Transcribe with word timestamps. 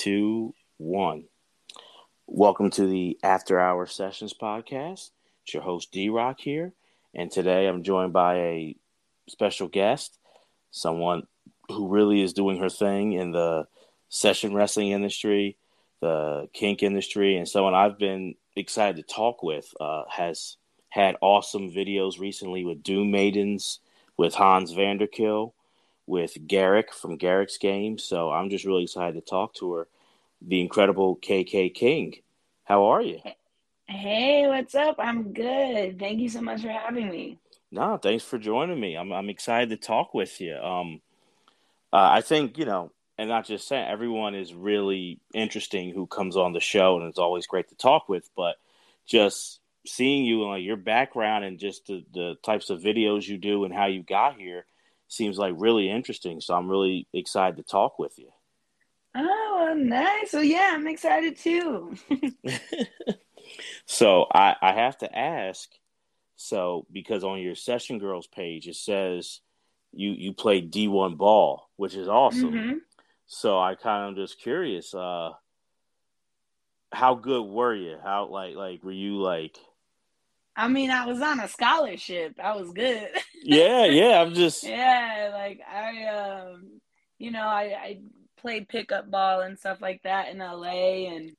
two, 0.00 0.54
one. 0.78 1.24
Welcome 2.26 2.70
to 2.70 2.86
the 2.86 3.18
After 3.22 3.60
Hour 3.60 3.84
Sessions 3.84 4.32
podcast. 4.32 5.10
It's 5.44 5.52
your 5.52 5.62
host 5.62 5.92
D 5.92 6.08
Rock 6.08 6.40
here, 6.40 6.72
and 7.14 7.30
today 7.30 7.66
I'm 7.66 7.82
joined 7.82 8.14
by 8.14 8.36
a 8.36 8.76
special 9.28 9.68
guest, 9.68 10.18
someone 10.70 11.26
who 11.68 11.88
really 11.88 12.22
is 12.22 12.32
doing 12.32 12.60
her 12.60 12.70
thing 12.70 13.12
in 13.12 13.32
the 13.32 13.66
session 14.08 14.54
wrestling 14.54 14.88
industry, 14.88 15.58
the 16.00 16.48
kink 16.54 16.82
industry, 16.82 17.36
and 17.36 17.46
someone 17.46 17.74
I've 17.74 17.98
been 17.98 18.36
excited 18.56 19.06
to 19.06 19.14
talk 19.14 19.42
with. 19.42 19.70
Uh, 19.78 20.04
has 20.08 20.56
had 20.88 21.16
awesome 21.20 21.70
videos 21.70 22.18
recently 22.18 22.64
with 22.64 22.82
Doom 22.82 23.10
Maidens, 23.10 23.80
with 24.16 24.32
Hans 24.32 24.72
Vanderkill, 24.72 25.52
with 26.10 26.36
Garrick 26.48 26.92
from 26.92 27.16
Garrick's 27.16 27.56
Game. 27.56 27.96
So 27.96 28.32
I'm 28.32 28.50
just 28.50 28.64
really 28.64 28.82
excited 28.82 29.14
to 29.14 29.20
talk 29.20 29.54
to 29.54 29.74
her. 29.74 29.88
The 30.42 30.60
incredible 30.60 31.16
KK 31.16 31.72
King. 31.72 32.16
How 32.64 32.86
are 32.86 33.00
you? 33.00 33.20
Hey, 33.86 34.46
what's 34.48 34.74
up? 34.74 34.96
I'm 34.98 35.32
good. 35.32 35.98
Thank 35.98 36.18
you 36.20 36.28
so 36.28 36.40
much 36.40 36.62
for 36.62 36.68
having 36.68 37.10
me. 37.10 37.38
No, 37.70 37.96
thanks 37.96 38.24
for 38.24 38.38
joining 38.38 38.80
me. 38.80 38.96
I'm 38.96 39.12
I'm 39.12 39.30
excited 39.30 39.70
to 39.70 39.76
talk 39.76 40.12
with 40.12 40.40
you. 40.40 40.56
Um, 40.56 41.00
uh, 41.92 42.08
I 42.10 42.20
think 42.20 42.58
you 42.58 42.64
know, 42.64 42.90
and 43.16 43.28
not 43.28 43.46
just 43.46 43.68
saying 43.68 43.88
everyone 43.88 44.34
is 44.34 44.52
really 44.52 45.20
interesting 45.32 45.90
who 45.90 46.06
comes 46.06 46.36
on 46.36 46.52
the 46.52 46.60
show, 46.60 46.98
and 46.98 47.08
it's 47.08 47.18
always 47.18 47.46
great 47.46 47.68
to 47.68 47.76
talk 47.76 48.08
with. 48.08 48.28
But 48.36 48.56
just 49.06 49.60
seeing 49.86 50.24
you 50.24 50.42
and 50.42 50.50
like 50.50 50.64
your 50.64 50.76
background 50.76 51.44
and 51.44 51.58
just 51.58 51.86
the, 51.86 52.04
the 52.12 52.36
types 52.42 52.70
of 52.70 52.80
videos 52.80 53.28
you 53.28 53.38
do 53.38 53.64
and 53.64 53.72
how 53.72 53.86
you 53.86 54.02
got 54.02 54.36
here 54.36 54.64
seems 55.10 55.38
like 55.38 55.54
really 55.58 55.90
interesting. 55.90 56.40
So 56.40 56.54
I'm 56.54 56.68
really 56.68 57.06
excited 57.12 57.56
to 57.56 57.62
talk 57.62 57.98
with 57.98 58.18
you. 58.18 58.30
Oh, 59.14 59.74
nice. 59.76 60.30
So 60.30 60.40
yeah, 60.40 60.70
I'm 60.72 60.86
excited 60.86 61.36
too. 61.36 61.96
so 63.86 64.26
I, 64.32 64.54
I 64.62 64.72
have 64.72 64.96
to 64.98 65.18
ask, 65.18 65.68
so 66.36 66.86
because 66.90 67.24
on 67.24 67.40
your 67.40 67.56
session 67.56 67.98
girls 67.98 68.26
page 68.26 68.66
it 68.66 68.76
says 68.76 69.40
you 69.92 70.12
you 70.12 70.32
play 70.32 70.60
D 70.60 70.86
one 70.88 71.16
ball, 71.16 71.68
which 71.76 71.96
is 71.96 72.08
awesome. 72.08 72.52
Mm-hmm. 72.52 72.78
So 73.26 73.58
I 73.58 73.74
kind 73.74 74.10
of 74.10 74.16
just 74.16 74.40
curious, 74.40 74.94
uh 74.94 75.30
how 76.92 77.14
good 77.14 77.42
were 77.42 77.74
you? 77.74 77.98
How 78.02 78.28
like 78.28 78.54
like 78.54 78.84
were 78.84 78.92
you 78.92 79.16
like 79.20 79.58
I 80.60 80.68
mean, 80.68 80.90
I 80.90 81.06
was 81.06 81.22
on 81.22 81.40
a 81.40 81.48
scholarship. 81.48 82.34
I 82.42 82.54
was 82.54 82.70
good. 82.72 83.08
yeah, 83.42 83.86
yeah. 83.86 84.20
I'm 84.20 84.34
just 84.34 84.62
yeah, 84.62 85.30
like 85.32 85.60
I, 85.66 86.04
um, 86.04 86.80
you 87.18 87.30
know, 87.30 87.46
I, 87.46 87.62
I 87.82 88.00
played 88.36 88.68
pickup 88.68 89.10
ball 89.10 89.40
and 89.40 89.58
stuff 89.58 89.80
like 89.80 90.02
that 90.02 90.28
in 90.28 90.38
LA, 90.38 91.08
and 91.08 91.32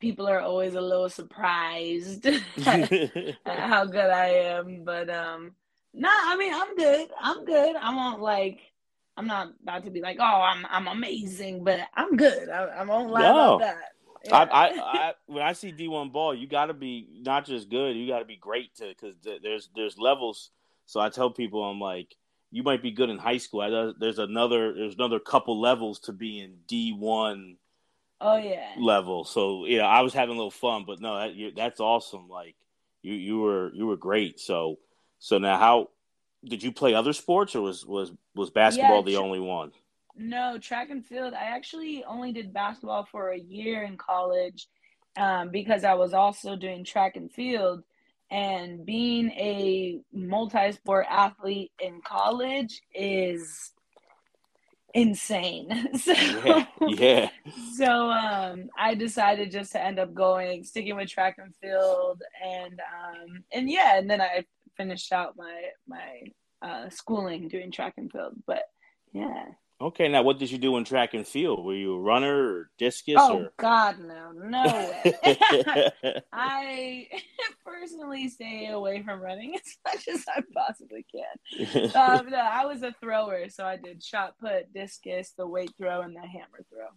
people 0.00 0.28
are 0.28 0.40
always 0.40 0.74
a 0.74 0.82
little 0.82 1.08
surprised 1.08 2.26
at 2.66 3.32
how 3.46 3.86
good 3.86 4.10
I 4.10 4.26
am. 4.58 4.84
But 4.84 5.08
um, 5.08 5.52
no, 5.94 6.10
I 6.12 6.36
mean, 6.36 6.52
I'm 6.52 6.76
good. 6.76 7.08
I'm 7.18 7.46
good. 7.46 7.74
I 7.74 7.94
won't 7.94 8.20
like. 8.20 8.58
I'm 9.16 9.26
not 9.26 9.48
about 9.62 9.86
to 9.86 9.90
be 9.90 10.02
like, 10.02 10.18
oh, 10.20 10.24
I'm 10.24 10.66
I'm 10.68 10.88
amazing, 10.88 11.64
but 11.64 11.80
I'm 11.94 12.16
good. 12.16 12.50
I, 12.50 12.64
I 12.64 12.84
won't 12.84 13.10
lie 13.10 13.22
no. 13.22 13.54
about 13.54 13.60
that. 13.60 13.92
Yeah. 14.28 14.36
I, 14.36 14.42
I, 14.44 14.68
I, 14.82 15.12
when 15.26 15.42
I 15.42 15.52
see 15.52 15.72
D 15.72 15.88
one 15.88 16.10
ball, 16.10 16.34
you 16.34 16.46
got 16.46 16.66
to 16.66 16.74
be 16.74 17.08
not 17.22 17.46
just 17.46 17.68
good, 17.68 17.96
you 17.96 18.08
got 18.08 18.20
to 18.20 18.24
be 18.24 18.36
great 18.36 18.74
to 18.76 18.88
because 18.88 19.14
there's 19.42 19.68
there's 19.74 19.98
levels. 19.98 20.50
So 20.86 21.00
I 21.00 21.10
tell 21.10 21.30
people, 21.30 21.62
I'm 21.62 21.80
like, 21.80 22.16
you 22.50 22.62
might 22.62 22.82
be 22.82 22.90
good 22.90 23.10
in 23.10 23.18
high 23.18 23.36
school. 23.36 23.60
I, 23.60 23.92
there's 23.98 24.18
another 24.18 24.74
there's 24.74 24.94
another 24.94 25.20
couple 25.20 25.60
levels 25.60 26.00
to 26.00 26.12
be 26.12 26.40
in 26.40 26.56
D 26.66 26.92
one. 26.92 27.56
Oh 28.20 28.36
yeah. 28.36 28.70
Level. 28.78 29.24
So 29.24 29.64
yeah, 29.66 29.86
I 29.86 30.00
was 30.00 30.12
having 30.12 30.34
a 30.34 30.38
little 30.38 30.50
fun, 30.50 30.84
but 30.86 31.00
no, 31.00 31.16
that, 31.18 31.52
that's 31.56 31.80
awesome. 31.80 32.28
Like 32.28 32.56
you 33.02 33.14
you 33.14 33.38
were 33.38 33.72
you 33.74 33.86
were 33.86 33.96
great. 33.96 34.40
So 34.40 34.78
so 35.18 35.38
now 35.38 35.58
how 35.58 35.90
did 36.44 36.62
you 36.62 36.72
play 36.72 36.94
other 36.94 37.12
sports 37.12 37.54
or 37.54 37.60
was 37.60 37.84
was 37.84 38.12
was 38.34 38.50
basketball 38.50 38.98
yeah, 38.98 39.12
the 39.12 39.16
only 39.16 39.40
one? 39.40 39.72
No, 40.18 40.58
track 40.58 40.90
and 40.90 41.06
field. 41.06 41.32
I 41.32 41.44
actually 41.44 42.04
only 42.04 42.32
did 42.32 42.52
basketball 42.52 43.06
for 43.10 43.30
a 43.30 43.38
year 43.38 43.84
in 43.84 43.96
college 43.96 44.68
um, 45.16 45.50
because 45.50 45.84
I 45.84 45.94
was 45.94 46.12
also 46.12 46.56
doing 46.56 46.84
track 46.84 47.16
and 47.16 47.30
field. 47.30 47.84
And 48.30 48.84
being 48.84 49.30
a 49.30 50.00
multi 50.12 50.72
sport 50.72 51.06
athlete 51.08 51.72
in 51.80 52.02
college 52.02 52.82
is 52.94 53.72
insane. 54.92 55.88
So, 55.98 56.12
yeah, 56.12 56.66
yeah. 56.80 57.30
So 57.76 58.10
um, 58.10 58.68
I 58.76 58.94
decided 58.94 59.50
just 59.50 59.72
to 59.72 59.82
end 59.82 59.98
up 59.98 60.12
going, 60.12 60.64
sticking 60.64 60.96
with 60.96 61.08
track 61.08 61.36
and 61.38 61.54
field, 61.56 62.22
and 62.44 62.80
um, 62.80 63.44
and 63.52 63.70
yeah, 63.70 63.96
and 63.98 64.10
then 64.10 64.20
I 64.20 64.44
finished 64.76 65.12
out 65.12 65.34
my 65.36 65.62
my 65.86 66.22
uh, 66.60 66.90
schooling 66.90 67.48
doing 67.48 67.70
track 67.70 67.94
and 67.96 68.10
field. 68.10 68.34
But 68.46 68.64
yeah. 69.12 69.46
Okay, 69.80 70.08
now 70.08 70.22
what 70.22 70.40
did 70.40 70.50
you 70.50 70.58
do 70.58 70.76
in 70.76 70.84
track 70.84 71.14
and 71.14 71.24
field? 71.26 71.64
Were 71.64 71.74
you 71.74 71.94
a 71.94 72.00
runner 72.00 72.52
or 72.52 72.70
discus? 72.78 73.14
Oh 73.16 73.42
or... 73.42 73.52
God, 73.58 74.00
no, 74.00 74.32
no 74.32 74.64
way. 74.64 76.20
I 76.32 77.06
personally 77.64 78.28
stay 78.28 78.66
away 78.66 79.02
from 79.04 79.20
running 79.20 79.54
as 79.54 79.76
much 79.86 80.08
as 80.08 80.24
I 80.34 80.42
possibly 80.52 81.06
can. 81.12 81.84
um, 81.94 82.28
no, 82.28 82.38
I 82.38 82.66
was 82.66 82.82
a 82.82 82.92
thrower, 83.00 83.48
so 83.50 83.64
I 83.64 83.76
did 83.76 84.02
shot 84.02 84.34
put, 84.40 84.72
discus, 84.74 85.32
the 85.36 85.46
weight 85.46 85.70
throw, 85.78 86.00
and 86.00 86.16
the 86.16 86.26
hammer 86.26 86.64
throw. 86.70 86.88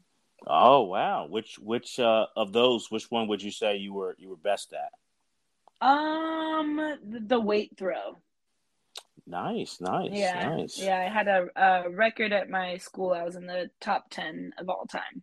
Oh 0.47 0.81
wow! 0.81 1.27
Which 1.29 1.59
which 1.59 1.99
uh, 1.99 2.25
of 2.35 2.51
those? 2.51 2.89
Which 2.89 3.11
one 3.11 3.27
would 3.27 3.43
you 3.43 3.51
say 3.51 3.77
you 3.77 3.93
were 3.93 4.15
you 4.17 4.29
were 4.29 4.37
best 4.37 4.73
at? 4.73 5.87
Um, 5.87 6.77
the, 6.77 7.19
the 7.19 7.39
weight 7.39 7.73
throw. 7.77 8.17
Nice, 9.27 9.79
nice, 9.79 10.09
yeah, 10.11 10.49
nice. 10.49 10.79
Yeah, 10.79 10.99
I 10.99 11.09
had 11.09 11.27
a, 11.27 11.47
a 11.55 11.89
record 11.89 12.33
at 12.33 12.49
my 12.49 12.77
school. 12.77 13.13
I 13.13 13.23
was 13.23 13.35
in 13.35 13.45
the 13.45 13.69
top 13.79 14.09
ten 14.09 14.53
of 14.57 14.69
all 14.69 14.85
time. 14.85 15.21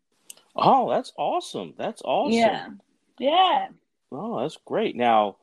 Oh, 0.57 0.91
that's 0.91 1.13
awesome! 1.17 1.75
That's 1.77 2.03
awesome. 2.05 2.33
Yeah, 2.33 2.69
yeah. 3.19 3.69
Oh, 4.11 4.41
that's 4.41 4.59
great. 4.65 4.97
Now, 4.97 5.37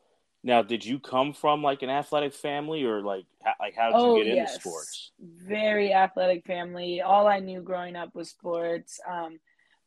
now, 0.44 0.62
did 0.62 0.86
you 0.86 1.00
come 1.00 1.34
from 1.34 1.64
like 1.64 1.82
an 1.82 1.90
athletic 1.90 2.34
family, 2.34 2.84
or 2.84 3.02
like, 3.02 3.26
how, 3.44 3.54
like 3.60 3.76
how 3.76 3.88
did 3.88 3.96
oh, 3.96 4.16
you 4.18 4.24
get 4.24 4.36
yes. 4.36 4.52
into 4.52 4.62
sports? 4.62 5.12
Very 5.20 5.94
athletic 5.94 6.46
family. 6.46 7.02
All 7.02 7.28
I 7.28 7.40
knew 7.40 7.62
growing 7.62 7.96
up 7.96 8.16
was 8.16 8.30
sports. 8.30 9.00
Um, 9.10 9.40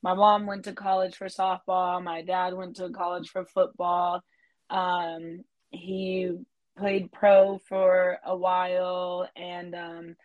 my 0.02 0.14
mom 0.14 0.46
went 0.46 0.64
to 0.64 0.72
college 0.72 1.16
for 1.16 1.26
softball. 1.26 2.02
My 2.02 2.22
dad 2.22 2.54
went 2.54 2.76
to 2.76 2.90
college 2.90 3.30
for 3.30 3.44
football. 3.44 4.22
Um, 4.70 5.44
he 5.70 6.32
played 6.78 7.12
pro 7.12 7.60
for 7.68 8.18
a 8.24 8.36
while 8.36 9.28
and 9.36 9.74
um, 9.74 10.16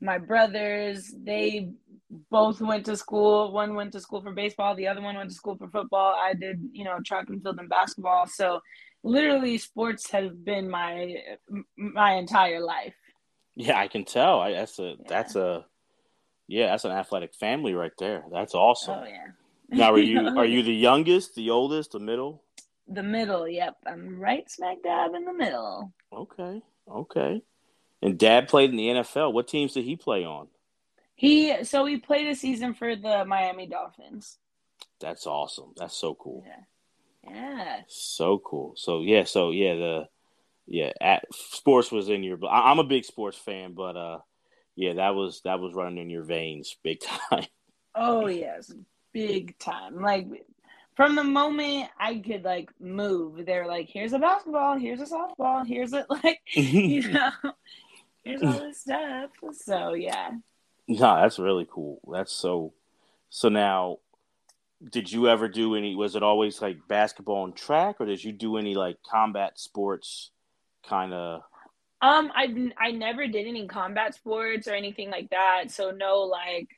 my 0.00 0.18
brothers 0.18 1.14
they 1.24 1.70
both 2.30 2.60
went 2.60 2.84
to 2.86 2.96
school. 2.96 3.52
One 3.52 3.74
went 3.74 3.92
to 3.92 4.00
school 4.00 4.20
for 4.20 4.32
baseball 4.32 4.76
the 4.76 4.86
other 4.86 5.00
one 5.00 5.16
went 5.16 5.30
to 5.30 5.34
school 5.34 5.56
for 5.56 5.68
football. 5.68 6.14
I 6.20 6.34
did 6.34 6.60
you 6.72 6.84
know 6.84 6.98
track 7.04 7.26
and 7.28 7.42
field 7.42 7.58
and 7.58 7.68
basketball. 7.68 8.26
So 8.26 8.60
literally 9.02 9.58
sports 9.58 10.10
has 10.10 10.30
been 10.32 10.68
my 10.68 11.16
my 11.76 12.14
entire 12.14 12.60
life. 12.60 12.94
Yeah 13.56 13.78
i 13.78 13.88
can 13.88 14.04
tell. 14.04 14.40
I, 14.40 14.52
that's 14.52 14.78
a 14.78 14.82
yeah. 14.82 15.06
that's 15.08 15.36
a 15.36 15.64
yeah 16.46 16.66
that's 16.66 16.84
an 16.84 16.92
athletic 16.92 17.34
family 17.34 17.74
right 17.74 17.96
there. 17.98 18.24
That's 18.30 18.54
awesome. 18.54 19.00
Oh 19.02 19.06
yeah. 19.06 19.28
Now 19.70 19.92
are 19.92 19.98
you 20.12 20.20
are 20.20 20.46
you 20.46 20.62
the 20.62 20.74
youngest 20.74 21.34
the 21.34 21.50
oldest 21.50 21.92
the 21.92 22.00
middle 22.00 22.43
the 22.88 23.02
middle, 23.02 23.48
yep. 23.48 23.76
I'm 23.86 24.18
right 24.18 24.50
smack 24.50 24.82
dab 24.82 25.14
in 25.14 25.24
the 25.24 25.32
middle. 25.32 25.92
Okay. 26.12 26.62
Okay. 26.88 27.42
And 28.02 28.18
dad 28.18 28.48
played 28.48 28.70
in 28.70 28.76
the 28.76 28.88
NFL. 28.88 29.32
What 29.32 29.48
teams 29.48 29.72
did 29.72 29.84
he 29.84 29.96
play 29.96 30.24
on? 30.24 30.48
He 31.14 31.64
so 31.64 31.84
he 31.84 31.98
played 31.98 32.26
a 32.26 32.34
season 32.34 32.74
for 32.74 32.96
the 32.96 33.24
Miami 33.24 33.66
Dolphins. 33.66 34.38
That's 35.00 35.26
awesome. 35.26 35.72
That's 35.76 35.96
so 35.96 36.14
cool. 36.14 36.44
Yeah. 36.46 37.32
Yeah. 37.32 37.80
So 37.88 38.38
cool. 38.38 38.74
So 38.76 39.00
yeah, 39.00 39.24
so 39.24 39.50
yeah, 39.50 39.74
the 39.74 40.08
yeah, 40.66 40.92
at, 41.00 41.24
sports 41.32 41.92
was 41.92 42.08
in 42.08 42.22
your 42.22 42.38
I'm 42.46 42.78
a 42.78 42.84
big 42.84 43.04
sports 43.04 43.38
fan, 43.38 43.74
but 43.74 43.96
uh 43.96 44.18
yeah, 44.76 44.94
that 44.94 45.14
was 45.14 45.40
that 45.44 45.60
was 45.60 45.74
running 45.74 45.98
in 45.98 46.10
your 46.10 46.24
veins 46.24 46.76
big 46.82 47.00
time. 47.30 47.46
Oh 47.94 48.26
yes, 48.26 48.72
big 49.12 49.58
time. 49.58 50.02
Like 50.02 50.26
from 50.94 51.16
the 51.16 51.24
moment 51.24 51.90
I 51.98 52.16
could 52.16 52.44
like 52.44 52.70
move, 52.80 53.44
they're 53.46 53.66
like, 53.66 53.88
here's 53.88 54.12
a 54.12 54.18
basketball, 54.18 54.78
here's 54.78 55.00
a 55.00 55.06
softball, 55.06 55.66
here's 55.66 55.92
it 55.92 56.06
like 56.10 56.40
you 56.54 57.08
know, 57.12 57.30
here's 58.22 58.42
all 58.42 58.52
this 58.52 58.80
stuff. 58.80 59.30
So 59.52 59.94
yeah. 59.94 60.30
No, 60.86 61.16
that's 61.16 61.38
really 61.38 61.66
cool. 61.70 62.00
That's 62.10 62.32
so. 62.32 62.74
So 63.30 63.48
now, 63.48 63.98
did 64.90 65.10
you 65.10 65.28
ever 65.28 65.48
do 65.48 65.74
any? 65.74 65.94
Was 65.94 66.14
it 66.14 66.22
always 66.22 66.60
like 66.60 66.86
basketball 66.88 67.44
and 67.44 67.56
track, 67.56 67.96
or 68.00 68.06
did 68.06 68.22
you 68.22 68.32
do 68.32 68.58
any 68.58 68.74
like 68.74 68.98
combat 69.02 69.58
sports, 69.58 70.30
kind 70.86 71.12
of? 71.14 71.42
Um, 72.02 72.30
I 72.34 72.70
I 72.78 72.90
never 72.90 73.26
did 73.26 73.46
any 73.46 73.66
combat 73.66 74.14
sports 74.14 74.68
or 74.68 74.74
anything 74.74 75.10
like 75.10 75.30
that. 75.30 75.70
So 75.70 75.90
no 75.90 76.20
like 76.20 76.68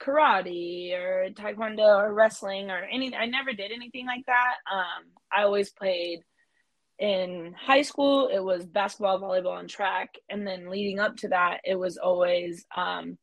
karate 0.00 0.94
or 0.94 1.28
taekwondo 1.30 2.02
or 2.02 2.12
wrestling 2.12 2.70
or 2.70 2.78
anything. 2.78 3.18
I 3.18 3.26
never 3.26 3.52
did 3.52 3.72
anything 3.72 4.06
like 4.06 4.26
that. 4.26 4.54
Um, 4.70 5.06
I 5.32 5.42
always 5.42 5.70
played 5.70 6.20
in 6.98 7.54
high 7.58 7.82
school. 7.82 8.28
It 8.32 8.40
was 8.40 8.66
basketball, 8.66 9.20
volleyball, 9.20 9.58
and 9.58 9.68
track, 9.68 10.14
and 10.28 10.46
then 10.46 10.70
leading 10.70 10.98
up 10.98 11.16
to 11.18 11.28
that, 11.28 11.60
it 11.64 11.76
was 11.76 11.96
always 11.96 12.64
um, 12.76 13.18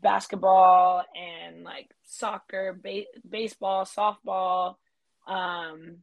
basketball 0.00 1.04
and 1.16 1.64
like 1.64 1.90
soccer, 2.04 2.78
ba- 2.82 3.04
baseball, 3.28 3.84
softball. 3.84 4.76
Um, 5.26 5.98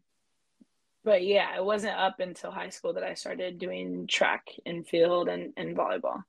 but 1.03 1.23
yeah, 1.23 1.56
it 1.56 1.63
wasn't 1.63 1.95
up 1.95 2.19
until 2.19 2.51
high 2.51 2.69
school 2.69 2.94
that 2.94 3.03
I 3.03 3.13
started 3.13 3.59
doing 3.59 4.07
track 4.07 4.47
and 4.65 4.88
field 4.88 5.29
and, 5.29 5.53
and 5.56 5.77
volleyball. 5.77 6.23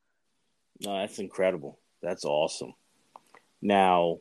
No, 0.80 0.98
that's 0.98 1.18
incredible. 1.18 1.80
That's 2.02 2.24
awesome. 2.24 2.74
Now, 3.66 4.18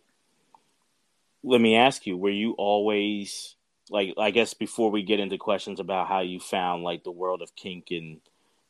let 1.43 1.61
me 1.61 1.75
ask 1.75 2.07
you: 2.07 2.17
Were 2.17 2.31
you 2.31 2.53
always 2.53 3.55
like? 3.91 4.15
I 4.17 4.31
guess 4.31 4.55
before 4.55 4.89
we 4.89 5.03
get 5.03 5.19
into 5.19 5.37
questions 5.37 5.79
about 5.79 6.07
how 6.07 6.21
you 6.21 6.39
found 6.39 6.83
like 6.83 7.03
the 7.03 7.11
world 7.11 7.43
of 7.43 7.55
kink 7.55 7.91
and 7.91 8.21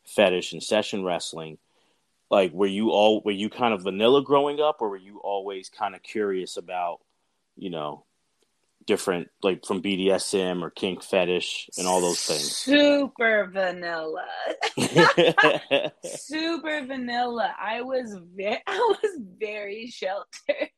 fetish 0.04 0.52
and 0.52 0.62
session 0.62 1.06
wrestling, 1.06 1.60
like 2.30 2.52
were 2.52 2.68
you 2.68 2.90
all 2.90 3.22
were 3.24 3.32
you 3.32 3.50
kind 3.50 3.74
of 3.74 3.84
vanilla 3.84 4.22
growing 4.22 4.60
up, 4.60 4.82
or 4.82 4.90
were 4.90 4.98
you 4.98 5.20
always 5.24 5.70
kind 5.70 5.96
of 5.96 6.04
curious 6.04 6.58
about, 6.58 7.00
you 7.56 7.70
know, 7.70 8.04
different 8.86 9.30
like 9.42 9.66
from 9.66 9.82
BDSM 9.82 10.62
or 10.62 10.70
kink 10.70 11.04
fetish 11.04 11.70
and 11.78 11.88
all 11.88 12.02
those 12.02 12.22
things? 12.22 12.56
Super 12.56 13.50
vanilla. 13.52 14.26
Super 16.04 16.86
vanilla. 16.86 17.54
I 17.60 17.82
was 17.82 18.18
very 18.36 18.62
I 18.68 18.78
was 18.78 19.20
very 19.40 19.88
sheltered. 19.88 20.70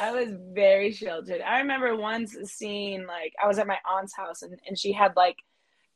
I 0.00 0.12
was 0.12 0.28
very 0.54 0.92
sheltered. 0.92 1.40
I 1.40 1.58
remember 1.58 1.96
once 1.96 2.36
seeing 2.44 3.06
like 3.06 3.34
I 3.42 3.46
was 3.46 3.58
at 3.58 3.66
my 3.66 3.78
aunt's 3.88 4.16
house 4.16 4.42
and, 4.42 4.58
and 4.66 4.78
she 4.78 4.92
had 4.92 5.14
like 5.16 5.36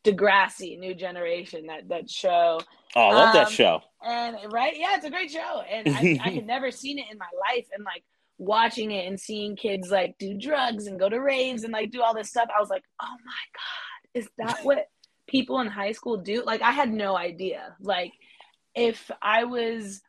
Degrassi, 0.05 0.79
New 0.79 0.95
Generation, 0.95 1.67
that 1.67 1.89
that 1.89 2.09
show. 2.09 2.61
Oh, 2.95 3.01
I 3.01 3.15
love 3.15 3.29
um, 3.29 3.35
that 3.35 3.51
show. 3.51 3.83
And 4.05 4.37
right, 4.53 4.75
yeah, 4.77 4.97
it's 4.97 5.05
a 5.05 5.11
great 5.11 5.31
show. 5.31 5.63
And 5.69 5.89
I, 5.89 6.21
I 6.25 6.31
had 6.31 6.47
never 6.47 6.71
seen 6.71 6.99
it 6.99 7.07
in 7.11 7.19
my 7.19 7.29
life. 7.51 7.67
And 7.75 7.85
like 7.85 8.05
watching 8.39 8.93
it 8.93 9.07
and 9.07 9.19
seeing 9.19 9.57
kids 9.57 9.91
like 9.91 10.17
do 10.19 10.35
drugs 10.35 10.87
and 10.87 10.99
go 10.99 11.09
to 11.09 11.21
raves 11.21 11.65
and 11.65 11.73
like 11.73 11.91
do 11.91 12.03
all 12.03 12.15
this 12.15 12.31
stuff, 12.31 12.49
I 12.57 12.61
was 12.61 12.71
like, 12.71 12.85
oh 13.03 13.17
my 13.25 13.43
God, 13.55 14.21
is 14.21 14.29
that 14.39 14.61
what 14.65 14.89
people 15.27 15.61
in 15.61 15.67
high 15.67 15.93
school 15.93 16.17
do? 16.17 16.43
Like, 16.45 16.63
I 16.63 16.73
had 16.73 16.93
no 16.93 17.17
idea. 17.17 17.77
Like, 17.81 18.13
if 18.75 19.11
I 19.21 19.45
was, 19.45 20.01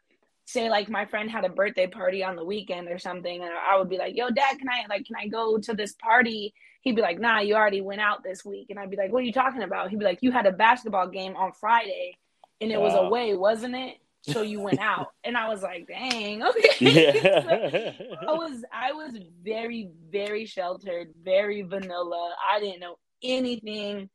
say, 0.46 0.70
like 0.70 0.90
my 0.90 1.06
friend 1.06 1.30
had 1.30 1.46
a 1.46 1.50
birthday 1.50 1.88
party 1.88 2.24
on 2.24 2.36
the 2.36 2.46
weekend 2.46 2.88
or 2.88 3.00
something, 3.00 3.42
and 3.42 3.52
I 3.52 3.78
would 3.78 3.90
be 3.90 3.98
like, 3.98 4.16
yo, 4.16 4.30
dad, 4.30 4.58
can 4.58 4.70
I, 4.70 4.86
like, 4.90 5.06
can 5.06 5.16
I 5.16 5.28
go 5.28 5.58
to 5.58 5.74
this 5.74 5.94
party? 5.94 6.54
He'd 6.82 6.96
be 6.96 7.02
like, 7.02 7.20
nah, 7.20 7.40
you 7.40 7.56
already 7.56 7.82
went 7.82 8.02
out 8.02 8.24
this 8.24 8.46
week. 8.46 8.68
And 8.70 8.80
I'd 8.80 8.90
be 8.90 8.98
like, 8.98 9.12
what 9.12 9.22
are 9.22 9.26
you 9.26 9.34
talking 9.34 9.64
about? 9.64 9.90
He'd 9.90 10.00
be 10.00 10.06
like, 10.06 10.20
you 10.22 10.32
had 10.32 10.46
a 10.46 10.52
basketball 10.52 11.10
game 11.10 11.36
on 11.36 11.52
Friday 11.52 12.18
and 12.62 12.72
it 12.72 12.80
wow. 12.80 12.86
was 12.86 12.94
away, 12.96 13.36
wasn't 13.36 13.76
it? 13.76 13.98
So 14.22 14.42
you 14.42 14.60
went 14.60 14.80
out. 14.80 15.08
And 15.24 15.38
i 15.38 15.48
was 15.50 15.62
like 15.62 15.88
dang 15.88 16.44
okay. 16.44 16.70
Yeah. 16.80 17.94
i 18.28 18.32
was 18.32 18.64
i 18.74 18.94
was 18.94 19.18
very 19.44 19.90
very 20.10 20.46
sheltered 20.46 21.14
very 21.22 21.62
vanilla. 21.62 22.36
I 22.52 22.60
didn't 22.60 22.80
know 22.80 22.98
anything 23.22 24.10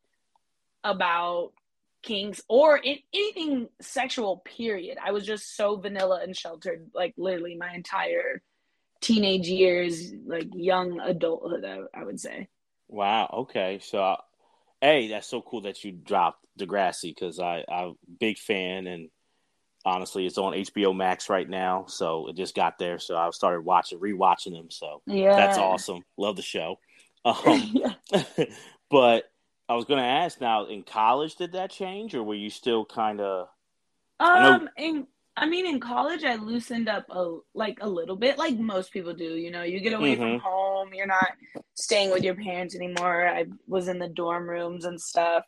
about 0.83 1.53
kinks 2.03 2.43
or 2.49 2.77
in, 2.77 2.99
anything 3.15 3.69
sexual 3.81 4.39
period. 4.39 4.99
I 5.03 5.13
was 5.13 5.25
just 5.25 5.57
so 5.57 5.77
vanilla 5.77 6.21
and 6.23 6.37
sheltered 6.37 6.91
like 6.95 7.15
literally 7.17 7.57
my 7.57 7.73
entire 7.73 8.43
teenage 9.01 9.49
years 9.49 10.13
like 10.27 10.49
young 10.55 11.01
adulthood 11.01 11.65
i, 11.65 11.81
I 11.99 12.05
would 12.05 12.19
say. 12.19 12.49
Wow 12.89 13.31
okay. 13.49 13.79
So 13.83 14.17
hey 14.81 15.09
that's 15.09 15.29
so 15.29 15.43
cool 15.43 15.63
that 15.63 15.85
you 15.85 15.93
dropped 15.93 16.45
degrassi 16.59 17.15
because 17.15 17.41
i 17.41 17.65
i'm 17.69 17.89
a 17.89 17.95
big 18.21 18.39
fan 18.39 18.87
and 18.87 19.09
honestly. 19.85 20.27
It's 20.27 20.39
on 20.39 20.53
HBO 20.53 20.95
Max 20.97 21.29
right 21.29 21.49
now, 21.49 21.85
so 21.87 22.29
it 22.29 22.37
just 22.37 22.55
got 22.55 22.79
there. 22.79 22.99
So 22.99 23.17
I 23.17 23.29
started 23.31 23.61
watching, 23.61 23.99
rewatching 23.99 24.53
them. 24.53 24.71
So 24.71 25.03
yeah, 25.07 25.37
that's 25.37 25.59
awesome. 25.59 26.03
Love 26.17 26.37
the 26.37 26.43
show. 26.43 26.79
Um, 27.27 27.75
but 28.91 29.31
I 29.67 29.75
was 29.75 29.87
going 29.87 29.99
to 29.99 30.07
ask 30.07 30.43
now, 30.43 30.67
in 30.67 30.83
college, 30.83 31.37
did 31.37 31.53
that 31.53 31.71
change, 31.71 32.15
or 32.15 32.23
were 32.23 32.35
you 32.35 32.51
still 32.51 32.85
kind 32.85 33.19
of? 33.19 33.49
Um, 34.21 34.69
I, 34.77 34.83
in, 34.83 35.07
I 35.39 35.47
mean, 35.47 35.67
in 35.67 35.81
college, 35.81 36.23
I 36.23 36.35
loosened 36.35 36.87
up 36.87 37.07
a 37.09 37.39
like 37.55 37.79
a 37.81 37.89
little 37.89 38.17
bit, 38.17 38.37
like 38.37 38.59
most 38.59 38.93
people 38.93 39.15
do. 39.15 39.37
You 39.37 39.51
know, 39.51 39.63
you 39.63 39.81
get 39.81 39.95
away 39.95 40.17
mm-hmm. 40.17 40.23
from 40.23 40.39
home, 40.41 40.91
you're 40.93 41.07
not 41.07 41.33
staying 41.73 42.11
with 42.11 42.23
your 42.23 42.35
parents 42.35 42.75
anymore. 42.75 43.27
I 43.27 43.47
was 43.67 43.89
in 43.89 43.99
the 43.99 44.09
dorm 44.09 44.47
rooms 44.47 44.85
and 44.85 45.01
stuff 45.01 45.45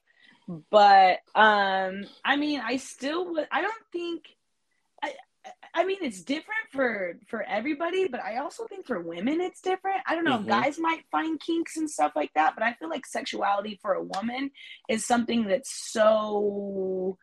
but 0.70 1.18
um 1.34 2.04
i 2.24 2.36
mean 2.36 2.60
i 2.64 2.76
still 2.76 3.32
would 3.32 3.46
i 3.50 3.60
don't 3.60 3.74
think 3.92 4.24
i 5.02 5.12
i 5.74 5.84
mean 5.84 5.98
it's 6.02 6.22
different 6.22 6.70
for 6.70 7.18
for 7.26 7.42
everybody 7.42 8.06
but 8.06 8.22
i 8.22 8.36
also 8.36 8.64
think 8.66 8.86
for 8.86 9.00
women 9.00 9.40
it's 9.40 9.60
different 9.60 9.98
i 10.06 10.14
don't 10.14 10.24
know 10.24 10.38
mm-hmm. 10.38 10.48
guys 10.48 10.78
might 10.78 11.04
find 11.10 11.40
kinks 11.40 11.76
and 11.76 11.90
stuff 11.90 12.12
like 12.14 12.32
that 12.34 12.54
but 12.54 12.62
i 12.62 12.72
feel 12.74 12.88
like 12.88 13.06
sexuality 13.06 13.78
for 13.82 13.94
a 13.94 14.02
woman 14.02 14.50
is 14.88 15.04
something 15.04 15.46
that's 15.46 15.90
so 15.90 17.18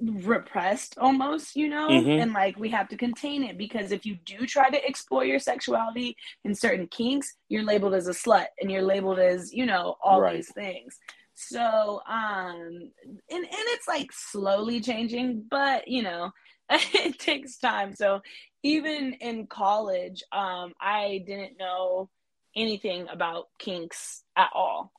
repressed 0.00 0.98
almost 0.98 1.54
you 1.54 1.68
know 1.68 1.88
mm-hmm. 1.88 2.20
and 2.20 2.32
like 2.32 2.58
we 2.58 2.68
have 2.68 2.88
to 2.88 2.96
contain 2.96 3.44
it 3.44 3.56
because 3.56 3.92
if 3.92 4.04
you 4.04 4.16
do 4.24 4.44
try 4.44 4.68
to 4.68 4.86
explore 4.86 5.24
your 5.24 5.38
sexuality 5.38 6.16
in 6.44 6.54
certain 6.54 6.86
kinks 6.88 7.36
you're 7.48 7.62
labeled 7.62 7.94
as 7.94 8.08
a 8.08 8.12
slut 8.12 8.46
and 8.60 8.70
you're 8.70 8.82
labeled 8.82 9.20
as 9.20 9.52
you 9.52 9.64
know 9.64 9.96
all 10.02 10.20
right. 10.20 10.34
these 10.36 10.52
things 10.52 10.98
so, 11.34 12.00
um, 12.08 12.90
and, 13.30 13.44
and 13.44 13.48
it's 13.50 13.88
like 13.88 14.10
slowly 14.12 14.80
changing, 14.80 15.44
but 15.50 15.88
you 15.88 16.02
know, 16.02 16.30
it 16.70 17.18
takes 17.18 17.58
time. 17.58 17.94
So, 17.94 18.20
even 18.62 19.14
in 19.14 19.46
college, 19.46 20.22
um, 20.32 20.72
I 20.80 21.22
didn't 21.26 21.58
know 21.58 22.08
anything 22.56 23.08
about 23.10 23.48
kinks 23.58 24.22
at 24.36 24.50
all. 24.54 24.92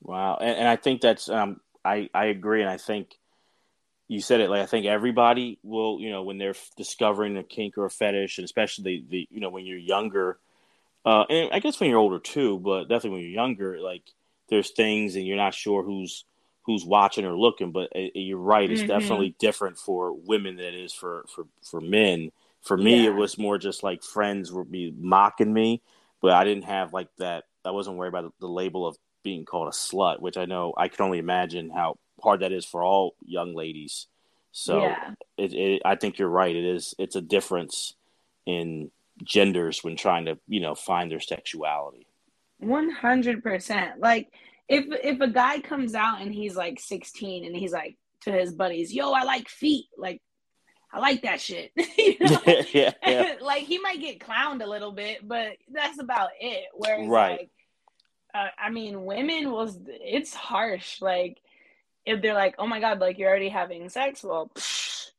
Wow. 0.00 0.38
And, 0.40 0.58
and 0.58 0.68
I 0.68 0.76
think 0.76 1.00
that's, 1.00 1.28
um, 1.28 1.60
I, 1.84 2.08
I 2.14 2.26
agree. 2.26 2.60
And 2.60 2.70
I 2.70 2.76
think 2.76 3.18
you 4.08 4.20
said 4.20 4.40
it 4.40 4.50
like, 4.50 4.62
I 4.62 4.66
think 4.66 4.86
everybody 4.86 5.58
will, 5.62 5.98
you 6.00 6.10
know, 6.10 6.22
when 6.22 6.38
they're 6.38 6.54
discovering 6.76 7.36
a 7.36 7.42
kink 7.42 7.76
or 7.76 7.84
a 7.84 7.90
fetish, 7.90 8.38
and 8.38 8.44
especially 8.44 8.84
the, 8.84 9.04
the 9.10 9.28
you 9.30 9.40
know, 9.40 9.50
when 9.50 9.66
you're 9.66 9.78
younger, 9.78 10.38
uh, 11.04 11.24
and 11.28 11.50
I 11.52 11.58
guess 11.58 11.80
when 11.80 11.90
you're 11.90 11.98
older 11.98 12.18
too, 12.18 12.58
but 12.58 12.84
definitely 12.84 13.10
when 13.10 13.20
you're 13.20 13.30
younger, 13.30 13.80
like, 13.80 14.02
there's 14.54 14.70
things 14.70 15.16
and 15.16 15.26
you're 15.26 15.36
not 15.36 15.52
sure 15.52 15.82
who's 15.82 16.24
who's 16.62 16.84
watching 16.84 17.24
or 17.24 17.36
looking. 17.36 17.72
But 17.72 17.90
uh, 17.94 18.08
you're 18.14 18.38
right; 18.38 18.70
it's 18.70 18.82
mm-hmm. 18.82 18.88
definitely 18.88 19.34
different 19.38 19.78
for 19.78 20.12
women 20.12 20.56
than 20.56 20.66
it 20.66 20.74
is 20.74 20.92
for 20.92 21.24
for 21.34 21.46
for 21.62 21.80
men. 21.80 22.30
For 22.62 22.76
me, 22.76 23.02
yeah. 23.02 23.10
it 23.10 23.14
was 23.14 23.36
more 23.36 23.58
just 23.58 23.82
like 23.82 24.02
friends 24.02 24.50
would 24.50 24.70
be 24.70 24.94
mocking 24.96 25.52
me, 25.52 25.82
but 26.22 26.32
I 26.32 26.44
didn't 26.44 26.64
have 26.64 26.94
like 26.94 27.08
that. 27.18 27.44
I 27.64 27.72
wasn't 27.72 27.96
worried 27.96 28.08
about 28.08 28.32
the 28.40 28.48
label 28.48 28.86
of 28.86 28.96
being 29.22 29.44
called 29.44 29.68
a 29.68 29.72
slut, 29.72 30.20
which 30.20 30.36
I 30.36 30.46
know 30.46 30.72
I 30.76 30.88
can 30.88 31.04
only 31.04 31.18
imagine 31.18 31.70
how 31.70 31.98
hard 32.22 32.40
that 32.40 32.52
is 32.52 32.64
for 32.64 32.82
all 32.82 33.16
young 33.24 33.54
ladies. 33.54 34.06
So 34.52 34.82
yeah. 34.82 35.10
it, 35.36 35.52
it, 35.52 35.82
I 35.84 35.96
think 35.96 36.18
you're 36.18 36.28
right. 36.28 36.54
It 36.54 36.64
is. 36.64 36.94
It's 36.98 37.16
a 37.16 37.20
difference 37.20 37.94
in 38.46 38.90
genders 39.22 39.84
when 39.84 39.96
trying 39.96 40.26
to 40.26 40.38
you 40.48 40.60
know 40.60 40.74
find 40.74 41.10
their 41.10 41.20
sexuality. 41.20 42.06
One 42.58 42.90
hundred 42.90 43.42
percent. 43.42 44.00
Like 44.00 44.28
if 44.68 44.84
if 45.02 45.20
a 45.20 45.28
guy 45.28 45.60
comes 45.60 45.94
out 45.94 46.22
and 46.22 46.32
he's 46.32 46.56
like 46.56 46.80
sixteen 46.80 47.44
and 47.44 47.56
he's 47.56 47.72
like 47.72 47.96
to 48.22 48.32
his 48.32 48.52
buddies, 48.52 48.92
"Yo, 48.92 49.12
I 49.12 49.24
like 49.24 49.48
feet," 49.48 49.86
like 49.98 50.22
I 50.92 51.00
like 51.00 51.22
that 51.22 51.40
shit. 51.40 51.72
you 51.76 52.16
yeah, 52.72 52.92
yeah. 53.06 53.34
like 53.40 53.64
he 53.64 53.78
might 53.78 54.00
get 54.00 54.20
clowned 54.20 54.62
a 54.62 54.68
little 54.68 54.92
bit, 54.92 55.26
but 55.26 55.52
that's 55.72 56.00
about 56.00 56.30
it. 56.40 56.66
Whereas 56.74 57.08
right. 57.08 57.40
like 57.40 57.50
uh, 58.34 58.48
I 58.58 58.70
mean, 58.70 59.04
women 59.04 59.50
was 59.50 59.78
it's 59.86 60.34
harsh. 60.34 61.00
Like 61.00 61.38
if 62.06 62.22
they're 62.22 62.34
like, 62.34 62.54
"Oh 62.58 62.66
my 62.66 62.80
god, 62.80 63.00
like 63.00 63.18
you're 63.18 63.28
already 63.28 63.48
having 63.48 63.88
sex," 63.88 64.22
well, 64.22 64.50
psh, 64.54 65.10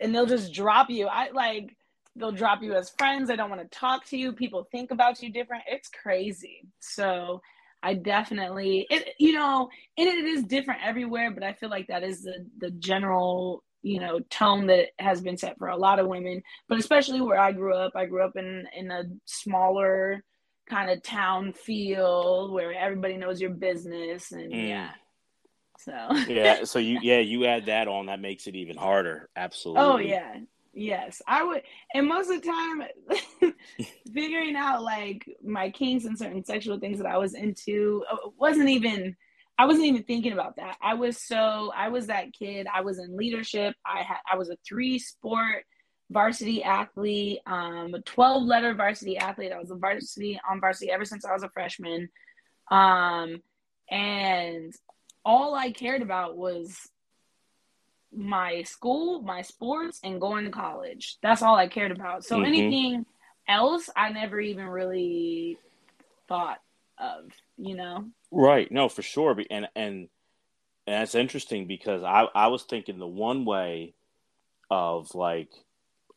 and 0.00 0.14
they'll 0.14 0.26
just 0.26 0.52
drop 0.52 0.90
you. 0.90 1.06
I 1.06 1.30
like 1.30 1.76
they'll 2.16 2.32
drop 2.32 2.62
you 2.62 2.74
as 2.74 2.90
friends. 2.90 3.28
They 3.28 3.36
don't 3.36 3.50
want 3.50 3.62
to 3.62 3.78
talk 3.78 4.06
to 4.06 4.16
you. 4.16 4.32
People 4.32 4.68
think 4.70 4.90
about 4.90 5.22
you 5.22 5.30
different. 5.30 5.64
It's 5.66 5.88
crazy. 5.88 6.68
So 6.80 7.40
I 7.82 7.94
definitely, 7.94 8.86
it, 8.88 9.14
you 9.18 9.32
know, 9.32 9.68
and 9.98 10.08
it 10.08 10.24
is 10.24 10.44
different 10.44 10.80
everywhere, 10.84 11.30
but 11.30 11.42
I 11.42 11.52
feel 11.52 11.68
like 11.68 11.88
that 11.88 12.02
is 12.02 12.22
the 12.22 12.46
the 12.58 12.70
general, 12.70 13.62
you 13.82 14.00
know, 14.00 14.20
tone 14.30 14.68
that 14.68 14.88
has 14.98 15.20
been 15.20 15.36
set 15.36 15.58
for 15.58 15.68
a 15.68 15.76
lot 15.76 15.98
of 15.98 16.06
women. 16.06 16.42
But 16.68 16.78
especially 16.78 17.20
where 17.20 17.38
I 17.38 17.52
grew 17.52 17.74
up, 17.74 17.92
I 17.94 18.06
grew 18.06 18.24
up 18.24 18.36
in 18.36 18.66
in 18.74 18.90
a 18.90 19.04
smaller 19.26 20.24
kind 20.66 20.90
of 20.90 21.02
town 21.02 21.52
feel 21.52 22.52
where 22.52 22.72
everybody 22.72 23.18
knows 23.18 23.40
your 23.40 23.50
business, 23.50 24.32
and 24.32 24.52
mm. 24.52 24.68
yeah. 24.68 24.90
So 25.80 25.92
yeah, 26.28 26.64
so 26.64 26.78
you 26.78 26.98
yeah 27.02 27.18
you 27.18 27.44
add 27.44 27.66
that 27.66 27.86
on, 27.86 28.06
that 28.06 28.20
makes 28.20 28.46
it 28.46 28.56
even 28.56 28.78
harder. 28.78 29.28
Absolutely. 29.36 29.82
Oh 29.82 29.98
yeah, 29.98 30.36
Yes, 30.74 31.22
I 31.26 31.44
would, 31.44 31.62
and 31.94 32.08
most 32.08 32.30
of 32.30 32.42
the 32.42 32.48
time, 32.48 33.52
figuring 34.12 34.56
out 34.56 34.82
like 34.82 35.24
my 35.42 35.70
kinks 35.70 36.04
and 36.04 36.18
certain 36.18 36.44
sexual 36.44 36.78
things 36.80 36.98
that 36.98 37.06
I 37.06 37.18
was 37.18 37.34
into 37.34 38.04
uh, 38.10 38.28
wasn't 38.38 38.68
even. 38.68 39.16
I 39.56 39.66
wasn't 39.66 39.86
even 39.86 40.02
thinking 40.02 40.32
about 40.32 40.56
that. 40.56 40.76
I 40.82 40.94
was 40.94 41.16
so 41.22 41.72
I 41.76 41.88
was 41.88 42.08
that 42.08 42.32
kid. 42.32 42.66
I 42.74 42.80
was 42.80 42.98
in 42.98 43.16
leadership. 43.16 43.76
I 43.86 44.02
had 44.02 44.18
I 44.30 44.36
was 44.36 44.50
a 44.50 44.56
three 44.66 44.98
sport 44.98 45.64
varsity 46.10 46.62
athlete, 46.62 47.40
um, 47.46 47.94
a 47.94 48.00
12 48.00 48.42
letter 48.44 48.74
varsity 48.74 49.16
athlete. 49.16 49.52
I 49.52 49.58
was 49.58 49.70
a 49.70 49.76
varsity 49.76 50.40
on 50.48 50.60
varsity 50.60 50.90
ever 50.90 51.04
since 51.04 51.24
I 51.24 51.32
was 51.32 51.42
a 51.42 51.50
freshman. 51.50 52.08
Um, 52.70 53.42
and 53.90 54.72
all 55.24 55.54
I 55.54 55.72
cared 55.72 56.02
about 56.02 56.36
was 56.36 56.76
my 58.16 58.62
school, 58.62 59.22
my 59.22 59.42
sports, 59.42 60.00
and 60.04 60.20
going 60.20 60.44
to 60.44 60.50
college. 60.50 61.18
That's 61.22 61.42
all 61.42 61.56
I 61.56 61.68
cared 61.68 61.92
about. 61.92 62.24
So 62.24 62.36
mm-hmm. 62.36 62.46
anything 62.46 63.06
else, 63.48 63.90
I 63.96 64.10
never 64.10 64.40
even 64.40 64.66
really 64.66 65.58
thought 66.28 66.60
of. 66.98 67.30
You 67.58 67.76
know? 67.76 68.06
Right. 68.30 68.70
No, 68.70 68.88
for 68.88 69.02
sure. 69.02 69.36
And 69.50 69.68
and 69.76 70.08
and 70.86 71.02
that's 71.02 71.14
interesting 71.14 71.66
because 71.66 72.02
I 72.02 72.26
I 72.34 72.48
was 72.48 72.62
thinking 72.64 72.98
the 72.98 73.06
one 73.06 73.44
way 73.44 73.94
of 74.70 75.14
like 75.14 75.50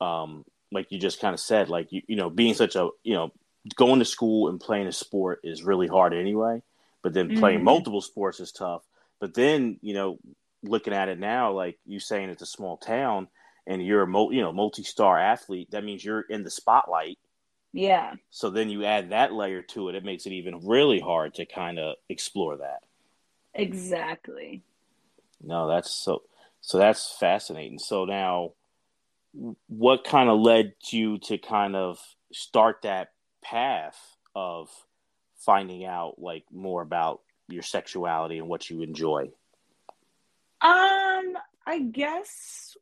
um 0.02 0.46
like 0.72 0.92
you 0.92 1.00
just 1.00 1.22
kind 1.22 1.34
of 1.34 1.40
said 1.40 1.70
like 1.70 1.92
you 1.92 2.02
you 2.08 2.16
know 2.16 2.30
being 2.30 2.54
such 2.54 2.76
a 2.76 2.90
you 3.04 3.14
know 3.14 3.32
going 3.76 4.00
to 4.00 4.06
school 4.06 4.50
and 4.50 4.60
playing 4.60 4.88
a 4.88 4.92
sport 4.92 5.42
is 5.44 5.64
really 5.64 5.88
hard 5.88 6.14
anyway 6.14 6.62
but 7.04 7.14
then 7.14 7.38
playing 7.38 7.58
mm-hmm. 7.58 7.66
multiple 7.66 8.02
sports 8.02 8.40
is 8.40 8.52
tough 8.52 8.84
but 9.20 9.34
then 9.34 9.78
you 9.82 9.94
know 9.94 10.18
looking 10.64 10.94
at 10.94 11.10
it 11.10 11.20
now, 11.20 11.52
like 11.52 11.78
you 11.86 12.00
saying 12.00 12.30
it's 12.30 12.42
a 12.42 12.48
small 12.48 12.78
town 12.78 13.28
and 13.66 13.86
you're 13.86 14.04
a 14.04 14.34
you 14.34 14.42
know 14.42 14.54
multi-star 14.54 15.20
athlete, 15.20 15.72
that 15.72 15.84
means 15.84 16.04
you're 16.04 16.22
in 16.22 16.44
the 16.44 16.52
spotlight. 16.52 17.18
Yeah. 17.74 18.14
So 18.30 18.50
then 18.50 18.70
you 18.70 18.86
add 18.86 19.12
that 19.12 19.34
layer 19.34 19.62
to 19.62 19.90
it, 19.90 19.96
it 19.96 20.04
makes 20.04 20.26
it 20.26 20.34
even 20.34 20.66
really 20.66 21.00
hard 21.00 21.36
to 21.36 21.46
kind 21.46 21.78
of 21.78 21.96
explore 22.10 22.58
that. 22.58 22.80
Exactly. 23.54 24.64
No, 25.44 25.68
that's 25.68 25.92
so 25.92 26.24
so 26.62 26.78
that's 26.78 27.16
fascinating. 27.20 27.80
So 27.80 28.06
now 28.06 28.54
what 29.68 30.04
kind 30.04 30.30
of 30.30 30.40
led 30.40 30.74
you 30.90 31.20
to 31.20 31.38
kind 31.38 31.76
of 31.76 32.00
start 32.34 32.82
that 32.84 33.10
path 33.44 33.98
of 34.36 34.70
finding 35.38 35.86
out 35.86 36.16
like 36.18 36.46
more 36.52 36.82
about 36.82 37.22
your 37.48 37.64
sexuality 37.64 38.38
and 38.40 38.48
what 38.48 38.70
you 38.70 38.82
enjoy? 38.82 39.30
Um, 40.62 41.38
I 41.66 41.80
guess. 41.92 42.76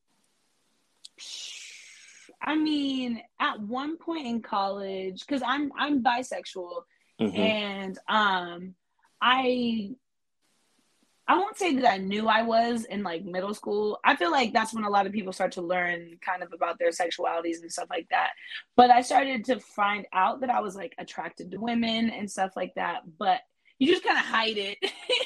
I 2.41 2.55
mean, 2.55 3.21
at 3.39 3.59
one 3.59 3.97
point 3.97 4.27
in 4.27 4.41
college, 4.41 5.25
because 5.25 5.41
I'm 5.45 5.71
I'm 5.77 6.03
bisexual, 6.03 6.83
mm-hmm. 7.19 7.35
and 7.35 7.97
um, 8.07 8.75
I 9.21 9.95
I 11.27 11.37
won't 11.37 11.57
say 11.57 11.75
that 11.77 11.91
I 11.91 11.97
knew 11.97 12.27
I 12.27 12.43
was 12.43 12.85
in 12.85 13.01
like 13.01 13.25
middle 13.25 13.53
school. 13.55 13.99
I 14.03 14.15
feel 14.15 14.31
like 14.31 14.53
that's 14.53 14.73
when 14.73 14.83
a 14.83 14.89
lot 14.89 15.07
of 15.07 15.11
people 15.11 15.33
start 15.33 15.53
to 15.53 15.61
learn 15.61 16.19
kind 16.21 16.43
of 16.43 16.53
about 16.53 16.77
their 16.77 16.91
sexualities 16.91 17.61
and 17.61 17.71
stuff 17.71 17.87
like 17.89 18.07
that. 18.11 18.31
But 18.75 18.91
I 18.91 19.01
started 19.01 19.45
to 19.45 19.59
find 19.59 20.05
out 20.13 20.41
that 20.41 20.51
I 20.51 20.59
was 20.59 20.75
like 20.75 20.93
attracted 20.99 21.51
to 21.51 21.57
women 21.57 22.11
and 22.11 22.29
stuff 22.29 22.51
like 22.55 22.75
that. 22.75 23.01
But 23.17 23.39
you 23.79 23.87
just 23.87 24.03
kind 24.03 24.17
of 24.17 24.25
hide 24.25 24.57
it. 24.57 24.77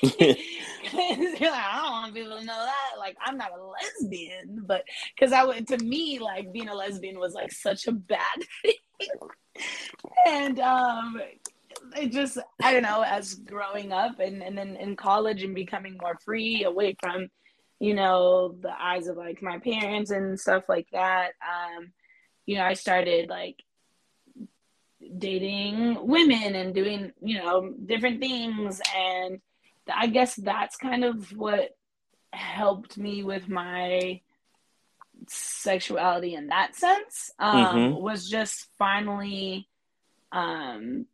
You're 0.94 1.52
like, 1.52 1.64
I 1.64 1.82
don't 1.82 1.92
want 1.92 2.14
people 2.16 2.40
to 2.40 2.46
know 2.46 2.66
that. 2.66 2.98
Like, 2.98 3.16
I'm 3.24 3.38
not 3.38 3.52
a 3.52 3.64
lesbian, 3.64 4.64
but 4.66 4.84
because 5.16 5.32
I 5.32 5.44
would, 5.44 5.68
to 5.68 5.78
me, 5.78 6.20
like 6.20 6.52
being 6.52 6.70
a 6.70 6.76
lesbian 6.76 7.20
was 7.20 7.34
like 7.34 7.52
such 7.52 7.88
a 7.88 7.92
bad 7.92 8.20
thing. 8.64 9.08
and 10.26 10.60
um, 10.60 11.22
it 11.96 12.12
just, 12.12 12.38
I 12.62 12.74
don't 12.74 12.84
know, 12.84 13.04
as 13.04 13.36
growing 13.36 13.92
up 13.92 14.20
and, 14.20 14.42
and 14.42 14.58
then 14.58 14.76
in 14.78 14.96
college 14.96 15.44
and 15.44 15.54
becoming 15.54 15.98
more 16.02 16.18
free 16.26 16.64
away 16.64 16.96
from, 17.00 17.28
you 17.80 17.94
know, 17.94 18.56
the 18.60 18.74
eyes 18.82 19.08
of 19.08 19.18
like 19.18 19.44
my 19.44 19.60
parents 19.60 20.12
and 20.12 20.40
stuff 20.40 20.64
like 20.68 20.88
that. 20.92 21.32
Um, 21.42 21.92
you 22.46 22.58
know, 22.58 22.64
I 22.64 22.74
started 22.74 23.30
like 23.30 23.58
dating 25.18 26.06
women 26.06 26.56
and 26.56 26.74
doing 26.74 27.12
you 27.22 27.38
know 27.38 27.74
different 27.86 28.20
things 28.20 28.82
and 28.96 29.40
i 29.94 30.08
guess 30.08 30.36
that's 30.36 30.78
kind 30.78 31.04
of 31.04 31.36
what 31.36 31.76
helped 32.32 32.98
me 32.98 33.24
with 33.24 33.50
my 33.50 34.22
sexuality 35.28 36.36
in 36.36 36.48
that 36.48 36.76
sense 36.76 37.32
um, 37.40 37.76
mm-hmm. 37.76 38.02
was 38.02 38.30
just 38.30 38.68
finally 38.78 39.68
um, 40.32 41.06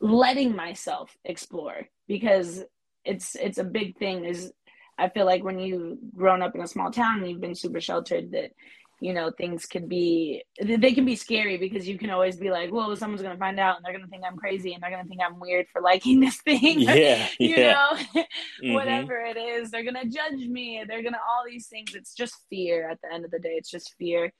letting 0.00 0.56
myself 0.56 1.16
explore 1.24 1.86
because 2.08 2.64
it's 3.04 3.34
it's 3.36 3.58
a 3.58 3.64
big 3.64 3.96
thing 3.98 4.24
is 4.24 4.52
i 4.98 5.08
feel 5.08 5.26
like 5.26 5.44
when 5.44 5.58
you've 5.58 5.98
grown 6.14 6.42
up 6.42 6.54
in 6.54 6.60
a 6.60 6.66
small 6.66 6.90
town 6.90 7.18
and 7.18 7.30
you've 7.30 7.40
been 7.40 7.54
super 7.54 7.80
sheltered 7.80 8.32
that 8.32 8.52
you 9.06 9.14
know 9.14 9.30
things 9.30 9.66
can 9.66 9.86
be 9.86 10.42
they 10.60 10.92
can 10.92 11.04
be 11.04 11.14
scary 11.14 11.56
because 11.56 11.86
you 11.86 11.96
can 11.96 12.10
always 12.10 12.36
be 12.36 12.50
like 12.50 12.72
well 12.72 12.96
someone's 12.96 13.22
gonna 13.22 13.36
find 13.36 13.60
out 13.60 13.76
and 13.76 13.84
they're 13.84 13.92
gonna 13.92 14.08
think 14.08 14.24
i'm 14.26 14.36
crazy 14.36 14.74
and 14.74 14.82
they're 14.82 14.90
gonna 14.90 15.04
think 15.04 15.20
i'm 15.24 15.38
weird 15.38 15.64
for 15.72 15.80
liking 15.80 16.18
this 16.18 16.38
thing. 16.38 16.80
Yeah 16.80 17.28
you 17.38 17.54
yeah. 17.56 17.72
know? 17.72 18.22
Mm-hmm. 18.22 18.74
whatever 18.74 19.20
it 19.20 19.36
is 19.36 19.70
they're 19.70 19.84
gonna 19.84 20.06
judge 20.06 20.48
me 20.48 20.82
they're 20.88 21.04
gonna 21.04 21.20
all 21.28 21.44
these 21.46 21.68
things 21.68 21.94
it's 21.94 22.14
just 22.14 22.34
fear 22.50 22.90
at 22.90 23.00
the 23.00 23.14
end 23.14 23.24
of 23.24 23.30
the 23.30 23.38
day 23.38 23.54
it's 23.56 23.70
just 23.70 23.94
fear. 23.96 24.32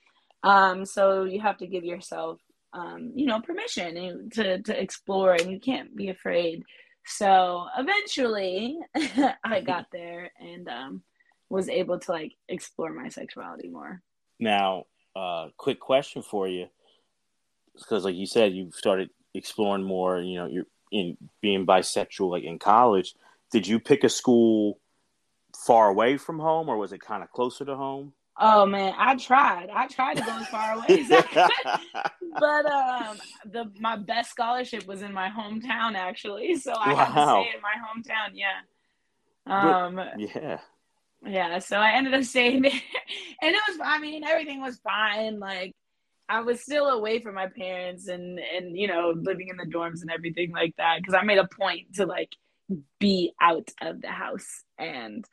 Um 0.43 0.85
so 0.85 1.23
you 1.23 1.41
have 1.41 1.59
to 1.59 1.69
give 1.69 1.85
yourself 1.85 2.41
um 2.73 3.13
you 3.15 3.27
know 3.27 3.41
permission 3.41 4.29
to 4.31 4.63
to 4.63 4.83
explore 4.83 5.35
and 5.35 5.49
you 5.49 5.61
can't 5.61 5.95
be 5.95 6.09
afraid. 6.09 6.65
So 7.07 7.67
eventually 7.79 8.79
i 9.45 9.61
got 9.61 9.87
there 9.93 10.33
and 10.41 10.69
um 10.69 11.03
was 11.51 11.69
able 11.69 12.01
to 12.01 12.11
like 12.11 12.33
explore 12.49 12.93
my 12.93 13.09
sexuality 13.09 13.69
more 13.69 14.03
now, 14.39 14.85
uh, 15.15 15.49
quick 15.57 15.81
question 15.81 16.23
for 16.23 16.49
you, 16.49 16.69
because 17.75 18.05
like 18.05 18.15
you 18.15 18.27
said, 18.27 18.53
you 18.53 18.71
started 18.73 19.11
exploring 19.35 19.83
more. 19.83 20.21
You 20.21 20.37
know, 20.37 20.47
you're 20.47 20.67
in 20.93 21.17
being 21.41 21.67
bisexual, 21.67 22.31
like 22.31 22.45
in 22.45 22.59
college. 22.59 23.15
Did 23.53 23.67
you 23.67 23.81
pick 23.81 24.05
a 24.05 24.09
school 24.09 24.79
far 25.57 25.89
away 25.89 26.17
from 26.17 26.39
home, 26.39 26.69
or 26.69 26.77
was 26.77 26.93
it 26.93 27.01
kind 27.01 27.23
of 27.23 27.31
closer 27.33 27.65
to 27.65 27.77
home? 27.77 28.13
Oh 28.39 28.67
man, 28.67 28.93
I 28.99 29.17
tried. 29.17 29.71
I 29.73 29.87
tried 29.87 30.19
to 30.19 30.23
go 30.23 30.37
as 30.39 30.47
far 30.49 30.75
away 30.75 31.01
as 31.01 31.11
I 31.11 31.23
could, 31.23 32.11
but 32.39 32.67
um, 32.67 33.19
the 33.51 33.73
my 33.81 33.97
best 33.97 34.31
scholarship 34.31 34.87
was 34.87 35.01
in 35.01 35.13
my 35.13 35.31
hometown 35.31 35.95
actually, 35.95 36.57
so 36.57 36.73
I 36.73 36.93
wow. 36.93 37.05
had 37.05 37.15
to 37.15 37.43
stay 37.43 37.57
in 37.57 37.63
my 37.63 37.75
hometown. 37.81 38.35
Yeah. 38.35 38.59
Um, 39.47 39.97
but, 39.97 40.19
yeah 40.19 40.59
yeah 41.27 41.59
so 41.59 41.77
i 41.77 41.93
ended 41.93 42.15
up 42.15 42.25
staying 42.25 42.63
there. 42.63 42.73
And 43.43 43.55
it 43.55 43.61
was 43.69 43.79
i 43.83 43.99
mean 43.99 44.25
everything 44.25 44.61
was 44.61 44.79
fine. 44.79 45.39
Like 45.39 45.73
i 46.29 46.41
was 46.41 46.61
still 46.61 46.87
away 46.87 47.21
from 47.21 47.35
my 47.35 47.49
parents 47.49 48.09
and 48.09 48.39
and 48.39 48.77
you 48.77 48.89
know 48.89 49.15
living 49.17 49.49
in 49.49 49.57
the 49.57 49.65
dorms 49.65 50.03
and 50.03 50.11
everything 50.11 50.51
like 50.53 50.75
that 50.77 50.99
because 50.99 51.15
i 51.15 51.23
made 51.23 51.39
a 51.39 51.49
point 51.49 51.95
to 51.95 52.07
like 52.07 52.31
be 52.99 53.33
out 53.41 53.71
of 53.81 54.01
the 54.01 54.09
house 54.09 54.65
and 54.79 55.25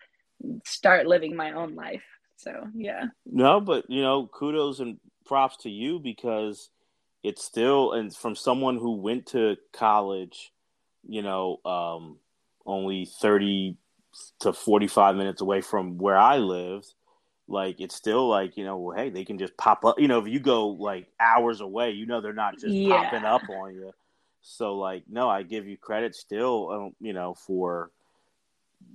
start 0.65 1.07
living 1.07 1.35
my 1.35 1.53
own 1.53 1.75
life. 1.75 2.03
So 2.37 2.67
yeah. 2.75 3.05
No 3.25 3.61
but 3.61 3.85
you 3.89 4.01
know 4.01 4.27
kudos 4.27 4.79
and 4.79 4.97
props 5.25 5.57
to 5.57 5.69
you 5.69 5.99
because 5.99 6.69
it's 7.23 7.43
still 7.43 7.93
and 7.93 8.13
from 8.13 8.35
someone 8.35 8.77
who 8.77 8.97
went 8.97 9.27
to 9.27 9.55
college 9.71 10.51
you 11.07 11.21
know 11.21 11.57
um 11.63 12.17
only 12.65 13.05
30 13.05 13.77
to 14.39 14.53
45 14.53 15.15
minutes 15.15 15.41
away 15.41 15.61
from 15.61 15.97
where 15.97 16.17
I 16.17 16.37
lived, 16.37 16.93
like 17.47 17.79
it's 17.79 17.95
still 17.95 18.27
like, 18.29 18.57
you 18.57 18.65
know, 18.65 18.77
well, 18.77 18.97
hey, 18.97 19.09
they 19.09 19.25
can 19.25 19.37
just 19.37 19.55
pop 19.57 19.83
up. 19.85 19.99
You 19.99 20.07
know, 20.07 20.19
if 20.19 20.27
you 20.27 20.39
go 20.39 20.67
like 20.67 21.07
hours 21.19 21.61
away, 21.61 21.91
you 21.91 22.05
know, 22.05 22.21
they're 22.21 22.33
not 22.33 22.57
just 22.59 22.73
yeah. 22.73 23.03
popping 23.03 23.25
up 23.25 23.41
on 23.49 23.75
you. 23.75 23.93
So, 24.41 24.75
like, 24.75 25.03
no, 25.09 25.29
I 25.29 25.43
give 25.43 25.67
you 25.67 25.77
credit 25.77 26.15
still, 26.15 26.69
um, 26.69 26.95
you 26.99 27.13
know, 27.13 27.33
for 27.33 27.91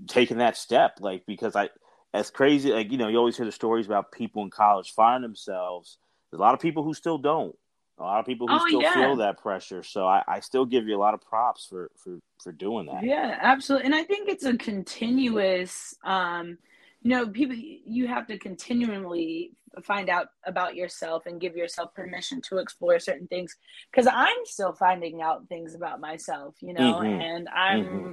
taking 0.07 0.39
that 0.39 0.57
step. 0.57 0.99
Like, 1.01 1.25
because 1.27 1.57
I, 1.57 1.71
as 2.13 2.31
crazy, 2.31 2.71
like, 2.71 2.93
you 2.93 2.99
know, 2.99 3.09
you 3.09 3.17
always 3.17 3.37
hear 3.37 3.47
the 3.47 3.53
stories 3.53 3.87
about 3.87 4.13
people 4.13 4.43
in 4.43 4.51
college 4.51 4.93
finding 4.93 5.23
themselves. 5.27 5.97
There's 6.31 6.39
a 6.39 6.43
lot 6.43 6.55
of 6.55 6.61
people 6.61 6.83
who 6.83 6.93
still 6.93 7.17
don't. 7.17 7.57
A 7.99 8.03
lot 8.03 8.21
of 8.21 8.27
people 8.27 8.47
who 8.47 8.55
oh, 8.55 8.67
still 8.67 8.83
yeah. 8.83 8.95
feel 8.95 9.17
that 9.17 9.39
pressure. 9.39 9.83
So 9.83 10.07
I, 10.07 10.23
I 10.29 10.41
still 10.41 10.65
give 10.65 10.87
you 10.87 10.97
a 10.97 11.01
lot 11.01 11.15
of 11.15 11.21
props 11.21 11.67
for, 11.67 11.91
for 11.97 12.19
for 12.43 12.53
doing 12.53 12.87
that. 12.87 13.03
Yeah, 13.03 13.37
absolutely. 13.41 13.87
And 13.87 13.95
I 13.95 14.05
think 14.05 14.29
it's 14.29 14.45
a 14.45 14.57
continuous 14.57 15.95
um 16.05 16.59
you 17.03 17.11
know, 17.11 17.29
people 17.29 17.57
you 17.57 18.09
have 18.09 18.27
to 18.27 18.39
continually 18.39 19.53
find 19.85 20.09
out 20.09 20.29
about 20.45 20.75
yourself 20.75 21.27
and 21.27 21.41
give 21.41 21.57
yourself 21.57 21.95
permission 21.95 22.41
to 22.43 22.59
explore 22.59 22.99
certain 22.99 23.27
things 23.29 23.57
because 23.91 24.09
I'm 24.13 24.45
still 24.45 24.73
finding 24.73 25.23
out 25.23 25.49
things 25.49 25.75
about 25.75 26.01
myself, 26.01 26.57
you 26.61 26.73
know, 26.75 26.95
mm-hmm. 26.95 27.21
and 27.21 27.49
I'm 27.49 27.85
mm-hmm. 27.85 28.13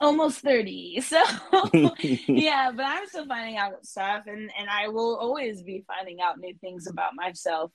almost 0.00 0.40
30 0.40 1.00
so 1.02 1.20
yeah 2.28 2.70
but 2.72 2.84
i'm 2.84 3.04
still 3.08 3.26
finding 3.26 3.56
out 3.56 3.84
stuff 3.84 4.22
and 4.28 4.48
and 4.56 4.68
i 4.70 4.86
will 4.86 5.16
always 5.16 5.64
be 5.64 5.84
finding 5.88 6.20
out 6.20 6.38
new 6.38 6.54
things 6.60 6.86
about 6.86 7.16
myself 7.16 7.72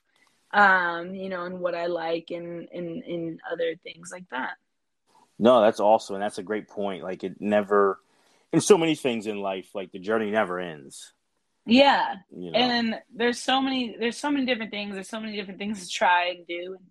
um 0.53 1.15
you 1.15 1.29
know 1.29 1.45
and 1.45 1.59
what 1.59 1.75
i 1.75 1.87
like 1.87 2.27
and 2.29 2.67
and 2.71 3.03
in 3.03 3.39
other 3.51 3.75
things 3.83 4.11
like 4.11 4.27
that 4.29 4.53
no 5.39 5.61
that's 5.61 5.79
awesome 5.79 6.15
and 6.15 6.23
that's 6.23 6.37
a 6.37 6.43
great 6.43 6.67
point 6.67 7.03
like 7.03 7.23
it 7.23 7.35
never 7.39 7.99
in 8.51 8.61
so 8.61 8.77
many 8.77 8.95
things 8.95 9.27
in 9.27 9.39
life 9.39 9.69
like 9.73 9.91
the 9.91 9.99
journey 9.99 10.31
never 10.31 10.59
ends 10.59 11.13
yeah 11.65 12.15
you 12.35 12.51
know? 12.51 12.59
and 12.59 12.95
there's 13.15 13.39
so 13.39 13.61
many 13.61 13.95
there's 13.99 14.17
so 14.17 14.29
many 14.29 14.45
different 14.45 14.71
things 14.71 14.93
there's 14.93 15.09
so 15.09 15.19
many 15.19 15.35
different 15.35 15.59
things 15.59 15.87
to 15.87 15.91
try 15.91 16.29
and 16.29 16.45
do 16.45 16.75
and, 16.77 16.85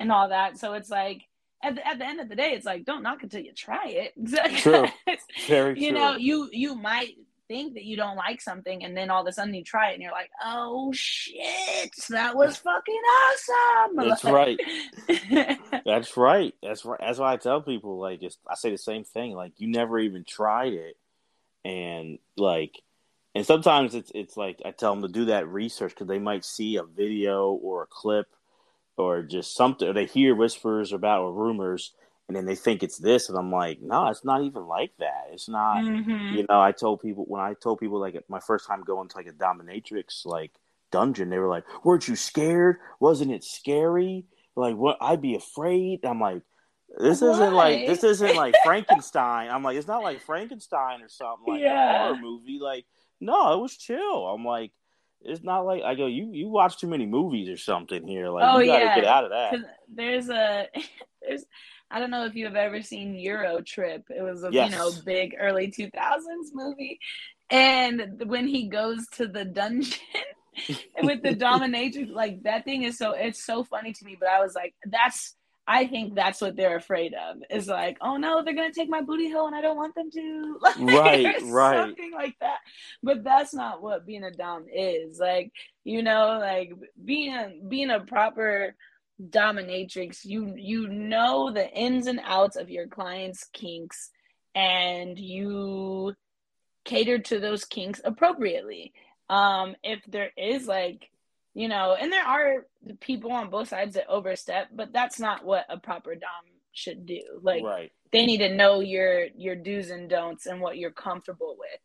and 0.00 0.12
all 0.12 0.28
that 0.28 0.58
so 0.58 0.72
it's 0.72 0.90
like 0.90 1.22
at 1.64 1.74
the, 1.76 1.86
at 1.86 1.98
the 1.98 2.06
end 2.06 2.20
of 2.20 2.28
the 2.28 2.36
day, 2.36 2.52
it's 2.52 2.66
like 2.66 2.84
don't 2.84 3.02
knock 3.02 3.22
until 3.22 3.40
you 3.40 3.52
try 3.52 3.86
it. 3.86 4.12
True. 4.58 4.86
Very 5.46 5.80
you 5.80 5.90
true. 5.90 5.98
know, 5.98 6.16
you 6.16 6.48
you 6.52 6.74
might 6.74 7.14
think 7.54 7.74
that 7.74 7.84
you 7.84 7.96
don't 7.96 8.16
like 8.16 8.40
something, 8.40 8.82
and 8.82 8.96
then 8.96 9.10
all 9.10 9.22
of 9.22 9.28
a 9.28 9.32
sudden 9.32 9.54
you 9.54 9.62
try 9.62 9.90
it, 9.90 9.94
and 9.94 10.02
you're 10.02 10.10
like, 10.10 10.30
oh 10.44 10.92
shit, 10.92 11.94
that 12.10 12.34
was 12.34 12.56
fucking 12.56 12.94
awesome. 12.94 13.96
That's 14.08 14.24
right. 14.24 14.58
That's 15.84 16.16
right. 16.16 16.54
That's 16.62 16.84
right. 16.84 17.00
That's 17.00 17.18
why 17.20 17.32
I 17.32 17.36
tell 17.36 17.62
people 17.62 17.98
like 17.98 18.22
it's, 18.22 18.38
I 18.48 18.56
say 18.56 18.70
the 18.70 18.78
same 18.78 19.04
thing. 19.04 19.34
Like 19.34 19.52
you 19.58 19.68
never 19.68 19.98
even 19.98 20.24
tried 20.24 20.72
it, 20.72 20.96
and 21.64 22.18
like. 22.36 22.80
And 23.36 23.44
sometimes 23.44 23.96
it's 23.96 24.12
it's 24.14 24.36
like 24.36 24.62
I 24.64 24.70
tell 24.70 24.94
them 24.94 25.02
to 25.02 25.08
do 25.08 25.24
that 25.24 25.48
research 25.48 25.90
because 25.90 26.06
they 26.06 26.20
might 26.20 26.44
see 26.44 26.76
a 26.76 26.84
video 26.84 27.50
or 27.50 27.82
a 27.82 27.88
clip 27.90 28.28
or 28.96 29.22
just 29.22 29.56
something, 29.56 29.88
or 29.88 29.92
they 29.92 30.06
hear 30.06 30.36
whispers 30.36 30.92
about 30.92 31.22
or 31.22 31.32
rumors, 31.32 31.92
and 32.28 32.36
then 32.36 32.46
they 32.46 32.54
think 32.54 32.82
it's 32.82 32.98
this, 32.98 33.28
and 33.28 33.36
I'm 33.36 33.52
like, 33.52 33.80
no, 33.82 34.08
it's 34.08 34.24
not 34.24 34.42
even 34.42 34.66
like 34.66 34.92
that. 34.98 35.28
It's 35.32 35.48
not. 35.48 35.84
Mm-hmm. 35.84 36.36
You 36.36 36.46
know, 36.48 36.60
I 36.60 36.72
told 36.72 37.02
people 37.02 37.24
when 37.28 37.42
I 37.42 37.54
told 37.54 37.80
people 37.80 38.00
like 38.00 38.22
my 38.28 38.40
first 38.40 38.66
time 38.66 38.82
going 38.82 39.08
to 39.08 39.16
like 39.16 39.26
a 39.26 39.32
dominatrix 39.32 40.24
like 40.24 40.52
dungeon, 40.90 41.28
they 41.28 41.38
were 41.38 41.48
like, 41.48 41.64
"Weren't 41.84 42.08
you 42.08 42.16
scared? 42.16 42.78
Wasn't 42.98 43.30
it 43.30 43.44
scary? 43.44 44.24
Like, 44.56 44.76
what? 44.76 44.96
I'd 45.00 45.22
be 45.22 45.34
afraid." 45.34 46.04
I'm 46.04 46.20
like. 46.20 46.42
This 46.96 47.22
Why? 47.22 47.30
isn't 47.32 47.54
like 47.54 47.86
this 47.88 48.04
isn't 48.04 48.36
like 48.36 48.54
Frankenstein. 48.64 49.50
I'm 49.50 49.64
like 49.64 49.76
it's 49.76 49.88
not 49.88 50.04
like 50.04 50.20
Frankenstein 50.20 51.02
or 51.02 51.08
something 51.08 51.54
like 51.54 51.60
yeah. 51.60 51.94
a 51.94 51.98
horror 52.04 52.20
movie. 52.20 52.60
Like 52.62 52.84
no, 53.20 53.52
it 53.54 53.60
was 53.60 53.76
chill. 53.76 54.28
I'm 54.28 54.44
like 54.44 54.70
it's 55.24 55.42
not 55.42 55.60
like 55.60 55.82
I 55.82 55.94
go. 55.94 56.06
You 56.06 56.30
you 56.32 56.48
watch 56.48 56.78
too 56.78 56.86
many 56.86 57.06
movies 57.06 57.48
or 57.48 57.56
something 57.56 58.06
here. 58.06 58.28
Like 58.28 58.44
oh, 58.46 58.58
you 58.58 58.66
gotta 58.66 58.84
yeah. 58.84 58.94
get 58.94 59.04
out 59.04 59.24
of 59.24 59.30
that. 59.30 59.54
There's 59.92 60.28
a 60.28 60.68
there's 61.22 61.44
I 61.94 62.00
don't 62.00 62.10
know 62.10 62.24
if 62.24 62.34
you 62.34 62.46
have 62.46 62.56
ever 62.56 62.82
seen 62.82 63.14
Euro 63.14 63.60
Trip. 63.60 64.04
It 64.10 64.20
was 64.20 64.42
a 64.42 64.50
yes. 64.50 64.70
you 64.70 64.76
know 64.76 64.90
big 65.06 65.36
early 65.38 65.70
two 65.70 65.88
thousands 65.90 66.50
movie, 66.52 66.98
and 67.50 68.20
when 68.26 68.48
he 68.48 68.66
goes 68.68 69.06
to 69.12 69.28
the 69.28 69.44
dungeon. 69.44 70.00
with 71.02 71.20
the 71.20 71.34
dominatrix, 71.34 72.12
like 72.12 72.40
that 72.44 72.64
thing 72.64 72.84
is 72.84 72.96
so 72.96 73.10
it's 73.10 73.44
so 73.44 73.64
funny 73.64 73.92
to 73.92 74.04
me. 74.04 74.16
But 74.18 74.28
I 74.28 74.40
was 74.40 74.54
like, 74.54 74.72
that's 74.86 75.34
I 75.66 75.86
think 75.86 76.14
that's 76.14 76.40
what 76.40 76.56
they're 76.56 76.76
afraid 76.76 77.14
of. 77.14 77.38
Is 77.48 77.68
like, 77.68 77.96
oh 78.00 78.16
no, 78.16 78.42
they're 78.42 78.54
gonna 78.54 78.72
take 78.72 78.88
my 78.88 79.00
booty 79.00 79.30
hole, 79.30 79.46
and 79.46 79.56
I 79.56 79.60
don't 79.60 79.76
want 79.76 79.94
them 79.94 80.10
to. 80.10 80.58
Like, 80.64 80.76
right, 80.78 81.42
right, 81.42 81.76
something 81.76 82.12
like 82.12 82.36
that. 82.40 82.58
But 83.02 83.22
that's 83.22 83.54
not 83.54 83.82
what 83.82 84.06
being 84.06 84.24
a 84.24 84.30
dom 84.30 84.66
is. 84.72 85.18
Like, 85.18 85.52
you 85.84 86.02
know, 86.02 86.38
like 86.40 86.72
being 87.04 87.62
being 87.68 87.90
a 87.90 88.00
proper 88.00 88.74
dominatrix, 89.20 90.24
you 90.24 90.54
you 90.56 90.88
know 90.88 91.52
the 91.52 91.70
ins 91.70 92.06
and 92.06 92.20
outs 92.24 92.56
of 92.56 92.70
your 92.70 92.86
client's 92.86 93.44
kinks, 93.52 94.10
and 94.54 95.18
you 95.18 96.14
cater 96.84 97.18
to 97.18 97.40
those 97.40 97.64
kinks 97.64 98.00
appropriately. 98.04 98.92
Um, 99.30 99.74
if 99.82 100.00
there 100.06 100.30
is 100.36 100.66
like 100.66 101.10
you 101.54 101.68
know, 101.68 101.96
and 101.98 102.12
there 102.12 102.24
are 102.24 102.66
people 103.00 103.30
on 103.30 103.48
both 103.48 103.68
sides 103.68 103.94
that 103.94 104.08
overstep, 104.08 104.68
but 104.74 104.92
that's 104.92 105.20
not 105.20 105.44
what 105.44 105.64
a 105.68 105.78
proper 105.78 106.14
dom 106.16 106.44
should 106.72 107.06
do. 107.06 107.22
Like 107.42 107.62
right. 107.62 107.92
they 108.10 108.26
need 108.26 108.38
to 108.38 108.54
know 108.54 108.80
your 108.80 109.26
your 109.36 109.54
do's 109.54 109.90
and 109.90 110.10
don'ts 110.10 110.46
and 110.46 110.60
what 110.60 110.78
you're 110.78 110.90
comfortable 110.90 111.56
with. 111.58 111.80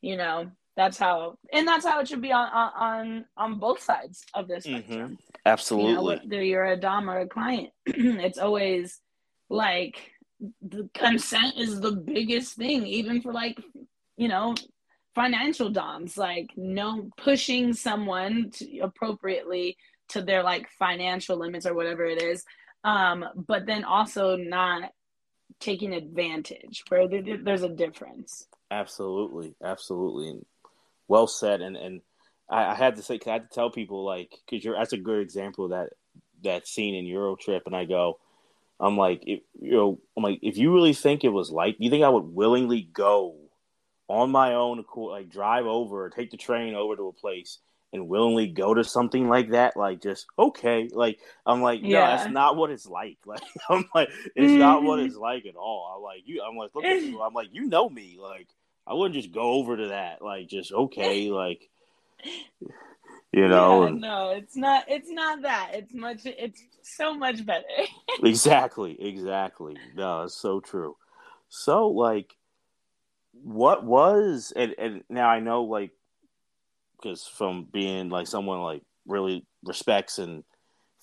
You 0.00 0.16
know, 0.16 0.52
that's 0.78 0.96
how, 0.96 1.36
and 1.52 1.66
that's 1.66 1.84
how 1.84 2.00
it 2.00 2.08
should 2.08 2.22
be 2.22 2.32
on 2.32 2.48
on 2.48 3.24
on 3.36 3.58
both 3.58 3.82
sides 3.82 4.24
of 4.34 4.48
this 4.48 4.66
mm-hmm. 4.66 4.78
spectrum. 4.78 5.10
Mm-hmm. 5.10 5.14
Absolutely. 5.44 5.90
You 5.90 5.96
know, 5.96 6.02
whether 6.04 6.42
you're 6.42 6.66
a 6.66 6.76
dom 6.76 7.10
or 7.10 7.20
a 7.20 7.26
client, 7.26 7.70
it's 7.86 8.38
always 8.38 9.00
like 9.50 9.98
the 10.62 10.88
consent 10.94 11.56
is 11.56 11.80
the 11.80 11.92
biggest 11.92 12.56
thing, 12.56 12.86
even 12.86 13.20
for 13.20 13.32
like 13.32 13.58
you 14.16 14.28
know 14.28 14.54
financial 15.14 15.70
doms 15.70 16.16
like 16.16 16.50
no 16.56 17.10
pushing 17.16 17.72
someone 17.72 18.50
to, 18.50 18.78
appropriately 18.80 19.76
to 20.10 20.22
their 20.22 20.42
like 20.42 20.68
financial 20.78 21.38
limits 21.38 21.66
or 21.66 21.74
whatever 21.74 22.04
it 22.04 22.22
is 22.22 22.44
um 22.84 23.24
but 23.48 23.66
then 23.66 23.84
also 23.84 24.36
not 24.36 24.90
taking 25.60 25.92
advantage 25.92 26.84
where 26.88 27.08
there's 27.08 27.62
a 27.62 27.68
difference 27.68 28.46
absolutely 28.70 29.54
absolutely 29.64 30.38
well 31.08 31.26
said 31.26 31.60
and 31.60 31.76
and 31.76 32.00
i, 32.48 32.66
I 32.66 32.74
had 32.74 32.96
to 32.96 33.02
say 33.02 33.18
cause 33.18 33.28
i 33.28 33.32
had 33.32 33.50
to 33.50 33.54
tell 33.54 33.70
people 33.70 34.04
like 34.04 34.30
because 34.44 34.64
you're 34.64 34.76
that's 34.76 34.92
a 34.92 34.98
good 34.98 35.20
example 35.20 35.64
of 35.64 35.70
that 35.72 35.90
that 36.44 36.68
scene 36.68 36.94
in 36.94 37.06
euro 37.06 37.34
trip 37.34 37.64
and 37.66 37.74
i 37.74 37.84
go 37.84 38.18
i'm 38.78 38.96
like 38.96 39.22
if, 39.26 39.40
you 39.60 39.72
know 39.72 40.00
i'm 40.16 40.22
like 40.22 40.38
if 40.42 40.56
you 40.56 40.72
really 40.72 40.92
think 40.92 41.24
it 41.24 41.30
was 41.30 41.50
like 41.50 41.76
you 41.78 41.90
think 41.90 42.04
i 42.04 42.08
would 42.08 42.24
willingly 42.24 42.82
go 42.92 43.34
on 44.08 44.30
my 44.30 44.54
own, 44.54 44.84
like 44.96 45.28
drive 45.28 45.66
over, 45.66 46.08
take 46.10 46.30
the 46.30 46.36
train 46.36 46.74
over 46.74 46.96
to 46.96 47.08
a 47.08 47.12
place 47.12 47.58
and 47.92 48.08
willingly 48.08 48.46
go 48.46 48.74
to 48.74 48.84
something 48.84 49.28
like 49.28 49.50
that, 49.50 49.76
like 49.76 50.02
just 50.02 50.26
okay, 50.38 50.88
like 50.92 51.18
I'm 51.46 51.62
like, 51.62 51.80
yeah, 51.82 52.00
no, 52.00 52.06
that's 52.06 52.30
not 52.30 52.56
what 52.56 52.70
it's 52.70 52.86
like. 52.86 53.18
Like 53.26 53.42
I'm 53.68 53.84
like, 53.94 54.08
it's 54.34 54.50
mm-hmm. 54.50 54.58
not 54.58 54.82
what 54.82 54.98
mm-hmm. 54.98 55.08
it's 55.08 55.16
like 55.16 55.46
at 55.46 55.56
all. 55.56 55.94
I'm 55.94 56.02
like, 56.02 56.22
you, 56.24 56.42
I'm 56.42 56.56
like, 56.56 56.74
look 56.74 56.84
at 56.84 57.02
you. 57.02 57.20
I'm 57.20 57.34
like, 57.34 57.48
you 57.52 57.66
know 57.66 57.88
me. 57.88 58.18
Like 58.20 58.48
I 58.88 58.94
wouldn't 58.94 59.14
just 59.14 59.32
go 59.32 59.42
over 59.42 59.76
to 59.76 59.88
that. 59.88 60.22
Like 60.22 60.48
just 60.48 60.72
okay, 60.72 61.30
like 61.30 61.68
you 63.32 63.48
know. 63.48 63.86
Yeah, 63.86 63.92
no, 63.92 64.30
it's 64.30 64.56
not. 64.56 64.84
It's 64.88 65.10
not 65.10 65.42
that. 65.42 65.70
It's 65.74 65.94
much. 65.94 66.20
It's 66.24 66.62
so 66.82 67.14
much 67.14 67.44
better. 67.44 67.64
exactly. 68.22 68.96
Exactly. 69.00 69.76
No, 69.94 70.22
it's 70.22 70.34
so 70.34 70.60
true. 70.60 70.96
So 71.48 71.88
like 71.88 72.34
what 73.44 73.84
was 73.84 74.52
and, 74.56 74.74
and 74.78 75.04
now 75.08 75.28
I 75.28 75.40
know 75.40 75.64
like 75.64 75.92
because 77.00 77.26
from 77.26 77.68
being 77.72 78.08
like 78.08 78.26
someone 78.26 78.60
like 78.60 78.82
really 79.06 79.46
respects 79.64 80.18
and 80.18 80.44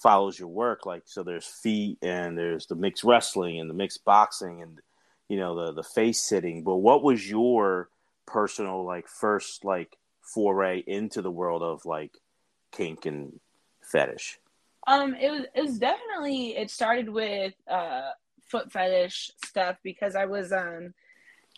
follows 0.01 0.37
your 0.37 0.49
work 0.49 0.85
like 0.85 1.03
so 1.05 1.23
there's 1.23 1.45
feet 1.45 1.97
and 2.01 2.37
there's 2.37 2.67
the 2.67 2.75
mixed 2.75 3.03
wrestling 3.03 3.59
and 3.59 3.69
the 3.69 3.73
mixed 3.73 4.03
boxing 4.03 4.61
and 4.61 4.79
you 5.29 5.37
know 5.37 5.55
the 5.55 5.73
the 5.73 5.83
face 5.83 6.21
sitting 6.21 6.63
but 6.63 6.77
what 6.77 7.03
was 7.03 7.29
your 7.29 7.89
personal 8.25 8.85
like 8.85 9.07
first 9.07 9.63
like 9.63 9.97
foray 10.21 10.83
into 10.85 11.21
the 11.21 11.31
world 11.31 11.61
of 11.61 11.85
like 11.85 12.11
kink 12.71 13.05
and 13.05 13.39
fetish? 13.81 14.39
Um 14.87 15.15
it 15.15 15.31
was 15.31 15.45
it 15.53 15.61
was 15.61 15.79
definitely 15.79 16.55
it 16.55 16.69
started 16.69 17.09
with 17.09 17.53
uh 17.69 18.09
foot 18.47 18.71
fetish 18.71 19.31
stuff 19.43 19.77
because 19.83 20.15
i 20.15 20.25
was 20.25 20.51
um 20.51 20.93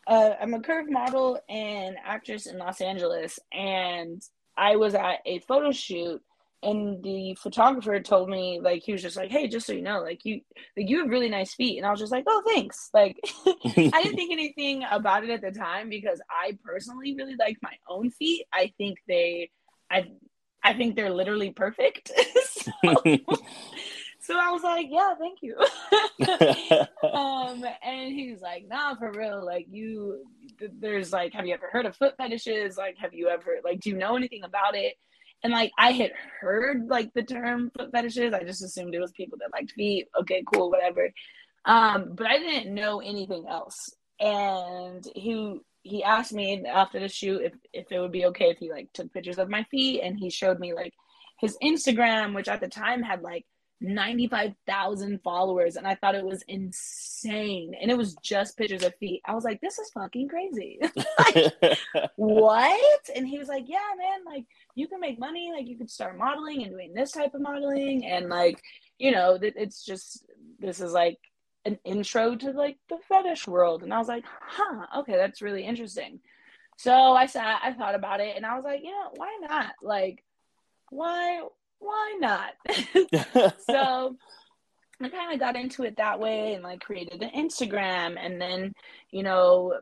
uh, 0.08 0.36
I'm 0.42 0.54
a 0.54 0.62
curve 0.62 0.90
model 0.90 1.40
and 1.50 1.98
actress 2.04 2.46
in 2.46 2.58
Los 2.58 2.80
Angeles, 2.80 3.40
and 3.52 4.22
I 4.56 4.78
was 4.78 4.96
at 4.96 5.20
a 5.26 5.40
photo 5.40 5.72
shoot, 5.72 6.22
and 6.64 7.04
the 7.04 7.36
photographer 7.40 8.00
told 8.00 8.30
me 8.30 8.60
like 8.62 8.84
he 8.84 8.92
was 8.92 9.02
just 9.02 9.16
like, 9.16 9.30
"Hey, 9.30 9.48
just 9.48 9.68
so 9.68 9.74
you 9.74 9.82
know, 9.82 10.02
like 10.02 10.26
you 10.26 10.42
like 10.76 10.90
you 10.90 11.00
have 11.00 11.10
really 11.10 11.30
nice 11.30 11.54
feet," 11.54 11.78
and 11.78 11.86
I 11.86 11.92
was 11.92 12.00
just 12.00 12.12
like, 12.12 12.24
"Oh, 12.28 12.42
thanks." 12.46 12.90
Like 12.94 13.18
I 13.46 14.02
didn't 14.04 14.16
think 14.16 14.32
anything 14.32 14.84
about 14.90 15.24
it 15.24 15.30
at 15.30 15.42
the 15.42 15.52
time 15.52 15.90
because 15.90 16.20
I 16.30 16.58
personally 16.64 17.16
really 17.16 17.36
like 17.38 17.58
my 17.62 17.74
own 17.88 18.10
feet. 18.10 18.46
I 18.52 18.74
think 18.78 18.98
they, 19.08 19.52
I, 19.92 20.08
I 20.64 20.74
think 20.74 20.96
they're 20.96 21.12
literally 21.12 21.52
perfect. 21.52 22.12
so, 22.46 22.72
so 24.20 24.40
I 24.40 24.52
was 24.52 24.64
like, 24.64 24.88
yeah, 24.90 25.14
thank 25.20 25.40
you. 25.44 25.56
um, 27.08 27.64
and 27.84 28.12
he 28.12 28.32
was 28.32 28.42
like, 28.42 28.68
nah, 28.68 28.96
for 28.96 29.12
real. 29.12 29.46
Like 29.46 29.68
you, 29.70 30.26
there's 30.60 31.14
like, 31.14 31.34
have 31.34 31.46
you 31.46 31.54
ever 31.54 31.70
heard 31.72 31.86
of 31.86 31.96
foot 31.96 32.16
fetishes? 32.18 32.78
Like, 32.78 32.98
have 32.98 33.14
you 33.14 33.30
ever, 33.30 33.60
like, 33.64 33.80
do 33.80 33.92
you 33.92 33.96
know 33.96 34.16
anything 34.16 34.44
about 34.44 34.76
it? 34.76 34.96
And 35.44 35.54
like, 35.54 35.72
I 35.78 35.92
had 35.92 36.12
heard 36.42 36.88
like 36.88 37.14
the 37.14 37.24
term 37.24 37.72
foot 37.78 37.92
fetishes. 37.92 38.34
I 38.34 38.44
just 38.44 38.64
assumed 38.64 38.96
it 38.96 39.00
was 39.00 39.12
people 39.12 39.38
that 39.40 39.54
liked 39.54 39.72
feet. 39.72 40.08
Okay, 40.20 40.44
cool, 40.54 40.70
whatever. 40.70 41.12
Um, 41.66 42.14
but 42.16 42.28
I 42.28 42.38
didn't 42.40 42.74
know 42.74 43.02
anything 43.02 43.46
else. 43.48 43.90
And 44.20 45.06
he, 45.16 45.60
he 45.84 46.04
asked 46.04 46.34
me 46.34 46.66
after 46.66 47.00
the 47.00 47.08
shoot 47.08 47.42
if, 47.42 47.54
if 47.72 47.92
it 47.92 48.00
would 48.00 48.12
be 48.12 48.26
okay 48.28 48.46
if 48.46 48.58
he 48.58 48.72
like 48.72 48.92
took 48.94 49.14
pictures 49.14 49.38
of 49.38 49.50
my 49.50 49.64
feet 49.70 50.02
and 50.02 50.18
he 50.18 50.30
showed 50.30 50.60
me 50.60 50.74
like 50.74 50.94
his 51.40 51.58
Instagram, 51.64 52.34
which 52.34 52.48
at 52.48 52.62
the 52.62 52.68
time 52.68 53.04
had 53.04 53.22
like 53.22 53.46
95,000 53.80 55.22
followers 55.22 55.76
and 55.76 55.88
I 55.88 55.96
thought 55.96 56.16
it 56.16 56.26
was 56.26 56.44
insane. 56.48 57.76
And 57.80 57.92
it 57.92 57.98
was 57.98 58.16
just 58.16 58.58
pictures 58.58 58.84
of 58.84 58.96
feet. 58.96 59.22
I 59.26 59.36
was 59.36 59.44
like, 59.44 59.62
this 59.62 59.78
is 59.78 59.92
fucking 59.92 60.30
crazy. 60.30 60.80
like, 61.20 61.78
what? 62.16 63.10
And 63.16 63.28
he 63.28 63.38
was 63.38 63.48
like, 63.48 63.66
yeah, 63.68 63.78
man, 63.98 64.26
like 64.26 64.46
you 64.74 64.88
can 64.88 65.00
make 65.00 65.20
money. 65.20 65.52
Like 65.54 65.68
you 65.68 65.78
could 65.78 65.92
start 65.92 66.18
modeling 66.18 66.64
and 66.64 66.72
doing 66.72 66.94
this 66.94 67.12
type 67.12 67.36
of 67.36 67.42
modeling. 67.42 68.06
And 68.06 68.30
like, 68.30 68.62
you 68.98 69.12
know, 69.12 69.38
it's 69.42 69.86
just, 69.86 70.26
this 70.60 70.80
is 70.80 70.94
like 70.94 71.20
an 71.66 71.78
intro 71.84 72.36
to 72.36 72.52
like 72.52 72.78
the 72.90 72.98
fetish 73.08 73.48
world. 73.48 73.84
And 73.84 73.94
I 73.94 74.00
was 74.00 74.08
like, 74.08 74.26
huh, 74.42 74.88
okay, 75.02 75.18
that's 75.18 75.42
really 75.42 75.64
interesting. 75.64 76.20
So 76.78 76.94
I 76.94 77.28
sat, 77.28 77.60
I 77.64 77.74
thought 77.74 77.96
about 77.96 78.22
it 78.22 78.36
and 78.36 78.46
I 78.46 78.56
was 78.56 78.64
like, 78.64 78.82
you 78.84 78.92
know, 78.92 79.12
why 79.16 79.38
not? 79.42 79.74
Like, 79.84 80.24
why 80.90 81.42
why 81.80 82.18
not? 82.20 82.54
so 83.70 84.16
I 85.02 85.10
kind 85.10 85.34
of 85.34 85.40
got 85.40 85.56
into 85.56 85.84
it 85.84 85.98
that 85.98 86.20
way 86.20 86.54
and 86.54 86.64
like 86.64 86.82
created 86.82 87.22
an 87.22 87.32
Instagram 87.36 88.16
and 88.20 88.42
then, 88.42 88.74
you 89.12 89.24
know, 89.24 89.80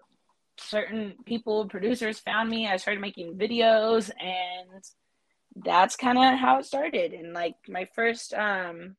certain 0.58 1.16
people, 1.26 1.68
producers 1.68 2.20
found 2.20 2.50
me. 2.50 2.68
I 2.68 2.78
started 2.78 3.02
making 3.02 3.38
videos 3.38 4.12
and 4.22 4.84
that's 5.64 5.96
kind 5.96 6.18
of 6.18 6.38
how 6.38 6.60
it 6.60 6.66
started. 6.66 7.14
And 7.14 7.34
like 7.34 7.56
my 7.68 7.88
first 7.96 8.34
um 8.34 8.96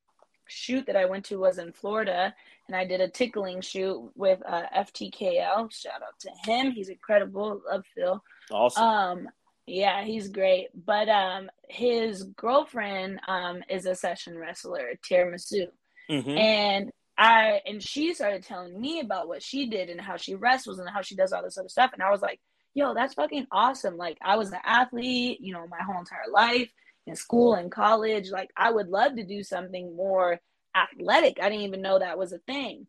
shoot 0.49 0.87
that 0.87 0.97
I 0.97 1.07
went 1.07 1.25
to 1.27 1.39
was 1.39 1.59
in 1.59 1.73
Florida 1.73 2.35
and 2.67 2.77
I 2.77 2.85
did 2.85 3.01
a 3.01 3.09
tickling 3.09 3.61
shoot 3.61 4.11
with 4.15 4.41
uh, 4.47 4.63
FTKL. 4.77 5.73
Shout 5.73 6.03
out 6.03 6.19
to 6.21 6.31
him. 6.45 6.71
He's 6.71 6.89
incredible. 6.89 7.61
Love 7.69 7.85
Phil. 7.95 8.23
Awesome. 8.51 8.85
Um 8.85 9.29
yeah, 9.67 10.05
he's 10.05 10.29
great. 10.29 10.69
But 10.75 11.09
um 11.09 11.51
his 11.69 12.23
girlfriend 12.23 13.21
um 13.29 13.63
is 13.69 13.87
a 13.87 13.95
session 13.95 14.39
wrestler, 14.39 14.93
Tiramisu. 15.09 15.67
Mm-hmm. 16.11 16.31
And 16.31 16.91
I 17.19 17.61
and 17.67 17.83
she 17.83 18.15
started 18.15 18.43
telling 18.43 18.81
me 18.81 19.01
about 19.01 19.29
what 19.29 19.43
she 19.43 19.69
did 19.69 19.91
and 19.91 20.01
how 20.01 20.17
she 20.17 20.35
wrestles 20.35 20.79
and 20.79 20.89
how 20.89 21.03
she 21.03 21.17
does 21.17 21.33
all 21.33 21.43
this 21.43 21.59
other 21.59 21.69
stuff. 21.69 21.91
And 21.93 22.03
I 22.03 22.11
was 22.11 22.23
like, 22.23 22.41
yo, 22.75 22.95
that's 22.95 23.15
fucking 23.15 23.47
awesome. 23.51 23.97
Like 23.97 24.19
I 24.23 24.37
was 24.37 24.53
an 24.53 24.61
athlete, 24.65 25.41
you 25.41 25.53
know, 25.53 25.67
my 25.67 25.83
whole 25.83 25.99
entire 25.99 26.31
life 26.33 26.71
in 27.07 27.17
school 27.17 27.55
and 27.55 27.73
college. 27.73 28.31
Like 28.31 28.51
I 28.57 28.71
would 28.71 28.89
love 28.89 29.17
to 29.17 29.25
do 29.25 29.43
something 29.43 29.97
more 29.97 30.39
athletic. 30.77 31.39
I 31.41 31.49
didn't 31.49 31.65
even 31.65 31.83
know 31.83 31.99
that 31.99 32.19
was 32.19 32.33
a 32.33 32.39
thing. 32.39 32.87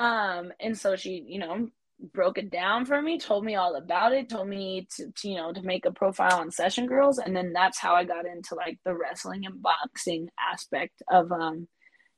Um, 0.00 0.52
and 0.58 0.76
so 0.76 0.96
she, 0.96 1.24
you 1.26 1.38
know, 1.38 1.70
broke 2.00 2.38
it 2.38 2.50
down 2.50 2.84
for 2.84 3.00
me, 3.00 3.18
told 3.18 3.44
me 3.44 3.54
all 3.54 3.76
about 3.76 4.12
it, 4.12 4.28
told 4.28 4.48
me 4.48 4.86
to, 4.96 5.10
to, 5.10 5.28
you 5.28 5.36
know 5.36 5.52
to 5.52 5.62
make 5.62 5.86
a 5.86 5.92
profile 5.92 6.40
on 6.40 6.50
Session 6.50 6.86
Girls, 6.86 7.18
and 7.18 7.34
then 7.34 7.52
that's 7.52 7.78
how 7.78 7.94
I 7.94 8.04
got 8.04 8.26
into 8.26 8.54
like 8.54 8.78
the 8.84 8.94
wrestling 8.94 9.46
and 9.46 9.62
boxing 9.62 10.28
aspect 10.38 11.02
of 11.10 11.30
um 11.32 11.68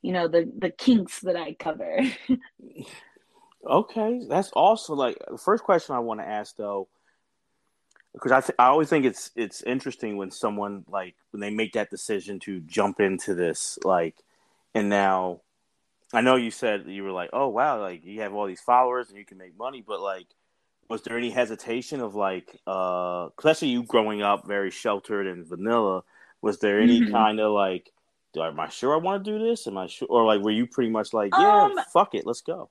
you 0.03 0.13
know 0.13 0.29
the 0.29 0.51
the 0.59 0.71
kinks 0.71 1.21
that 1.21 1.37
I 1.37 1.55
cover. 1.55 2.01
okay, 3.69 4.21
that's 4.29 4.51
also 4.51 4.95
like 4.95 5.19
the 5.31 5.39
first 5.39 5.65
question 5.65 5.95
I 5.95 6.01
want 6.01 6.21
to 6.21 6.29
ask 6.29 6.57
though, 6.57 6.89
because 8.13 8.33
I 8.33 8.41
th- 8.41 8.57
I 8.59 8.67
always 8.67 8.89
think 8.89 9.05
it's 9.05 9.31
it's 9.37 9.63
interesting 9.63 10.17
when 10.17 10.31
someone 10.31 10.85
like 10.89 11.17
when 11.31 11.41
they 11.41 11.51
make 11.51 11.73
that 11.75 11.91
decision 11.91 12.41
to 12.41 12.61
jump 12.61 13.01
into 13.01 13.35
this 13.35 13.79
like, 13.85 14.17
and 14.75 14.89
now 14.89 15.43
I 16.13 16.21
know 16.21 16.37
you 16.37 16.51
said 16.51 16.85
you 16.87 17.03
were 17.03 17.13
like, 17.13 17.31
oh 17.33 17.49
wow, 17.49 17.81
like 17.81 18.05
you 18.05 18.21
have 18.21 18.35
all 18.35 18.47
these 18.47 18.61
followers 18.61 19.09
and 19.09 19.19
you 19.19 19.25
can 19.25 19.39
make 19.39 19.57
money, 19.57 19.83
but 19.87 20.01
like, 20.01 20.27
was 20.89 21.03
there 21.03 21.19
any 21.19 21.31
hesitation 21.31 22.01
of 22.01 22.15
like, 22.15 22.61
uh, 22.67 23.29
especially 23.39 23.69
you 23.69 23.83
growing 23.83 24.23
up 24.23 24.47
very 24.47 24.71
sheltered 24.71 25.27
and 25.27 25.47
vanilla? 25.47 26.03
Was 26.43 26.59
there 26.61 26.81
any 26.81 27.01
mm-hmm. 27.01 27.13
kind 27.13 27.41
of 27.41 27.53
like, 27.53 27.91
am 28.37 28.61
I 28.61 28.69
sure 28.69 28.95
I 28.95 28.99
want 28.99 29.25
to 29.25 29.31
do 29.31 29.45
this? 29.45 29.67
Am 29.67 29.79
I 29.79 29.87
sure, 29.89 30.07
or 30.09 30.25
like, 30.25 30.43
were 30.43 30.51
you 30.51 30.67
pretty 30.67 30.91
much 30.91 31.13
like, 31.13 31.33
yeah, 31.37 31.65
um, 31.65 31.79
fuck 31.93 32.15
it, 32.15 32.27
let's 32.27 32.43
go? 32.43 32.71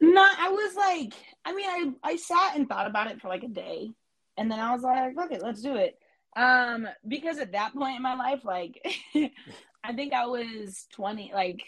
No, 0.00 0.22
I 0.22 0.48
was 0.50 0.76
like, 0.76 1.14
I 1.44 1.54
mean, 1.54 1.96
I 2.04 2.12
I 2.12 2.16
sat 2.16 2.54
and 2.54 2.68
thought 2.68 2.86
about 2.86 3.10
it 3.10 3.20
for 3.20 3.28
like 3.28 3.42
a 3.42 3.48
day, 3.48 3.90
and 4.36 4.50
then 4.50 4.60
I 4.60 4.72
was 4.72 4.82
like, 4.82 5.14
fuck 5.16 5.32
it, 5.32 5.42
let's 5.42 5.62
do 5.62 5.74
it. 5.74 5.98
Um, 6.36 6.86
because 7.08 7.38
at 7.38 7.52
that 7.52 7.74
point 7.74 7.96
in 7.96 8.02
my 8.02 8.14
life, 8.14 8.44
like, 8.44 8.80
I 9.82 9.92
think 9.94 10.12
I 10.12 10.26
was 10.26 10.86
twenty, 10.94 11.32
like 11.34 11.64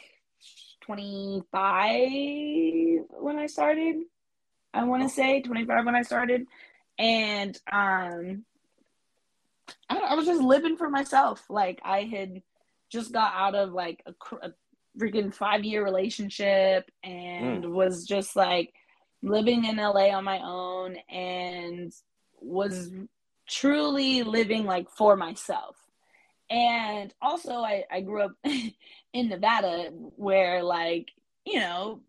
25 0.81 2.09
when 3.21 3.39
I 3.39 3.47
started. 3.47 4.03
I 4.73 4.85
want 4.85 5.03
to 5.03 5.09
say 5.09 5.43
25 5.43 5.85
when 5.85 5.97
I 5.97 6.03
started. 6.03 6.47
And 6.99 7.59
um 7.71 8.45
I, 9.89 9.99
I, 9.99 10.15
was 10.15 10.27
just 10.27 10.43
living 10.43 10.77
for 10.77 10.91
myself. 10.91 11.45
Like 11.49 11.81
I 11.85 12.03
had 12.03 12.43
just 12.91 13.13
got 13.13 13.33
out 13.35 13.55
of 13.55 13.73
like 13.73 14.03
a, 14.07 14.15
a 14.43 14.53
freaking 14.99 15.35
5-year 15.35 15.85
relationship 15.85 16.91
and 17.05 17.65
mm. 17.65 17.71
was 17.71 18.05
just 18.05 18.35
like 18.35 18.73
living 19.23 19.65
in 19.65 19.77
LA 19.77 20.09
on 20.09 20.25
my 20.25 20.41
own 20.43 20.97
and 21.09 21.93
was 22.41 22.91
truly 23.49 24.23
living 24.23 24.65
like 24.65 24.91
for 24.91 25.17
myself. 25.17 25.77
And 26.49 27.15
also, 27.23 27.59
I, 27.59 27.85
I 27.91 28.01
grew 28.01 28.23
up 28.23 28.33
in 29.13 29.29
Nevada 29.29 29.91
where, 30.17 30.63
like, 30.63 31.09
you 31.45 31.61
know, 31.61 32.01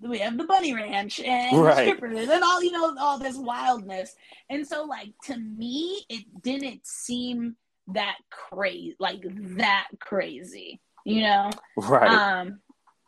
we 0.00 0.18
have 0.18 0.36
the 0.36 0.44
bunny 0.44 0.74
ranch 0.74 1.20
and 1.20 1.62
right. 1.62 1.86
strippers 1.86 2.28
and 2.28 2.42
all, 2.42 2.62
you 2.62 2.72
know, 2.72 2.94
all 2.98 3.18
this 3.18 3.36
wildness. 3.36 4.14
And 4.50 4.66
so, 4.66 4.84
like, 4.84 5.14
to 5.24 5.36
me, 5.36 6.04
it 6.08 6.24
didn't 6.42 6.86
seem 6.86 7.56
that 7.88 8.16
crazy, 8.30 8.96
like 8.98 9.22
that 9.56 9.88
crazy, 10.00 10.80
you 11.04 11.22
know? 11.22 11.50
Right. 11.76 12.10
Um, 12.10 12.60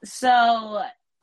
so 0.04 0.82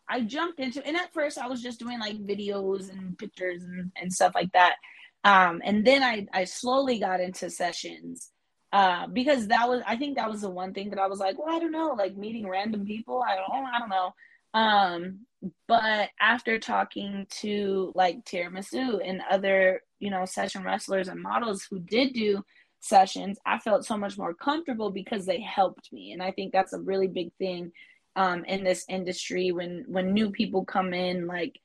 I 0.10 0.22
jumped 0.22 0.60
into, 0.60 0.86
and 0.86 0.98
at 0.98 1.14
first 1.14 1.38
I 1.38 1.48
was 1.48 1.62
just 1.62 1.80
doing 1.80 2.00
like 2.00 2.18
videos 2.18 2.92
and 2.92 3.18
pictures 3.18 3.64
and, 3.64 3.92
and 3.96 4.12
stuff 4.12 4.34
like 4.36 4.52
that. 4.54 4.76
Um, 5.24 5.62
and 5.64 5.86
then 5.86 6.04
I, 6.04 6.28
I 6.34 6.44
slowly 6.44 7.00
got 7.00 7.22
into 7.22 7.50
sessions 7.50 8.33
uh, 8.74 9.06
because 9.06 9.48
that 9.50 9.70
was 9.70 9.84
I 9.86 9.96
think 9.98 10.18
that 10.18 10.32
was 10.32 10.42
the 10.42 10.50
one 10.50 10.74
thing 10.74 10.90
that 10.90 11.00
I 11.00 11.08
was 11.08 11.20
like, 11.20 11.38
well, 11.38 11.56
I 11.56 11.60
don't 11.60 11.72
know, 11.72 11.94
like 11.96 12.18
meeting 12.18 12.50
random 12.50 12.86
people, 12.88 13.24
I 13.24 13.36
don't 13.36 13.66
I 13.68 13.80
don't 13.80 13.90
know. 13.90 14.14
Um, 14.56 15.20
but 15.68 16.10
after 16.20 16.58
talking 16.58 17.28
to 17.42 17.92
like 17.94 18.26
Tiramisu 18.26 19.00
and 19.08 19.22
other, 19.30 19.82
you 20.00 20.10
know, 20.10 20.26
session 20.26 20.64
wrestlers 20.64 21.08
and 21.08 21.22
models 21.22 21.68
who 21.70 21.80
did 21.80 22.14
do 22.14 22.44
sessions, 22.80 23.38
I 23.46 23.60
felt 23.60 23.86
so 23.86 23.96
much 23.96 24.18
more 24.18 24.34
comfortable 24.34 24.90
because 24.90 25.28
they 25.28 25.40
helped 25.40 25.94
me. 25.94 26.12
And 26.12 26.24
I 26.24 26.32
think 26.32 26.52
that's 26.52 26.74
a 26.74 26.80
really 26.80 27.08
big 27.08 27.32
thing 27.36 27.72
um, 28.16 28.44
in 28.46 28.64
this 28.64 28.86
industry 28.90 29.52
when 29.52 29.86
when 29.88 30.14
new 30.14 30.32
people 30.32 30.66
come 30.66 30.96
in, 30.96 31.28
like 31.28 31.60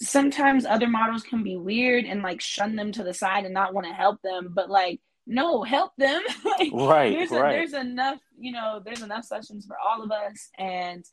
sometimes 0.00 0.64
other 0.64 0.88
models 0.88 1.24
can 1.24 1.42
be 1.42 1.56
weird 1.56 2.06
and 2.06 2.22
like 2.22 2.40
shun 2.40 2.74
them 2.74 2.90
to 2.92 3.02
the 3.04 3.12
side 3.12 3.44
and 3.44 3.52
not 3.52 3.74
want 3.74 3.86
to 3.86 3.92
help 3.92 4.22
them, 4.22 4.52
but 4.54 4.70
like 4.70 5.00
no 5.28 5.62
help 5.62 5.92
them. 5.96 6.22
Like, 6.44 6.72
right 6.72 7.12
there's, 7.12 7.30
right. 7.30 7.54
A, 7.54 7.56
there's 7.56 7.74
enough 7.74 8.18
you 8.36 8.50
know 8.50 8.80
there's 8.84 9.02
enough 9.02 9.24
sessions 9.24 9.66
for 9.66 9.76
all 9.78 10.02
of 10.02 10.10
us. 10.10 10.48
And 10.58 11.04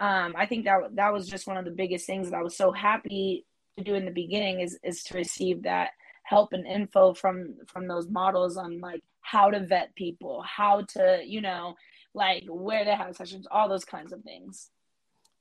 um, 0.00 0.34
i 0.36 0.46
think 0.46 0.64
that 0.64 0.94
that 0.94 1.12
was 1.12 1.28
just 1.28 1.46
one 1.46 1.56
of 1.56 1.64
the 1.64 1.70
biggest 1.70 2.06
things 2.06 2.30
that 2.30 2.36
i 2.36 2.42
was 2.42 2.56
so 2.56 2.72
happy 2.72 3.44
to 3.76 3.84
do 3.84 3.94
in 3.94 4.04
the 4.04 4.10
beginning 4.10 4.60
is 4.60 4.78
is 4.82 5.02
to 5.04 5.14
receive 5.14 5.62
that 5.62 5.90
help 6.22 6.52
and 6.52 6.66
info 6.66 7.14
from 7.14 7.54
from 7.66 7.86
those 7.86 8.08
models 8.08 8.56
on 8.56 8.80
like 8.80 9.02
how 9.20 9.50
to 9.50 9.60
vet 9.60 9.94
people 9.94 10.42
how 10.42 10.82
to 10.82 11.20
you 11.24 11.40
know 11.40 11.74
like 12.14 12.44
where 12.48 12.84
to 12.84 12.94
have 12.94 13.16
sessions 13.16 13.46
all 13.50 13.68
those 13.68 13.84
kinds 13.84 14.12
of 14.12 14.22
things. 14.22 14.70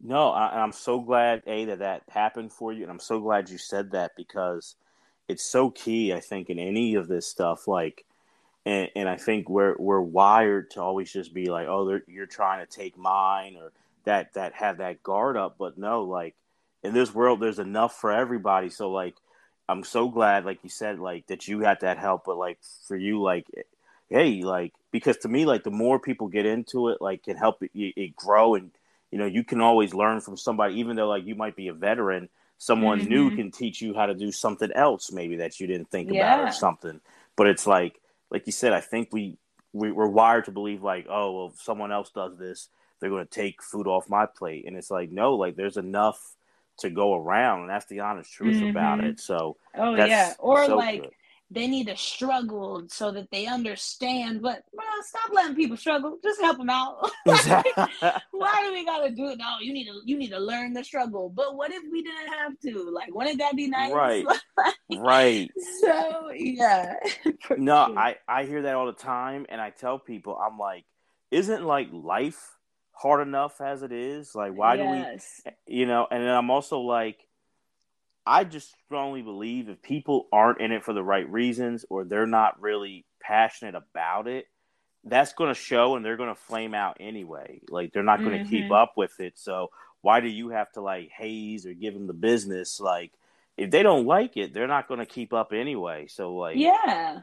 No 0.02 0.32
I, 0.32 0.62
i'm 0.62 0.74
so 0.74 1.00
glad 1.00 1.42
a 1.48 1.66
that 1.66 1.80
that 1.80 2.04
happened 2.10 2.52
for 2.52 2.74
you 2.74 2.84
and 2.84 2.92
i'm 2.92 3.00
so 3.00 3.20
glad 3.20 3.50
you 3.50 3.58
said 3.58 3.92
that 3.92 4.12
because 4.18 4.76
it's 5.28 5.44
so 5.44 5.72
key 5.72 6.14
i 6.14 6.20
think 6.20 6.50
in 6.50 6.60
any 6.60 6.96
of 6.96 7.08
this 7.08 7.28
stuff 7.28 7.68
like 7.68 8.05
and, 8.66 8.90
and 8.96 9.08
I 9.08 9.18
think 9.18 9.48
we're 9.48 9.76
we're 9.78 10.02
wired 10.02 10.72
to 10.72 10.82
always 10.82 11.12
just 11.12 11.34
be 11.34 11.50
like, 11.50 11.68
oh, 11.68 12.00
you're 12.08 12.26
trying 12.26 12.66
to 12.66 12.72
take 12.72 12.98
mine 12.98 13.58
or 13.58 13.72
that 14.06 14.34
that 14.34 14.54
have 14.54 14.78
that 14.78 15.04
guard 15.04 15.38
up. 15.38 15.58
But 15.60 15.78
no, 15.78 16.04
like 16.04 16.36
in 16.84 16.94
this 16.94 17.14
world, 17.14 17.40
there's 17.40 17.60
enough 17.60 17.96
for 18.00 18.12
everybody. 18.12 18.70
So 18.70 18.92
like, 18.92 19.16
I'm 19.70 19.84
so 19.84 20.10
glad, 20.10 20.46
like 20.46 20.60
you 20.64 20.70
said, 20.70 21.00
like 21.00 21.28
that 21.28 21.48
you 21.48 21.62
got 21.62 21.82
that 21.82 22.00
help. 22.00 22.24
But 22.26 22.38
like 22.38 22.58
for 22.88 22.98
you, 22.98 23.22
like, 23.22 23.46
hey, 24.10 24.42
like 24.42 24.74
because 24.92 25.18
to 25.18 25.28
me, 25.28 25.46
like 25.46 25.64
the 25.64 25.72
more 25.72 26.00
people 26.00 26.28
get 26.28 26.48
into 26.48 26.90
it, 26.90 27.02
like 27.02 27.24
can 27.24 27.38
help 27.38 27.62
it, 27.62 27.72
it 27.74 28.16
grow, 28.16 28.56
and 28.56 28.72
you 29.12 29.20
know, 29.20 29.28
you 29.28 29.44
can 29.44 29.62
always 29.62 29.94
learn 29.94 30.22
from 30.22 30.38
somebody, 30.38 30.80
even 30.80 30.96
though 30.96 31.08
like 31.08 31.26
you 31.26 31.36
might 31.36 31.56
be 31.56 31.68
a 31.68 31.74
veteran. 31.74 32.30
Someone 32.58 33.02
mm-hmm. 33.02 33.10
new 33.10 33.36
can 33.36 33.52
teach 33.52 33.82
you 33.82 33.94
how 33.94 34.06
to 34.06 34.16
do 34.16 34.32
something 34.32 34.72
else, 34.72 35.12
maybe 35.12 35.36
that 35.38 35.60
you 35.60 35.68
didn't 35.68 35.92
think 35.92 36.10
yeah. 36.10 36.36
about 36.36 36.50
or 36.50 36.52
something. 36.54 37.02
But 37.36 37.48
it's 37.48 37.68
like 37.68 38.00
like 38.36 38.46
you 38.48 38.52
said, 38.52 38.74
I 38.74 38.82
think 38.82 39.14
we, 39.14 39.38
we 39.72 39.94
we're 39.94 40.10
wired 40.10 40.44
to 40.46 40.52
believe 40.52 40.84
like, 40.84 41.08
oh, 41.10 41.32
well, 41.32 41.52
if 41.54 41.62
someone 41.62 41.94
else 41.94 42.12
does 42.12 42.38
this, 42.38 42.68
they're 43.00 43.10
going 43.10 43.26
to 43.26 43.32
take 43.32 43.64
food 43.64 43.88
off 43.88 44.10
my 44.10 44.26
plate, 44.26 44.66
and 44.68 44.76
it's 44.76 44.92
like, 44.92 45.10
no, 45.10 45.36
like 45.36 45.56
there's 45.56 45.78
enough 45.78 46.20
to 46.80 46.90
go 46.90 47.16
around, 47.16 47.62
and 47.62 47.70
that's 47.70 47.86
the 47.86 48.02
honest 48.02 48.34
truth 48.34 48.58
mm-hmm. 48.58 48.72
about 48.72 49.02
it. 49.06 49.22
So, 49.22 49.56
oh 49.74 49.96
yeah, 49.96 50.34
or 50.38 50.66
so 50.66 50.76
like. 50.76 51.04
Good. 51.04 51.12
They 51.52 51.68
need 51.68 51.88
to 51.88 51.96
struggle 51.96 52.84
so 52.90 53.12
that 53.12 53.30
they 53.32 53.46
understand. 53.46 54.42
But 54.42 54.64
bro, 54.74 54.86
stop 55.02 55.32
letting 55.34 55.56
people 55.56 55.78
struggle. 55.78 56.18
Just 56.24 56.42
help 56.42 56.58
them 56.58 56.70
out. 56.70 57.12
why 57.26 58.62
do 58.64 58.74
we 58.74 58.86
gotta 58.86 59.12
do 59.12 59.30
it? 59.30 59.38
No, 59.38 59.58
you 59.62 59.72
need 59.72 59.86
to 59.86 60.02
you 60.06 60.18
need 60.18 60.32
to 60.32 60.40
learn 60.40 60.74
the 60.74 60.84
struggle. 60.84 61.30
But 61.30 61.56
what 61.56 61.72
if 61.72 61.84
we 61.92 62.02
didn't 62.02 62.28
have 62.28 62.60
to? 62.62 62.90
Like, 62.92 63.14
wouldn't 63.14 63.38
that 63.40 63.56
be 63.56 63.68
nice? 63.68 63.94
Right. 63.94 64.26
right. 64.98 65.52
So 65.82 66.32
yeah. 66.34 66.96
no, 67.58 67.88
sure. 67.88 68.00
I 68.00 68.16
I 68.28 68.46
hear 68.46 68.64
that 68.64 68.76
all 68.76 68.88
the 68.88 68.94
time, 68.94 69.46
and 69.50 69.62
I 69.62 69.70
tell 69.70 70.00
people, 70.00 70.36
I'm 70.36 70.58
like, 70.58 70.86
isn't 71.30 71.64
like 71.64 71.90
life 71.92 72.58
hard 72.92 73.26
enough 73.26 73.62
as 73.62 73.84
it 73.84 73.92
is? 73.92 74.34
Like, 74.34 74.54
why 74.54 74.76
yes. 74.76 75.42
do 75.44 75.52
we? 75.68 75.78
You 75.80 75.86
know, 75.86 76.08
and 76.10 76.24
then 76.24 76.34
I'm 76.34 76.50
also 76.50 76.80
like 76.80 77.20
I 78.26 78.44
just 78.44 78.74
strongly 78.86 79.22
believe 79.22 79.70
if 79.70 79.82
people 79.82 80.28
aren't 80.32 80.62
in 80.62 80.72
it 80.72 80.84
for 80.84 80.94
the 80.94 81.04
right 81.04 81.30
reasons 81.30 81.86
or 81.90 82.04
they're 82.04 82.26
not 82.26 82.62
really 82.62 83.06
passionate 83.22 83.76
about 83.76 84.28
it, 84.28 84.48
that's 85.04 85.34
going 85.34 85.54
to 85.54 85.60
show 85.60 85.96
and 85.96 86.04
they're 86.04 86.18
going 86.18 86.34
to 86.34 86.42
flame 86.42 86.74
out 86.74 86.98
anyway. 87.00 87.62
Like 87.70 87.94
they're 87.94 88.04
not 88.04 88.20
going 88.20 88.32
to 88.32 88.40
mm-hmm. 88.40 88.50
keep 88.50 88.72
up 88.72 88.94
with 88.98 89.20
it. 89.20 89.38
So 89.38 89.70
why 90.02 90.20
do 90.20 90.28
you 90.28 90.50
have 90.50 90.72
to 90.74 90.82
like 90.82 91.10
haze 91.10 91.66
or 91.66 91.74
give 91.74 91.94
them 91.94 92.08
the 92.08 92.14
business? 92.14 92.80
Like 92.80 93.12
if 93.58 93.70
they 93.70 93.84
don't 93.84 94.08
like 94.08 94.38
it, 94.38 94.54
they're 94.54 94.68
not 94.68 94.88
going 94.88 95.00
to 95.00 95.06
keep 95.06 95.32
up 95.32 95.54
anyway. 95.54 96.08
So 96.08 96.36
like 96.36 96.58
yeah, 96.58 97.20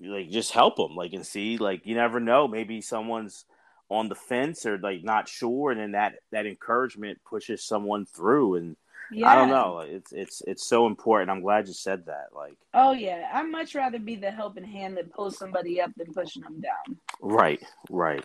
like 0.00 0.30
just 0.30 0.52
help 0.52 0.76
them. 0.76 0.96
Like 0.96 1.12
and 1.12 1.26
see, 1.26 1.58
like 1.58 1.86
you 1.86 1.94
never 1.94 2.18
know. 2.18 2.48
Maybe 2.48 2.80
someone's 2.80 3.44
on 3.88 4.08
the 4.08 4.14
fence 4.14 4.66
or 4.66 4.78
like 4.78 5.04
not 5.04 5.28
sure, 5.28 5.70
and 5.70 5.80
then 5.80 5.92
that 5.92 6.14
that 6.32 6.46
encouragement 6.46 7.20
pushes 7.24 7.64
someone 7.64 8.06
through 8.06 8.56
and 8.56 8.76
yeah. 9.12 9.28
I 9.28 9.34
don't 9.34 9.48
know. 9.48 9.80
It's 9.80 10.12
it's 10.12 10.42
it's 10.46 10.66
so 10.66 10.86
important. 10.86 11.30
I'm 11.30 11.42
glad 11.42 11.66
you 11.66 11.74
said 11.74 12.06
that. 12.06 12.28
Like, 12.34 12.56
oh 12.74 12.92
yeah, 12.92 13.30
I'd 13.32 13.50
much 13.50 13.74
rather 13.74 13.98
be 13.98 14.16
the 14.16 14.30
helping 14.30 14.64
hand 14.64 14.96
that 14.96 15.12
pulls 15.12 15.38
somebody 15.38 15.80
up 15.80 15.90
than 15.96 16.12
pushing 16.12 16.42
them 16.42 16.60
down. 16.60 16.96
Right, 17.20 17.62
right, 17.90 18.24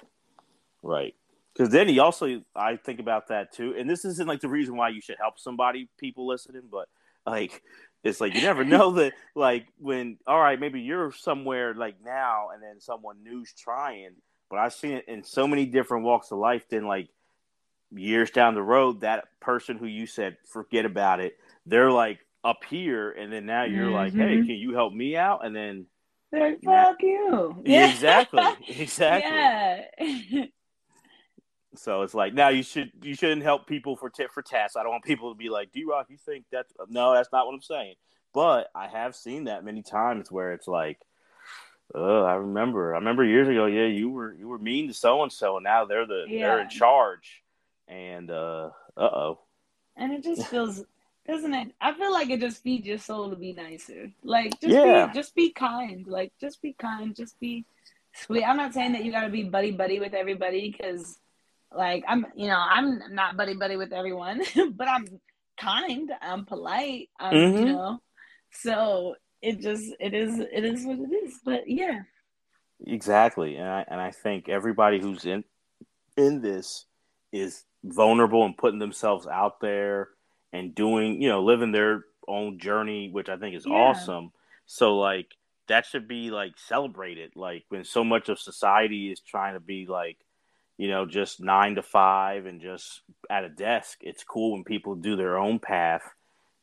right. 0.84 1.16
Because 1.54 1.72
then 1.72 1.88
he 1.88 2.00
also, 2.00 2.42
I 2.54 2.76
think 2.76 3.00
about 3.00 3.30
that 3.30 3.54
too. 3.54 3.76
And 3.78 3.90
this 3.90 4.04
isn't 4.04 4.28
like 4.28 4.42
the 4.42 4.50
reason 4.50 4.76
why 4.76 4.90
you 4.90 5.00
should 5.00 5.16
help 5.20 5.40
somebody, 5.40 5.90
people 5.98 6.28
listening, 6.28 6.64
but 6.70 6.90
like, 7.26 7.62
it's 8.04 8.20
like 8.20 8.36
you 8.36 8.42
never 8.42 8.64
know 8.66 8.92
that, 8.94 9.14
like, 9.36 9.68
when, 9.80 10.18
all 10.28 10.40
right, 10.40 10.60
maybe 10.60 10.82
you're 10.82 11.12
somewhere 11.14 11.74
like 11.74 11.96
now 12.04 12.50
and 12.54 12.62
then 12.62 12.82
someone 12.82 13.24
new's 13.24 13.54
trying, 13.54 14.12
but 14.50 14.60
I've 14.60 14.74
seen 14.74 14.94
it 14.94 15.06
in 15.08 15.24
so 15.24 15.48
many 15.48 15.66
different 15.66 16.04
walks 16.04 16.32
of 16.32 16.40
life. 16.40 16.68
Then, 16.70 16.88
like, 16.88 17.08
years 17.92 18.32
down 18.32 18.56
the 18.56 18.62
road, 18.62 19.02
that 19.02 19.26
person 19.40 19.78
who 19.78 19.86
you 19.86 20.08
said 20.08 20.38
forget 20.48 20.86
about 20.86 21.20
it, 21.20 21.38
they're 21.66 21.92
like 21.92 22.20
up 22.44 22.64
here, 22.70 23.12
and 23.12 23.32
then 23.32 23.46
now 23.46 23.64
you're 23.64 23.86
mm-hmm. 23.86 23.94
like, 23.94 24.14
hey, 24.14 24.38
can 24.38 24.56
you 24.56 24.74
help 24.74 24.94
me 24.94 25.18
out? 25.18 25.46
And 25.46 25.56
then 25.56 25.88
they're 26.32 26.50
like, 26.52 26.64
fuck 26.64 27.02
you. 27.02 27.56
Yeah, 27.66 27.92
exactly, 27.92 28.44
exactly. 28.68 30.26
Yeah. 30.30 30.46
so 31.76 32.04
it's 32.04 32.14
like 32.14 32.34
now 32.34 32.50
you 32.50 32.64
should 32.64 32.92
you 33.02 33.16
shouldn't 33.16 33.44
help 33.44 33.68
people 33.68 33.96
for 33.96 34.10
tit 34.10 34.32
for 34.32 34.42
tat. 34.42 34.72
I 34.76 34.84
don't 34.84 34.92
want 34.92 35.04
people 35.04 35.32
to 35.32 35.38
be 35.38 35.50
like, 35.50 35.72
D 35.72 35.86
Rock, 35.88 36.08
you 36.10 36.18
think 36.18 36.46
that's 36.52 36.72
no, 36.90 37.14
that's 37.14 37.32
not 37.32 37.46
what 37.46 37.54
I'm 37.54 37.62
saying. 37.62 37.96
But 38.34 38.68
I 38.76 38.88
have 38.88 39.16
seen 39.16 39.46
that 39.46 39.64
many 39.64 39.82
times 39.82 40.30
where 40.30 40.52
it's 40.52 40.68
like, 40.68 41.00
uh, 41.94 42.24
I 42.24 42.34
remember. 42.34 42.94
I 42.94 42.98
remember 42.98 43.24
years 43.24 43.48
ago. 43.48 43.66
Yeah, 43.66 43.86
you 43.86 44.10
were 44.10 44.34
you 44.34 44.48
were 44.48 44.60
mean 44.60 44.88
to 44.88 44.94
so 44.94 45.24
and 45.24 45.32
so, 45.32 45.58
and 45.58 45.64
now 45.64 45.86
they're 45.86 46.06
the 46.06 46.26
yeah. 46.28 46.48
they're 46.48 46.62
in 46.62 46.70
charge 46.70 47.44
and 47.88 48.32
uh 48.32 48.70
oh. 48.98 49.40
And 49.96 50.14
it 50.14 50.24
just 50.24 50.48
feels 50.48 50.84
doesn't 51.28 51.54
it? 51.54 51.72
I 51.82 51.94
feel 51.94 52.12
like 52.12 52.30
it 52.30 52.40
just 52.40 52.62
feeds 52.62 52.86
your 52.86 53.00
soul 53.00 53.30
to 53.30 53.36
be 53.36 53.54
nicer. 53.54 54.12
Like 54.24 54.60
just 54.60 54.74
yeah. 54.74 55.08
be 55.08 55.14
just 55.14 55.36
be 55.36 55.52
kind. 55.52 56.06
Like 56.08 56.34
just 56.40 56.62
be 56.62 56.74
kind. 56.74 57.16
Just 57.16 57.40
be 57.40 57.66
sweet. 58.14 58.44
I'm 58.44 58.58
not 58.58 58.74
saying 58.74 58.94
that 58.94 59.04
you 59.04 59.12
gotta 59.12 59.30
be 59.30 59.44
buddy 59.44 59.72
buddy 59.72 60.00
with 60.00 60.14
everybody 60.14 60.72
because 60.72 61.18
like 61.76 62.04
I'm 62.08 62.26
you 62.36 62.48
know, 62.48 62.60
I'm 62.60 63.02
not 63.14 63.38
buddy 63.38 63.56
buddy 63.56 63.76
with 63.76 63.92
everyone, 63.92 64.42
but 64.76 64.88
I'm 64.88 65.06
kind, 65.58 66.12
I'm 66.22 66.46
polite, 66.46 67.10
I'm 67.20 67.34
mm-hmm. 67.34 67.58
you 67.58 67.66
know. 67.66 68.02
So 68.52 69.16
it 69.42 69.62
just 69.62 69.94
it 70.00 70.14
is 70.14 70.40
it 70.40 70.64
is 70.64 70.86
what 70.86 71.00
it 71.00 71.14
is. 71.14 71.40
But 71.44 71.70
yeah. 71.70 72.02
Exactly. 72.86 73.56
And 73.56 73.68
I 73.68 73.86
and 73.88 74.00
I 74.02 74.12
think 74.12 74.50
everybody 74.50 75.00
who's 75.00 75.26
in 75.26 75.44
in 76.18 76.42
this 76.42 76.86
is 77.32 77.64
vulnerable 77.86 78.46
and 78.46 78.58
putting 78.58 78.80
themselves 78.80 79.28
out 79.28 79.60
there 79.60 80.10
and 80.52 80.76
doing, 80.76 81.22
you 81.22 81.30
know, 81.30 81.44
living 81.44 81.72
their 81.72 82.06
own 82.28 82.60
journey, 82.60 83.10
which 83.10 83.30
I 83.30 83.38
think 83.38 83.56
is 83.56 83.66
yeah. 83.66 83.74
awesome. 83.74 84.32
So 84.66 84.98
like 84.98 85.28
that 85.68 85.86
should 85.86 86.08
be 86.08 86.32
like 86.32 86.54
celebrated. 86.58 87.36
Like 87.36 87.66
when 87.70 87.84
so 87.84 88.04
much 88.04 88.30
of 88.30 88.40
society 88.40 89.12
is 89.12 89.20
trying 89.20 89.54
to 89.54 89.60
be 89.60 89.86
like, 89.86 90.18
you 90.78 90.90
know, 90.90 91.06
just 91.06 91.40
nine 91.40 91.76
to 91.76 91.82
five 91.82 92.46
and 92.46 92.62
just 92.62 93.02
at 93.30 93.46
a 93.46 93.50
desk. 93.50 94.00
It's 94.02 94.24
cool 94.24 94.54
when 94.54 94.64
people 94.64 94.96
do 94.96 95.16
their 95.16 95.38
own 95.38 95.60
path 95.60 96.04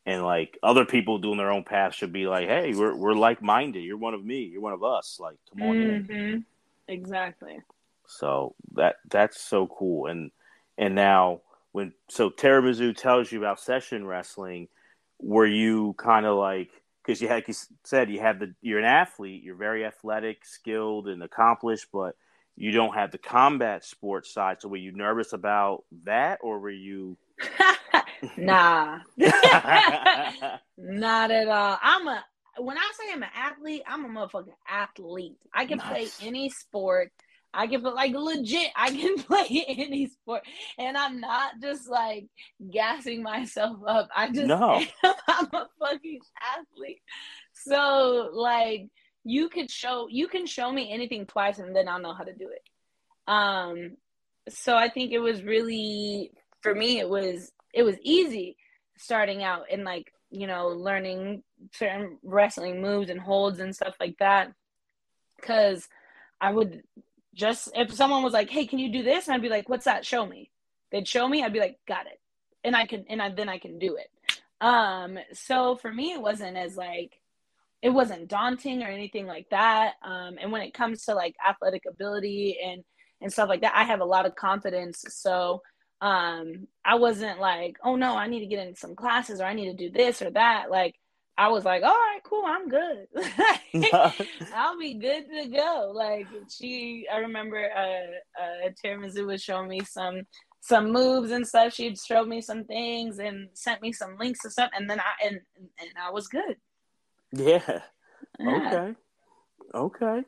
and 0.05 0.23
like 0.23 0.57
other 0.61 0.85
people 0.85 1.17
doing 1.17 1.37
their 1.37 1.51
own 1.51 1.63
path 1.63 1.95
should 1.95 2.13
be 2.13 2.27
like, 2.27 2.47
hey, 2.47 2.73
we're 2.73 2.95
we're 2.95 3.13
like 3.13 3.41
minded. 3.41 3.83
You're 3.83 3.97
one 3.97 4.13
of 4.13 4.23
me. 4.23 4.43
You're 4.43 4.61
one 4.61 4.73
of 4.73 4.83
us. 4.83 5.17
Like, 5.19 5.37
come 5.51 5.61
on 5.63 5.75
mm-hmm. 5.75 6.37
Exactly. 6.87 7.59
So 8.05 8.55
that 8.73 8.97
that's 9.09 9.41
so 9.41 9.67
cool. 9.67 10.07
And 10.07 10.31
and 10.77 10.95
now, 10.95 11.41
when 11.71 11.93
so 12.09 12.29
Tiramisu 12.29 12.95
tells 12.95 13.31
you 13.31 13.39
about 13.39 13.59
session 13.59 14.05
wrestling, 14.05 14.67
were 15.19 15.45
you 15.45 15.93
kind 15.97 16.25
of 16.25 16.37
like 16.37 16.69
because 17.03 17.21
you 17.21 17.27
had 17.27 17.35
like 17.35 17.47
you 17.47 17.55
said 17.83 18.09
you 18.09 18.19
have 18.19 18.39
the 18.39 18.53
you're 18.61 18.79
an 18.79 18.85
athlete, 18.85 19.43
you're 19.43 19.55
very 19.55 19.85
athletic, 19.85 20.45
skilled, 20.45 21.07
and 21.07 21.21
accomplished, 21.23 21.87
but 21.91 22.15
you 22.55 22.71
don't 22.71 22.93
have 22.93 23.11
the 23.11 23.17
combat 23.17 23.83
sports 23.83 24.33
side. 24.33 24.61
So 24.61 24.69
were 24.69 24.77
you 24.77 24.91
nervous 24.91 25.33
about 25.33 25.83
that, 26.03 26.39
or 26.41 26.59
were 26.59 26.69
you? 26.69 27.17
nah, 28.37 28.99
not 30.77 31.31
at 31.31 31.47
all. 31.47 31.77
I'm 31.81 32.07
a 32.07 32.23
when 32.57 32.77
I 32.77 32.91
say 32.97 33.11
I'm 33.11 33.23
an 33.23 33.29
athlete, 33.35 33.81
I'm 33.87 34.05
a 34.05 34.07
motherfucking 34.07 34.53
athlete. 34.69 35.37
I 35.53 35.65
can 35.65 35.79
nice. 35.79 36.17
play 36.17 36.27
any 36.27 36.49
sport. 36.49 37.11
I 37.53 37.67
can 37.67 37.81
play 37.81 37.91
like 37.91 38.13
legit. 38.15 38.69
I 38.75 38.89
can 38.89 39.17
play 39.23 39.65
any 39.67 40.07
sport, 40.07 40.43
and 40.77 40.97
I'm 40.97 41.19
not 41.19 41.53
just 41.61 41.89
like 41.89 42.27
gassing 42.71 43.21
myself 43.23 43.77
up. 43.87 44.09
I 44.15 44.27
just 44.27 44.47
no. 44.47 44.83
I'm 45.27 45.47
a 45.53 45.67
fucking 45.79 46.21
athlete. 46.57 47.01
So 47.53 48.29
like 48.33 48.89
you 49.23 49.49
could 49.49 49.69
show 49.69 50.07
you 50.09 50.27
can 50.27 50.45
show 50.45 50.71
me 50.71 50.91
anything 50.91 51.25
twice, 51.25 51.59
and 51.59 51.75
then 51.75 51.87
I'll 51.87 51.99
know 51.99 52.13
how 52.13 52.23
to 52.23 52.33
do 52.33 52.49
it. 52.49 52.61
Um, 53.27 53.97
so 54.49 54.75
I 54.75 54.89
think 54.89 55.11
it 55.11 55.19
was 55.19 55.43
really 55.43 56.31
for 56.61 56.73
me. 56.73 56.99
It 56.99 57.09
was 57.09 57.51
it 57.73 57.83
was 57.83 57.95
easy 58.01 58.57
starting 58.97 59.43
out 59.43 59.65
and 59.71 59.83
like 59.83 60.11
you 60.29 60.47
know 60.47 60.67
learning 60.67 61.43
certain 61.71 62.17
wrestling 62.23 62.81
moves 62.81 63.09
and 63.09 63.19
holds 63.19 63.59
and 63.59 63.75
stuff 63.75 63.95
like 63.99 64.17
that 64.19 64.51
because 65.35 65.87
I 66.39 66.51
would 66.51 66.83
just 67.33 67.69
if 67.75 67.93
someone 67.93 68.23
was 68.23 68.33
like, 68.33 68.49
"Hey, 68.49 68.65
can 68.67 68.79
you 68.79 68.91
do 68.91 69.03
this?" 69.03 69.27
and 69.27 69.35
I'd 69.35 69.41
be 69.41 69.49
like, 69.49 69.69
"What's 69.69 69.85
that? 69.85 70.05
Show 70.05 70.25
me." 70.25 70.51
They'd 70.91 71.07
show 71.07 71.27
me. 71.27 71.43
I'd 71.43 71.53
be 71.53 71.59
like, 71.59 71.79
"Got 71.87 72.07
it," 72.07 72.19
and 72.63 72.75
I 72.75 72.85
can 72.85 73.05
and 73.09 73.21
I, 73.21 73.29
then 73.29 73.49
I 73.49 73.57
can 73.59 73.79
do 73.79 73.95
it. 73.97 74.09
Um, 74.61 75.19
so 75.33 75.75
for 75.75 75.91
me, 75.93 76.13
it 76.13 76.21
wasn't 76.21 76.57
as 76.57 76.77
like 76.77 77.19
it 77.81 77.89
wasn't 77.89 78.29
daunting 78.29 78.83
or 78.83 78.87
anything 78.87 79.27
like 79.27 79.49
that. 79.51 79.95
Um, 80.03 80.37
and 80.41 80.51
when 80.51 80.61
it 80.61 80.73
comes 80.73 81.05
to 81.05 81.15
like 81.15 81.35
athletic 81.47 81.83
ability 81.89 82.57
and 82.63 82.83
and 83.21 83.31
stuff 83.31 83.49
like 83.49 83.61
that, 83.61 83.75
I 83.75 83.83
have 83.83 84.01
a 84.01 84.05
lot 84.05 84.25
of 84.25 84.35
confidence. 84.35 85.03
So 85.09 85.61
um, 86.01 86.67
I 86.85 86.95
wasn't 86.95 87.39
like, 87.39 87.77
"Oh 87.83 87.95
no, 87.95 88.15
I 88.17 88.27
need 88.27 88.41
to 88.41 88.47
get 88.47 88.65
in 88.67 88.75
some 88.75 88.95
classes 88.95 89.41
or 89.41 89.45
I 89.45 89.53
need 89.53 89.71
to 89.71 89.89
do 89.89 89.91
this 89.91 90.21
or 90.21 90.31
that." 90.31 90.69
Like 90.71 90.95
I 91.37 91.47
was 91.49 91.65
like, 91.65 91.81
all 91.81 91.89
right, 91.89 92.19
cool, 92.23 92.43
I'm 92.45 92.69
good. 92.69 93.07
I'll 94.55 94.77
be 94.77 94.93
good 94.93 95.25
to 95.29 95.47
go. 95.49 95.91
Like 95.93 96.27
she, 96.49 97.07
I 97.11 97.17
remember 97.17 97.69
uh, 97.75 98.41
uh, 98.41 98.69
Tiramisu 98.83 99.25
was 99.25 99.41
showing 99.41 99.67
me 99.67 99.81
some 99.81 100.23
some 100.61 100.91
moves 100.91 101.31
and 101.31 101.45
stuff. 101.45 101.73
She'd 101.73 101.97
show 101.99 102.23
me 102.23 102.39
some 102.39 102.65
things 102.65 103.19
and 103.19 103.49
sent 103.53 103.81
me 103.81 103.91
some 103.91 104.15
links 104.19 104.43
and 104.43 104.53
stuff, 104.53 104.69
and 104.75 104.89
then 104.89 104.99
I 104.99 105.25
and 105.25 105.39
and 105.57 105.89
I 106.01 106.11
was 106.11 106.27
good. 106.27 106.57
Yeah. 107.31 107.81
yeah. 108.39 108.55
Okay. 108.55 108.95
Okay. 109.73 110.23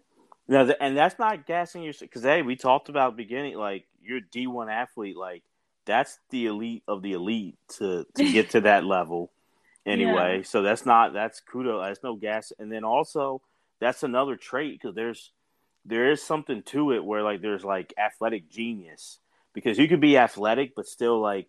Now, 0.48 0.68
and 0.80 0.98
that's 0.98 1.20
not 1.20 1.46
gassing 1.46 1.84
your 1.84 1.94
because 2.00 2.24
hey, 2.24 2.42
we 2.42 2.56
talked 2.56 2.90
about 2.90 3.16
beginning 3.16 3.58
like 3.58 3.86
you're 4.02 4.22
D 4.32 4.48
one 4.48 4.70
athlete, 4.70 5.18
like 5.18 5.44
that's 5.86 6.18
the 6.32 6.48
elite 6.48 6.84
of 6.88 7.04
the 7.04 7.14
elite 7.14 7.58
to 7.78 8.06
to 8.16 8.32
get 8.32 8.52
to 8.52 8.62
that 8.62 8.84
level 8.84 9.32
anyway. 9.86 10.38
Yeah. 10.38 10.44
So 10.44 10.62
that's 10.62 10.86
not 10.86 11.14
that's 11.14 11.42
kudo. 11.42 11.86
That's 11.86 12.04
no 12.04 12.16
gas. 12.16 12.52
And 12.58 12.72
then 12.72 12.84
also 12.84 13.42
that's 13.80 14.04
another 14.04 14.36
trait 14.36 14.80
because 14.80 14.96
there's 14.96 15.32
there 15.86 16.12
is 16.12 16.22
something 16.22 16.64
to 16.64 16.92
it 16.92 17.04
where 17.04 17.24
like 17.24 17.42
there's 17.42 17.64
like 17.64 17.94
athletic 17.98 18.50
genius 18.50 19.20
because 19.54 19.78
you 19.78 19.88
could 19.88 20.02
be 20.02 20.18
athletic 20.18 20.74
but 20.76 20.88
still 20.88 21.20
like 21.20 21.48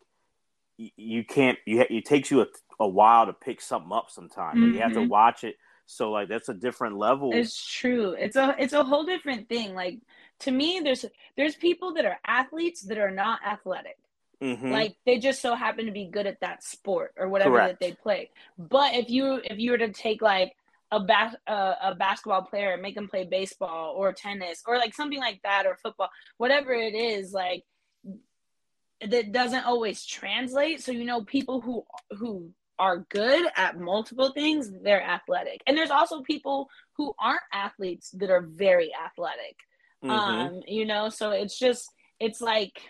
you, 0.76 0.90
you 0.96 1.24
can't 1.24 1.58
you 1.66 1.84
it 1.88 2.04
takes 2.04 2.30
you 2.30 2.42
a, 2.42 2.46
a 2.78 2.88
while 2.88 3.26
to 3.26 3.32
pick 3.32 3.60
something 3.60 3.92
up 3.92 4.10
sometimes 4.10 4.58
mm-hmm. 4.58 4.74
you 4.74 4.80
have 4.80 4.92
to 4.92 5.00
mm-hmm. 5.00 5.08
watch 5.08 5.44
it 5.44 5.56
So 5.86 6.10
like 6.10 6.28
that's 6.28 6.48
a 6.48 6.54
different 6.54 6.96
level. 6.98 7.30
It's 7.32 7.64
true. 7.64 8.10
It's 8.18 8.36
a 8.36 8.54
it's 8.58 8.72
a 8.72 8.82
whole 8.82 9.04
different 9.04 9.48
thing. 9.48 9.74
Like 9.74 10.00
to 10.40 10.50
me, 10.50 10.80
there's 10.82 11.04
there's 11.36 11.54
people 11.54 11.94
that 11.94 12.04
are 12.04 12.18
athletes 12.26 12.82
that 12.82 12.98
are 12.98 13.10
not 13.10 13.40
athletic. 13.46 13.96
Mm-hmm. 14.42 14.70
Like 14.70 14.96
they 15.06 15.18
just 15.18 15.40
so 15.40 15.54
happen 15.54 15.86
to 15.86 15.92
be 15.92 16.06
good 16.06 16.26
at 16.26 16.40
that 16.40 16.62
sport 16.62 17.14
or 17.16 17.28
whatever 17.28 17.56
Correct. 17.56 17.80
that 17.80 17.86
they 17.86 17.92
play. 17.92 18.30
But 18.58 18.94
if 18.94 19.08
you 19.08 19.40
if 19.44 19.58
you 19.58 19.70
were 19.70 19.78
to 19.78 19.92
take 19.92 20.20
like 20.20 20.54
a 20.92 21.00
bas- 21.00 21.36
uh, 21.46 21.74
a 21.82 21.94
basketball 21.94 22.42
player 22.42 22.72
and 22.72 22.82
make 22.82 22.94
them 22.94 23.08
play 23.08 23.24
baseball 23.24 23.94
or 23.96 24.12
tennis 24.12 24.62
or 24.66 24.76
like 24.76 24.94
something 24.94 25.18
like 25.18 25.40
that 25.42 25.66
or 25.66 25.76
football, 25.82 26.10
whatever 26.36 26.72
it 26.72 26.94
is, 26.94 27.32
like 27.32 27.64
that 29.06 29.32
doesn't 29.32 29.64
always 29.64 30.04
translate. 30.04 30.82
So 30.82 30.92
you 30.92 31.04
know, 31.04 31.22
people 31.24 31.60
who 31.60 31.84
who 32.18 32.50
are 32.78 33.06
good 33.08 33.46
at 33.56 33.80
multiple 33.80 34.32
things, 34.32 34.70
they're 34.82 35.02
athletic, 35.02 35.62
and 35.66 35.76
there's 35.76 35.90
also 35.90 36.20
people 36.20 36.68
who 36.98 37.14
aren't 37.18 37.40
athletes 37.54 38.10
that 38.12 38.30
are 38.30 38.42
very 38.42 38.92
athletic. 38.94 39.56
Mm-hmm. 40.04 40.10
Um, 40.10 40.60
you 40.66 40.84
know, 40.84 41.08
so 41.08 41.30
it's 41.30 41.58
just 41.58 41.90
it's 42.20 42.40
like 42.40 42.80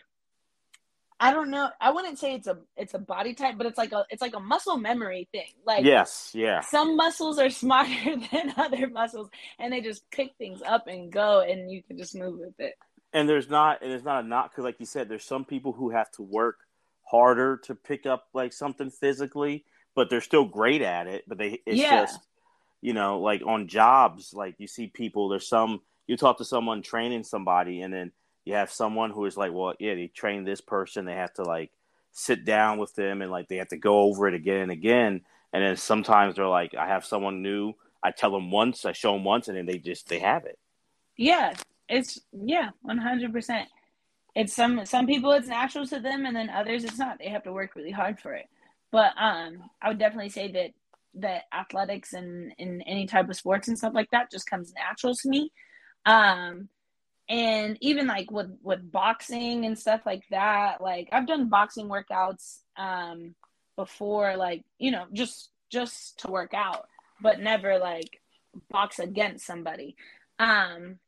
I 1.18 1.33
don't 1.33 1.50
know. 1.50 1.70
I 1.81 1.90
wouldn't 1.92 2.18
say 2.18 2.35
it's 2.35 2.46
a 2.46 2.59
it's 2.76 2.92
a 2.92 2.98
body 2.98 3.33
type, 3.33 3.57
but 3.57 3.66
it's 3.66 3.79
like 3.79 3.92
a 3.92 4.05
it's 4.11 4.20
like 4.20 4.37
a 4.37 4.40
muscle 4.40 4.76
memory 4.76 5.29
thing. 5.33 5.48
Like 5.64 5.85
yes, 5.85 6.31
yeah. 6.35 6.61
Some 6.61 6.96
muscles 6.96 7.38
are 7.38 7.50
smarter 7.50 8.16
than 8.33 8.52
other 8.57 8.88
muscles, 8.88 9.31
and 9.59 9.72
they 9.72 9.81
just 9.81 10.11
pick 10.11 10.35
things 10.37 10.61
up 10.66 10.87
and 10.88 11.11
go, 11.11 11.40
and 11.40 11.70
you 11.70 11.83
can 11.83 11.96
just 11.96 12.14
move 12.14 12.38
with 12.38 12.59
it. 12.59 12.74
And 13.12 13.29
there's 13.29 13.48
not 13.48 13.83
and 13.83 13.92
it's 13.92 14.05
not 14.05 14.24
a 14.24 14.26
not 14.29 14.50
because, 14.50 14.64
like 14.64 14.79
you 14.79 14.87
said, 14.87 15.09
there's 15.09 15.24
some 15.24 15.44
people 15.46 15.72
who 15.72 15.90
have 15.90 16.11
to 16.12 16.22
work 16.22 16.59
harder 17.02 17.59
to 17.64 17.74
pick 17.74 18.05
up 18.05 18.26
like 18.35 18.52
something 18.52 18.90
physically, 18.90 19.64
but 19.94 20.11
they're 20.11 20.20
still 20.20 20.44
great 20.44 20.83
at 20.83 21.07
it. 21.07 21.24
But 21.26 21.38
they 21.38 21.62
it's 21.64 21.79
yeah. 21.79 22.02
just 22.02 22.20
you 22.83 22.92
know 22.92 23.20
like 23.20 23.40
on 23.46 23.68
jobs, 23.68 24.35
like 24.35 24.57
you 24.59 24.66
see 24.66 24.88
people. 24.88 25.31
There's 25.31 25.48
some 25.48 25.81
you 26.07 26.18
talk 26.18 26.38
to 26.38 26.44
someone 26.44 26.83
training 26.83 27.24
somebody, 27.24 27.81
and 27.81 27.94
then 27.94 28.12
you 28.46 28.54
have 28.54 28.70
someone 28.70 29.11
who 29.11 29.26
is 29.26 29.37
like, 29.37 29.52
well, 29.52 29.74
yeah, 29.78 29.94
they 29.94 30.06
train 30.06 30.44
this 30.44 30.61
person. 30.61 31.04
They 31.04 31.14
have 31.14 31.35
to 31.35 31.42
like 31.42 31.72
sit 32.12 32.46
down 32.46 32.78
with 32.78 32.94
them 32.94 33.20
and 33.20 33.30
like 33.30 33.48
they 33.48 33.56
have 33.56 33.68
to 33.68 33.76
go 33.76 34.00
over 34.00 34.28
it 34.28 34.35
again 34.35 34.62
and 34.62 34.70
again. 34.70 35.22
And 35.52 35.64
then 35.64 35.76
sometimes 35.76 36.37
they're 36.37 36.46
like, 36.46 36.74
I 36.74 36.87
have 36.87 37.04
someone 37.04 37.42
new. 37.42 37.74
I 38.02 38.12
tell 38.12 38.30
them 38.30 38.52
once, 38.52 38.85
I 38.85 38.92
show 38.92 39.12
them 39.12 39.24
once, 39.24 39.48
and 39.48 39.56
then 39.56 39.66
they 39.66 39.78
just 39.78 40.09
they 40.09 40.20
have 40.20 40.44
it. 40.44 40.59
Yeah, 41.16 41.54
it's 41.88 42.20
yeah, 42.32 42.70
one 42.82 42.98
hundred 42.98 43.32
percent. 43.32 43.68
It's 44.37 44.54
some 44.54 44.87
some 44.87 45.06
people 45.06 45.32
it's 45.32 45.48
natural 45.48 45.87
to 45.88 45.98
them, 45.98 46.24
and 46.24 46.37
then 46.37 46.48
others 46.48 46.85
it's 46.85 46.98
not. 46.98 47.18
They 47.18 47.28
have 47.28 47.42
to 47.44 47.52
work 47.52 47.74
really 47.74 47.90
hard 47.90 48.20
for 48.20 48.32
it. 48.32 48.46
But 48.92 49.12
um, 49.18 49.64
I 49.82 49.88
would 49.88 49.98
definitely 49.98 50.28
say 50.28 50.52
that 50.52 50.70
that 51.14 51.44
athletics 51.52 52.12
and 52.12 52.52
in 52.59 52.82
any 52.82 53.06
type 53.06 53.28
of 53.28 53.37
sports 53.37 53.66
and 53.66 53.76
stuff 53.76 53.94
like 53.94 54.11
that 54.12 54.30
just 54.30 54.48
comes 54.48 54.72
natural 54.74 55.14
to 55.16 55.28
me. 55.28 55.50
Um, 56.04 56.68
and 57.28 57.76
even 57.80 58.06
like 58.06 58.30
with 58.30 58.50
with 58.62 58.90
boxing 58.92 59.64
and 59.64 59.78
stuff 59.78 60.02
like 60.06 60.22
that 60.30 60.80
like 60.80 61.08
i've 61.12 61.26
done 61.26 61.48
boxing 61.48 61.88
workouts 61.88 62.58
um 62.76 63.34
before 63.76 64.36
like 64.36 64.64
you 64.78 64.90
know 64.90 65.04
just 65.12 65.50
just 65.70 66.18
to 66.18 66.30
work 66.30 66.54
out 66.54 66.86
but 67.20 67.40
never 67.40 67.78
like 67.78 68.20
box 68.70 68.98
against 68.98 69.46
somebody. 69.46 69.96
Um 70.38 70.98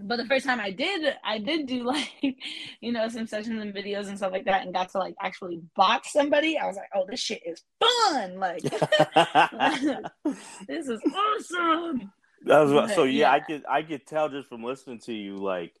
but 0.00 0.16
the 0.16 0.26
first 0.26 0.46
time 0.46 0.60
i 0.60 0.70
did 0.70 1.12
i 1.24 1.38
did 1.38 1.66
do 1.66 1.82
like 1.86 2.36
you 2.80 2.92
know 2.92 3.08
some 3.08 3.26
sessions 3.26 3.60
and 3.60 3.74
videos 3.74 4.06
and 4.06 4.16
stuff 4.16 4.30
like 4.30 4.44
that 4.44 4.62
and 4.62 4.72
got 4.72 4.88
to 4.90 4.98
like 4.98 5.16
actually 5.20 5.60
box 5.74 6.12
somebody. 6.12 6.56
I 6.56 6.66
was 6.66 6.76
like 6.76 6.90
oh 6.94 7.04
this 7.08 7.20
shit 7.20 7.42
is 7.44 7.62
fun 7.80 8.38
like 8.38 8.62
this 10.68 10.88
is 10.88 11.00
awesome 11.14 12.12
that 12.42 12.60
was 12.60 12.72
what, 12.72 12.90
so 12.90 13.04
yeah, 13.04 13.20
yeah, 13.20 13.32
I 13.32 13.40
could 13.40 13.64
I 13.68 13.82
could 13.82 14.06
tell 14.06 14.28
just 14.28 14.48
from 14.48 14.62
listening 14.62 15.00
to 15.00 15.12
you 15.12 15.36
like 15.36 15.74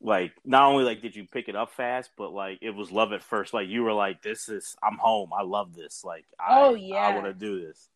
like 0.00 0.32
not 0.44 0.64
only 0.64 0.84
like 0.84 1.02
did 1.02 1.14
you 1.14 1.26
pick 1.26 1.48
it 1.48 1.56
up 1.56 1.72
fast, 1.72 2.10
but 2.16 2.32
like 2.32 2.58
it 2.62 2.70
was 2.70 2.90
love 2.90 3.12
at 3.12 3.22
first. 3.22 3.52
Like 3.52 3.68
you 3.68 3.82
were 3.82 3.92
like, 3.92 4.22
"This 4.22 4.48
is 4.48 4.74
I'm 4.82 4.96
home. 4.98 5.30
I 5.38 5.42
love 5.42 5.74
this. 5.74 6.02
Like, 6.04 6.24
I, 6.38 6.60
oh 6.60 6.74
yeah, 6.74 6.96
I 6.96 7.14
want 7.14 7.26
to 7.26 7.34
do 7.34 7.60
this." 7.60 7.88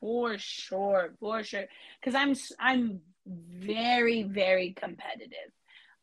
For 0.00 0.36
sure, 0.38 1.14
for 1.20 1.42
sure. 1.44 1.66
Because 2.00 2.14
I'm 2.14 2.34
I'm 2.58 3.00
very 3.26 4.22
very 4.22 4.72
competitive, 4.72 5.52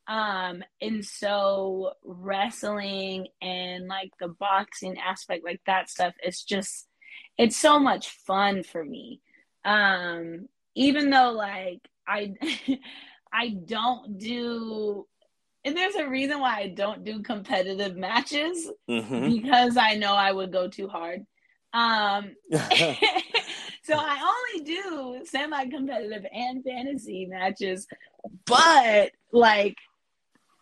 um, 0.07 0.63
and 0.81 1.03
so 1.03 1.93
wrestling 2.03 3.27
and 3.41 3.88
like 3.88 4.12
the 4.19 4.27
boxing 4.27 4.97
aspect, 4.99 5.43
like 5.43 5.62
that 5.65 5.89
stuff, 5.89 6.13
it's 6.21 6.43
just 6.43 6.88
it's 7.39 7.57
so 7.57 7.79
much 7.79 8.09
fun 8.09 8.62
for 8.62 8.85
me. 8.85 9.19
Um, 9.65 10.47
even 10.75 11.10
though 11.10 11.32
like 11.32 11.82
I 12.08 12.34
I 13.34 13.49
don't 13.49 14.17
do 14.17 15.05
and 15.65 15.75
there's 15.75 15.95
a 15.95 16.08
reason 16.08 16.39
why 16.39 16.58
I 16.58 16.67
don't 16.67 17.03
do 17.03 17.21
competitive 17.21 17.95
matches 17.95 18.69
mm-hmm. 18.89 19.36
because 19.36 19.77
I 19.77 19.95
know 19.95 20.13
I 20.13 20.32
would 20.32 20.51
go 20.51 20.67
too 20.67 20.88
hard. 20.88 21.25
Um 21.73 22.36
so 22.51 23.93
I 23.95 24.36
only 24.53 24.65
do 24.65 25.21
semi-competitive 25.25 26.25
and 26.32 26.63
fantasy 26.63 27.25
matches, 27.25 27.88
but 28.45 29.12
like 29.32 29.75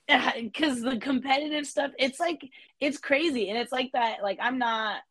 because 0.35 0.81
the 0.81 0.97
competitive 0.97 1.67
stuff, 1.67 1.91
it's 1.99 2.19
like 2.19 2.41
it's 2.79 2.97
crazy, 2.97 3.49
and 3.49 3.57
it's 3.57 3.71
like 3.71 3.91
that. 3.93 4.23
Like 4.23 4.39
I'm 4.41 4.57
not 4.57 5.01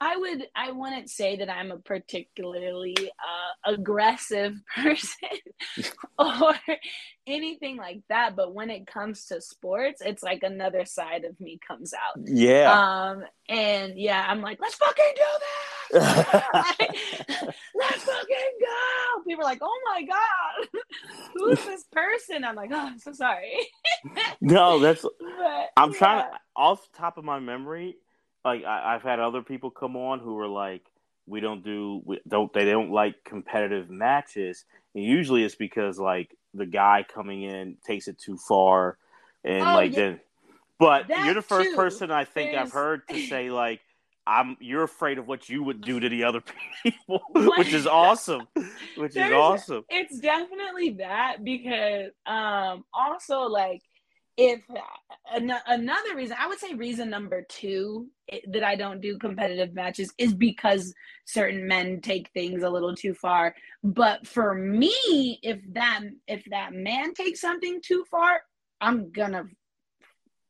I 0.00 0.16
would 0.16 0.46
I 0.54 0.72
wouldn't 0.72 1.08
say 1.08 1.36
that 1.36 1.48
I'm 1.48 1.70
a 1.70 1.78
particularly 1.78 2.96
uh, 2.98 3.72
aggressive 3.72 4.54
person 4.76 5.04
or 6.18 6.54
anything 7.26 7.76
like 7.76 8.02
that, 8.08 8.36
but 8.36 8.54
when 8.54 8.70
it 8.70 8.86
comes 8.86 9.26
to 9.26 9.40
sports, 9.40 10.02
it's 10.04 10.22
like 10.22 10.42
another 10.42 10.84
side 10.84 11.24
of 11.24 11.38
me 11.40 11.58
comes 11.66 11.94
out. 11.94 12.22
Yeah. 12.26 12.72
Um 12.72 13.24
and 13.48 13.98
yeah, 13.98 14.24
I'm 14.28 14.42
like, 14.42 14.58
let's 14.60 14.74
fucking 14.74 15.14
do 15.14 15.22
this. 15.40 16.02
let's 17.74 18.04
fucking 18.04 18.52
go. 18.60 19.22
People 19.26 19.44
are 19.44 19.48
like, 19.48 19.60
oh 19.62 19.80
my 19.86 20.02
god, 20.02 20.82
who's 21.34 21.64
this 21.64 21.84
person? 21.90 22.44
I'm 22.44 22.56
like, 22.56 22.70
oh, 22.72 22.78
I'm 22.78 22.98
so 22.98 23.12
sorry. 23.12 23.56
no, 24.40 24.78
that's. 24.80 25.02
But, 25.02 25.70
I'm 25.76 25.92
yeah. 25.92 25.98
trying 25.98 26.30
to 26.30 26.38
off 26.54 26.82
the 26.90 26.98
top 26.98 27.18
of 27.18 27.24
my 27.24 27.38
memory 27.38 27.96
like 28.46 28.64
I, 28.64 28.92
have 28.92 29.02
had 29.02 29.18
other 29.18 29.42
people 29.42 29.70
come 29.70 29.96
on 29.96 30.20
who 30.20 30.34
were 30.34 30.46
like, 30.46 30.82
we 31.26 31.40
don't 31.40 31.64
do 31.64 32.00
we 32.04 32.20
don't 32.28 32.52
they 32.52 32.64
don't 32.64 32.92
like 32.92 33.24
competitive 33.24 33.90
matches, 33.90 34.64
and 34.94 35.04
usually 35.04 35.44
it's 35.44 35.56
because 35.56 35.98
like 35.98 36.36
the 36.54 36.66
guy 36.66 37.04
coming 37.12 37.42
in 37.42 37.76
takes 37.84 38.06
it 38.06 38.18
too 38.18 38.36
far, 38.36 38.96
and 39.44 39.62
oh, 39.62 39.74
like 39.74 39.92
yeah. 39.92 40.00
then. 40.00 40.20
But 40.78 41.08
that 41.08 41.24
you're 41.24 41.34
the 41.34 41.42
first 41.42 41.74
person 41.74 42.10
I 42.10 42.24
think 42.24 42.52
There's... 42.52 42.66
I've 42.66 42.72
heard 42.72 43.08
to 43.08 43.26
say 43.26 43.50
like 43.64 43.80
I'm 44.26 44.56
you're 44.60 44.84
afraid 44.84 45.18
of 45.18 45.26
what 45.26 45.48
you 45.48 45.64
would 45.64 45.80
do 45.80 45.98
to 45.98 46.08
the 46.08 46.22
other 46.22 46.42
people, 46.84 47.22
which 47.34 47.72
is 47.72 47.86
awesome. 47.86 48.46
Which 48.96 49.14
There's, 49.14 49.30
is 49.30 49.36
awesome. 49.36 49.84
It's 49.88 50.20
definitely 50.20 50.90
that 50.98 51.42
because 51.42 52.12
um 52.26 52.84
also 52.94 53.42
like 53.42 53.82
if 54.36 54.60
another 55.32 56.14
reason 56.14 56.36
i 56.38 56.46
would 56.46 56.58
say 56.58 56.74
reason 56.74 57.08
number 57.08 57.44
two 57.48 58.06
that 58.48 58.62
i 58.62 58.76
don't 58.76 59.00
do 59.00 59.18
competitive 59.18 59.74
matches 59.74 60.12
is 60.18 60.34
because 60.34 60.94
certain 61.24 61.66
men 61.66 62.00
take 62.00 62.28
things 62.30 62.62
a 62.62 62.70
little 62.70 62.94
too 62.94 63.14
far 63.14 63.54
but 63.82 64.26
for 64.26 64.54
me 64.54 65.38
if 65.42 65.58
that 65.72 66.00
if 66.26 66.44
that 66.50 66.72
man 66.72 67.14
takes 67.14 67.40
something 67.40 67.80
too 67.82 68.04
far 68.10 68.42
i'm 68.80 69.10
gonna 69.10 69.44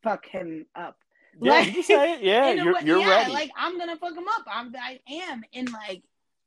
fuck 0.02 0.26
him 0.26 0.66
up 0.74 0.96
yeah, 1.40 1.52
like, 1.52 1.74
you 1.74 1.82
say 1.82 2.14
it. 2.14 2.22
Yeah, 2.22 2.50
you're, 2.52 2.72
way, 2.74 2.80
you're 2.82 2.98
yeah, 2.98 3.10
ready. 3.10 3.32
Like 3.32 3.50
I'm 3.56 3.78
gonna 3.78 3.96
fuck 3.96 4.16
him 4.16 4.24
up. 4.26 4.44
I'm 4.50 4.72
I 4.74 5.00
am 5.06 5.42
in 5.52 5.66
like 5.66 6.02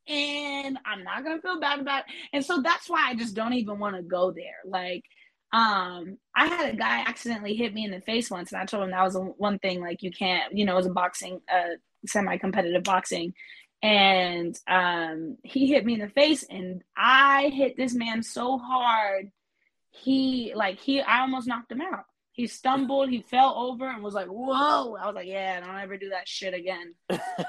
and 0.08 0.78
I'm 0.84 1.04
not 1.04 1.22
gonna 1.22 1.40
feel 1.40 1.60
bad 1.60 1.80
about 1.80 2.00
it. 2.00 2.14
And 2.32 2.44
so 2.44 2.60
that's 2.60 2.88
why 2.88 3.08
I 3.08 3.14
just 3.14 3.34
don't 3.34 3.52
even 3.52 3.78
want 3.78 3.96
to 3.96 4.02
go 4.02 4.32
there. 4.32 4.58
Like 4.64 5.04
um 5.52 6.16
i 6.36 6.46
had 6.46 6.72
a 6.72 6.76
guy 6.76 7.02
accidentally 7.06 7.54
hit 7.54 7.74
me 7.74 7.84
in 7.84 7.90
the 7.90 8.00
face 8.00 8.30
once 8.30 8.52
and 8.52 8.60
i 8.60 8.64
told 8.64 8.84
him 8.84 8.90
that 8.92 9.02
was 9.02 9.16
a, 9.16 9.20
one 9.20 9.58
thing 9.58 9.80
like 9.80 10.02
you 10.02 10.10
can't 10.10 10.56
you 10.56 10.64
know 10.64 10.74
it 10.74 10.76
was 10.76 10.86
a 10.86 10.90
boxing 10.90 11.40
uh 11.52 11.74
semi-competitive 12.06 12.82
boxing. 12.82 13.34
And 13.82 14.58
um 14.66 15.38
he 15.42 15.66
hit 15.68 15.86
me 15.86 15.94
in 15.94 16.00
the 16.00 16.08
face 16.08 16.44
and 16.50 16.82
i 16.96 17.48
hit 17.54 17.76
this 17.76 17.94
man 17.94 18.22
so 18.22 18.58
hard 18.58 19.30
he 19.90 20.52
like 20.54 20.78
he 20.78 21.00
i 21.00 21.20
almost 21.20 21.48
knocked 21.48 21.72
him 21.72 21.80
out 21.80 22.04
he 22.40 22.46
stumbled, 22.46 23.10
he 23.10 23.20
fell 23.20 23.54
over 23.54 23.86
and 23.86 24.02
was 24.02 24.14
like, 24.14 24.28
"Whoa!" 24.28 24.96
I 24.96 25.06
was 25.06 25.14
like, 25.14 25.26
"Yeah, 25.26 25.60
don't 25.60 25.76
ever 25.76 25.98
do 25.98 26.08
that 26.08 26.26
shit 26.26 26.54
again." 26.54 26.94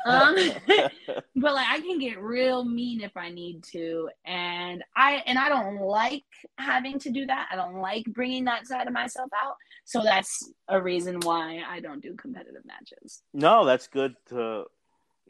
um, 0.05 0.35
but 0.67 1.53
like, 1.53 1.67
I 1.69 1.79
can 1.79 1.97
get 1.97 2.21
real 2.21 2.65
mean 2.65 2.99
if 2.99 3.15
I 3.15 3.29
need 3.29 3.63
to, 3.71 4.09
and 4.25 4.83
I 4.93 5.23
and 5.25 5.39
I 5.39 5.47
don't 5.47 5.77
like 5.77 6.25
having 6.57 6.99
to 6.99 7.09
do 7.09 7.25
that. 7.25 7.47
I 7.49 7.55
don't 7.55 7.75
like 7.75 8.03
bringing 8.07 8.43
that 8.45 8.67
side 8.67 8.85
of 8.85 8.91
myself 8.91 9.29
out. 9.41 9.55
So 9.85 10.03
that's 10.03 10.51
a 10.67 10.81
reason 10.81 11.21
why 11.21 11.63
I 11.65 11.79
don't 11.79 12.01
do 12.01 12.13
competitive 12.15 12.65
matches. 12.65 13.23
No, 13.33 13.65
that's 13.65 13.87
good 13.87 14.15
to. 14.27 14.65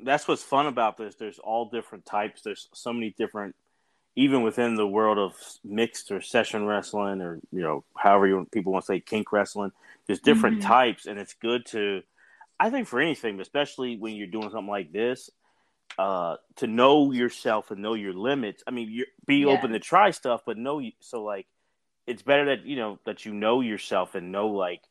That's 0.03 0.27
what's 0.27 0.41
fun 0.41 0.65
about 0.65 0.97
this. 0.97 1.13
There's 1.13 1.37
all 1.37 1.69
different 1.69 2.07
types. 2.07 2.41
There's 2.41 2.67
so 2.73 2.91
many 2.91 3.13
different 3.15 3.55
even 4.15 4.41
within 4.43 4.75
the 4.75 4.87
world 4.87 5.17
of 5.17 5.35
mixed 5.63 6.11
or 6.11 6.21
session 6.21 6.65
wrestling, 6.65 7.21
or 7.21 7.39
you 7.51 7.61
know, 7.61 7.83
however 7.97 8.27
you 8.27 8.47
people 8.51 8.73
want 8.73 8.83
to 8.85 8.87
say 8.87 8.99
kink 8.99 9.31
wrestling, 9.31 9.71
there's 10.05 10.19
different 10.19 10.57
Mhm. 10.57 10.61
types, 10.61 11.05
and 11.05 11.19
it's 11.19 11.33
good 11.33 11.65
to, 11.67 12.01
I 12.59 12.69
think, 12.69 12.87
for 12.87 12.99
anything, 12.99 13.39
especially 13.39 13.97
when 13.97 14.15
you're 14.15 14.27
doing 14.27 14.49
something 14.49 14.67
like 14.67 14.91
this, 14.91 15.29
uh, 15.97 16.37
to 16.57 16.67
know 16.67 17.11
yourself 17.11 17.71
and 17.71 17.81
know 17.81 17.93
your 17.93 18.13
limits. 18.13 18.63
I 18.67 18.71
mean, 18.71 18.89
you 18.89 19.05
be 19.25 19.45
Yeah. 19.45 19.51
open 19.53 19.71
to 19.71 19.79
try 19.79 20.11
stuff, 20.11 20.41
but 20.45 20.57
know 20.57 20.79
you. 20.79 20.91
So 20.99 21.23
like, 21.23 21.47
it's 22.07 22.21
better 22.21 22.45
that 22.45 22.65
you 22.65 22.75
know 22.75 22.99
that 23.05 23.25
you 23.25 23.33
know 23.33 23.61
yourself 23.61 24.15
and 24.15 24.31
know 24.31 24.47
like. 24.47 24.81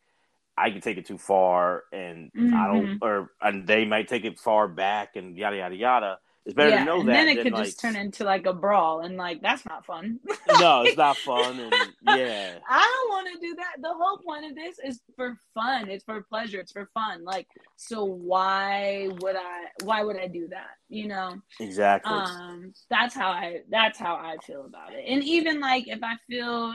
I 0.57 0.71
can 0.71 0.83
take 0.83 0.99
it 0.99 1.07
too 1.07 1.17
far, 1.17 1.85
and 1.91 2.31
I 2.53 2.67
don't, 2.67 2.87
Mhm. 2.87 2.99
or 3.01 3.33
and 3.41 3.67
they 3.67 3.87
might 3.87 4.09
take 4.09 4.27
it 4.27 4.39
far 4.39 4.69
back, 4.69 5.17
and 5.17 5.39
yada 5.39 5.57
yada 5.57 5.75
yada. 5.75 6.19
It's 6.47 6.55
better 6.55 6.71
yeah, 6.71 6.79
to 6.81 6.85
know 6.87 7.01
and 7.01 7.09
that. 7.09 7.13
then 7.13 7.29
it 7.29 7.35
than, 7.35 7.45
could 7.45 7.53
like, 7.53 7.65
just 7.67 7.81
turn 7.81 7.97
into 7.97 8.25
like 8.25 8.47
a 8.47 8.55
brawl, 8.55 9.01
and 9.01 9.19
like 9.19 9.43
that's 9.43 9.67
not 9.67 9.85
fun. 9.85 10.21
no, 10.59 10.83
it's 10.83 10.97
not 10.97 11.17
fun, 11.19 11.61
and 11.61 11.75
yeah, 12.03 12.59
I 12.69 12.79
don't 12.79 13.11
want 13.11 13.29
to 13.35 13.47
do 13.47 13.55
that. 13.57 13.75
The 13.81 13.93
whole 13.93 14.17
point 14.19 14.47
of 14.47 14.55
this 14.55 14.77
is 14.83 15.01
for 15.17 15.37
fun. 15.53 15.91
It's 15.91 16.03
for 16.03 16.23
pleasure. 16.23 16.59
It's 16.59 16.73
for 16.73 16.89
fun. 16.95 17.25
Like, 17.25 17.47
so 17.77 18.05
why 18.05 19.11
would 19.21 19.37
I? 19.37 19.67
Why 19.85 20.03
would 20.03 20.17
I 20.17 20.29
do 20.29 20.49
that? 20.49 20.71
You 20.89 21.09
know. 21.09 21.43
exactly. 21.61 22.11
Um, 22.11 22.73
that's 22.89 23.15
how 23.15 23.29
I. 23.29 23.61
That's 23.69 23.99
how 23.99 24.15
I 24.15 24.37
feel 24.47 24.65
about 24.65 24.95
it. 24.95 25.05
And 25.07 25.23
even 25.23 25.61
like 25.61 25.89
if 25.89 26.03
I 26.03 26.15
feel, 26.27 26.75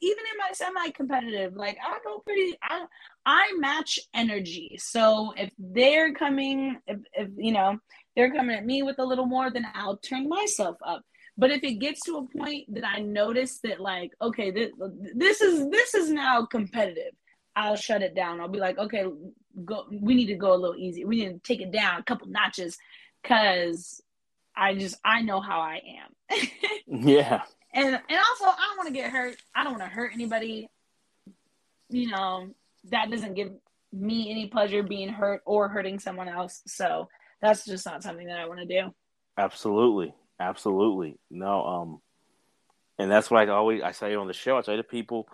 even 0.00 0.24
in 0.32 0.38
my 0.38 0.52
semi-competitive, 0.52 1.56
like 1.56 1.76
I 1.84 1.98
go 2.04 2.20
pretty. 2.20 2.56
I 2.62 2.84
I 3.26 3.52
match 3.58 3.98
energy. 4.14 4.76
So 4.78 5.34
if 5.36 5.50
they're 5.58 6.14
coming, 6.14 6.78
if 6.86 7.00
if 7.14 7.28
you 7.36 7.52
know 7.52 7.78
they're 8.16 8.32
coming 8.32 8.56
at 8.56 8.66
me 8.66 8.82
with 8.82 8.98
a 8.98 9.04
little 9.04 9.26
more, 9.26 9.50
then 9.50 9.66
I'll 9.74 9.96
turn 9.96 10.28
myself 10.28 10.76
up. 10.84 11.02
But 11.38 11.50
if 11.50 11.64
it 11.64 11.74
gets 11.74 12.02
to 12.02 12.18
a 12.18 12.38
point 12.38 12.74
that 12.74 12.84
I 12.86 13.00
notice 13.00 13.60
that 13.60 13.80
like, 13.80 14.12
okay, 14.20 14.50
this, 14.50 14.70
this 15.14 15.40
is 15.40 15.68
this 15.70 15.94
is 15.94 16.10
now 16.10 16.44
competitive, 16.44 17.14
I'll 17.56 17.76
shut 17.76 18.02
it 18.02 18.14
down. 18.14 18.40
I'll 18.40 18.48
be 18.48 18.58
like, 18.58 18.78
okay, 18.78 19.04
go. 19.64 19.86
We 19.90 20.14
need 20.14 20.26
to 20.26 20.34
go 20.34 20.54
a 20.54 20.56
little 20.56 20.76
easy. 20.76 21.04
We 21.04 21.16
need 21.16 21.32
to 21.32 21.38
take 21.40 21.62
it 21.62 21.72
down 21.72 22.00
a 22.00 22.02
couple 22.02 22.28
notches, 22.28 22.76
cause 23.24 24.02
I 24.54 24.74
just 24.74 24.96
I 25.04 25.22
know 25.22 25.40
how 25.40 25.60
I 25.60 25.80
am. 26.30 26.46
yeah, 27.06 27.42
and 27.72 27.86
and 27.86 27.94
also 27.94 28.44
I 28.44 28.66
don't 28.68 28.76
want 28.76 28.88
to 28.88 28.94
get 28.94 29.10
hurt. 29.10 29.36
I 29.54 29.64
don't 29.64 29.72
want 29.72 29.84
to 29.84 29.88
hurt 29.88 30.12
anybody. 30.12 30.68
You 31.88 32.10
know 32.10 32.48
that 32.90 33.10
doesn't 33.10 33.34
give 33.34 33.52
me 33.92 34.30
any 34.30 34.46
pleasure 34.46 34.82
being 34.82 35.10
hurt 35.10 35.42
or 35.44 35.68
hurting 35.68 35.98
someone 35.98 36.28
else. 36.28 36.62
So 36.66 37.08
that's 37.42 37.64
just 37.64 37.84
not 37.86 38.02
something 38.02 38.26
that 38.28 38.38
I 38.38 38.46
want 38.48 38.60
to 38.60 38.66
do. 38.66 38.94
absolutely, 39.36 40.14
absolutely. 40.40 41.18
No, 41.30 41.64
um, 41.64 42.00
and 42.98 43.10
that's 43.10 43.30
why 43.30 43.44
I 43.44 43.48
always 43.48 43.82
I 43.82 43.92
say 43.92 44.14
on 44.14 44.26
the 44.28 44.32
show. 44.32 44.56
I 44.58 44.62
say 44.62 44.76
to 44.76 44.82
people, 44.84 45.28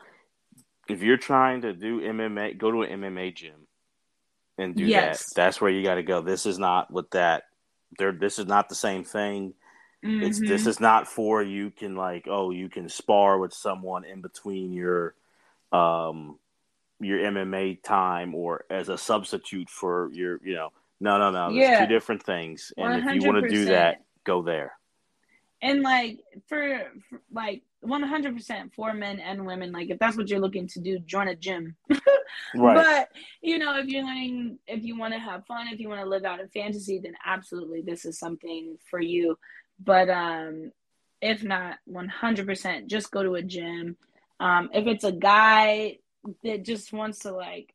if 0.89 1.03
you're 1.03 1.17
trying 1.19 1.63
to 1.63 1.73
do 1.73 2.01
MMA, 2.01 2.59
go 2.59 2.71
to 2.71 2.83
an 2.83 3.01
MMA 3.01 3.35
gym 3.35 3.67
and 4.57 4.77
do 4.77 4.87
Yes. 4.89 5.25
that. 5.29 5.35
That's 5.37 5.61
where 5.61 5.71
you 5.71 5.83
got 5.85 5.97
to 5.97 6.03
go. 6.03 6.23
This 6.23 6.47
is 6.47 6.59
not 6.59 6.91
what 6.91 7.11
that. 7.13 7.45
There, 7.99 8.13
this 8.13 8.39
is 8.39 8.47
not 8.47 8.69
the 8.69 8.75
same 8.75 9.05
thing. 9.05 9.55
It's 10.21 10.41
this 10.41 10.65
Mhm. 10.65 10.69
is 10.69 10.81
not 10.81 11.09
for 11.09 11.43
you 11.43 11.71
can 11.71 11.95
like 11.97 12.27
oh 12.29 12.51
you 12.51 12.69
can 12.69 12.89
spar 12.89 13.39
with 13.39 13.53
someone 13.53 14.05
in 14.05 14.21
between 14.21 14.73
your 14.73 15.15
um 15.73 16.39
your 17.01 17.19
MMA 17.19 17.83
time 17.83 18.35
or 18.35 18.65
as 18.71 18.89
a 18.89 18.99
substitute 18.99 19.71
for 19.71 20.11
your 20.13 20.41
you 20.45 20.55
know 20.55 20.71
no 21.01 21.19
no 21.19 21.31
no. 21.31 21.53
There's 21.53 21.69
Yeah. 21.69 21.81
two 21.81 21.87
different 21.87 22.23
things. 22.23 22.73
And 22.77 22.97
if 22.97 23.15
you 23.15 23.23
want 23.23 23.43
to 23.43 23.49
do 23.49 23.67
that 23.67 24.03
go 24.25 24.43
there. 24.43 24.73
And 25.61 25.83
like 25.83 26.21
for, 26.49 26.83
for 27.09 27.21
like 27.33 27.63
100% 27.85 28.75
for 28.75 28.93
men 28.93 29.21
and 29.21 29.47
women 29.47 29.73
like 29.73 29.89
if 29.91 29.99
that's 29.99 30.17
what 30.17 30.29
you're 30.29 30.41
looking 30.41 30.67
to 30.69 30.81
do 30.81 30.99
join 31.01 31.29
a 31.29 31.35
gym. 31.37 31.77
Right. 32.55 32.75
But 32.75 33.09
you 33.41 33.59
know 33.59 33.79
if 33.79 33.87
you're 33.87 34.05
learning 34.05 34.59
if 34.67 34.83
you 34.85 34.99
want 34.99 35.15
to 35.15 35.19
have 35.19 35.47
fun 35.47 35.69
if 35.69 35.81
you 35.81 35.89
want 35.89 36.03
to 36.03 36.09
live 36.09 36.25
out 36.25 36.41
a 36.41 36.49
fantasy 36.49 36.99
then 36.99 37.15
absolutely 37.25 37.83
this 37.83 38.05
is 38.05 38.19
something 38.19 38.79
for 38.91 39.01
you. 39.01 39.39
But 39.83 40.09
um 40.11 40.73
if 41.21 41.43
not 41.43 41.79
100% 41.91 42.87
just 42.87 43.11
go 43.11 43.23
to 43.23 43.35
a 43.35 43.43
gym. 43.43 43.97
Um 44.41 44.71
if 44.73 44.87
it's 44.87 45.05
a 45.05 45.13
guy 45.13 45.99
that 46.45 46.65
just 46.65 46.93
wants 46.93 47.21
to 47.21 47.33
like 47.33 47.75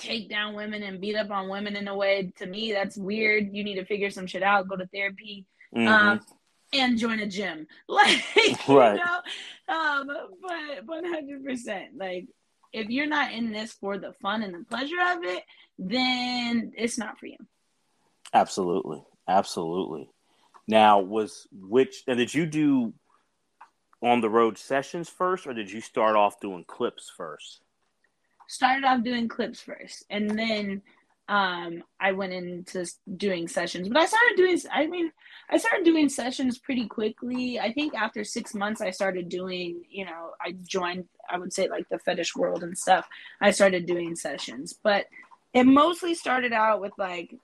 take 0.00 0.28
down 0.30 0.54
women 0.54 0.82
and 0.82 1.00
beat 1.00 1.16
up 1.16 1.30
on 1.30 1.48
women 1.48 1.76
in 1.76 1.88
a 1.88 1.94
way 1.96 2.32
to 2.36 2.46
me 2.46 2.72
that's 2.72 2.96
weird 2.96 3.54
you 3.54 3.62
need 3.64 3.76
to 3.76 3.84
figure 3.84 4.10
some 4.10 4.26
shit 4.26 4.42
out 4.42 4.68
go 4.68 4.76
to 4.76 4.86
therapy 4.88 5.44
Mhm. 5.74 5.86
um, 5.88 6.20
and 6.72 6.98
join 6.98 7.18
a 7.20 7.26
gym. 7.26 7.66
Like, 7.88 8.22
Right. 8.68 8.94
you 8.98 9.04
know, 9.04 9.20
um, 9.74 10.06
but 10.40 10.84
one 10.86 11.04
hundred 11.04 11.44
percent. 11.44 11.96
Like, 11.96 12.26
if 12.72 12.88
you're 12.88 13.06
not 13.06 13.32
in 13.32 13.52
this 13.52 13.72
for 13.72 13.98
the 13.98 14.12
fun 14.22 14.42
and 14.42 14.54
the 14.54 14.64
pleasure 14.64 15.00
of 15.00 15.24
it, 15.24 15.42
then 15.78 16.72
it's 16.76 16.96
not 16.98 17.18
for 17.18 17.26
you. 17.26 17.36
absolutely 18.32 19.02
absolutely 19.28 20.08
now 20.68 21.00
was 21.00 21.46
which 21.52 22.02
and 22.08 22.16
did 22.18 22.32
you 22.32 22.46
do 22.46 22.92
on 24.02 24.20
the 24.20 24.30
road 24.30 24.56
sessions 24.58 25.08
first 25.08 25.46
or 25.46 25.52
did 25.54 25.70
you 25.70 25.80
start 25.80 26.16
off 26.16 26.40
doing 26.40 26.64
clips 26.66 27.10
first 27.16 27.60
Started 28.50 28.82
off 28.82 29.04
doing 29.04 29.28
clips 29.28 29.60
first, 29.60 30.04
and 30.10 30.36
then 30.36 30.82
um, 31.28 31.84
I 32.00 32.10
went 32.10 32.32
into 32.32 32.84
doing 33.16 33.46
sessions. 33.46 33.88
But 33.88 33.98
I 33.98 34.06
started 34.06 34.34
doing. 34.36 34.58
I 34.72 34.88
mean, 34.88 35.12
I 35.48 35.56
started 35.56 35.84
doing 35.84 36.08
sessions 36.08 36.58
pretty 36.58 36.88
quickly. 36.88 37.60
I 37.60 37.72
think 37.72 37.94
after 37.94 38.24
six 38.24 38.52
months, 38.52 38.80
I 38.80 38.90
started 38.90 39.28
doing. 39.28 39.84
You 39.88 40.06
know, 40.06 40.32
I 40.44 40.56
joined. 40.66 41.04
I 41.30 41.38
would 41.38 41.52
say 41.52 41.68
like 41.68 41.88
the 41.90 42.00
fetish 42.00 42.34
world 42.34 42.64
and 42.64 42.76
stuff. 42.76 43.06
I 43.40 43.52
started 43.52 43.86
doing 43.86 44.16
sessions, 44.16 44.74
but 44.82 45.06
it 45.54 45.62
mostly 45.62 46.16
started 46.16 46.52
out 46.52 46.80
with 46.80 46.92
like 46.98 47.36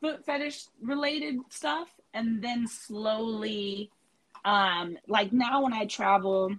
foot 0.00 0.26
fetish 0.26 0.64
related 0.82 1.36
stuff, 1.50 1.90
and 2.12 2.42
then 2.42 2.66
slowly, 2.66 3.88
um, 4.44 4.98
like 5.06 5.32
now 5.32 5.62
when 5.62 5.72
I 5.72 5.84
travel, 5.86 6.56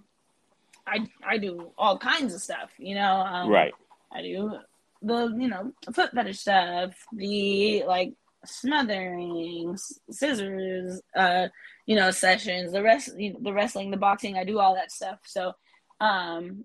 I 0.86 1.06
I 1.24 1.38
do 1.38 1.72
all 1.78 1.98
kinds 1.98 2.34
of 2.34 2.40
stuff. 2.40 2.70
You 2.78 2.94
know, 2.94 3.14
um, 3.20 3.50
right 3.50 3.72
I 4.12 4.22
do 4.22 4.58
the 5.00 5.34
you 5.38 5.48
know 5.48 5.72
foot 5.92 6.12
fetish 6.12 6.40
stuff, 6.40 6.94
the 7.12 7.84
like 7.86 8.14
smothering, 8.44 9.76
scissors, 10.10 11.00
uh, 11.16 11.48
you 11.86 11.96
know, 11.96 12.10
sessions, 12.10 12.72
the 12.72 12.82
rest, 12.82 13.16
the 13.16 13.52
wrestling, 13.52 13.90
the 13.90 13.96
boxing. 13.96 14.36
I 14.36 14.44
do 14.44 14.58
all 14.58 14.74
that 14.74 14.92
stuff. 14.92 15.18
So, 15.24 15.52
um, 16.00 16.64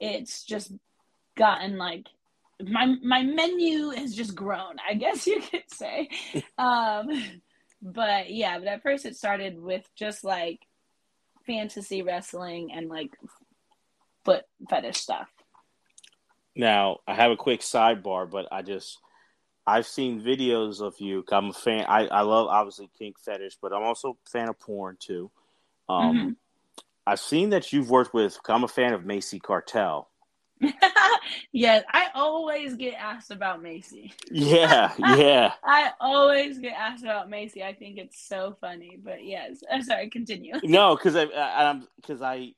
it's 0.00 0.44
just 0.44 0.72
gotten 1.36 1.78
like 1.78 2.06
my 2.62 2.94
my 3.02 3.22
menu 3.22 3.90
has 3.90 4.14
just 4.14 4.34
grown. 4.34 4.76
I 4.88 4.94
guess 4.94 5.26
you 5.26 5.40
could 5.40 5.64
say. 5.68 6.08
um, 6.58 7.08
but 7.80 8.30
yeah, 8.30 8.58
but 8.58 8.68
at 8.68 8.82
first 8.82 9.06
it 9.06 9.16
started 9.16 9.60
with 9.60 9.88
just 9.96 10.24
like 10.24 10.60
fantasy 11.46 12.02
wrestling 12.02 12.72
and 12.72 12.88
like 12.88 13.10
foot 14.24 14.44
fetish 14.68 14.98
stuff. 14.98 15.28
Now, 16.54 16.98
I 17.06 17.14
have 17.14 17.30
a 17.30 17.36
quick 17.36 17.60
sidebar, 17.60 18.30
but 18.30 18.46
I 18.52 18.62
just 18.62 18.98
I've 19.66 19.86
seen 19.86 20.20
videos 20.22 20.80
of 20.80 21.00
you. 21.00 21.24
I'm 21.30 21.50
a 21.50 21.52
fan. 21.52 21.86
I, 21.88 22.06
I 22.06 22.20
love 22.22 22.48
obviously 22.48 22.90
kink 22.98 23.18
fetish, 23.18 23.56
but 23.62 23.72
I'm 23.72 23.82
also 23.82 24.10
a 24.26 24.30
fan 24.30 24.48
of 24.48 24.58
porn 24.58 24.96
too. 24.98 25.30
Um, 25.88 26.16
Mhm. 26.16 26.36
I've 27.06 27.20
seen 27.20 27.50
that 27.50 27.72
you've 27.72 27.90
worked 27.90 28.14
with. 28.14 28.38
I'm 28.48 28.64
a 28.64 28.68
fan 28.68 28.92
of 28.92 29.04
Macy 29.04 29.40
Cartel. 29.40 30.08
yes, 31.52 31.84
I 31.92 32.08
always 32.14 32.74
get 32.74 32.94
asked 32.94 33.30
about 33.30 33.62
Macy. 33.62 34.12
Yeah, 34.30 34.92
yeah. 34.98 35.52
I 35.64 35.90
always 36.00 36.58
get 36.58 36.74
asked 36.74 37.04
about 37.04 37.30
Macy. 37.30 37.62
I 37.62 37.74
think 37.74 37.98
it's 37.98 38.20
so 38.20 38.56
funny. 38.60 38.98
But 39.02 39.24
yes, 39.24 39.62
I'm 39.72 39.82
sorry. 39.82 40.08
Continue. 40.10 40.54
No, 40.62 40.96
because 40.96 41.16
I, 41.16 41.24
I, 41.24 41.70
I'm 41.70 41.86
because 41.96 42.22
I. 42.22 42.54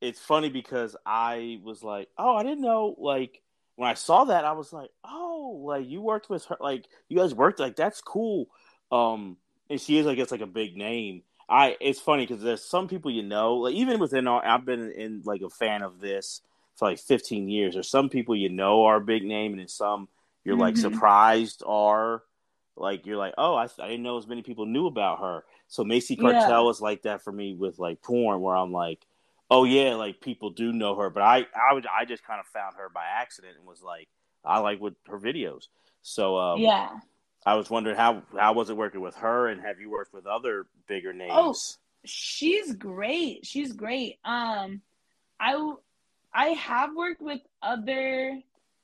It's 0.00 0.20
funny 0.20 0.48
because 0.48 0.96
I 1.04 1.60
was 1.62 1.82
like, 1.82 2.08
oh, 2.16 2.34
I 2.34 2.42
didn't 2.42 2.62
know. 2.62 2.94
Like 2.98 3.42
when 3.76 3.90
I 3.90 3.94
saw 3.94 4.24
that, 4.24 4.46
I 4.46 4.52
was 4.52 4.72
like, 4.72 4.88
oh, 5.04 5.60
like 5.64 5.88
you 5.88 6.00
worked 6.00 6.30
with 6.30 6.44
her. 6.46 6.56
Like 6.58 6.86
you 7.08 7.18
guys 7.18 7.34
worked. 7.34 7.60
Like 7.60 7.76
that's 7.76 8.00
cool. 8.00 8.46
Um, 8.90 9.36
and 9.68 9.80
she 9.80 9.98
is, 9.98 10.06
I 10.06 10.14
guess, 10.14 10.30
like 10.30 10.40
a 10.40 10.46
big 10.46 10.76
name. 10.76 11.22
I. 11.48 11.76
It's 11.80 12.00
funny 12.00 12.26
because 12.26 12.42
there's 12.42 12.64
some 12.64 12.88
people 12.88 13.10
you 13.10 13.22
know, 13.22 13.56
like 13.56 13.74
even 13.74 13.98
within 13.98 14.26
our. 14.26 14.44
I've 14.44 14.64
been 14.64 14.90
in 14.92 15.22
like 15.24 15.42
a 15.42 15.50
fan 15.50 15.82
of 15.82 16.00
this 16.00 16.40
for 16.80 16.90
like 16.90 16.98
15 16.98 17.48
years. 17.48 17.74
There's 17.74 17.90
some 17.90 18.08
people 18.10 18.34
you 18.36 18.48
know 18.50 18.86
are 18.86 18.96
a 18.96 19.02
big 19.02 19.24
name, 19.24 19.52
and 19.52 19.60
then 19.60 19.68
some 19.68 20.08
you're 20.44 20.56
like 20.56 20.76
Mhm. 20.76 20.80
surprised 20.80 21.62
are 21.66 22.24
like 22.76 23.06
you're 23.06 23.18
like, 23.18 23.34
oh, 23.38 23.54
I, 23.54 23.64
I 23.80 23.88
didn't 23.88 24.02
know 24.02 24.18
as 24.18 24.26
many 24.26 24.42
people 24.42 24.66
knew 24.66 24.88
about 24.88 25.20
her. 25.20 25.44
So 25.68 25.84
Macy 25.84 26.16
Cartel 26.16 26.64
Yeah. 26.64 26.66
was 26.66 26.80
like 26.80 27.02
that 27.02 27.22
for 27.22 27.32
me 27.32 27.54
with 27.54 27.78
like 27.78 28.02
porn, 28.02 28.40
where 28.40 28.56
I'm 28.56 28.72
like, 28.72 29.06
oh 29.50 29.64
yeah, 29.64 29.94
like 29.94 30.20
people 30.20 30.50
do 30.50 30.72
know 30.72 30.96
her, 30.96 31.10
but 31.10 31.22
I 31.22 31.46
I 31.54 31.74
would 31.74 31.86
I 31.86 32.04
just 32.06 32.24
kind 32.24 32.40
of 32.40 32.46
found 32.46 32.76
her 32.76 32.88
by 32.88 33.04
accident 33.04 33.56
and 33.58 33.66
was 33.66 33.82
like, 33.82 34.08
I 34.44 34.58
like 34.58 34.80
with 34.80 34.94
her 35.08 35.18
videos. 35.18 35.68
So 36.02 36.38
um, 36.38 36.60
Yeah. 36.62 36.98
I 37.46 37.54
was 37.54 37.70
wondering 37.70 37.96
how 37.96 38.22
how 38.38 38.54
was 38.54 38.70
it 38.70 38.76
working 38.76 39.02
with 39.02 39.16
her, 39.16 39.48
and 39.48 39.60
have 39.62 39.80
you 39.80 39.90
worked 39.90 40.14
with 40.14 40.26
other 40.26 40.66
bigger 40.88 41.12
names? 41.12 41.30
Oh, 41.32 41.54
she's 42.04 42.74
great. 42.74 43.46
She's 43.46 43.72
great. 43.72 44.18
Um, 44.24 44.82
I 45.38 45.74
I 46.34 46.48
have 46.48 46.90
worked 46.94 47.22
with 47.22 47.40
other. 47.62 48.40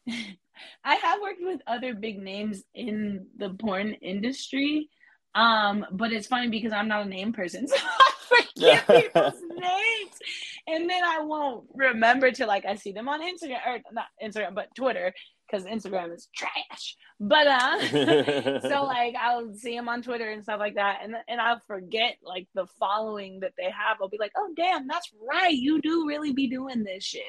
I 0.84 0.94
have 0.94 1.20
worked 1.20 1.42
with 1.42 1.60
other 1.66 1.94
big 1.94 2.18
names 2.18 2.62
in 2.74 3.26
the 3.36 3.50
porn 3.50 3.92
industry. 3.94 4.88
Um, 5.34 5.84
but 5.92 6.12
it's 6.12 6.26
funny 6.26 6.48
because 6.48 6.72
I'm 6.72 6.88
not 6.88 7.04
a 7.04 7.08
name 7.08 7.32
person, 7.34 7.68
so 7.68 7.76
I 7.76 8.12
forget 8.26 8.86
people's 8.86 9.42
names, 9.50 10.18
and 10.66 10.88
then 10.88 11.04
I 11.04 11.20
won't 11.20 11.66
remember 11.74 12.30
till 12.30 12.48
like 12.48 12.64
I 12.64 12.74
see 12.76 12.92
them 12.92 13.06
on 13.06 13.20
Instagram 13.20 13.60
or 13.66 13.80
not 13.92 14.06
Instagram, 14.22 14.54
but 14.54 14.74
Twitter 14.74 15.12
because 15.48 15.64
Instagram 15.64 16.14
is 16.14 16.28
trash. 16.34 16.96
But 17.20 17.46
uh, 17.46 18.60
so 18.60 18.84
like 18.84 19.14
I'll 19.20 19.54
see 19.54 19.76
them 19.76 19.88
on 19.88 20.02
Twitter 20.02 20.30
and 20.30 20.42
stuff 20.42 20.58
like 20.58 20.74
that, 20.74 21.00
and 21.02 21.14
and 21.28 21.40
I'll 21.40 21.60
forget 21.66 22.16
like 22.22 22.48
the 22.54 22.66
following 22.78 23.40
that 23.40 23.52
they 23.56 23.64
have. 23.64 23.98
I'll 24.00 24.08
be 24.08 24.18
like, 24.18 24.32
oh 24.36 24.52
damn, 24.56 24.86
that's 24.86 25.10
right, 25.28 25.54
you 25.54 25.80
do 25.80 26.06
really 26.06 26.32
be 26.32 26.48
doing 26.48 26.84
this 26.84 27.04
shit. 27.04 27.22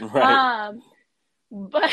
Right. 0.00 0.68
Um, 0.68 0.80
but 1.50 1.92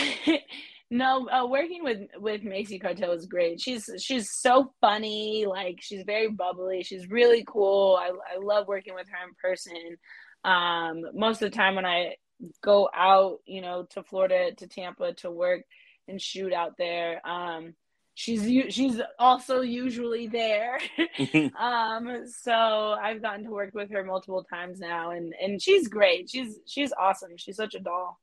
no, 0.91 1.27
uh, 1.29 1.47
working 1.47 1.83
with 1.83 1.99
with 2.17 2.43
Macy 2.43 2.79
Cartel 2.79 3.11
is 3.11 3.25
great. 3.25 3.61
She's 3.61 3.89
she's 3.99 4.31
so 4.31 4.73
funny. 4.81 5.45
Like 5.47 5.79
she's 5.81 6.03
very 6.03 6.29
bubbly. 6.29 6.83
She's 6.83 7.09
really 7.09 7.43
cool. 7.47 7.97
I 7.99 8.09
I 8.09 8.39
love 8.39 8.67
working 8.67 8.95
with 8.95 9.07
her 9.09 9.27
in 9.27 9.35
person. 9.41 9.97
Um, 10.45 11.01
most 11.13 11.41
of 11.41 11.51
the 11.51 11.55
time 11.55 11.75
when 11.75 11.85
I 11.85 12.15
go 12.61 12.89
out, 12.93 13.39
you 13.45 13.61
know, 13.61 13.85
to 13.91 14.03
Florida, 14.03 14.53
to 14.55 14.67
Tampa 14.67 15.13
to 15.15 15.31
work 15.31 15.61
and 16.07 16.21
shoot 16.21 16.53
out 16.53 16.77
there, 16.77 17.25
um, 17.27 17.73
she's 18.19 18.73
she's 18.73 18.99
also 19.17 19.61
usually 19.61 20.27
there. 20.27 20.79
um, 21.59 22.25
so 22.27 22.95
I've 23.01 23.21
gotten 23.21 23.45
to 23.45 23.51
work 23.51 23.73
with 23.73 23.91
her 23.91 24.03
multiple 24.03 24.43
times 24.43 24.79
now, 24.79 25.11
and 25.11 25.33
and 25.41 25.61
she's 25.61 25.87
great. 25.87 26.29
She's 26.29 26.59
she's 26.65 26.91
awesome. 26.99 27.37
She's 27.37 27.55
such 27.55 27.75
a 27.75 27.79
doll. 27.79 28.19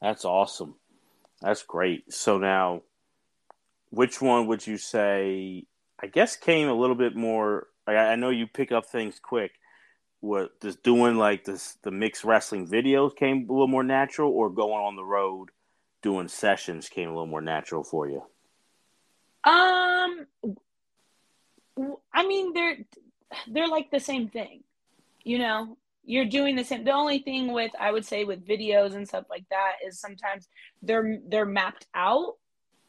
That's 0.00 0.24
awesome. 0.24 0.74
That's 1.40 1.62
great. 1.62 2.12
So 2.12 2.38
now, 2.38 2.82
which 3.90 4.20
one 4.20 4.48
would 4.48 4.66
you 4.66 4.76
say? 4.76 5.64
I 6.02 6.08
guess 6.08 6.34
came 6.34 6.68
a 6.68 6.74
little 6.74 6.96
bit 6.96 7.14
more. 7.14 7.68
I, 7.86 7.94
I 7.94 8.16
know 8.16 8.30
you 8.30 8.48
pick 8.48 8.72
up 8.72 8.86
things 8.86 9.20
quick. 9.20 9.52
What 10.22 10.60
just 10.60 10.82
doing 10.82 11.16
like 11.16 11.44
this 11.44 11.76
the 11.82 11.90
mixed 11.90 12.24
wrestling 12.24 12.66
videos 12.66 13.14
came 13.14 13.46
a 13.48 13.52
little 13.52 13.68
more 13.68 13.82
natural, 13.82 14.32
or 14.32 14.48
going 14.48 14.72
on 14.72 14.96
the 14.96 15.04
road 15.04 15.50
doing 16.02 16.28
sessions 16.28 16.88
came 16.88 17.08
a 17.08 17.12
little 17.12 17.26
more 17.26 17.42
natural 17.42 17.84
for 17.84 18.08
you? 18.08 18.22
Um, 19.44 20.26
I 22.14 22.26
mean 22.26 22.54
they're 22.54 22.78
they're 23.48 23.68
like 23.68 23.90
the 23.90 24.00
same 24.00 24.28
thing, 24.28 24.62
you 25.24 25.38
know 25.38 25.76
you're 26.04 26.24
doing 26.24 26.56
the 26.56 26.64
same 26.64 26.84
the 26.84 26.90
only 26.90 27.20
thing 27.20 27.52
with 27.52 27.70
i 27.78 27.90
would 27.90 28.04
say 28.04 28.24
with 28.24 28.46
videos 28.46 28.94
and 28.94 29.06
stuff 29.06 29.24
like 29.30 29.44
that 29.50 29.74
is 29.86 30.00
sometimes 30.00 30.48
they're 30.82 31.18
they're 31.28 31.46
mapped 31.46 31.86
out 31.94 32.34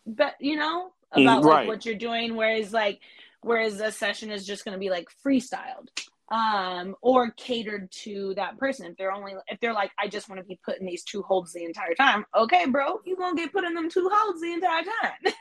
but 0.05 0.35
you 0.39 0.55
know 0.55 0.91
mm, 1.15 1.21
about 1.21 1.43
right. 1.43 1.59
like 1.59 1.67
what 1.67 1.85
you're 1.85 1.95
doing 1.95 2.35
whereas 2.35 2.73
like 2.73 2.99
whereas 3.41 3.79
a 3.79 3.91
session 3.91 4.31
is 4.31 4.45
just 4.45 4.65
going 4.65 4.73
to 4.73 4.79
be 4.79 4.89
like 4.89 5.07
freestyled 5.25 5.89
um 6.33 6.95
or 7.01 7.29
catered 7.31 7.91
to 7.91 8.33
that 8.33 8.57
person 8.57 8.87
if 8.87 8.97
they're 8.97 9.11
only 9.11 9.33
if 9.47 9.59
they're 9.59 9.73
like 9.73 9.91
i 9.99 10.07
just 10.07 10.27
want 10.27 10.41
to 10.41 10.45
be 10.45 10.59
put 10.65 10.79
in 10.79 10.85
these 10.85 11.03
two 11.03 11.21
holds 11.21 11.53
the 11.53 11.63
entire 11.63 11.93
time 11.93 12.25
okay 12.35 12.65
bro 12.65 12.99
you 13.05 13.15
gonna 13.15 13.35
get 13.35 13.53
put 13.53 13.63
in 13.63 13.75
them 13.75 13.87
two 13.87 14.09
holds 14.11 14.41
the 14.41 14.51
entire 14.51 14.81
time 14.81 15.11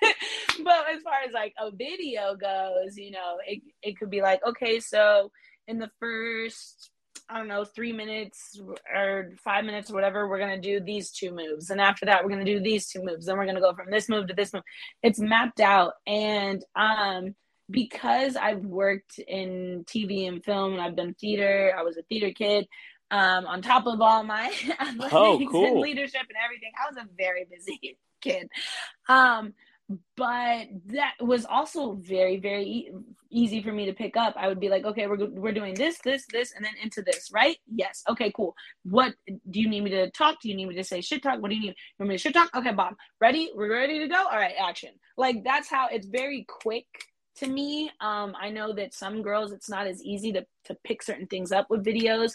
but 0.65 0.85
as 0.95 1.01
far 1.03 1.15
as 1.27 1.33
like 1.33 1.55
a 1.59 1.71
video 1.71 2.37
goes 2.37 2.97
you 2.99 3.11
know 3.11 3.39
it, 3.47 3.63
it 3.83 3.99
could 3.99 4.11
be 4.11 4.21
like 4.21 4.41
okay 4.47 4.79
so 4.79 5.33
in 5.67 5.79
the 5.79 5.91
first 5.99 6.91
I 7.29 7.39
don't 7.39 7.49
know, 7.49 7.65
three 7.65 7.93
minutes 7.93 8.61
or 8.95 9.31
five 9.43 9.65
minutes 9.65 9.91
or 9.91 9.95
whatever, 9.95 10.29
we're 10.29 10.39
going 10.39 10.61
to 10.61 10.79
do 10.79 10.85
these 10.85 11.11
two 11.11 11.33
moves. 11.33 11.71
And 11.71 11.81
after 11.81 12.05
that, 12.05 12.23
we're 12.23 12.31
going 12.31 12.45
to 12.45 12.53
do 12.53 12.61
these 12.61 12.89
two 12.89 13.03
moves. 13.03 13.25
Then 13.25 13.39
we're 13.39 13.45
going 13.45 13.55
to 13.55 13.61
go 13.63 13.75
from 13.75 13.91
this 13.91 14.09
move 14.09 14.27
to 14.27 14.35
this 14.35 14.53
move. 14.53 14.65
It's 15.03 15.19
mapped 15.19 15.61
out. 15.61 15.95
And 16.07 16.63
um, 16.77 17.35
because 17.71 18.37
I've 18.37 18.65
worked 18.65 19.19
in 19.19 19.85
TV 19.87 20.29
and 20.29 20.45
film 20.45 20.73
and 20.73 20.83
I've 20.83 20.97
done 20.97 21.15
theater, 21.15 21.75
I 21.77 21.83
was 21.83 21.97
a 21.97 22.03
theater 22.03 22.31
kid. 22.31 22.69
Um, 23.11 23.45
on 23.45 23.61
top 23.61 23.87
of 23.87 24.01
all 24.01 24.23
my 24.23 24.47
athletics 24.81 25.13
oh, 25.13 25.41
cool. 25.51 25.67
and 25.67 25.81
leadership 25.81 26.23
and 26.23 26.39
everything, 26.43 26.73
I 26.81 26.89
was 26.89 26.97
a 26.97 27.07
very 27.17 27.45
busy 27.45 27.99
kid. 28.23 28.49
Um, 29.09 29.53
but 30.17 30.69
that 30.87 31.15
was 31.21 31.45
also 31.45 31.93
very 31.95 32.39
very 32.39 32.65
e- 32.65 32.91
easy 33.31 33.63
for 33.63 33.73
me 33.73 33.87
to 33.87 33.93
pick 33.93 34.17
up. 34.17 34.35
I 34.39 34.49
would 34.49 34.61
be 34.61 34.69
like 34.69 34.85
okay 34.85 35.07
we're, 35.07 35.29
we're 35.29 35.53
doing 35.53 35.75
this 35.75 35.99
this 35.99 36.25
this 36.33 36.53
and 36.55 36.65
then 36.65 36.73
into 36.83 37.03
this 37.03 37.31
right? 37.33 37.57
Yes. 37.67 38.03
Okay 38.09 38.33
cool. 38.35 38.55
What 38.85 39.15
do 39.27 39.61
you 39.61 39.69
need 39.69 39.85
me 39.85 39.91
to 39.91 40.11
talk? 40.11 40.41
Do 40.41 40.49
you 40.49 40.57
need 40.57 40.69
me 40.69 40.77
to 40.77 40.85
say 40.85 41.01
shit 41.01 41.23
talk? 41.23 41.41
What 41.41 41.51
do 41.51 41.57
you 41.57 41.63
need 41.63 41.69
you 41.69 41.75
want 41.99 42.11
me 42.11 42.15
to 42.15 42.19
shit 42.23 42.35
talk? 42.35 42.51
Okay 42.55 42.73
bob 42.73 42.95
ready? 43.21 43.51
We're 43.55 43.73
ready 43.73 43.99
to 43.99 44.09
go? 44.09 44.17
All 44.17 44.39
right 44.39 44.55
action. 44.59 44.91
Like 45.17 45.45
that's 45.45 45.69
how 45.69 45.89
it's 45.91 46.07
very 46.07 46.47
quick 46.49 46.87
to 47.37 47.47
me 47.47 47.91
um 48.01 48.35
i 48.41 48.51
know 48.51 48.73
that 48.73 48.95
some 48.95 49.23
girls 49.23 49.53
it's 49.53 49.71
not 49.71 49.87
as 49.87 50.03
easy 50.03 50.33
to 50.33 50.45
to 50.65 50.77
pick 50.85 51.03
certain 51.03 51.27
things 51.27 51.53
up 51.53 51.69
with 51.71 51.85
videos 51.85 52.35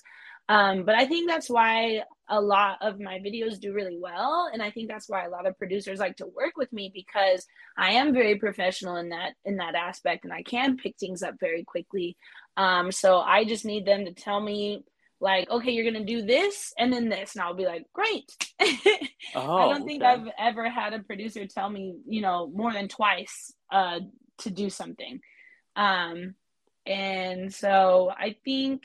um, 0.49 0.83
but 0.83 0.95
I 0.95 1.05
think 1.05 1.29
that's 1.29 1.49
why 1.49 2.03
a 2.29 2.39
lot 2.39 2.77
of 2.81 2.99
my 2.99 3.19
videos 3.19 3.59
do 3.59 3.73
really 3.73 3.97
well. 3.99 4.49
And 4.51 4.61
I 4.61 4.71
think 4.71 4.87
that's 4.87 5.09
why 5.09 5.25
a 5.25 5.29
lot 5.29 5.45
of 5.45 5.57
producers 5.57 5.99
like 5.99 6.17
to 6.17 6.27
work 6.27 6.55
with 6.55 6.71
me 6.71 6.91
because 6.93 7.45
I 7.77 7.91
am 7.91 8.13
very 8.13 8.35
professional 8.35 8.95
in 8.97 9.09
that 9.09 9.33
in 9.43 9.57
that 9.57 9.75
aspect 9.75 10.23
and 10.23 10.33
I 10.33 10.43
can 10.43 10.77
pick 10.77 10.95
things 10.97 11.21
up 11.21 11.35
very 11.39 11.63
quickly. 11.63 12.15
Um, 12.55 12.91
so 12.91 13.19
I 13.19 13.43
just 13.43 13.65
need 13.65 13.85
them 13.85 14.05
to 14.05 14.13
tell 14.13 14.39
me 14.39 14.83
like, 15.19 15.49
okay, 15.49 15.71
you're 15.71 15.89
gonna 15.91 16.05
do 16.05 16.21
this 16.21 16.73
and 16.77 16.93
then 16.93 17.09
this, 17.09 17.35
and 17.35 17.41
I'll 17.41 17.53
be 17.53 17.65
like, 17.65 17.85
great. 17.91 18.31
oh, 19.35 19.57
I 19.57 19.73
don't 19.73 19.85
think 19.85 20.03
okay. 20.03 20.11
I've 20.11 20.27
ever 20.37 20.69
had 20.69 20.93
a 20.93 20.99
producer 20.99 21.45
tell 21.45 21.69
me, 21.69 21.95
you 22.07 22.21
know, 22.21 22.47
more 22.53 22.71
than 22.71 22.87
twice 22.87 23.53
uh, 23.71 23.99
to 24.39 24.49
do 24.49 24.69
something. 24.69 25.19
Um, 25.75 26.35
and 26.85 27.53
so 27.53 28.11
I 28.17 28.35
think 28.43 28.83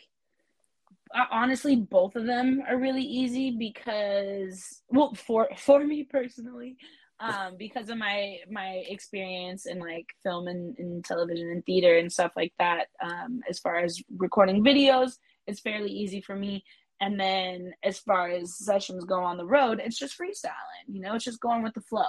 honestly 1.30 1.76
both 1.76 2.16
of 2.16 2.26
them 2.26 2.62
are 2.68 2.78
really 2.78 3.02
easy 3.02 3.50
because 3.50 4.82
well 4.88 5.14
for 5.14 5.48
for 5.56 5.84
me 5.84 6.04
personally 6.04 6.76
um 7.20 7.54
because 7.58 7.88
of 7.88 7.98
my 7.98 8.38
my 8.50 8.82
experience 8.88 9.66
in 9.66 9.78
like 9.78 10.06
film 10.22 10.48
and, 10.48 10.76
and 10.78 11.04
television 11.04 11.50
and 11.50 11.64
theater 11.64 11.98
and 11.98 12.10
stuff 12.10 12.32
like 12.36 12.52
that 12.58 12.86
um 13.02 13.40
as 13.48 13.58
far 13.58 13.78
as 13.78 14.00
recording 14.16 14.64
videos 14.64 15.18
it's 15.46 15.60
fairly 15.60 15.90
easy 15.90 16.20
for 16.20 16.34
me 16.34 16.64
and 17.00 17.18
then 17.18 17.72
as 17.82 17.98
far 17.98 18.28
as 18.28 18.56
sessions 18.56 19.04
go 19.04 19.22
on 19.22 19.36
the 19.36 19.46
road 19.46 19.80
it's 19.84 19.98
just 19.98 20.18
freestyling 20.18 20.86
you 20.88 21.00
know 21.00 21.14
it's 21.14 21.24
just 21.24 21.40
going 21.40 21.62
with 21.62 21.74
the 21.74 21.80
flow 21.82 22.04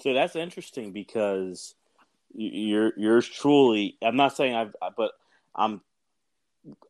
so 0.00 0.12
that's 0.12 0.36
interesting 0.36 0.92
because 0.92 1.74
you're 2.34 2.92
you're 2.96 3.22
truly 3.22 3.96
i'm 4.02 4.16
not 4.16 4.36
saying 4.36 4.54
i've 4.54 4.74
but 4.96 5.12
i'm 5.54 5.80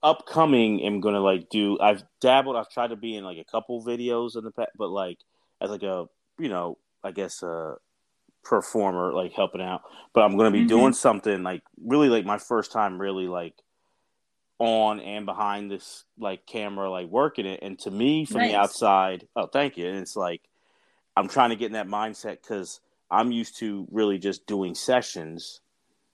upcoming 0.03 0.85
I'm 0.85 1.01
gonna 1.01 1.21
like 1.21 1.49
do 1.51 1.79
I've 1.81 2.05
dabbled 2.21 2.57
I've 2.57 2.69
tried 2.69 2.89
to 2.89 2.97
be 2.97 3.17
in 3.17 3.25
like 3.25 3.39
a 3.39 3.45
couple 3.45 3.85
videos 3.85 4.37
in 4.37 4.45
the 4.45 4.51
past 4.51 4.71
but 4.77 4.91
like 4.91 5.19
as 5.61 5.71
like 5.71 5.83
a 5.83 6.07
you 6.39 6.49
know 6.49 6.79
I 7.03 7.11
guess 7.11 7.43
a 7.43 7.77
performer 8.45 9.13
like 9.13 9.33
helping 9.33 9.61
out 9.61 9.83
but 10.13 10.23
I'm 10.23 10.37
gonna 10.37 10.51
be 10.51 10.61
mm-hmm. 10.61 10.69
doing 10.69 10.93
something 10.93 11.43
like 11.43 11.63
really 11.83 12.09
like 12.09 12.25
my 12.25 12.39
first 12.39 12.73
time 12.73 13.01
really 13.01 13.27
like 13.27 13.55
on 14.59 15.01
and 15.01 15.27
behind 15.27 15.71
this 15.71 16.05
like 16.19 16.47
camera 16.47 16.89
like 16.89 17.09
working 17.09 17.47
it 17.47 17.61
and 17.63 17.79
to 17.81 17.91
me 17.91 18.25
from 18.25 18.43
nice. 18.43 18.53
the 18.53 18.57
outside 18.57 19.27
oh 19.35 19.47
thank 19.47 19.77
you 19.77 19.89
and 19.89 19.99
it's 19.99 20.15
like 20.15 20.43
I'm 21.17 21.29
trying 21.29 21.51
to 21.51 21.57
get 21.57 21.67
in 21.67 21.73
that 21.73 21.89
mindset 21.89 22.43
because 22.43 22.81
I'm 23.15 23.33
used 23.33 23.59
to 23.59 23.87
really 23.91 24.19
just 24.19 24.47
doing 24.47 24.75
sessions 24.75 25.61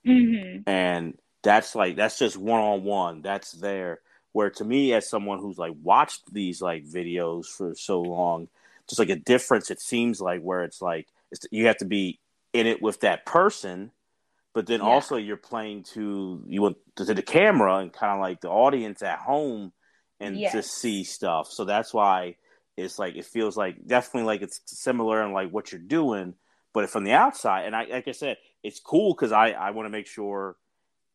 mm-hmm. 0.05 0.69
and 0.69 1.17
that's 1.43 1.75
like 1.75 1.95
that's 1.95 2.17
just 2.17 2.37
one 2.37 2.59
on 2.59 2.83
one. 2.83 3.21
That's 3.21 3.51
there. 3.51 3.99
Where 4.33 4.49
to 4.51 4.63
me, 4.63 4.93
as 4.93 5.09
someone 5.09 5.39
who's 5.39 5.57
like 5.57 5.73
watched 5.81 6.31
these 6.31 6.61
like 6.61 6.85
videos 6.85 7.47
for 7.47 7.75
so 7.75 8.01
long, 8.01 8.47
just 8.87 8.99
like 8.99 9.09
a 9.09 9.15
difference. 9.15 9.71
It 9.71 9.81
seems 9.81 10.21
like 10.21 10.41
where 10.41 10.63
it's 10.63 10.81
like 10.81 11.07
it's, 11.31 11.45
you 11.51 11.67
have 11.67 11.77
to 11.77 11.85
be 11.85 12.19
in 12.53 12.67
it 12.67 12.81
with 12.81 13.01
that 13.01 13.25
person, 13.25 13.91
but 14.53 14.67
then 14.67 14.79
yeah. 14.79 14.85
also 14.85 15.17
you're 15.17 15.37
playing 15.37 15.83
to 15.93 16.43
you 16.47 16.61
want 16.61 16.77
to, 16.97 17.05
to 17.05 17.13
the 17.13 17.21
camera 17.21 17.77
and 17.77 17.91
kind 17.91 18.13
of 18.13 18.19
like 18.19 18.41
the 18.41 18.49
audience 18.49 19.01
at 19.01 19.19
home 19.19 19.73
and 20.19 20.37
yes. 20.37 20.53
to 20.53 20.63
see 20.63 21.03
stuff. 21.03 21.51
So 21.51 21.65
that's 21.65 21.93
why 21.93 22.35
it's 22.77 22.99
like 22.99 23.15
it 23.15 23.25
feels 23.25 23.57
like 23.57 23.85
definitely 23.85 24.27
like 24.27 24.41
it's 24.41 24.61
similar 24.65 25.21
and 25.21 25.33
like 25.33 25.49
what 25.51 25.71
you're 25.71 25.81
doing, 25.81 26.35
but 26.73 26.89
from 26.89 27.03
the 27.03 27.13
outside. 27.13 27.65
And 27.65 27.75
I 27.75 27.85
like 27.85 28.07
I 28.07 28.11
said, 28.11 28.37
it's 28.63 28.79
cool 28.79 29.13
because 29.13 29.31
I 29.31 29.51
I 29.51 29.71
want 29.71 29.85
to 29.87 29.91
make 29.91 30.07
sure 30.07 30.55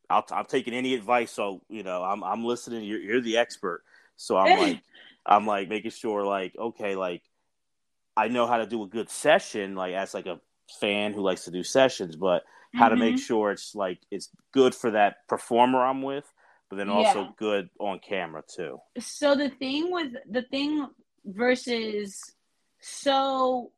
I'll, 0.09 0.25
I'm 0.31 0.47
taking 0.47 0.75
any 0.75 0.95
advice. 0.95 1.33
So 1.33 1.63
you 1.69 1.83
know, 1.83 2.03
I'm 2.03 2.23
I'm 2.23 2.45
listening. 2.45 2.85
You're, 2.85 3.01
you're 3.01 3.21
the 3.21 3.39
expert. 3.39 3.83
So 4.17 4.37
I'm 4.37 4.59
like, 4.59 4.81
I'm 5.27 5.47
like 5.47 5.69
making 5.69 5.91
sure, 5.91 6.25
like, 6.25 6.55
okay, 6.59 6.97
like 6.97 7.23
I 8.17 8.29
know 8.29 8.47
how 8.47 8.59
to 8.59 8.67
do 8.67 8.83
a 8.83 8.89
good 8.89 9.11
session, 9.11 9.75
like 9.75 9.95
as 9.95 10.15
like 10.15 10.27
a 10.27 10.41
fan 10.81 11.13
who 11.13 11.21
likes 11.21 11.45
to 11.45 11.51
do 11.51 11.63
sessions, 11.63 12.17
but 12.17 12.45
how 12.75 12.87
mm-hmm. 12.87 12.95
to 12.95 13.05
make 13.05 13.15
mm-hmm. 13.15 13.25
sure 13.25 13.51
it's 13.51 13.75
like 13.75 13.99
it's 14.11 14.31
good 14.53 14.75
for 14.75 14.93
that 14.93 15.27
performer 15.29 15.85
I'm 15.85 16.03
with, 16.03 16.25
but 16.71 16.77
then 16.77 16.89
also 16.89 17.23
yeah. 17.23 17.31
good 17.37 17.69
on 17.79 17.99
camera 17.99 18.43
too. 18.49 18.79
So 18.99 19.35
the 19.35 19.51
thing 19.51 19.91
with 19.91 20.13
the 20.29 20.43
thing 20.43 20.89
versus 21.25 22.19
so 22.81 23.73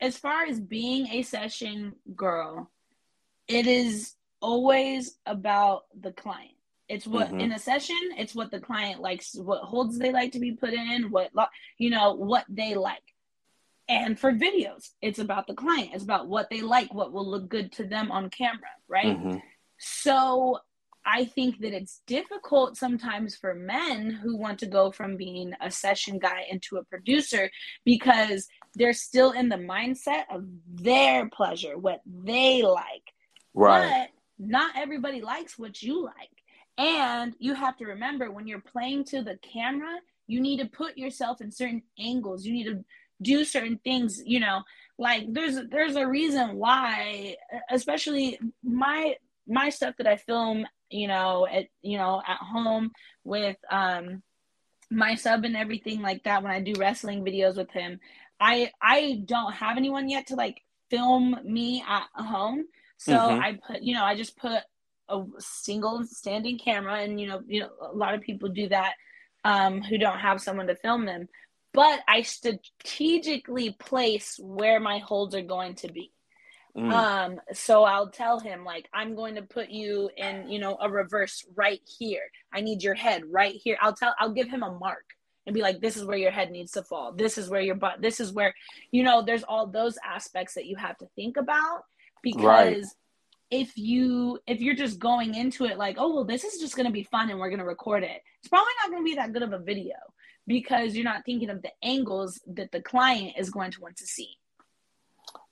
as 0.00 0.16
far 0.16 0.44
as 0.44 0.58
being 0.60 1.06
a 1.08 1.22
session 1.22 1.94
girl, 2.14 2.70
it 3.48 3.66
is 3.66 4.14
always 4.40 5.16
about 5.26 5.82
the 5.98 6.12
client. 6.12 6.52
It's 6.88 7.06
what 7.06 7.28
mm-hmm. 7.28 7.40
in 7.40 7.52
a 7.52 7.58
session, 7.58 7.98
it's 8.16 8.34
what 8.34 8.50
the 8.50 8.60
client 8.60 9.00
likes, 9.00 9.34
what 9.36 9.62
holds 9.62 9.98
they 9.98 10.12
like 10.12 10.32
to 10.32 10.40
be 10.40 10.52
put 10.52 10.72
in, 10.72 11.10
what 11.10 11.30
you 11.78 11.90
know, 11.90 12.14
what 12.14 12.44
they 12.48 12.74
like. 12.74 13.02
And 13.88 14.18
for 14.18 14.32
videos, 14.32 14.90
it's 15.02 15.18
about 15.18 15.46
the 15.46 15.54
client. 15.54 15.90
It's 15.94 16.04
about 16.04 16.28
what 16.28 16.48
they 16.48 16.62
like, 16.62 16.94
what 16.94 17.12
will 17.12 17.28
look 17.28 17.48
good 17.48 17.72
to 17.72 17.84
them 17.84 18.10
on 18.10 18.30
camera, 18.30 18.70
right? 18.88 19.18
Mm-hmm. 19.18 19.38
So 19.78 20.60
I 21.04 21.24
think 21.24 21.60
that 21.60 21.72
it's 21.72 22.02
difficult 22.06 22.76
sometimes 22.76 23.36
for 23.36 23.54
men 23.54 24.10
who 24.10 24.36
want 24.36 24.58
to 24.60 24.66
go 24.66 24.90
from 24.90 25.16
being 25.16 25.54
a 25.60 25.70
session 25.70 26.18
guy 26.18 26.44
into 26.50 26.76
a 26.76 26.84
producer 26.84 27.50
because 27.84 28.46
they're 28.74 28.92
still 28.92 29.32
in 29.32 29.48
the 29.48 29.56
mindset 29.56 30.24
of 30.30 30.44
their 30.72 31.28
pleasure, 31.28 31.76
what 31.76 32.00
they 32.06 32.62
like. 32.62 33.12
Right. 33.54 34.08
But 34.38 34.46
not 34.46 34.76
everybody 34.76 35.20
likes 35.20 35.58
what 35.58 35.82
you 35.82 36.04
like. 36.04 36.14
And 36.78 37.34
you 37.38 37.54
have 37.54 37.76
to 37.78 37.86
remember 37.86 38.30
when 38.30 38.46
you're 38.46 38.60
playing 38.60 39.04
to 39.06 39.22
the 39.22 39.38
camera, 39.38 39.98
you 40.26 40.40
need 40.40 40.60
to 40.60 40.66
put 40.66 40.96
yourself 40.96 41.40
in 41.40 41.50
certain 41.50 41.82
angles. 41.98 42.46
You 42.46 42.52
need 42.52 42.64
to 42.64 42.84
do 43.22 43.44
certain 43.44 43.78
things 43.84 44.22
you 44.24 44.40
know 44.40 44.62
like 44.98 45.24
there's 45.32 45.58
there's 45.70 45.96
a 45.96 46.06
reason 46.06 46.56
why 46.56 47.36
especially 47.70 48.38
my 48.62 49.14
my 49.46 49.68
stuff 49.68 49.94
that 49.98 50.06
i 50.06 50.16
film 50.16 50.66
you 50.88 51.06
know 51.06 51.46
at 51.46 51.66
you 51.82 51.98
know 51.98 52.22
at 52.26 52.38
home 52.38 52.90
with 53.24 53.56
um 53.70 54.22
my 54.90 55.14
sub 55.14 55.44
and 55.44 55.56
everything 55.56 56.00
like 56.00 56.22
that 56.24 56.42
when 56.42 56.52
i 56.52 56.60
do 56.60 56.72
wrestling 56.78 57.24
videos 57.24 57.56
with 57.56 57.70
him 57.70 58.00
i 58.40 58.70
i 58.80 59.22
don't 59.24 59.52
have 59.52 59.76
anyone 59.76 60.08
yet 60.08 60.26
to 60.26 60.34
like 60.34 60.62
film 60.90 61.38
me 61.44 61.84
at 61.86 62.06
home 62.14 62.64
so 62.96 63.12
mm-hmm. 63.12 63.40
i 63.40 63.58
put 63.66 63.82
you 63.82 63.94
know 63.94 64.04
i 64.04 64.14
just 64.14 64.36
put 64.36 64.62
a 65.08 65.22
single 65.38 66.04
standing 66.04 66.58
camera 66.58 67.00
and 67.00 67.20
you 67.20 67.26
know 67.26 67.42
you 67.46 67.60
know 67.60 67.70
a 67.80 67.94
lot 67.94 68.14
of 68.14 68.20
people 68.20 68.48
do 68.48 68.68
that 68.68 68.94
um 69.44 69.82
who 69.82 69.98
don't 69.98 70.18
have 70.18 70.40
someone 70.40 70.66
to 70.66 70.74
film 70.76 71.04
them 71.04 71.28
but 71.72 72.00
I 72.08 72.22
strategically 72.22 73.72
place 73.78 74.38
where 74.42 74.80
my 74.80 74.98
holds 74.98 75.34
are 75.34 75.42
going 75.42 75.74
to 75.76 75.92
be. 75.92 76.12
Mm. 76.76 76.92
Um, 76.92 77.40
so 77.52 77.84
I'll 77.84 78.10
tell 78.10 78.38
him 78.38 78.64
like 78.64 78.88
I'm 78.92 79.14
going 79.16 79.34
to 79.36 79.42
put 79.42 79.70
you 79.70 80.10
in, 80.16 80.48
you 80.48 80.58
know, 80.58 80.76
a 80.80 80.90
reverse 80.90 81.44
right 81.56 81.80
here. 81.98 82.22
I 82.52 82.60
need 82.60 82.82
your 82.82 82.94
head 82.94 83.22
right 83.28 83.54
here. 83.54 83.76
I'll 83.80 83.92
tell 83.92 84.14
I'll 84.18 84.32
give 84.32 84.48
him 84.48 84.62
a 84.62 84.78
mark 84.78 85.04
and 85.46 85.54
be 85.54 85.62
like, 85.62 85.80
this 85.80 85.96
is 85.96 86.04
where 86.04 86.18
your 86.18 86.30
head 86.30 86.50
needs 86.50 86.72
to 86.72 86.82
fall. 86.82 87.12
This 87.12 87.38
is 87.38 87.48
where 87.48 87.60
your 87.60 87.74
butt. 87.74 88.00
This 88.00 88.20
is 88.20 88.32
where, 88.32 88.54
you 88.90 89.02
know, 89.02 89.22
there's 89.22 89.42
all 89.42 89.66
those 89.66 89.98
aspects 90.04 90.54
that 90.54 90.66
you 90.66 90.76
have 90.76 90.98
to 90.98 91.06
think 91.16 91.36
about 91.36 91.84
because 92.22 92.42
right. 92.42 92.84
if 93.50 93.76
you 93.76 94.38
if 94.46 94.60
you're 94.60 94.74
just 94.74 94.98
going 94.98 95.34
into 95.34 95.64
it 95.64 95.78
like, 95.78 95.96
oh 95.98 96.14
well, 96.14 96.24
this 96.24 96.44
is 96.44 96.60
just 96.60 96.76
gonna 96.76 96.90
be 96.90 97.04
fun 97.04 97.30
and 97.30 97.38
we're 97.38 97.50
gonna 97.50 97.64
record 97.64 98.04
it, 98.04 98.22
it's 98.40 98.48
probably 98.48 98.72
not 98.82 98.92
gonna 98.92 99.04
be 99.04 99.14
that 99.14 99.32
good 99.32 99.42
of 99.42 99.52
a 99.52 99.58
video 99.58 99.96
because 100.46 100.94
you're 100.94 101.04
not 101.04 101.24
thinking 101.24 101.50
of 101.50 101.62
the 101.62 101.70
angles 101.82 102.40
that 102.46 102.72
the 102.72 102.82
client 102.82 103.34
is 103.38 103.50
going 103.50 103.70
to 103.70 103.80
want 103.80 103.96
to 103.96 104.06
see. 104.06 104.30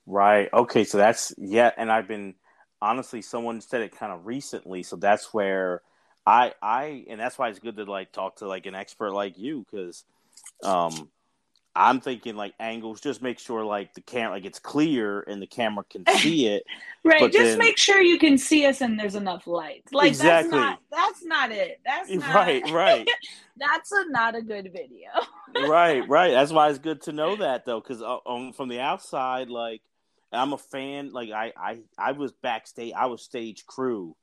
Right. 0.06 0.48
Okay. 0.52 0.84
So 0.84 0.98
that's 0.98 1.32
yeah, 1.38 1.70
and 1.76 1.90
I've 1.90 2.08
been 2.08 2.34
honestly, 2.80 3.22
someone 3.22 3.60
said 3.60 3.82
it 3.82 3.96
kind 3.96 4.12
of 4.12 4.26
recently, 4.26 4.82
so 4.82 4.96
that's 4.96 5.32
where 5.34 5.82
I 6.28 6.52
I 6.60 7.04
and 7.08 7.18
that's 7.18 7.38
why 7.38 7.48
it's 7.48 7.58
good 7.58 7.76
to 7.76 7.84
like 7.84 8.12
talk 8.12 8.36
to 8.36 8.46
like 8.46 8.66
an 8.66 8.74
expert 8.74 9.12
like 9.12 9.38
you 9.38 9.64
because 9.70 10.04
um 10.62 11.08
I'm 11.74 12.00
thinking 12.00 12.34
like 12.34 12.54
angles, 12.58 13.00
just 13.00 13.22
make 13.22 13.38
sure 13.38 13.64
like 13.64 13.94
the 13.94 14.00
camera 14.00 14.32
like 14.32 14.44
it's 14.44 14.58
clear 14.58 15.20
and 15.20 15.40
the 15.40 15.46
camera 15.46 15.84
can 15.88 16.04
see 16.18 16.48
it. 16.48 16.64
right. 17.04 17.32
Just 17.32 17.36
then, 17.36 17.58
make 17.58 17.78
sure 17.78 18.02
you 18.02 18.18
can 18.18 18.36
see 18.36 18.66
us 18.66 18.80
and 18.80 18.98
there's 18.98 19.14
enough 19.14 19.46
light. 19.46 19.84
Like 19.92 20.08
exactly. 20.08 20.50
that's 20.50 20.60
not 20.60 20.80
that's 20.90 21.24
not 21.24 21.52
it. 21.52 21.80
That's 21.84 22.10
not, 22.26 22.34
right, 22.34 22.70
right. 22.70 23.08
that's 23.56 23.92
a, 23.92 24.04
not 24.08 24.34
a 24.34 24.42
good 24.42 24.70
video. 24.72 25.08
right, 25.68 26.06
right. 26.08 26.32
That's 26.32 26.52
why 26.52 26.68
it's 26.68 26.78
good 26.78 27.00
to 27.02 27.12
know 27.12 27.36
that 27.36 27.64
though, 27.64 27.80
because 27.80 28.02
uh, 28.02 28.18
um, 28.26 28.52
from 28.52 28.68
the 28.68 28.80
outside, 28.80 29.48
like 29.48 29.80
I'm 30.30 30.52
a 30.52 30.58
fan. 30.58 31.12
Like 31.12 31.30
I, 31.30 31.52
I, 31.56 31.78
I 31.96 32.12
was 32.12 32.32
backstage. 32.32 32.92
I 32.94 33.06
was 33.06 33.22
stage 33.22 33.64
crew, 33.66 34.16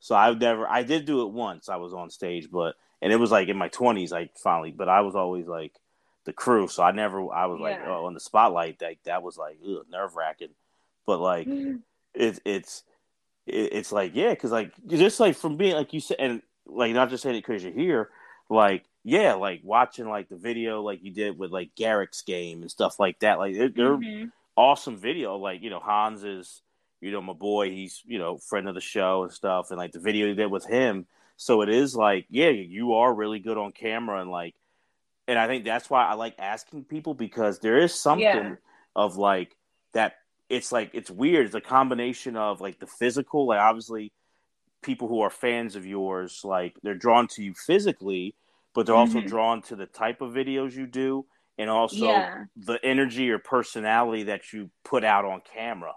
so 0.00 0.14
I've 0.14 0.40
never. 0.40 0.66
I 0.66 0.82
did 0.82 1.04
do 1.04 1.22
it 1.22 1.32
once. 1.32 1.68
I 1.68 1.76
was 1.76 1.92
on 1.92 2.10
stage, 2.10 2.50
but 2.50 2.76
and 3.02 3.12
it 3.12 3.16
was 3.16 3.30
like 3.30 3.48
in 3.48 3.56
my 3.56 3.68
20s. 3.68 4.12
I 4.12 4.30
finally, 4.36 4.70
but 4.70 4.88
I 4.88 5.00
was 5.00 5.14
always 5.14 5.46
like 5.46 5.74
the 6.24 6.32
crew. 6.32 6.68
So 6.68 6.82
I 6.82 6.92
never, 6.92 7.32
I 7.32 7.46
was 7.46 7.60
like, 7.60 7.80
oh, 7.86 8.06
on 8.06 8.14
the 8.14 8.20
spotlight, 8.20 8.80
that 8.80 8.96
that 9.04 9.22
was 9.22 9.36
like 9.36 9.58
nerve 9.90 10.14
wracking. 10.14 10.54
But 11.06 11.20
like, 11.20 11.48
mm-hmm. 11.48 11.76
it, 12.14 12.38
it's 12.44 12.82
it, 13.46 13.72
it's 13.72 13.92
like 13.92 14.12
yeah, 14.14 14.30
because 14.30 14.52
like 14.52 14.72
just 14.86 15.20
like 15.20 15.36
from 15.36 15.56
being 15.56 15.74
like 15.74 15.92
you 15.92 16.00
said, 16.00 16.18
and 16.20 16.42
like 16.66 16.92
not 16.92 17.10
just 17.10 17.22
saying 17.22 17.36
it 17.36 17.44
because 17.46 17.64
you're 17.64 17.72
here, 17.72 18.10
like 18.48 18.84
yeah, 19.04 19.34
like 19.34 19.60
watching 19.64 20.08
like 20.08 20.28
the 20.28 20.36
video 20.36 20.82
like 20.82 21.02
you 21.02 21.12
did 21.12 21.38
with 21.38 21.50
like 21.50 21.74
Garrick's 21.74 22.22
game 22.22 22.62
and 22.62 22.70
stuff 22.70 23.00
like 23.00 23.18
that. 23.20 23.38
Like 23.38 23.56
they're, 23.56 23.68
they're 23.68 23.96
mm-hmm. 23.96 24.26
awesome 24.56 24.96
video. 24.96 25.36
Like 25.36 25.62
you 25.62 25.70
know 25.70 25.80
Hans 25.80 26.24
is 26.24 26.62
you 27.00 27.10
know 27.12 27.20
my 27.20 27.32
boy. 27.32 27.70
He's 27.70 28.02
you 28.06 28.18
know 28.18 28.38
friend 28.38 28.68
of 28.68 28.74
the 28.74 28.80
show 28.80 29.24
and 29.24 29.32
stuff, 29.32 29.70
and 29.70 29.78
like 29.78 29.92
the 29.92 30.00
video 30.00 30.26
you 30.26 30.34
did 30.34 30.50
with 30.50 30.66
him. 30.66 31.06
So 31.36 31.62
it 31.62 31.68
is 31.68 31.94
like 31.94 32.26
yeah, 32.28 32.50
you 32.50 32.94
are 32.94 33.14
really 33.14 33.38
good 33.38 33.58
on 33.58 33.72
camera 33.72 34.20
and 34.20 34.30
like 34.30 34.54
and 35.28 35.38
I 35.38 35.46
think 35.46 35.64
that's 35.64 35.90
why 35.90 36.06
I 36.06 36.14
like 36.14 36.34
asking 36.38 36.84
people 36.84 37.12
because 37.12 37.58
there 37.58 37.76
is 37.76 37.94
something 37.94 38.24
yeah. 38.24 38.54
of 38.96 39.18
like 39.18 39.54
that. 39.92 40.14
It's 40.48 40.72
like 40.72 40.90
it's 40.94 41.10
weird. 41.10 41.44
It's 41.44 41.54
a 41.54 41.60
combination 41.60 42.34
of 42.34 42.62
like 42.62 42.80
the 42.80 42.86
physical, 42.86 43.46
like 43.46 43.60
obviously 43.60 44.10
people 44.82 45.06
who 45.06 45.20
are 45.20 45.30
fans 45.30 45.76
of 45.76 45.84
yours, 45.84 46.40
like 46.44 46.78
they're 46.82 46.94
drawn 46.94 47.28
to 47.28 47.42
you 47.42 47.52
physically, 47.52 48.34
but 48.74 48.86
they're 48.86 48.94
mm-hmm. 48.94 49.16
also 49.16 49.28
drawn 49.28 49.60
to 49.62 49.76
the 49.76 49.84
type 49.84 50.22
of 50.22 50.32
videos 50.32 50.72
you 50.72 50.86
do, 50.86 51.26
and 51.58 51.68
also 51.68 52.06
yeah. 52.06 52.44
the 52.56 52.78
energy 52.82 53.30
or 53.30 53.38
personality 53.38 54.22
that 54.24 54.54
you 54.54 54.70
put 54.82 55.04
out 55.04 55.26
on 55.26 55.42
camera. 55.54 55.92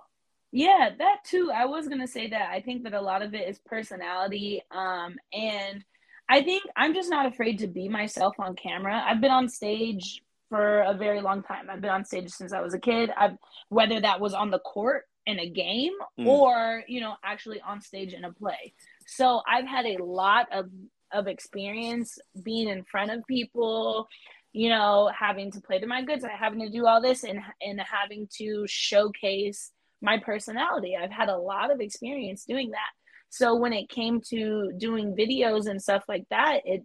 Yeah, 0.52 0.90
that 0.98 1.18
too. 1.24 1.52
I 1.54 1.66
was 1.66 1.88
gonna 1.88 2.08
say 2.08 2.30
that. 2.30 2.50
I 2.52 2.62
think 2.62 2.84
that 2.84 2.94
a 2.94 3.02
lot 3.02 3.22
of 3.22 3.34
it 3.34 3.48
is 3.48 3.60
personality, 3.60 4.62
um, 4.72 5.16
and 5.32 5.84
I 6.30 6.44
think 6.44 6.64
I'm 6.76 6.94
just 6.94 7.10
not 7.10 7.26
afraid 7.26 7.60
to 7.60 7.68
be 7.68 7.90
myself 7.90 8.36
on 8.40 8.56
camera. 8.56 9.02
I've 9.06 9.22
been 9.22 9.32
on 9.32 9.50
stage 9.50 10.22
for 10.50 10.82
a 10.82 10.94
very 10.94 11.22
long 11.22 11.44
time. 11.44 11.70
I've 11.70 11.82
been 11.82 11.90
on 11.90 12.04
stage 12.04 12.30
since 12.30 12.52
I 12.52 12.60
was 12.62 12.74
a 12.74 12.80
kid. 12.80 13.12
I've 13.18 13.38
whether 13.70 14.00
that 14.02 14.20
was 14.20 14.34
on 14.34 14.52
the 14.52 14.60
court 14.60 15.06
in 15.26 15.40
a 15.40 15.50
game 15.50 15.94
mm. 16.20 16.26
or, 16.26 16.84
you 16.88 17.00
know, 17.00 17.16
actually 17.24 17.62
on 17.62 17.82
stage 17.82 18.14
in 18.14 18.26
a 18.26 18.34
play. 18.34 18.74
So 19.08 19.42
I've 19.48 19.66
had 19.66 19.86
a 19.86 20.04
lot 20.04 20.48
of 20.52 20.70
of 21.14 21.28
experience 21.28 22.18
being 22.44 22.70
in 22.70 22.84
front 22.84 23.12
of 23.12 23.26
people, 23.28 24.08
you 24.54 24.70
know, 24.70 25.12
having 25.18 25.52
to 25.52 25.62
play 25.62 25.80
to 25.80 25.88
my 25.88 26.02
goods, 26.02 26.26
having 26.26 26.60
to 26.62 26.70
do 26.70 26.86
all 26.86 27.02
this 27.02 27.24
and 27.24 27.42
and 27.62 27.82
having 27.82 28.28
to 28.38 28.66
showcase 28.68 29.72
my 30.02 30.20
personality. 30.20 30.96
I've 31.00 31.12
had 31.12 31.30
a 31.30 31.38
lot 31.38 31.72
of 31.72 31.80
experience 31.80 32.46
doing 32.46 32.72
that. 32.72 32.92
So 33.30 33.56
when 33.56 33.74
it 33.74 33.90
came 33.90 34.22
to 34.30 34.72
doing 34.78 35.16
videos 35.16 35.68
and 35.68 35.82
stuff 35.82 36.04
like 36.08 36.26
that, 36.30 36.62
it 36.66 36.84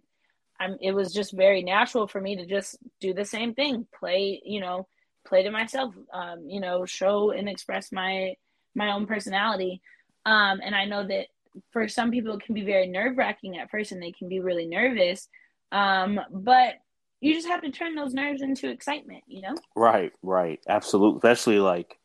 I'm, 0.59 0.77
it 0.81 0.91
was 0.91 1.13
just 1.13 1.33
very 1.33 1.61
natural 1.61 2.07
for 2.07 2.19
me 2.19 2.35
to 2.37 2.45
just 2.45 2.77
do 2.99 3.13
the 3.13 3.25
same 3.25 3.53
thing, 3.53 3.85
play, 3.99 4.41
you 4.43 4.59
know, 4.59 4.87
play 5.27 5.43
to 5.43 5.51
myself, 5.51 5.93
um, 6.11 6.45
you 6.47 6.59
know, 6.59 6.85
show 6.85 7.31
and 7.31 7.47
express 7.47 7.91
my 7.91 8.33
my 8.75 8.91
own 8.91 9.05
personality. 9.05 9.81
Um, 10.25 10.59
and 10.63 10.75
I 10.75 10.85
know 10.85 11.05
that 11.07 11.27
for 11.71 11.87
some 11.87 12.11
people 12.11 12.35
it 12.35 12.43
can 12.43 12.55
be 12.55 12.63
very 12.63 12.87
nerve 12.87 13.17
wracking 13.17 13.57
at 13.57 13.69
first, 13.69 13.91
and 13.91 14.01
they 14.01 14.11
can 14.11 14.29
be 14.29 14.39
really 14.39 14.67
nervous. 14.67 15.27
Um, 15.71 16.19
but 16.31 16.75
you 17.19 17.33
just 17.33 17.47
have 17.47 17.61
to 17.61 17.71
turn 17.71 17.95
those 17.95 18.13
nerves 18.13 18.41
into 18.41 18.69
excitement, 18.69 19.23
you 19.27 19.41
know? 19.41 19.55
Right, 19.75 20.11
right, 20.21 20.59
absolutely. 20.67 21.17
Especially 21.17 21.59
like 21.59 21.97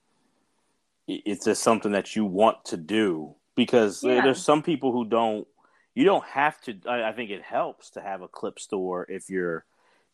it's 1.06 1.44
just 1.44 1.62
something 1.62 1.92
that 1.92 2.14
you 2.14 2.24
want 2.24 2.64
to 2.66 2.76
do 2.76 3.34
because 3.54 4.02
yeah. 4.02 4.22
there's 4.22 4.42
some 4.42 4.62
people 4.62 4.92
who 4.92 5.04
don't. 5.04 5.46
You 5.94 6.04
don't 6.04 6.24
have 6.24 6.60
to. 6.62 6.76
I, 6.88 7.10
I 7.10 7.12
think 7.12 7.30
it 7.30 7.42
helps 7.42 7.90
to 7.90 8.00
have 8.00 8.22
a 8.22 8.28
clip 8.28 8.58
store 8.58 9.06
if 9.08 9.28
you're 9.28 9.64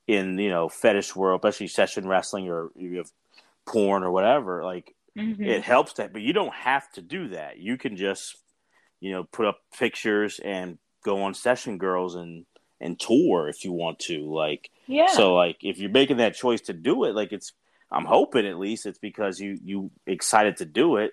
in 0.07 0.39
you 0.39 0.51
know 0.51 0.69
fetish 0.69 1.15
world, 1.15 1.41
especially 1.41 1.69
session 1.69 2.09
wrestling 2.09 2.49
or 2.49 2.71
you 2.75 2.97
have 2.99 3.11
porn 3.67 4.03
or 4.03 4.11
whatever. 4.11 4.65
Like 4.65 4.95
mm-hmm. 5.17 5.45
it 5.45 5.63
helps 5.63 5.95
that, 5.95 6.13
but 6.13 6.23
you 6.23 6.33
don't 6.33 6.55
have 6.55 6.91
to 6.93 7.03
do 7.03 7.29
that. 7.29 7.59
You 7.59 7.77
can 7.77 7.97
just 7.97 8.37
you 9.01 9.13
know 9.13 9.25
put 9.25 9.47
up 9.47 9.61
pictures 9.79 10.41
and 10.43 10.79
go 11.05 11.23
on 11.23 11.35
session 11.35 11.79
girls 11.79 12.17
and 12.17 12.45
and 12.81 12.99
tour 12.99 13.49
if 13.49 13.65
you 13.65 13.73
want 13.73 13.99
to. 14.01 14.33
Like 14.33 14.71
yeah. 14.87 15.09
So 15.09 15.35
like 15.35 15.59
if 15.63 15.79
you're 15.79 15.91
making 15.91 16.17
that 16.17 16.35
choice 16.35 16.63
to 16.63 16.73
do 16.73 17.05
it, 17.05 17.15
like 17.15 17.33
it's 17.33 17.53
I'm 17.91 18.05
hoping 18.05 18.47
at 18.47 18.59
least 18.59 18.87
it's 18.87 18.99
because 18.99 19.41
you 19.41 19.59
you 19.63 19.91
excited 20.07 20.59
to 20.59 20.65
do 20.65 20.97
it, 20.97 21.13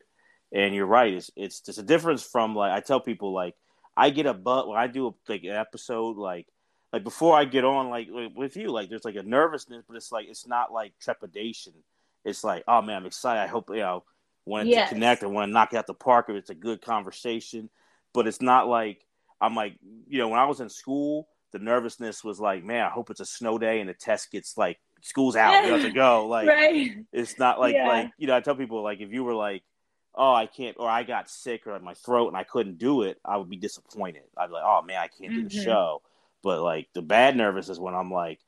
and 0.51 0.75
you're 0.75 0.85
right. 0.85 1.13
It's 1.13 1.31
it's 1.35 1.61
just 1.61 1.79
a 1.79 1.83
difference 1.83 2.23
from 2.23 2.55
like 2.55 2.71
I 2.71 2.81
tell 2.81 2.99
people 2.99 3.33
like 3.33 3.55
I 3.95 4.09
get 4.09 4.25
a 4.25 4.33
butt 4.33 4.67
when 4.67 4.77
I 4.77 4.87
do 4.87 5.07
a, 5.07 5.11
like 5.31 5.43
an 5.43 5.51
episode 5.51 6.17
like 6.17 6.47
like 6.91 7.03
before 7.03 7.35
I 7.35 7.45
get 7.45 7.65
on 7.65 7.89
like 7.89 8.07
with 8.09 8.57
you 8.57 8.69
like 8.69 8.89
there's 8.89 9.05
like 9.05 9.15
a 9.15 9.23
nervousness, 9.23 9.83
but 9.87 9.97
it's 9.97 10.11
like 10.11 10.27
it's 10.29 10.47
not 10.47 10.71
like 10.71 10.93
trepidation. 10.99 11.73
It's 12.23 12.43
like 12.43 12.63
oh 12.67 12.81
man, 12.81 12.97
I'm 12.97 13.05
excited. 13.05 13.41
I 13.41 13.47
hope 13.47 13.69
you 13.69 13.77
know 13.77 14.03
want 14.45 14.67
yes. 14.67 14.89
to 14.89 14.95
connect. 14.95 15.23
I 15.23 15.27
want 15.27 15.49
to 15.49 15.53
knock 15.53 15.73
it 15.73 15.77
out 15.77 15.87
the 15.87 15.93
park 15.93 16.27
if 16.29 16.35
it's 16.35 16.49
a 16.49 16.55
good 16.55 16.81
conversation. 16.81 17.69
But 18.13 18.27
it's 18.27 18.41
not 18.41 18.67
like 18.67 19.05
I'm 19.39 19.55
like 19.55 19.77
you 20.07 20.19
know 20.19 20.27
when 20.27 20.39
I 20.39 20.45
was 20.45 20.59
in 20.59 20.69
school, 20.69 21.27
the 21.51 21.59
nervousness 21.59 22.23
was 22.23 22.39
like 22.39 22.63
man, 22.63 22.85
I 22.85 22.89
hope 22.89 23.09
it's 23.09 23.21
a 23.21 23.25
snow 23.25 23.57
day 23.57 23.79
and 23.79 23.89
the 23.89 23.93
test 23.93 24.31
gets 24.31 24.57
like 24.57 24.77
school's 25.05 25.35
out, 25.35 25.65
you 25.65 25.73
have 25.73 25.81
to 25.83 25.91
go. 25.91 26.27
Like 26.35 26.47
right. 26.47 26.97
it's 27.13 27.37
not 27.39 27.59
like 27.59 27.75
yeah. 27.75 27.87
like 27.87 28.11
you 28.17 28.27
know 28.27 28.35
I 28.35 28.41
tell 28.41 28.55
people 28.55 28.81
like 28.81 28.99
if 28.99 29.11
you 29.11 29.23
were 29.23 29.35
like 29.35 29.63
oh, 30.17 30.33
I 30.33 30.45
can't, 30.45 30.77
or 30.79 30.89
I 30.89 31.03
got 31.03 31.29
sick 31.29 31.67
or 31.67 31.77
my 31.79 31.93
throat 31.93 32.29
and 32.29 32.37
I 32.37 32.43
couldn't 32.43 32.77
do 32.77 33.03
it, 33.03 33.19
I 33.23 33.37
would 33.37 33.49
be 33.49 33.57
disappointed. 33.57 34.23
I'd 34.37 34.47
be 34.47 34.53
like, 34.53 34.63
oh 34.65 34.81
man, 34.81 34.97
I 34.97 35.07
can't 35.07 35.31
mm-hmm. 35.31 35.41
do 35.43 35.49
the 35.49 35.55
mm-hmm. 35.55 35.63
show. 35.63 36.01
But 36.41 36.61
like 36.61 36.87
the 36.93 37.01
bad 37.01 37.35
nervous 37.35 37.69
is 37.69 37.79
when 37.79 37.95
I'm 37.95 38.11
like, 38.11 38.39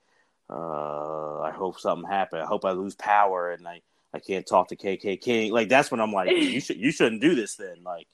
uh, 0.50 1.42
I 1.42 1.52
hope 1.52 1.80
something 1.80 2.10
happens. 2.10 2.44
I 2.44 2.46
hope 2.46 2.64
I 2.64 2.72
lose 2.72 2.96
power 2.96 3.52
and 3.52 3.68
I, 3.68 3.82
I 4.14 4.20
can't 4.20 4.48
talk 4.48 4.70
to 4.70 4.76
KK 4.76 5.20
King. 5.20 5.52
Like 5.52 5.70
that's 5.70 5.92
when 5.92 6.00
I'm 6.00 6.14
like, 6.14 6.32
you 6.32 6.60
should 6.62 6.78
you 6.78 6.92
shouldn't 6.92 7.22
do 7.22 7.36
this 7.36 7.56
then. 7.56 7.84
Like, 7.84 8.08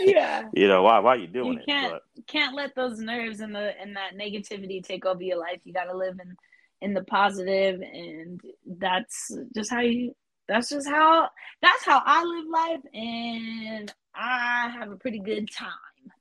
yeah, 0.00 0.48
you 0.54 0.68
know 0.68 0.82
why 0.82 1.00
why 1.00 1.16
are 1.16 1.18
you 1.18 1.26
doing 1.26 1.58
you 1.58 1.64
can't, 1.66 1.94
it? 1.94 2.02
But, 2.14 2.26
can't 2.26 2.54
let 2.54 2.74
those 2.74 2.98
nerves 2.98 3.40
and 3.40 3.54
the 3.54 3.78
and 3.80 3.96
that 3.96 4.16
negativity 4.16 4.82
take 4.82 5.04
over 5.04 5.22
your 5.22 5.38
life. 5.38 5.60
You 5.64 5.72
got 5.72 5.84
to 5.84 5.96
live 5.96 6.18
in 6.20 6.36
in 6.80 6.94
the 6.94 7.04
positive, 7.04 7.80
and 7.80 8.40
that's 8.66 9.36
just 9.54 9.70
how 9.70 9.80
you 9.80 10.14
that's 10.48 10.68
just 10.68 10.88
how 10.88 11.28
that's 11.62 11.84
how 11.84 12.02
I 12.04 12.22
live 12.24 12.44
life 12.48 12.94
and 12.94 13.92
I 14.14 14.74
have 14.78 14.90
a 14.90 14.96
pretty 14.96 15.18
good 15.18 15.48
time. 15.50 15.70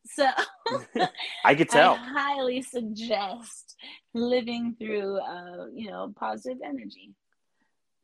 So 0.05 0.29
I 1.45 1.55
could 1.55 1.69
tell. 1.69 1.93
I 1.93 1.97
highly 1.97 2.61
suggest 2.61 3.75
living 4.13 4.75
through 4.79 5.19
uh, 5.19 5.67
you 5.73 5.89
know, 5.89 6.13
positive 6.15 6.59
energy. 6.63 7.13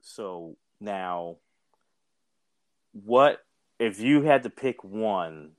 So 0.01 0.55
now 0.79 1.37
what 2.93 3.39
if 3.79 3.99
you 3.99 4.21
had 4.21 4.43
to 4.43 4.49
pick 4.49 4.83
one 4.83 5.51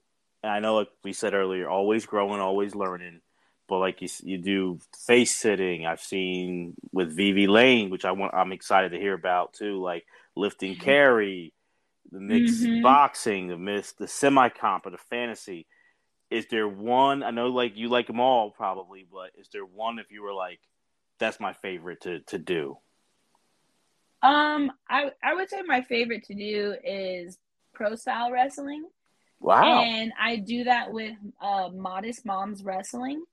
and 0.42 0.52
I 0.52 0.60
know 0.60 0.76
like 0.76 0.88
we 1.02 1.12
said 1.12 1.34
earlier, 1.34 1.68
always 1.68 2.06
growing, 2.06 2.40
always 2.40 2.74
learning 2.74 3.20
but 3.68 3.78
like 3.78 4.02
you, 4.02 4.08
you 4.22 4.38
do 4.38 4.78
face 5.06 5.36
sitting. 5.36 5.86
I've 5.86 6.00
seen 6.00 6.74
with 6.92 7.16
Vivi 7.16 7.46
Lane, 7.46 7.90
which 7.90 8.04
I 8.04 8.12
want. 8.12 8.34
I'm 8.34 8.52
excited 8.52 8.92
to 8.92 8.98
hear 8.98 9.14
about 9.14 9.54
too. 9.54 9.80
Like 9.80 10.04
lifting 10.36 10.74
mm-hmm. 10.74 10.84
carry, 10.84 11.52
the 12.10 12.20
mixed 12.20 12.62
mm-hmm. 12.62 12.82
boxing, 12.82 13.48
the 13.48 13.56
miss, 13.56 13.92
the 13.92 14.08
semi 14.08 14.48
comp, 14.48 14.86
or 14.86 14.90
the 14.90 14.98
fantasy. 14.98 15.66
Is 16.30 16.46
there 16.50 16.68
one? 16.68 17.22
I 17.22 17.30
know 17.30 17.48
like 17.48 17.76
you 17.76 17.88
like 17.88 18.06
them 18.06 18.20
all 18.20 18.50
probably, 18.50 19.06
but 19.10 19.30
is 19.38 19.48
there 19.52 19.64
one 19.64 19.98
if 19.98 20.10
you 20.10 20.22
were 20.22 20.34
like, 20.34 20.60
that's 21.18 21.40
my 21.40 21.52
favorite 21.52 22.02
to 22.02 22.20
to 22.20 22.38
do? 22.38 22.78
Um, 24.22 24.72
I 24.88 25.10
I 25.22 25.34
would 25.34 25.50
say 25.50 25.62
my 25.62 25.82
favorite 25.82 26.24
to 26.24 26.34
do 26.34 26.74
is 26.84 27.38
pro 27.74 27.96
style 27.96 28.30
wrestling. 28.30 28.84
Wow. 29.40 29.82
And 29.82 30.12
I 30.20 30.36
do 30.36 30.64
that 30.64 30.92
with 30.92 31.16
uh, 31.40 31.68
Modest 31.74 32.24
Moms 32.24 32.62
Wrestling. 32.62 33.24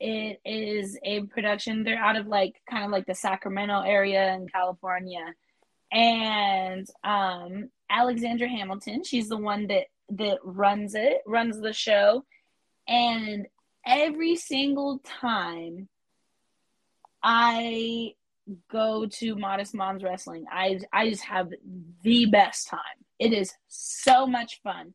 It 0.00 0.40
is 0.44 0.98
a 1.04 1.22
production. 1.22 1.84
They're 1.84 1.98
out 1.98 2.16
of 2.16 2.26
like 2.26 2.60
kind 2.68 2.84
of 2.84 2.90
like 2.90 3.06
the 3.06 3.14
Sacramento 3.14 3.80
area 3.80 4.34
in 4.34 4.48
California. 4.48 5.34
And 5.92 6.86
um 7.04 7.70
Alexandra 7.88 8.48
Hamilton, 8.48 9.04
she's 9.04 9.28
the 9.28 9.36
one 9.36 9.66
that 9.68 9.86
that 10.10 10.38
runs 10.42 10.94
it, 10.94 11.18
runs 11.26 11.60
the 11.60 11.72
show. 11.72 12.24
And 12.88 13.46
every 13.86 14.36
single 14.36 15.00
time 15.04 15.88
I 17.22 18.14
go 18.70 19.06
to 19.06 19.36
Modest 19.36 19.74
Moms 19.74 20.02
Wrestling, 20.02 20.44
I 20.50 20.80
I 20.92 21.08
just 21.08 21.24
have 21.24 21.50
the 22.02 22.26
best 22.26 22.68
time. 22.68 22.80
It 23.18 23.32
is 23.32 23.54
so 23.68 24.26
much 24.26 24.60
fun. 24.62 24.94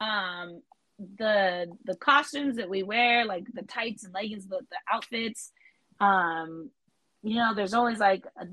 Um, 0.00 0.62
the 0.98 1.66
the 1.84 1.96
costumes 1.96 2.56
that 2.56 2.68
we 2.68 2.82
wear, 2.82 3.24
like 3.24 3.44
the 3.52 3.62
tights 3.62 4.04
and 4.04 4.14
leggings, 4.14 4.46
the, 4.46 4.60
the 4.70 4.76
outfits. 4.92 5.52
Um, 6.00 6.70
you 7.22 7.36
know, 7.36 7.54
there's 7.54 7.74
always 7.74 7.98
like 7.98 8.24
a, 8.38 8.46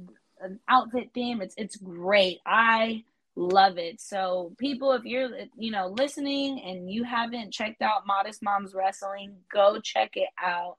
an 0.43 0.59
outfit 0.67 1.09
theme. 1.13 1.41
It's 1.41 1.55
it's 1.57 1.75
great. 1.75 2.39
I 2.45 3.03
love 3.35 3.77
it. 3.77 4.01
So 4.01 4.53
people, 4.57 4.93
if 4.93 5.05
you're 5.05 5.29
you 5.57 5.71
know 5.71 5.87
listening 5.87 6.61
and 6.61 6.89
you 6.89 7.03
haven't 7.03 7.53
checked 7.53 7.81
out 7.81 8.07
Modest 8.07 8.43
Moms 8.43 8.73
Wrestling, 8.73 9.37
go 9.51 9.79
check 9.79 10.11
it 10.15 10.29
out 10.41 10.77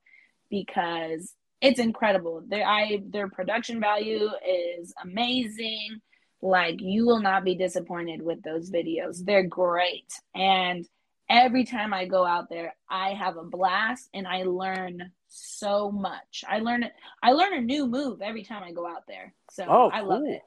because 0.51 1.35
it's 1.61 1.81
incredible. 1.81 2.43
Their 2.47 2.67
I 2.67 3.03
their 3.09 3.29
production 3.29 3.81
value 3.81 4.29
is 4.47 4.95
amazing. 5.03 6.01
Like 6.43 6.81
you 6.81 7.07
will 7.07 7.21
not 7.21 7.45
be 7.45 7.55
disappointed 7.55 8.23
with 8.23 8.43
those 8.43 8.71
videos. 8.71 9.25
They're 9.25 9.47
great. 9.47 10.11
And 10.35 10.87
every 11.31 11.65
time 11.65 11.95
I 11.95 12.07
go 12.07 12.27
out 12.27 12.51
there, 12.51 12.75
I 12.91 13.15
have 13.15 13.37
a 13.37 13.45
blast 13.45 14.11
and 14.13 14.27
I 14.27 14.43
learn 14.43 15.13
so 15.29 15.91
much. 15.91 16.45
I 16.47 16.59
learn 16.59 16.83
it 16.83 16.93
I 17.23 17.33
learn 17.33 17.55
a 17.55 17.61
new 17.61 17.87
move 17.87 18.21
every 18.21 18.43
time 18.43 18.63
I 18.65 18.73
go 18.73 18.87
out 18.87 19.07
there. 19.07 19.33
So 19.53 19.65
oh, 19.69 19.91
I 19.91 20.01
love 20.01 20.25
it. 20.27 20.43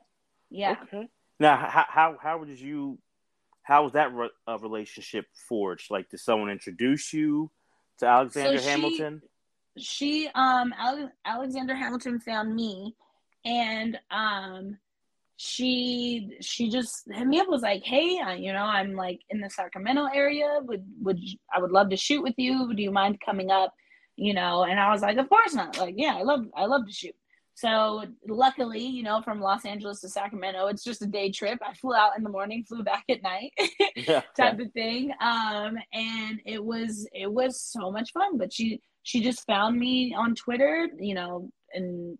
Yeah. 0.51 0.75
Okay. 0.83 1.07
Now, 1.39 1.55
how 1.55 1.85
how 1.87 2.17
how 2.21 2.43
did 2.43 2.59
you 2.59 2.99
how 3.63 3.85
was 3.85 3.93
that 3.93 4.13
re- 4.13 4.29
uh, 4.47 4.59
relationship 4.59 5.25
forged? 5.47 5.89
Like, 5.89 6.09
did 6.09 6.19
someone 6.19 6.49
introduce 6.49 7.13
you 7.13 7.49
to 7.99 8.05
Alexander 8.05 8.57
so 8.57 8.63
she, 8.63 8.69
Hamilton? 8.69 9.21
She 9.77 10.29
um 10.35 10.73
Alexander 11.25 11.75
Hamilton 11.75 12.19
found 12.19 12.53
me, 12.53 12.95
and 13.45 13.97
um 14.11 14.77
she 15.45 16.37
she 16.39 16.69
just 16.69 17.03
hit 17.11 17.27
me 17.27 17.37
up 17.37 17.49
was 17.49 17.63
like 17.63 17.83
hey 17.83 18.17
uh, 18.19 18.31
you 18.31 18.53
know 18.53 18.63
i'm 18.63 18.93
like 18.93 19.19
in 19.29 19.41
the 19.41 19.49
sacramento 19.49 20.07
area. 20.13 20.59
Would 20.61 20.85
would 21.01 21.19
i 21.53 21.59
would 21.59 21.71
love 21.71 21.89
to 21.89 21.97
shoot 21.97 22.23
with 22.23 22.35
you. 22.37 22.73
Do 22.73 22.81
you 22.81 22.91
mind 22.91 23.19
coming 23.19 23.51
up? 23.51 23.73
You 24.15 24.33
know 24.33 24.63
and 24.63 24.79
i 24.79 24.89
was 24.89 25.01
like 25.01 25.17
of 25.17 25.27
course 25.27 25.53
not. 25.53 25.77
Like 25.77 25.95
yeah 25.97 26.15
i 26.15 26.21
love 26.21 26.45
i 26.55 26.65
love 26.65 26.87
to 26.87 26.93
shoot. 26.93 27.15
So 27.55 28.05
luckily 28.25 28.85
you 28.85 29.03
know 29.03 29.21
from 29.21 29.41
los 29.41 29.65
angeles 29.65 29.99
to 30.01 30.07
sacramento 30.07 30.67
it's 30.67 30.83
just 30.83 31.01
a 31.01 31.07
day 31.07 31.29
trip. 31.29 31.59
I 31.61 31.73
flew 31.73 31.93
out 31.93 32.17
in 32.17 32.23
the 32.23 32.29
morning 32.29 32.63
flew 32.63 32.81
back 32.81 33.03
at 33.09 33.21
night 33.21 33.51
yeah, 33.97 34.21
type 34.37 34.59
yeah. 34.59 34.65
of 34.65 34.71
thing. 34.71 35.11
Um 35.19 35.77
and 35.91 36.39
it 36.45 36.63
was 36.63 37.05
it 37.11 37.31
was 37.31 37.59
so 37.59 37.91
much 37.91 38.13
fun 38.13 38.37
but 38.37 38.53
she 38.53 38.79
she 39.03 39.21
just 39.21 39.45
found 39.45 39.77
me 39.77 40.15
on 40.17 40.35
twitter 40.35 40.87
you 40.97 41.15
know 41.15 41.49
and 41.73 42.17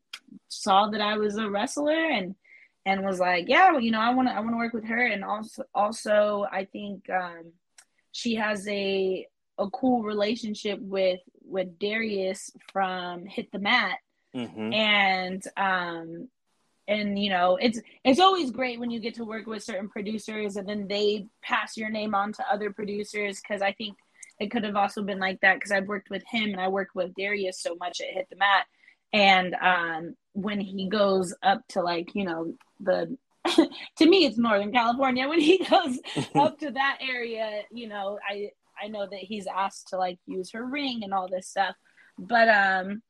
saw 0.49 0.89
that 0.89 0.99
i 0.99 1.17
was 1.17 1.37
a 1.37 1.49
wrestler 1.49 2.09
and 2.11 2.35
and 2.85 3.05
was 3.05 3.19
like, 3.19 3.47
yeah, 3.47 3.71
well, 3.71 3.79
you 3.79 3.91
know, 3.91 3.99
I 3.99 4.13
want 4.13 4.27
to 4.27 4.33
I 4.33 4.39
want 4.39 4.51
to 4.51 4.57
work 4.57 4.73
with 4.73 4.85
her, 4.85 5.05
and 5.05 5.23
also 5.23 5.63
also 5.73 6.45
I 6.51 6.65
think 6.65 7.09
um, 7.09 7.53
she 8.11 8.35
has 8.35 8.67
a 8.67 9.27
a 9.57 9.69
cool 9.69 10.03
relationship 10.03 10.79
with 10.81 11.19
with 11.45 11.79
Darius 11.79 12.51
from 12.71 13.25
Hit 13.25 13.51
the 13.51 13.59
Mat, 13.59 13.99
mm-hmm. 14.35 14.73
and 14.73 15.43
um, 15.55 16.29
and 16.87 17.17
you 17.17 17.29
know 17.29 17.57
it's 17.61 17.79
it's 18.03 18.19
always 18.19 18.51
great 18.51 18.79
when 18.79 18.91
you 18.91 18.99
get 18.99 19.15
to 19.15 19.25
work 19.25 19.45
with 19.45 19.63
certain 19.63 19.89
producers 19.89 20.55
and 20.57 20.67
then 20.67 20.87
they 20.87 21.27
pass 21.41 21.77
your 21.77 21.89
name 21.89 22.13
on 22.13 22.33
to 22.33 22.43
other 22.51 22.71
producers 22.71 23.39
because 23.41 23.61
I 23.61 23.71
think 23.71 23.97
it 24.39 24.51
could 24.51 24.63
have 24.63 24.75
also 24.75 25.03
been 25.03 25.19
like 25.19 25.39
that 25.41 25.55
because 25.55 25.71
I've 25.71 25.87
worked 25.87 26.09
with 26.09 26.23
him 26.29 26.51
and 26.51 26.59
I 26.59 26.67
worked 26.67 26.95
with 26.95 27.15
Darius 27.15 27.61
so 27.61 27.75
much 27.75 28.01
at 28.01 28.13
Hit 28.13 28.27
the 28.29 28.35
Mat. 28.35 28.65
And 29.13 29.55
um, 29.61 30.15
when 30.33 30.59
he 30.59 30.89
goes 30.89 31.35
up 31.43 31.61
to 31.69 31.81
like 31.81 32.15
you 32.15 32.25
know 32.25 32.53
the 32.83 33.17
to 33.97 34.05
me 34.05 34.25
it's 34.25 34.37
northern 34.37 34.71
california. 34.71 35.27
When 35.27 35.39
he 35.39 35.57
goes 35.69 35.99
up 36.35 36.59
to 36.59 36.71
that 36.71 36.99
area 37.01 37.63
you 37.71 37.87
know 37.87 38.19
i 38.27 38.49
i 38.81 38.87
know 38.87 39.05
that 39.05 39.19
he's 39.19 39.47
asked 39.47 39.89
to 39.89 39.97
like 39.97 40.19
use 40.25 40.51
her 40.51 40.65
ring 40.65 41.01
and 41.03 41.13
all 41.13 41.27
this 41.27 41.47
stuff. 41.47 41.75
But 42.17 42.47
um 42.49 43.01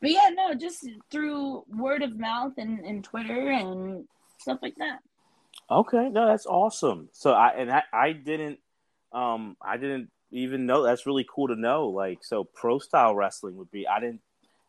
but 0.00 0.10
yeah 0.10 0.30
no 0.32 0.54
just 0.54 0.88
through 1.10 1.64
word 1.68 2.02
of 2.02 2.18
mouth 2.18 2.54
and, 2.58 2.80
and 2.80 3.04
twitter 3.04 3.50
and 3.50 4.04
stuff 4.38 4.58
like 4.62 4.76
that. 4.76 5.00
Okay. 5.70 6.08
No 6.08 6.26
that's 6.26 6.46
awesome. 6.46 7.08
So 7.12 7.32
i 7.32 7.48
and 7.50 7.70
i, 7.70 7.82
I 7.92 8.12
didn't 8.12 8.58
um 9.12 9.56
i 9.62 9.76
didn't 9.76 10.10
even 10.32 10.66
know. 10.66 10.82
That's 10.82 11.06
really 11.06 11.26
cool 11.32 11.48
to 11.48 11.56
know. 11.56 11.88
Like 11.88 12.18
so 12.22 12.44
pro 12.44 12.78
style 12.78 13.14
wrestling 13.14 13.56
would 13.56 13.70
be 13.70 13.86
i 13.86 14.00
didn't 14.00 14.20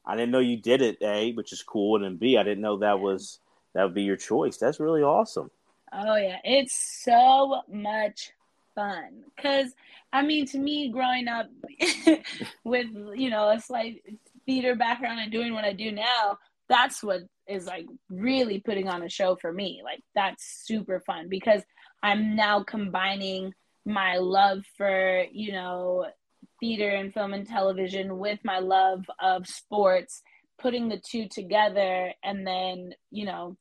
I 0.05 0.15
didn't 0.15 0.31
know 0.31 0.39
you 0.39 0.57
did 0.57 0.81
it, 0.81 0.97
A, 1.01 1.31
which 1.33 1.53
is 1.53 1.63
cool, 1.63 1.95
and 1.95 2.05
then 2.05 2.17
B, 2.17 2.37
I 2.37 2.43
didn't 2.43 2.61
know 2.61 2.77
that 2.77 2.99
was 2.99 3.39
that 3.73 3.83
would 3.83 3.93
be 3.93 4.03
your 4.03 4.17
choice. 4.17 4.57
That's 4.57 4.79
really 4.79 5.01
awesome. 5.01 5.51
Oh 5.93 6.15
yeah, 6.15 6.37
it's 6.43 7.03
so 7.03 7.61
much 7.71 8.31
fun 8.75 9.23
because 9.35 9.73
I 10.13 10.21
mean, 10.21 10.45
to 10.47 10.57
me, 10.57 10.89
growing 10.89 11.27
up 11.27 11.49
with 12.63 12.87
you 13.15 13.29
know 13.29 13.49
a 13.49 13.59
slight 13.59 14.01
theater 14.45 14.75
background 14.75 15.19
and 15.19 15.31
doing 15.31 15.53
what 15.53 15.65
I 15.65 15.73
do 15.73 15.91
now, 15.91 16.37
that's 16.69 17.03
what 17.03 17.21
is 17.47 17.65
like 17.65 17.85
really 18.09 18.59
putting 18.59 18.87
on 18.87 19.03
a 19.03 19.09
show 19.09 19.35
for 19.35 19.51
me. 19.51 19.81
Like 19.83 20.01
that's 20.15 20.63
super 20.65 21.01
fun 21.01 21.27
because 21.29 21.61
I'm 22.01 22.35
now 22.35 22.63
combining 22.63 23.53
my 23.85 24.17
love 24.17 24.63
for, 24.77 25.25
you 25.31 25.51
know, 25.51 26.07
theater 26.59 26.89
and 26.89 27.13
film 27.13 27.33
and 27.33 27.47
television 27.47 28.19
with 28.19 28.39
my 28.43 28.59
love 28.59 29.05
of 29.21 29.47
sports, 29.47 30.21
putting 30.61 30.89
the 30.89 30.99
two 30.99 31.27
together 31.27 32.13
and 32.23 32.45
then, 32.45 32.93
you 33.09 33.25
know, 33.25 33.57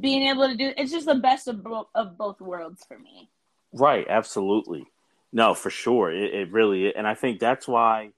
being 0.00 0.28
able 0.28 0.48
to 0.48 0.56
do 0.56 0.72
it's 0.76 0.90
just 0.90 1.06
the 1.06 1.14
best 1.14 1.46
of, 1.46 1.62
bo- 1.62 1.88
of 1.94 2.16
both 2.16 2.40
worlds 2.40 2.84
for 2.86 2.98
me. 2.98 3.30
Right, 3.72 4.06
absolutely. 4.08 4.86
No, 5.32 5.54
for 5.54 5.70
sure. 5.70 6.12
It, 6.12 6.34
it 6.34 6.52
really, 6.52 6.94
and 6.94 7.06
I 7.06 7.14
think 7.14 7.40
that's 7.40 7.66
why, 7.66 8.10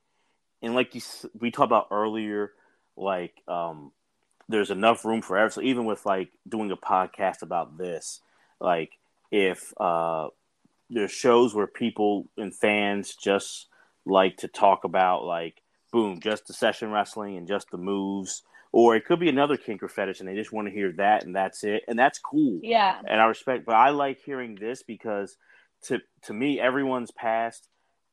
and 0.63 0.75
like 0.75 0.95
you, 0.95 1.01
we 1.39 1.51
talked 1.51 1.69
about 1.69 1.89
earlier, 1.91 2.53
like 2.97 3.35
um, 3.49 3.93
there's 4.49 4.71
enough 4.71 5.05
room 5.05 5.23
for 5.23 5.37
everyone. 5.37 5.51
So 5.51 5.63
even 5.63 5.85
with 5.85 6.05
like 6.07 6.31
doing 6.49 6.71
a 6.71 6.77
podcast 6.77 7.43
about 7.43 7.79
this, 7.79 8.21
like 8.61 8.93
if 9.31 9.73
uh, 9.81 10.29
there's 10.91 11.13
shows 11.13 11.55
where 11.55 11.67
people 11.67 12.29
and 12.37 12.55
fans 12.55 13.15
just 13.17 13.67
like 14.05 14.37
to 14.39 14.49
talk 14.49 14.85
about 14.85 15.25
like 15.25 15.63
boom, 15.93 16.21
just 16.21 16.47
the 16.47 16.53
session 16.53 16.91
wrestling 16.91 17.37
and 17.37 17.49
just 17.49 17.71
the 17.71 17.79
moves, 17.79 18.43
or 18.73 18.97
it 18.97 19.07
could 19.07 19.21
be 19.21 19.29
another 19.29 19.57
kink 19.57 19.83
or 19.83 19.89
fetish, 19.89 20.21
and 20.21 20.29
they 20.29 20.35
just 20.35 20.53
want 20.53 20.69
to 20.69 20.75
hear 20.75 20.93
that 20.93 21.25
and 21.25 21.35
that's 21.35 21.65
it, 21.65 21.85
and 21.89 21.99
that's 21.99 22.19
cool. 22.19 22.61
Yeah, 22.63 23.01
and 23.07 23.21
I 23.21 23.27
respect, 23.27 23.67
but 23.67 23.75
I 23.75 23.91
like 23.91 24.21
hearing 24.25 24.57
this 24.57 24.83
because 24.83 25.37
to 25.85 26.01
to 26.23 26.33
me, 26.33 26.61
everyone's 26.61 27.11
past 27.11 27.69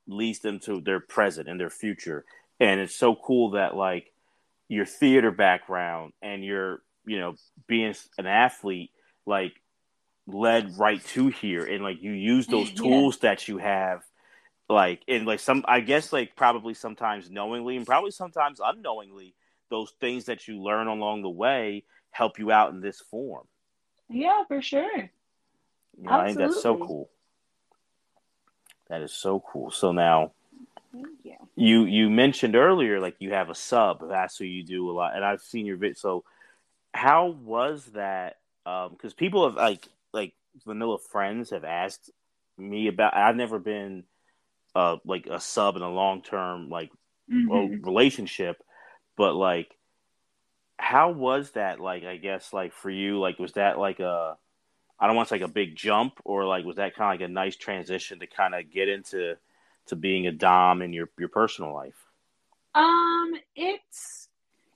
leads 0.07 0.39
them 0.39 0.59
to 0.59 0.81
their 0.81 0.99
present 0.99 1.47
and 1.47 1.59
their 1.59 1.69
future, 1.69 2.25
and 2.59 2.79
it's 2.79 2.95
so 2.95 3.15
cool 3.15 3.51
that 3.51 3.75
like 3.75 4.11
your 4.67 4.85
theater 4.85 5.31
background 5.31 6.13
and 6.21 6.43
your 6.43 6.81
you 7.05 7.19
know 7.19 7.35
being 7.67 7.93
an 8.17 8.25
athlete 8.25 8.91
like 9.25 9.53
led 10.25 10.77
right 10.77 11.03
to 11.05 11.27
here 11.27 11.65
and 11.65 11.83
like 11.83 12.01
you 12.01 12.11
use 12.11 12.47
those 12.47 12.71
tools 12.73 13.19
yeah. 13.21 13.29
that 13.29 13.47
you 13.47 13.57
have 13.57 14.03
like 14.73 15.01
and 15.07 15.25
like 15.25 15.39
some 15.39 15.63
i 15.67 15.79
guess 15.79 16.11
like 16.11 16.35
probably 16.35 16.73
sometimes 16.73 17.29
knowingly 17.29 17.77
and 17.77 17.85
probably 17.85 18.11
sometimes 18.11 18.59
unknowingly 18.63 19.35
those 19.69 19.93
things 19.99 20.25
that 20.25 20.47
you 20.47 20.61
learn 20.61 20.87
along 20.87 21.21
the 21.21 21.29
way 21.29 21.83
help 22.11 22.39
you 22.39 22.51
out 22.51 22.71
in 22.71 22.81
this 22.81 22.99
form 22.99 23.45
yeah 24.09 24.43
for 24.47 24.61
sure 24.61 25.09
you 25.97 26.03
know, 26.03 26.11
i 26.11 26.25
think 26.25 26.37
that's 26.37 26.61
so 26.61 26.75
cool 26.75 27.09
that 28.89 29.01
is 29.01 29.13
so 29.13 29.43
cool 29.51 29.71
so 29.71 29.91
now 29.91 30.31
you. 30.93 31.37
You 31.55 31.85
you 31.85 32.09
mentioned 32.09 32.55
earlier 32.55 32.99
like 32.99 33.15
you 33.19 33.33
have 33.33 33.49
a 33.49 33.55
sub. 33.55 34.07
That's 34.09 34.39
what 34.39 34.49
you 34.49 34.63
do 34.63 34.89
a 34.89 34.93
lot, 34.93 35.15
and 35.15 35.23
I've 35.23 35.41
seen 35.41 35.65
your 35.65 35.77
vid. 35.77 35.97
So 35.97 36.23
how 36.93 37.27
was 37.27 37.85
that? 37.93 38.37
um 38.65 38.91
Because 38.91 39.13
people 39.13 39.47
have 39.47 39.55
like 39.55 39.87
like 40.13 40.33
vanilla 40.65 40.97
friends 40.97 41.51
have 41.51 41.63
asked 41.63 42.11
me 42.57 42.87
about. 42.87 43.15
I've 43.15 43.35
never 43.35 43.59
been 43.59 44.03
uh 44.75 44.97
like 45.05 45.27
a 45.27 45.39
sub 45.39 45.75
in 45.75 45.81
a 45.81 45.89
long 45.89 46.21
term 46.21 46.69
like 46.69 46.91
mm-hmm. 47.31 47.83
relationship, 47.85 48.61
but 49.17 49.35
like 49.35 49.69
how 50.79 51.11
was 51.11 51.51
that 51.51 51.79
like 51.79 52.03
i 52.03 52.17
guess 52.17 52.51
like 52.51 52.73
for 52.73 52.89
you 52.89 53.19
like 53.19 53.37
was 53.37 53.53
that 53.53 53.77
like 53.77 53.99
a 53.99 54.35
i 54.99 55.05
don't 55.05 55.15
want 55.15 55.29
to 55.29 55.33
say 55.33 55.39
like 55.39 55.49
a 55.49 55.53
big 55.53 55.75
jump 55.75 56.19
or 56.25 56.45
like 56.45 56.65
was 56.65 56.77
that 56.77 56.95
kind 56.95 57.13
of 57.13 57.21
like 57.21 57.29
a 57.29 57.31
nice 57.31 57.55
transition 57.55 58.19
to 58.19 58.27
kind 58.27 58.55
of 58.55 58.69
get 58.71 58.89
into 58.89 59.35
to 59.87 59.95
being 59.95 60.27
a 60.27 60.31
dom 60.31 60.81
in 60.81 60.93
your 60.93 61.09
your 61.17 61.29
personal 61.29 61.73
life? 61.73 61.95
Um, 62.75 63.33
it's 63.55 64.22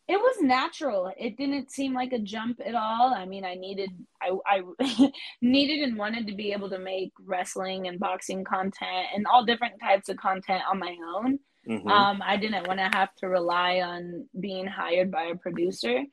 it 0.07 0.17
was 0.17 0.41
natural. 0.41 1.11
It 1.17 1.35
didn't 1.37 1.69
seem 1.69 1.93
like 1.93 2.13
a 2.13 2.19
jump 2.19 2.61
at 2.65 2.75
all. 2.75 3.13
I 3.13 3.25
mean, 3.25 3.43
I 3.43 3.55
needed 3.55 3.89
I 4.21 4.31
I 4.45 4.61
needed 5.41 5.79
and 5.83 5.97
wanted 5.97 6.27
to 6.27 6.35
be 6.35 6.53
able 6.53 6.69
to 6.69 6.79
make 6.79 7.11
wrestling 7.25 7.87
and 7.87 7.99
boxing 7.99 8.45
content 8.45 9.07
and 9.13 9.25
all 9.27 9.43
different 9.43 9.81
types 9.81 10.07
of 10.07 10.17
content 10.17 10.63
on 10.69 10.79
my 10.79 10.95
own. 11.15 11.39
Mm-hmm. 11.67 11.87
Um, 11.89 12.21
I 12.25 12.37
didn't 12.37 12.67
want 12.67 12.79
to 12.79 12.89
have 12.97 13.13
to 13.15 13.27
rely 13.27 13.81
on 13.81 14.25
being 14.39 14.65
hired 14.65 15.11
by 15.11 15.23
a 15.23 15.35
producer. 15.35 16.03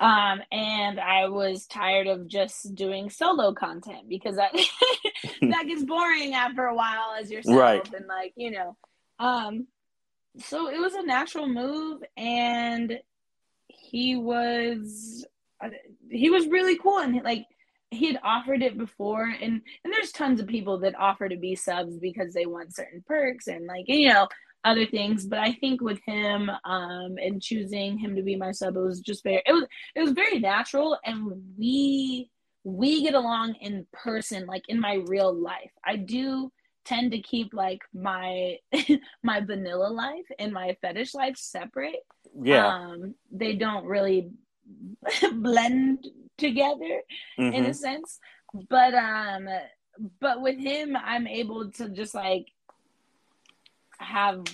Um, 0.00 0.42
and 0.50 0.98
I 0.98 1.28
was 1.28 1.66
tired 1.66 2.08
of 2.08 2.26
just 2.26 2.74
doing 2.74 3.08
solo 3.08 3.54
content 3.54 4.08
because 4.08 4.36
that 4.36 4.52
that 5.42 5.64
gets 5.68 5.84
boring 5.84 6.34
after 6.34 6.64
a 6.64 6.74
while 6.74 7.14
as 7.18 7.30
yourself 7.30 7.56
right. 7.56 7.94
and 7.94 8.06
like, 8.08 8.32
you 8.36 8.50
know. 8.50 8.76
Um 9.18 9.68
so 10.38 10.68
it 10.68 10.78
was 10.78 10.94
a 10.94 11.02
natural 11.02 11.48
move 11.48 12.02
and 12.16 12.98
he 13.68 14.16
was 14.16 15.26
uh, 15.64 15.68
he 16.10 16.30
was 16.30 16.46
really 16.48 16.78
cool 16.78 16.98
and 16.98 17.22
like 17.24 17.46
he 17.90 18.06
had 18.06 18.20
offered 18.22 18.62
it 18.62 18.76
before 18.76 19.24
and 19.24 19.62
and 19.84 19.92
there's 19.92 20.12
tons 20.12 20.40
of 20.40 20.46
people 20.46 20.78
that 20.78 20.98
offer 20.98 21.28
to 21.28 21.36
be 21.36 21.54
subs 21.54 21.98
because 21.98 22.34
they 22.34 22.46
want 22.46 22.74
certain 22.74 23.02
perks 23.06 23.46
and 23.46 23.66
like 23.66 23.84
you 23.88 24.08
know 24.08 24.26
other 24.64 24.84
things 24.86 25.26
but 25.26 25.38
i 25.38 25.52
think 25.52 25.80
with 25.80 26.00
him 26.04 26.50
um 26.64 27.14
and 27.22 27.40
choosing 27.40 27.96
him 27.96 28.16
to 28.16 28.22
be 28.22 28.34
my 28.34 28.50
sub 28.50 28.76
it 28.76 28.80
was 28.80 29.00
just 29.00 29.22
very 29.22 29.42
it 29.46 29.52
was 29.52 29.64
it 29.94 30.00
was 30.00 30.10
very 30.12 30.40
natural 30.40 30.98
and 31.04 31.30
we 31.56 32.28
we 32.66 33.04
get 33.04 33.14
along 33.14 33.54
in 33.60 33.86
person 33.92 34.44
like 34.44 34.64
in 34.68 34.80
my 34.80 34.94
real 35.06 35.32
life. 35.32 35.70
I 35.84 35.94
do 35.94 36.50
tend 36.86 37.12
to 37.12 37.20
keep 37.20 37.52
like 37.52 37.80
my 37.92 38.56
my 39.22 39.40
vanilla 39.40 39.88
life 39.88 40.26
and 40.38 40.52
my 40.52 40.76
fetish 40.80 41.14
life 41.14 41.36
separate. 41.36 42.06
Yeah. 42.40 42.66
Um 42.66 43.14
they 43.30 43.54
don't 43.54 43.84
really 43.84 44.30
blend 45.32 46.06
together 46.38 47.02
mm-hmm. 47.38 47.52
in 47.52 47.66
a 47.66 47.74
sense. 47.74 48.18
But 48.70 48.94
um 48.94 49.48
but 50.20 50.42
with 50.42 50.58
him 50.58 50.94
i'm 50.94 51.26
able 51.26 51.70
to 51.70 51.88
just 51.88 52.14
like 52.14 52.46
have 53.98 54.44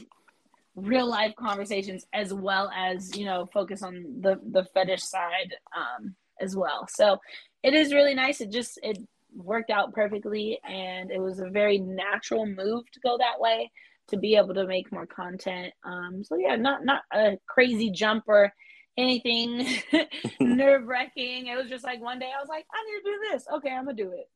real 0.77 1.09
life 1.09 1.35
conversations 1.35 2.07
as 2.13 2.33
well 2.33 2.71
as 2.71 3.17
you 3.17 3.25
know 3.25 3.49
focus 3.53 3.83
on 3.83 4.21
the 4.21 4.41
the 4.53 4.65
fetish 4.73 5.03
side 5.03 5.55
um 5.77 6.15
as 6.41 6.57
well. 6.57 6.87
So 6.89 7.19
it 7.63 7.75
is 7.75 7.95
really 7.95 8.15
nice. 8.15 8.41
It 8.41 8.51
just 8.51 8.79
it 8.83 8.99
worked 9.35 9.71
out 9.71 9.93
perfectly 9.95 10.59
and 10.69 11.11
it 11.11 11.21
was 11.21 11.41
a 11.41 11.49
very 11.49 11.79
natural 11.79 12.47
move 12.47 12.91
to 12.93 13.01
go 13.01 13.17
that 13.19 13.41
way 13.41 13.71
to 14.09 14.17
be 14.17 14.37
able 14.37 14.55
to 14.55 14.67
make 14.67 14.93
more 14.93 15.07
content. 15.07 15.73
Um 15.85 16.23
so 16.25 16.37
yeah 16.37 16.57
not 16.57 16.85
not 16.85 17.03
a 17.13 17.39
crazy 17.49 17.91
jump 17.91 18.25
or 18.27 18.53
anything 18.97 19.67
nerve 20.41 20.87
wracking 20.87 21.47
it 21.47 21.57
was 21.57 21.67
just 21.71 21.83
like 21.83 21.99
one 22.03 22.19
day 22.19 22.31
i 22.37 22.39
was 22.39 22.49
like 22.49 22.67
i 22.73 22.85
need 22.85 22.99
to 22.99 23.05
do 23.05 23.33
this. 23.33 23.47
Okay 23.55 23.71
i'm 23.71 23.85
gonna 23.85 23.97
do 23.97 24.13
it. 24.13 24.29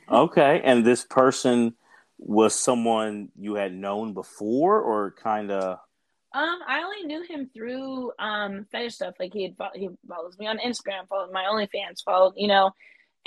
Okay 0.10 0.60
and 0.64 0.84
this 0.84 1.04
person 1.04 1.74
was 2.18 2.54
someone 2.54 3.28
you 3.38 3.54
had 3.54 3.72
known 3.72 4.12
before 4.12 4.80
or 4.80 5.14
kind 5.22 5.50
of 5.50 5.78
um 6.34 6.58
i 6.66 6.82
only 6.82 7.02
knew 7.04 7.22
him 7.22 7.50
through 7.54 8.12
um 8.18 8.66
fetish 8.72 8.94
stuff. 8.94 9.14
Like 9.20 9.32
he 9.32 9.42
had 9.44 9.54
he 9.74 9.88
follows 10.08 10.38
me 10.38 10.46
on 10.46 10.58
instagram 10.58 11.06
followed 11.08 11.32
my 11.32 11.44
onlyfans 11.44 12.02
followed 12.04 12.34
you 12.36 12.48
know 12.48 12.72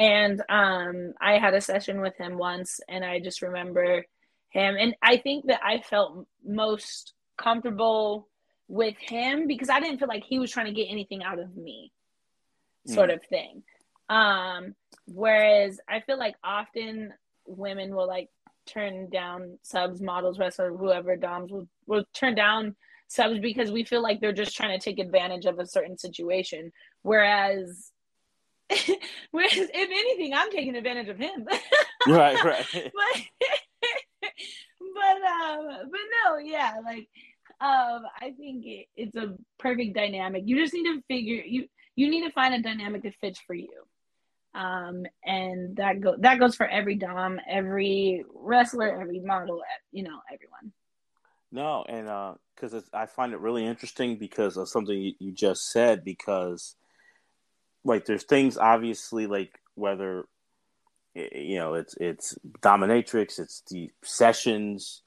and 0.02 0.42
um 0.50 1.14
i 1.22 1.38
had 1.38 1.54
a 1.54 1.62
session 1.62 2.02
with 2.02 2.16
him 2.18 2.38
once 2.38 2.80
and 2.90 3.06
i 3.06 3.20
just 3.20 3.42
remember 3.42 4.04
him 4.50 4.76
and 4.80 4.96
i 5.02 5.18
think 5.18 5.46
that 5.48 5.60
i 5.64 5.80
felt 5.80 6.26
most 6.46 7.14
comfortable 7.38 8.28
with 8.68 8.96
him 8.98 9.48
because 9.48 9.70
i 9.70 9.80
didn't 9.80 10.00
feel 10.00 10.08
like 10.08 10.24
he 10.24 10.40
was 10.40 10.52
trying 10.52 10.66
to 10.66 10.72
get 10.72 10.88
anything 10.90 11.24
out 11.24 11.40
of 11.40 11.56
me 11.56 11.92
sort 12.88 13.10
mm. 13.10 13.16
of 13.16 13.24
thing 13.26 13.62
um 14.10 14.74
whereas 15.06 15.80
i 15.88 16.00
feel 16.00 16.18
like 16.18 16.36
often 16.44 17.14
women 17.46 17.94
will 17.94 18.08
like 18.08 18.30
turn 18.66 19.10
down 19.10 19.58
subs, 19.62 20.02
models, 20.02 20.40
wrestlers, 20.40 20.76
whoever 20.80 21.16
doms 21.16 21.52
will 21.52 21.68
will 21.88 22.04
turn 22.14 22.36
down 22.36 22.76
subs 23.08 23.40
because 23.40 23.72
we 23.72 23.84
feel 23.84 24.02
like 24.02 24.22
they're 24.22 24.32
just 24.32 24.56
trying 24.56 24.78
to 24.78 24.84
take 24.84 25.00
advantage 25.00 25.46
of 25.46 25.60
a 25.60 25.66
certain 25.66 25.98
situation. 25.98 26.72
Whereas, 27.02 27.92
whereas 29.32 29.54
if 29.54 29.72
anything, 29.74 30.34
I'm 30.34 30.52
taking 30.52 30.76
advantage 30.76 31.10
of 31.10 31.18
him. 31.18 31.48
right, 32.08 32.44
right. 32.44 32.66
but, 32.74 33.22
but 34.22 35.22
um, 35.28 35.68
but 35.90 36.00
no, 36.26 36.38
yeah, 36.38 36.74
like 36.84 37.08
um, 37.60 38.04
I 38.20 38.34
think 38.38 38.66
it, 38.66 38.88
it's 38.96 39.16
a 39.16 39.36
perfect 39.60 39.96
dynamic. 39.96 40.44
You 40.46 40.58
just 40.58 40.74
need 40.74 40.86
to 40.86 41.02
figure 41.08 41.44
you 41.46 41.68
you 41.96 42.10
need 42.10 42.24
to 42.26 42.32
find 42.32 42.54
a 42.54 42.62
dynamic 42.62 43.04
that 43.04 43.16
fits 43.22 43.40
for 43.46 43.54
you 43.54 43.70
um, 44.54 45.06
and 45.24 45.76
that 45.78 46.02
go 46.02 46.16
that 46.20 46.40
goes 46.40 46.56
for 46.56 46.68
every 46.68 46.96
dom, 46.96 47.40
every 47.50 48.24
wrestler, 48.34 49.02
every 49.02 49.20
model, 49.20 49.62
you 49.92 50.04
know, 50.04 50.20
everyone. 50.32 50.74
No, 51.52 51.84
and 51.88 52.38
because 52.56 52.74
uh, 52.74 52.82
I 52.94 53.06
find 53.06 53.34
it 53.34 53.40
really 53.40 53.66
interesting 53.66 54.18
because 54.18 54.58
of 54.58 54.70
something 54.70 54.98
you, 54.98 55.14
you 55.20 55.32
just 55.32 55.72
said. 55.72 56.04
Because 56.04 56.76
like, 57.84 58.06
there's 58.06 58.24
things 58.24 58.58
obviously 58.58 59.28
like 59.28 59.60
whether 59.76 60.26
you 61.16 61.58
know 61.58 61.74
it's 61.74 61.96
it's 62.00 62.38
dominatrix, 62.62 63.40
it's 63.40 63.62
the 63.70 63.92
sessions, 64.04 65.02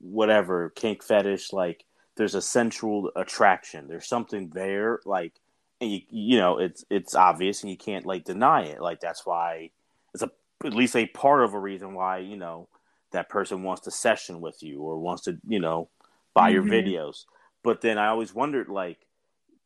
whatever 0.00 0.70
kink 0.70 1.02
fetish. 1.02 1.52
Like, 1.52 1.84
there's 2.16 2.34
a 2.34 2.42
central 2.42 3.10
attraction. 3.16 3.88
There's 3.88 4.08
something 4.08 4.50
there, 4.50 5.00
like 5.04 5.34
and 5.80 5.90
you 5.90 6.00
you 6.10 6.38
know 6.38 6.58
it's 6.58 6.84
it's 6.90 7.14
obvious 7.14 7.62
and 7.62 7.70
you 7.70 7.76
can't 7.76 8.06
like 8.06 8.24
deny 8.24 8.64
it. 8.64 8.80
Like 8.80 9.00
that's 9.00 9.24
why 9.24 9.70
it's 10.14 10.22
a 10.22 10.30
at 10.64 10.74
least 10.74 10.96
a 10.96 11.06
part 11.06 11.42
of 11.42 11.54
a 11.54 11.58
reason 11.58 11.94
why 11.94 12.18
you 12.18 12.36
know 12.36 12.68
that 13.12 13.28
person 13.28 13.62
wants 13.62 13.82
to 13.82 13.90
session 13.90 14.40
with 14.40 14.62
you 14.62 14.82
or 14.82 14.98
wants 14.98 15.22
to 15.22 15.38
you 15.46 15.58
know 15.58 15.88
buy 16.34 16.52
mm-hmm. 16.52 16.68
your 16.68 16.82
videos. 16.82 17.24
But 17.62 17.80
then 17.80 17.98
I 17.98 18.08
always 18.08 18.34
wondered 18.34 18.68
like, 18.68 18.98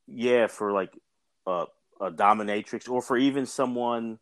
yeah, 0.07 0.47
for 0.47 0.73
like 0.73 0.99
a, 1.47 1.67
a 2.05 2.11
dominatrix 2.11 2.89
or 2.89 3.03
for 3.03 3.17
even 3.17 3.47
someone 3.47 4.19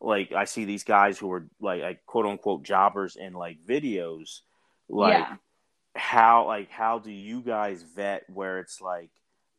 like 0.00 0.32
I 0.32 0.44
see 0.44 0.64
these 0.64 0.84
guys 0.84 1.18
who 1.18 1.30
are 1.32 1.46
like, 1.60 1.82
like 1.82 2.06
quote 2.06 2.26
unquote 2.26 2.64
jobbers 2.64 3.16
in 3.16 3.32
like 3.32 3.58
videos, 3.66 4.40
like 4.88 5.18
yeah. 5.18 5.36
how 5.94 6.46
like 6.46 6.70
how 6.70 6.98
do 6.98 7.10
you 7.10 7.42
guys 7.42 7.82
vet 7.82 8.24
where 8.28 8.58
it's 8.58 8.80
like 8.80 9.10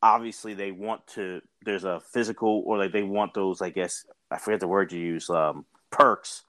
obviously 0.02 0.54
they 0.54 0.72
want 0.72 1.06
to 1.08 1.42
there's 1.64 1.84
a 1.84 2.00
physical 2.00 2.64
or 2.66 2.78
like 2.78 2.92
they 2.92 3.04
want 3.04 3.34
those 3.34 3.62
I 3.62 3.70
guess 3.70 4.06
I 4.30 4.38
forget 4.38 4.60
the 4.60 4.68
word 4.68 4.92
you 4.92 5.00
use 5.00 5.30
um 5.30 5.66
perks 5.90 6.44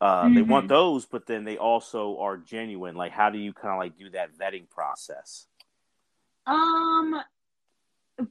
uh 0.00 0.24
mm-hmm. 0.24 0.34
they 0.34 0.42
want 0.42 0.64
mm-hmm. 0.64 0.74
those 0.74 1.06
but 1.06 1.26
then 1.26 1.44
they 1.44 1.56
also 1.56 2.18
are 2.18 2.36
genuine 2.36 2.94
like 2.94 3.12
how 3.12 3.30
do 3.30 3.38
you 3.38 3.52
kind 3.52 3.74
of 3.74 3.78
like 3.78 3.98
do 3.98 4.10
that 4.10 4.36
vetting 4.38 4.70
process 4.70 5.46
um 6.46 7.20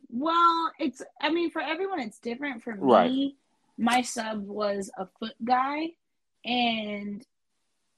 well 0.10 0.72
it's 0.80 1.02
I 1.22 1.30
mean 1.30 1.52
for 1.52 1.62
everyone 1.62 2.00
it's 2.00 2.20
different 2.20 2.64
for 2.64 2.76
me 2.76 2.82
right. 2.82 3.32
my 3.78 4.02
sub 4.02 4.48
was 4.48 4.90
a 4.98 5.08
foot 5.20 5.36
guy 5.44 5.90
and 6.44 7.26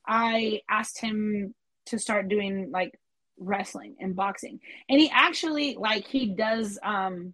I 0.08 0.62
asked 0.70 1.00
him 1.00 1.54
to 1.88 2.00
start 2.00 2.30
doing 2.30 2.72
like 2.72 3.00
wrestling 3.38 3.96
and 4.00 4.16
boxing. 4.16 4.60
And 4.90 5.00
he 5.00 5.10
actually 5.14 5.76
like 5.76 6.08
he 6.08 6.28
does 6.28 6.80
um 6.82 7.34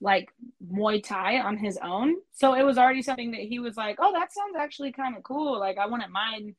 like 0.00 0.28
Muay 0.72 1.02
Thai 1.02 1.40
on 1.40 1.56
his 1.56 1.78
own. 1.82 2.16
So 2.32 2.54
it 2.54 2.62
was 2.62 2.76
already 2.76 3.00
something 3.00 3.30
that 3.30 3.40
he 3.40 3.58
was 3.58 3.76
like, 3.76 3.96
"Oh, 4.00 4.12
that 4.12 4.32
sounds 4.32 4.56
actually 4.58 4.92
kind 4.92 5.16
of 5.16 5.22
cool. 5.22 5.58
Like 5.58 5.78
I 5.78 5.86
wouldn't 5.86 6.10
mind 6.10 6.56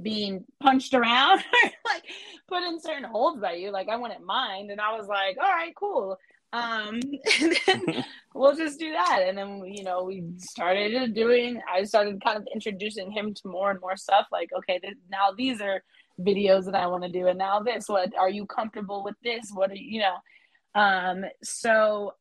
being 0.00 0.44
punched 0.60 0.92
around 0.94 1.38
or 1.64 1.70
like 1.86 2.04
put 2.48 2.62
in 2.62 2.80
certain 2.80 3.04
holds 3.04 3.40
by 3.40 3.54
you. 3.54 3.70
Like 3.70 3.88
I 3.88 3.96
wouldn't 3.96 4.24
mind." 4.24 4.70
And 4.70 4.80
I 4.80 4.96
was 4.96 5.08
like, 5.08 5.38
"All 5.38 5.48
right, 5.48 5.74
cool." 5.74 6.18
Um, 6.54 7.00
and 7.40 7.56
then 7.66 8.04
we'll 8.32 8.54
just 8.54 8.78
do 8.78 8.92
that. 8.92 9.22
And 9.26 9.36
then, 9.36 9.64
you 9.66 9.82
know, 9.82 10.04
we 10.04 10.22
started 10.38 11.12
doing, 11.12 11.60
I 11.70 11.82
started 11.82 12.22
kind 12.22 12.38
of 12.38 12.46
introducing 12.54 13.10
him 13.10 13.34
to 13.34 13.48
more 13.48 13.72
and 13.72 13.80
more 13.80 13.96
stuff 13.96 14.26
like, 14.30 14.50
okay, 14.56 14.78
th- 14.78 14.94
now 15.10 15.32
these 15.36 15.60
are 15.60 15.82
videos 16.20 16.66
that 16.66 16.76
I 16.76 16.86
want 16.86 17.02
to 17.02 17.10
do. 17.10 17.26
And 17.26 17.38
now 17.38 17.60
this, 17.60 17.88
what 17.88 18.16
are 18.16 18.30
you 18.30 18.46
comfortable 18.46 19.02
with 19.02 19.16
this? 19.24 19.50
What 19.52 19.72
are 19.72 19.74
you, 19.74 19.98
you 19.98 20.00
know? 20.00 20.80
Um, 20.80 21.24
so, 21.42 22.14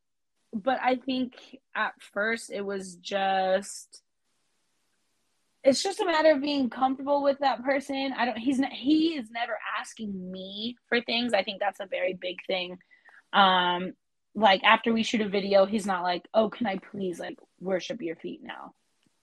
but 0.51 0.79
I 0.81 0.95
think 0.95 1.35
at 1.75 1.93
first 2.13 2.51
it 2.51 2.61
was 2.61 2.95
just, 2.95 4.01
it's 5.63 5.83
just 5.83 5.99
a 5.99 6.05
matter 6.05 6.31
of 6.31 6.41
being 6.41 6.71
comfortable 6.71 7.21
with 7.21 7.37
that 7.39 7.63
person. 7.63 8.13
I 8.17 8.25
don't, 8.25 8.37
he's 8.37 8.59
not, 8.59 8.71
he 8.71 9.15
is 9.15 9.29
never 9.29 9.57
asking 9.79 10.31
me 10.31 10.75
for 10.89 11.01
things. 11.01 11.33
I 11.33 11.43
think 11.43 11.59
that's 11.59 11.79
a 11.79 11.85
very 11.85 12.17
big 12.19 12.37
thing. 12.47 12.79
Um, 13.31 13.93
like 14.35 14.63
after 14.63 14.93
we 14.93 15.03
shoot 15.03 15.21
a 15.21 15.29
video, 15.29 15.65
he's 15.65 15.85
not 15.85 16.03
like, 16.03 16.27
oh, 16.33 16.49
can 16.49 16.67
I 16.67 16.79
please 16.91 17.19
like 17.19 17.37
worship 17.59 18.01
your 18.01 18.15
feet 18.15 18.41
now? 18.43 18.73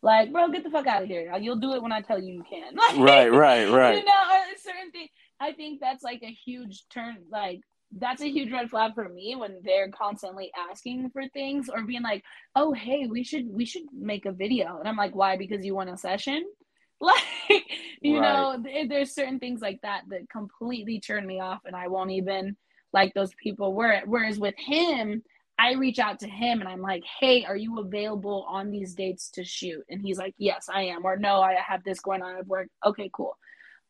Like, 0.02 0.32
bro, 0.32 0.48
get 0.48 0.64
the 0.64 0.70
fuck 0.70 0.86
out 0.86 1.02
of 1.02 1.08
here. 1.08 1.34
You'll 1.38 1.56
do 1.56 1.74
it 1.74 1.82
when 1.82 1.92
I 1.92 2.00
tell 2.00 2.20
you 2.20 2.34
you 2.34 2.44
can. 2.48 2.74
Like, 2.76 2.96
right, 2.96 3.32
right, 3.32 3.68
right. 3.68 3.98
You 3.98 4.04
know, 4.04 4.12
a 4.12 4.58
certain 4.58 4.90
thing. 4.92 5.08
I 5.40 5.52
think 5.52 5.80
that's 5.80 6.02
like 6.02 6.22
a 6.22 6.36
huge 6.44 6.84
turn. 6.90 7.18
Like, 7.30 7.60
that's 7.92 8.22
a 8.22 8.30
huge 8.30 8.52
red 8.52 8.70
flag 8.70 8.94
for 8.94 9.08
me 9.08 9.34
when 9.36 9.60
they're 9.64 9.88
constantly 9.88 10.50
asking 10.70 11.10
for 11.10 11.26
things 11.28 11.68
or 11.68 11.82
being 11.82 12.02
like, 12.02 12.22
"Oh, 12.54 12.72
hey, 12.72 13.06
we 13.10 13.24
should 13.24 13.48
we 13.48 13.64
should 13.64 13.82
make 13.92 14.26
a 14.26 14.32
video," 14.32 14.78
and 14.78 14.88
I'm 14.88 14.96
like, 14.96 15.14
"Why? 15.14 15.36
Because 15.36 15.64
you 15.64 15.74
want 15.74 15.90
a 15.90 15.96
session?" 15.96 16.44
Like, 17.02 17.64
you 18.02 18.20
right. 18.20 18.62
know, 18.62 18.86
there's 18.86 19.14
certain 19.14 19.38
things 19.38 19.62
like 19.62 19.80
that 19.82 20.02
that 20.10 20.28
completely 20.28 21.00
turn 21.00 21.26
me 21.26 21.40
off, 21.40 21.60
and 21.64 21.74
I 21.74 21.88
won't 21.88 22.10
even 22.10 22.58
like 22.92 23.14
those 23.14 23.32
people. 23.42 23.72
were. 23.74 24.00
whereas 24.06 24.38
with 24.38 24.54
him, 24.58 25.22
I 25.58 25.72
reach 25.72 25.98
out 25.98 26.20
to 26.20 26.28
him 26.28 26.60
and 26.60 26.68
I'm 26.68 26.80
like, 26.80 27.04
hey, 27.20 27.44
are 27.44 27.56
you 27.56 27.80
available 27.80 28.46
on 28.48 28.70
these 28.70 28.94
dates 28.94 29.30
to 29.32 29.44
shoot? 29.44 29.84
And 29.90 30.00
he's 30.00 30.16
like, 30.16 30.34
yes, 30.38 30.68
I 30.72 30.84
am. 30.84 31.04
Or 31.04 31.16
no, 31.18 31.42
I 31.42 31.54
have 31.54 31.84
this 31.84 32.00
going 32.00 32.22
on 32.22 32.36
at 32.36 32.46
work. 32.46 32.68
Okay, 32.84 33.10
cool. 33.12 33.36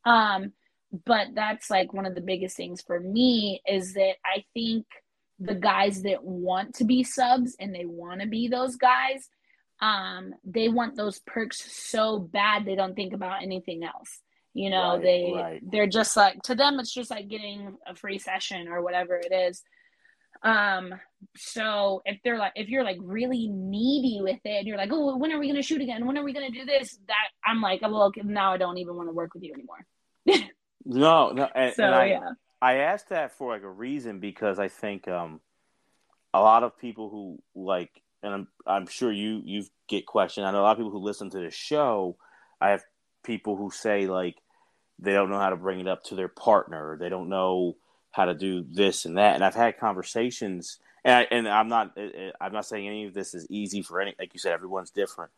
Um, 0.04 0.52
but 1.06 1.28
that's 1.34 1.70
like 1.70 1.92
one 1.92 2.06
of 2.06 2.16
the 2.16 2.20
biggest 2.20 2.56
things 2.56 2.82
for 2.82 2.98
me 2.98 3.62
is 3.68 3.94
that 3.94 4.14
I 4.24 4.44
think 4.52 4.84
the 5.38 5.54
guys 5.54 6.02
that 6.02 6.24
want 6.24 6.74
to 6.76 6.84
be 6.84 7.04
subs 7.04 7.54
and 7.60 7.72
they 7.72 7.84
want 7.84 8.20
to 8.20 8.26
be 8.26 8.48
those 8.48 8.74
guys, 8.74 9.28
um, 9.80 10.34
they 10.44 10.68
want 10.68 10.96
those 10.96 11.20
perks 11.20 11.72
so 11.72 12.18
bad 12.18 12.64
they 12.64 12.74
don't 12.74 12.96
think 12.96 13.12
about 13.12 13.42
anything 13.44 13.84
else. 13.84 14.20
You 14.52 14.70
know, 14.70 14.94
right, 14.94 15.02
they 15.02 15.32
right. 15.34 15.70
they're 15.70 15.86
just 15.86 16.16
like 16.16 16.42
to 16.42 16.54
them 16.54 16.80
it's 16.80 16.92
just 16.92 17.10
like 17.10 17.28
getting 17.28 17.76
a 17.86 17.94
free 17.94 18.18
session 18.18 18.68
or 18.68 18.82
whatever 18.82 19.16
it 19.16 19.32
is. 19.32 19.62
Um, 20.42 20.94
so 21.36 22.02
if 22.04 22.18
they're 22.24 22.38
like, 22.38 22.52
if 22.56 22.68
you're 22.68 22.84
like 22.84 22.98
really 23.00 23.48
needy 23.48 24.20
with 24.22 24.40
it, 24.44 24.58
and 24.58 24.66
you're 24.66 24.76
like, 24.76 24.90
oh, 24.92 25.16
when 25.16 25.32
are 25.32 25.38
we 25.38 25.46
gonna 25.46 25.62
shoot 25.62 25.80
again? 25.80 26.06
When 26.06 26.16
are 26.16 26.24
we 26.24 26.32
gonna 26.32 26.50
do 26.50 26.64
this? 26.64 26.98
That 27.08 27.28
I'm 27.44 27.60
like, 27.60 27.82
well, 27.82 28.10
now 28.24 28.52
I 28.52 28.56
don't 28.56 28.78
even 28.78 28.96
want 28.96 29.08
to 29.08 29.12
work 29.12 29.34
with 29.34 29.42
you 29.42 29.52
anymore. 29.52 29.86
no, 30.84 31.30
no, 31.30 31.48
and, 31.54 31.74
so 31.74 31.84
and 31.84 31.94
I, 31.94 32.06
yeah. 32.06 32.30
I 32.62 32.74
asked 32.76 33.10
that 33.10 33.36
for 33.36 33.52
like 33.52 33.62
a 33.62 33.70
reason 33.70 34.18
because 34.18 34.58
I 34.58 34.68
think 34.68 35.08
um, 35.08 35.40
a 36.32 36.40
lot 36.40 36.62
of 36.62 36.78
people 36.78 37.10
who 37.10 37.38
like, 37.54 37.90
and 38.22 38.32
I'm 38.32 38.48
I'm 38.66 38.86
sure 38.86 39.12
you 39.12 39.42
you 39.44 39.64
get 39.88 40.06
questioned. 40.06 40.46
I 40.46 40.52
know 40.52 40.60
a 40.60 40.62
lot 40.62 40.72
of 40.72 40.78
people 40.78 40.92
who 40.92 40.98
listen 40.98 41.30
to 41.30 41.38
the 41.38 41.50
show. 41.50 42.16
I 42.60 42.70
have 42.70 42.82
people 43.22 43.56
who 43.56 43.70
say 43.70 44.06
like 44.06 44.36
they 44.98 45.12
don't 45.12 45.30
know 45.30 45.38
how 45.38 45.50
to 45.50 45.56
bring 45.56 45.80
it 45.80 45.88
up 45.88 46.04
to 46.04 46.14
their 46.14 46.28
partner. 46.28 46.96
They 46.98 47.08
don't 47.08 47.28
know 47.28 47.76
how 48.10 48.26
to 48.26 48.34
do 48.34 48.64
this 48.70 49.04
and 49.04 49.16
that. 49.16 49.34
And 49.34 49.44
I've 49.44 49.54
had 49.54 49.78
conversations, 49.78 50.78
and, 51.04 51.14
I, 51.14 51.22
and 51.30 51.48
I'm 51.48 51.68
not 51.68 51.96
I'm 52.40 52.52
not 52.52 52.66
saying 52.66 52.86
any 52.86 53.06
of 53.06 53.14
this 53.14 53.34
is 53.34 53.46
easy 53.50 53.82
for 53.82 54.00
any. 54.00 54.14
Like 54.18 54.34
you 54.34 54.40
said, 54.40 54.52
everyone's 54.52 54.90
different, 54.90 55.30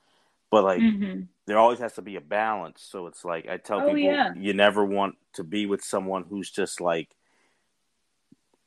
but 0.50 0.64
like 0.64 0.80
mm-hmm. 0.80 1.22
there 1.46 1.58
always 1.58 1.78
has 1.78 1.94
to 1.94 2.02
be 2.02 2.16
a 2.16 2.20
balance. 2.20 2.82
So 2.82 3.06
it's 3.06 3.24
like 3.24 3.48
I 3.48 3.58
tell 3.58 3.80
oh, 3.80 3.86
people, 3.86 3.98
yeah. 3.98 4.30
you 4.36 4.52
never 4.52 4.84
want 4.84 5.16
to 5.34 5.44
be 5.44 5.66
with 5.66 5.84
someone 5.84 6.24
who's 6.28 6.50
just 6.50 6.80
like 6.80 7.14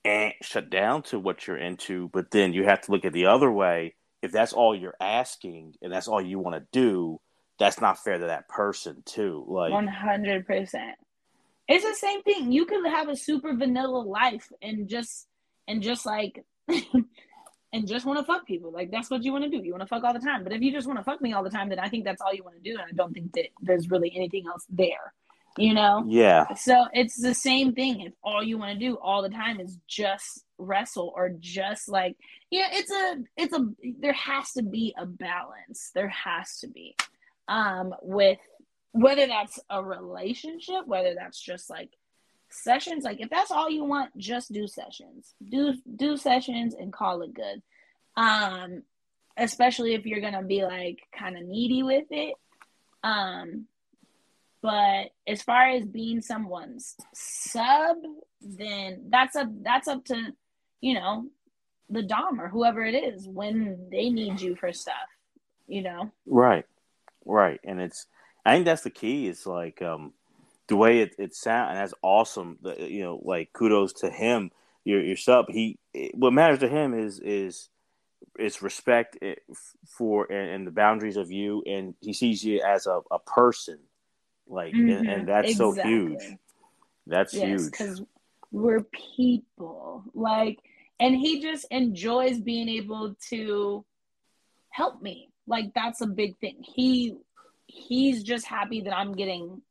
eh, 0.06 0.32
shut 0.42 0.70
down 0.70 1.02
to 1.04 1.20
what 1.20 1.46
you're 1.46 1.58
into. 1.58 2.10
But 2.10 2.32
then 2.32 2.54
you 2.54 2.64
have 2.64 2.82
to 2.82 2.92
look 2.92 3.06
at 3.06 3.14
the 3.14 3.26
other 3.26 3.52
way. 3.52 3.96
If 4.22 4.32
that's 4.32 4.54
all 4.54 4.76
you're 4.76 4.96
asking 5.00 5.76
and 5.82 5.92
that's 5.92 6.08
all 6.08 6.22
you 6.22 6.40
want 6.40 6.56
to 6.56 6.66
do, 6.72 7.20
that's 7.58 7.80
not 7.80 8.04
fair 8.04 8.18
to 8.18 8.26
that 8.28 8.48
person 8.50 9.04
too. 9.06 9.46
Like 9.48 9.72
one 9.72 9.88
hundred 9.88 10.46
percent. 10.46 10.96
It's 11.68 11.84
the 11.84 11.96
same 11.96 12.22
thing. 12.24 12.52
You 12.52 12.66
could 12.66 12.86
have 12.86 13.10
a 13.10 13.16
super 13.16 13.56
vanilla 13.56 14.00
life 14.00 14.52
and 14.62 14.88
just 14.88 15.28
and 15.68 15.82
just 15.82 16.06
like 16.06 16.44
and 17.74 17.88
just 17.88 18.06
want 18.06 18.20
to 18.20 18.26
fuck 18.26 18.46
people. 18.46 18.72
Like 18.72 18.92
that's 18.92 19.10
what 19.10 19.24
you 19.24 19.32
want 19.32 19.46
to 19.46 19.50
do. 19.50 19.64
You 19.64 19.72
want 19.72 19.82
to 19.82 19.88
fuck 19.88 20.04
all 20.04 20.14
the 20.14 20.20
time. 20.20 20.44
But 20.44 20.54
if 20.54 20.62
you 20.62 20.72
just 20.72 20.88
want 20.88 21.00
to 21.00 21.04
fuck 21.04 21.22
me 21.22 21.34
all 21.34 21.44
the 21.44 21.50
time, 21.50 21.70
then 21.70 21.80
I 21.80 21.90
think 21.90 22.06
that's 22.06 22.22
all 22.22 22.34
you 22.34 22.44
want 22.44 22.56
to 22.56 22.62
do, 22.62 22.72
and 22.72 22.82
I 22.82 22.94
don't 22.94 23.14
think 23.14 23.34
that 23.34 23.48
there's 23.62 23.90
really 23.90 24.12
anything 24.16 24.46
else 24.48 24.66
there. 24.70 25.14
You 25.58 25.74
know? 25.74 26.04
Yeah. 26.06 26.54
So 26.56 26.86
it's 26.92 27.16
the 27.22 27.34
same 27.34 27.74
thing. 27.74 28.02
If 28.02 28.14
all 28.22 28.44
you 28.44 28.58
want 28.58 28.78
to 28.78 28.86
do 28.86 28.96
all 28.96 29.22
the 29.22 29.30
time 29.30 29.62
is 29.62 29.78
just 29.88 30.44
wrestle 30.58 31.14
or 31.16 31.32
just 31.40 31.90
like 31.90 32.18
yeah, 32.52 32.68
it's 32.72 32.92
a 32.92 33.24
it's 33.38 33.54
a 33.54 33.68
there 34.00 34.14
has 34.14 34.52
to 34.54 34.64
be 34.64 34.94
a 34.98 35.06
balance. 35.06 35.92
There 35.94 36.10
has 36.10 36.60
to 36.60 36.68
be. 36.68 36.96
Um 37.48 37.94
with 38.02 38.40
whether 38.92 39.28
that's 39.28 39.60
a 39.70 39.84
relationship, 39.84 40.88
whether 40.88 41.16
that's 41.16 41.40
just 41.40 41.70
like 41.70 41.92
sessions, 42.50 43.04
like 43.04 43.20
if 43.20 43.30
that's 43.30 43.52
all 43.52 43.70
you 43.70 43.84
want, 43.84 44.18
just 44.18 44.52
do 44.52 44.68
sessions. 44.68 45.34
Do 45.48 45.76
do 45.96 46.18
sessions 46.18 46.74
and 46.74 46.94
call 46.94 47.22
it 47.22 47.34
good. 47.34 47.62
Um 48.16 48.84
especially 49.38 49.94
if 49.94 50.06
you're 50.06 50.22
to 50.32 50.42
be 50.42 50.64
like 50.64 51.00
kind 51.18 51.38
of 51.38 51.44
needy 51.44 51.84
with 51.84 52.06
it. 52.10 52.36
Um 53.04 53.68
but 54.62 55.12
as 55.28 55.44
far 55.44 55.70
as 55.70 55.86
being 55.86 56.22
someone's 56.22 56.96
sub, 57.14 57.98
then 58.42 59.06
that's 59.10 59.36
a 59.36 59.48
that's 59.62 59.88
up 59.88 60.06
to, 60.06 60.34
you 60.82 60.96
know, 60.96 61.28
the 61.90 62.02
dom 62.02 62.42
or 62.42 62.48
whoever 62.48 62.84
it 62.84 62.96
is 62.96 63.28
when 63.28 63.90
they 63.92 64.10
need 64.10 64.42
you 64.42 64.56
for 64.56 64.74
stuff, 64.74 64.96
you 65.68 65.84
know. 65.84 66.12
Right. 66.26 66.66
Right. 67.26 67.60
And 67.64 67.82
it's 67.82 68.06
I 68.46 68.54
think 68.54 68.66
that's 68.66 68.84
the 68.84 68.90
key. 68.90 69.28
Is 69.28 69.46
like 69.46 69.82
um, 69.82 70.14
the 70.68 70.76
way 70.76 71.02
it, 71.02 71.16
it 71.18 71.36
sounds, 71.36 71.72
and 71.72 71.80
that's 71.80 71.94
awesome. 72.02 72.58
The, 72.62 72.90
you 72.90 73.04
know, 73.04 73.20
like 73.24 73.54
kudos 73.54 73.94
to 73.94 74.10
him. 74.10 74.52
Your 74.84 75.02
your 75.02 75.18
sub. 75.18 75.48
He 75.50 75.80
what 76.14 76.34
matters 76.34 76.60
to 76.60 76.68
him 76.68 76.94
is 76.94 77.20
is 77.20 77.70
is 78.38 78.62
respect 78.62 79.18
eh, 79.22 79.36
for 79.88 80.32
and, 80.32 80.50
and, 80.50 80.68
the 80.68 80.72
boundaries 80.72 81.18
of 81.18 81.32
you, 81.32 81.64
and 81.66 81.96
he 82.02 82.14
sees 82.14 82.44
you 82.44 82.62
as 82.62 82.86
a, 82.86 83.02
a 83.10 83.18
person. 83.20 83.80
Like, 84.48 84.74
mm-hmm. 84.74 84.90
and, 84.90 85.10
and, 85.10 85.28
that's 85.28 85.52
exactly. 85.52 85.82
so 85.82 85.88
huge. 85.88 86.38
That's 87.08 87.34
yes, 87.34 87.44
huge 87.46 87.72
because 87.72 88.02
we're 88.52 88.84
people. 88.84 90.04
Like 90.14 90.60
and 91.00 91.16
he 91.16 91.42
just 91.42 91.66
enjoys 91.72 92.40
being 92.40 92.70
able 92.70 93.16
to 93.30 93.84
help 94.70 95.02
me. 95.02 95.30
Like 95.48 95.74
that's 95.74 96.02
a 96.02 96.08
big 96.08 96.38
thing. 96.38 96.58
He 96.62 97.16
he's 97.68 98.24
just 98.24 98.46
happy 98.46 98.82
that 98.82 98.96
I'm 98.96 99.14
getting, 99.14 99.62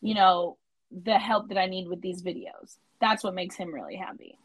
you 0.00 0.14
know, 0.14 0.56
the 0.90 1.18
help 1.18 1.48
that 1.48 1.58
I 1.58 1.66
need 1.66 1.88
with 1.88 2.00
these 2.00 2.22
videos. 2.22 2.78
That's 3.00 3.24
what 3.24 3.34
makes 3.34 3.56
him 3.56 3.74
really 3.74 3.96
happy. 3.96 4.38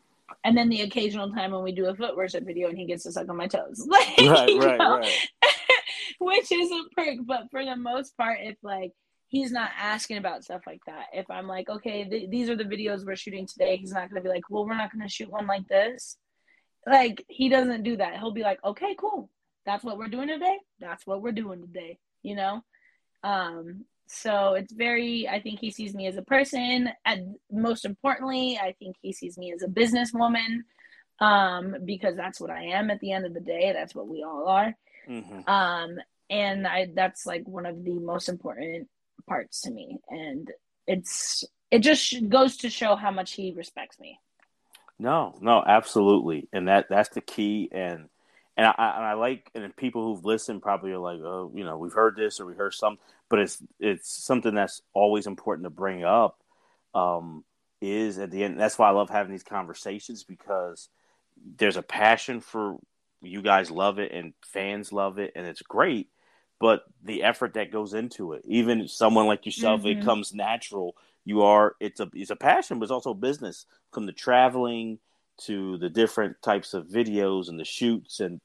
And 0.44 0.58
then 0.58 0.70
the 0.70 0.82
occasional 0.82 1.32
time 1.32 1.52
when 1.52 1.64
we 1.64 1.72
do 1.72 1.88
a 1.88 1.96
foot 1.96 2.16
worship 2.16 2.46
video 2.46 2.70
and 2.70 2.78
he 2.78 2.86
gets 2.86 3.04
to 3.04 3.12
suck 3.12 3.30
on 3.30 3.38
my 3.38 3.48
toes. 3.48 3.86
Like, 3.88 4.18
right, 4.20 4.60
right, 4.60 4.80
right. 4.80 5.30
Which 6.20 6.52
is 6.52 6.72
a 6.72 6.84
perk. 6.96 7.18
But 7.26 7.50
for 7.50 7.64
the 7.64 7.76
most 7.76 8.16
part, 8.18 8.40
if 8.42 8.58
like 8.62 8.94
he's 9.30 9.52
not 9.52 9.70
asking 9.78 10.18
about 10.18 10.44
stuff 10.44 10.62
like 10.68 10.82
that. 10.86 11.06
If 11.14 11.30
I'm 11.30 11.48
like, 11.48 11.70
okay, 11.70 12.04
th- 12.04 12.30
these 12.30 12.50
are 12.50 12.56
the 12.56 12.64
videos 12.64 13.06
we're 13.06 13.16
shooting 13.16 13.46
today, 13.46 13.78
he's 13.78 13.94
not 13.94 14.10
going 14.10 14.22
to 14.22 14.28
be 14.28 14.34
like, 14.34 14.50
well, 14.50 14.66
we're 14.66 14.76
not 14.76 14.92
going 14.92 15.08
to 15.08 15.14
shoot 15.14 15.32
one 15.32 15.48
like 15.48 15.68
this. 15.68 16.18
Like, 16.86 17.24
he 17.28 17.48
doesn't 17.48 17.84
do 17.84 17.98
that. 17.98 18.18
He'll 18.18 18.32
be 18.32 18.42
like, 18.42 18.60
okay, 18.66 18.96
cool. 18.98 19.30
That's 19.66 19.84
what 19.84 19.98
we're 19.98 20.08
doing 20.08 20.28
today. 20.28 20.58
That's 20.80 21.06
what 21.06 21.22
we're 21.22 21.32
doing 21.32 21.62
today, 21.62 22.00
you 22.24 22.36
know? 22.36 22.64
Um, 23.24 23.86
so 24.08 24.54
it's 24.54 24.74
very, 24.74 25.28
I 25.28 25.40
think 25.42 25.60
he 25.60 25.70
sees 25.72 25.94
me 25.94 26.08
as 26.08 26.18
a 26.18 26.24
person. 26.24 26.90
And 27.06 27.36
most 27.52 27.86
importantly, 27.86 28.60
I 28.62 28.74
think 28.80 28.96
he 29.02 29.14
sees 29.14 29.38
me 29.38 29.54
as 29.54 29.62
a 29.62 29.68
businesswoman 29.68 30.62
um, 31.20 31.76
because 31.86 32.16
that's 32.16 32.40
what 32.40 32.50
I 32.50 32.64
am 32.64 32.90
at 32.90 33.00
the 33.02 33.12
end 33.12 33.26
of 33.26 33.34
the 33.34 33.40
day. 33.40 33.72
That's 33.74 33.94
what 33.94 34.08
we 34.08 34.24
all 34.24 34.48
are. 34.48 34.76
Mm-hmm. 35.08 35.48
Um, 35.48 35.98
and 36.30 36.68
I, 36.68 36.90
that's 36.94 37.26
like 37.26 37.48
one 37.48 37.66
of 37.66 37.84
the 37.84 38.00
most 38.00 38.30
important 38.30 38.88
parts 39.28 39.62
to 39.62 39.72
me 39.72 40.00
and 40.10 40.52
it's 40.88 41.44
it 41.72 41.80
just 41.80 42.28
goes 42.30 42.58
to 42.58 42.70
show 42.70 42.96
how 42.96 43.12
much 43.12 43.34
he 43.34 43.54
respects 43.56 44.00
me 44.00 44.20
no 44.98 45.36
no 45.40 45.64
absolutely 45.66 46.50
and 46.52 46.68
that 46.68 46.88
that's 46.90 47.10
the 47.10 47.22
key 47.22 47.70
and 47.72 48.10
and 48.60 48.68
I, 48.78 48.94
and 48.98 49.06
I 49.06 49.14
like 49.14 49.50
and 49.56 49.76
people 49.76 50.04
who've 50.04 50.26
listened 50.26 50.62
probably 50.62 50.92
are 50.92 51.00
like 51.00 51.20
oh 51.20 51.52
you 51.56 51.64
know 51.64 51.78
we've 51.78 51.94
heard 51.94 52.16
this 52.16 52.40
or 52.40 52.46
we 52.46 52.54
heard 52.54 52.74
some 52.74 52.98
but 53.30 53.40
it's 53.40 53.64
it's 53.80 54.10
something 54.10 54.54
that's 54.54 54.82
always 54.94 55.28
important 55.28 55.66
to 55.66 55.70
bring 55.70 56.04
up 56.04 56.40
um 56.94 57.44
is 57.82 58.18
at 58.18 58.32
the 58.32 58.44
end 58.44 58.60
that's 58.60 58.78
why 58.78 58.90
I 58.90 58.92
love 58.92 59.10
having 59.10 59.32
these 59.32 59.44
conversations 59.44 60.24
because 60.24 60.90
there's 61.58 61.78
a 61.78 61.82
passion 61.82 62.42
for 62.42 62.78
you 63.22 63.42
guys 63.42 63.72
love 63.72 64.00
it 64.00 64.12
and 64.12 64.34
fans 64.46 64.92
love 64.92 65.20
it 65.20 65.32
and 65.36 65.48
it's 65.48 65.62
great 65.62 66.10
but 66.60 66.84
the 67.04 67.24
effort 67.24 67.54
that 67.54 67.72
goes 67.72 67.94
into 67.94 68.34
it, 68.34 68.44
even 68.46 68.88
someone 68.88 69.28
like 69.28 69.46
yourself, 69.46 69.82
mm-hmm. 69.82 70.02
it 70.02 70.06
comes 70.06 70.34
natural. 70.34 70.96
You 71.24 71.44
are 71.44 71.76
it's 71.80 72.02
a 72.02 72.10
it's 72.14 72.32
a 72.32 72.36
passion, 72.36 72.80
but 72.80 72.84
it's 72.84 72.92
also 72.92 73.14
business. 73.14 73.66
From 73.94 74.06
the 74.06 74.12
traveling 74.12 75.00
to 75.46 75.78
the 75.78 75.90
different 75.90 76.42
types 76.42 76.74
of 76.74 76.88
videos 76.88 77.50
and 77.50 77.60
the 77.60 77.66
shoots 77.66 78.20
and 78.20 78.40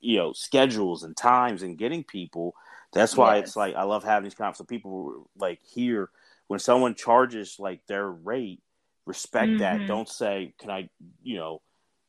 you 0.00 0.18
know 0.18 0.32
schedules 0.32 1.02
and 1.02 1.16
times 1.16 1.62
and 1.62 1.78
getting 1.78 2.04
people. 2.04 2.54
That's 2.92 3.16
why 3.16 3.36
yes. 3.36 3.48
it's 3.48 3.56
like 3.56 3.74
I 3.74 3.82
love 3.82 4.04
having 4.04 4.24
these 4.24 4.34
conversations. 4.34 4.58
So 4.58 4.64
people 4.64 5.28
like 5.36 5.60
here 5.62 6.10
when 6.46 6.60
someone 6.60 6.94
charges 6.94 7.56
like 7.58 7.86
their 7.86 8.10
rate, 8.10 8.60
respect 9.04 9.48
mm-hmm. 9.48 9.58
that. 9.58 9.86
Don't 9.86 10.08
say, 10.08 10.54
"Can 10.58 10.70
I?" 10.70 10.88
You 11.22 11.36
know, 11.36 11.62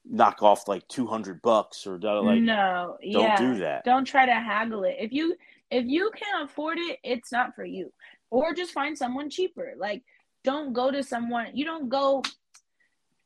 knock 0.10 0.42
off 0.42 0.68
like 0.68 0.88
200 0.88 1.42
bucks 1.42 1.86
or 1.86 2.00
like 2.00 2.42
no 2.42 2.98
don't 3.12 3.22
yeah. 3.22 3.38
do 3.38 3.60
that 3.60 3.84
don't 3.84 4.06
try 4.06 4.26
to 4.26 4.34
haggle 4.34 4.84
it 4.84 4.96
if 5.00 5.12
you 5.12 5.36
if 5.70 5.86
you 5.86 6.10
can't 6.16 6.50
afford 6.50 6.78
it 6.80 6.98
it's 7.04 7.32
not 7.32 7.54
for 7.56 7.64
you 7.64 7.92
or 8.32 8.54
just 8.54 8.72
find 8.72 8.98
someone 8.98 9.30
cheaper 9.30 9.74
like 9.78 10.02
don't 10.44 10.74
go 10.74 10.90
to 10.90 11.04
someone 11.04 11.48
you 11.54 11.66
don't 11.66 11.90
go 11.90 12.24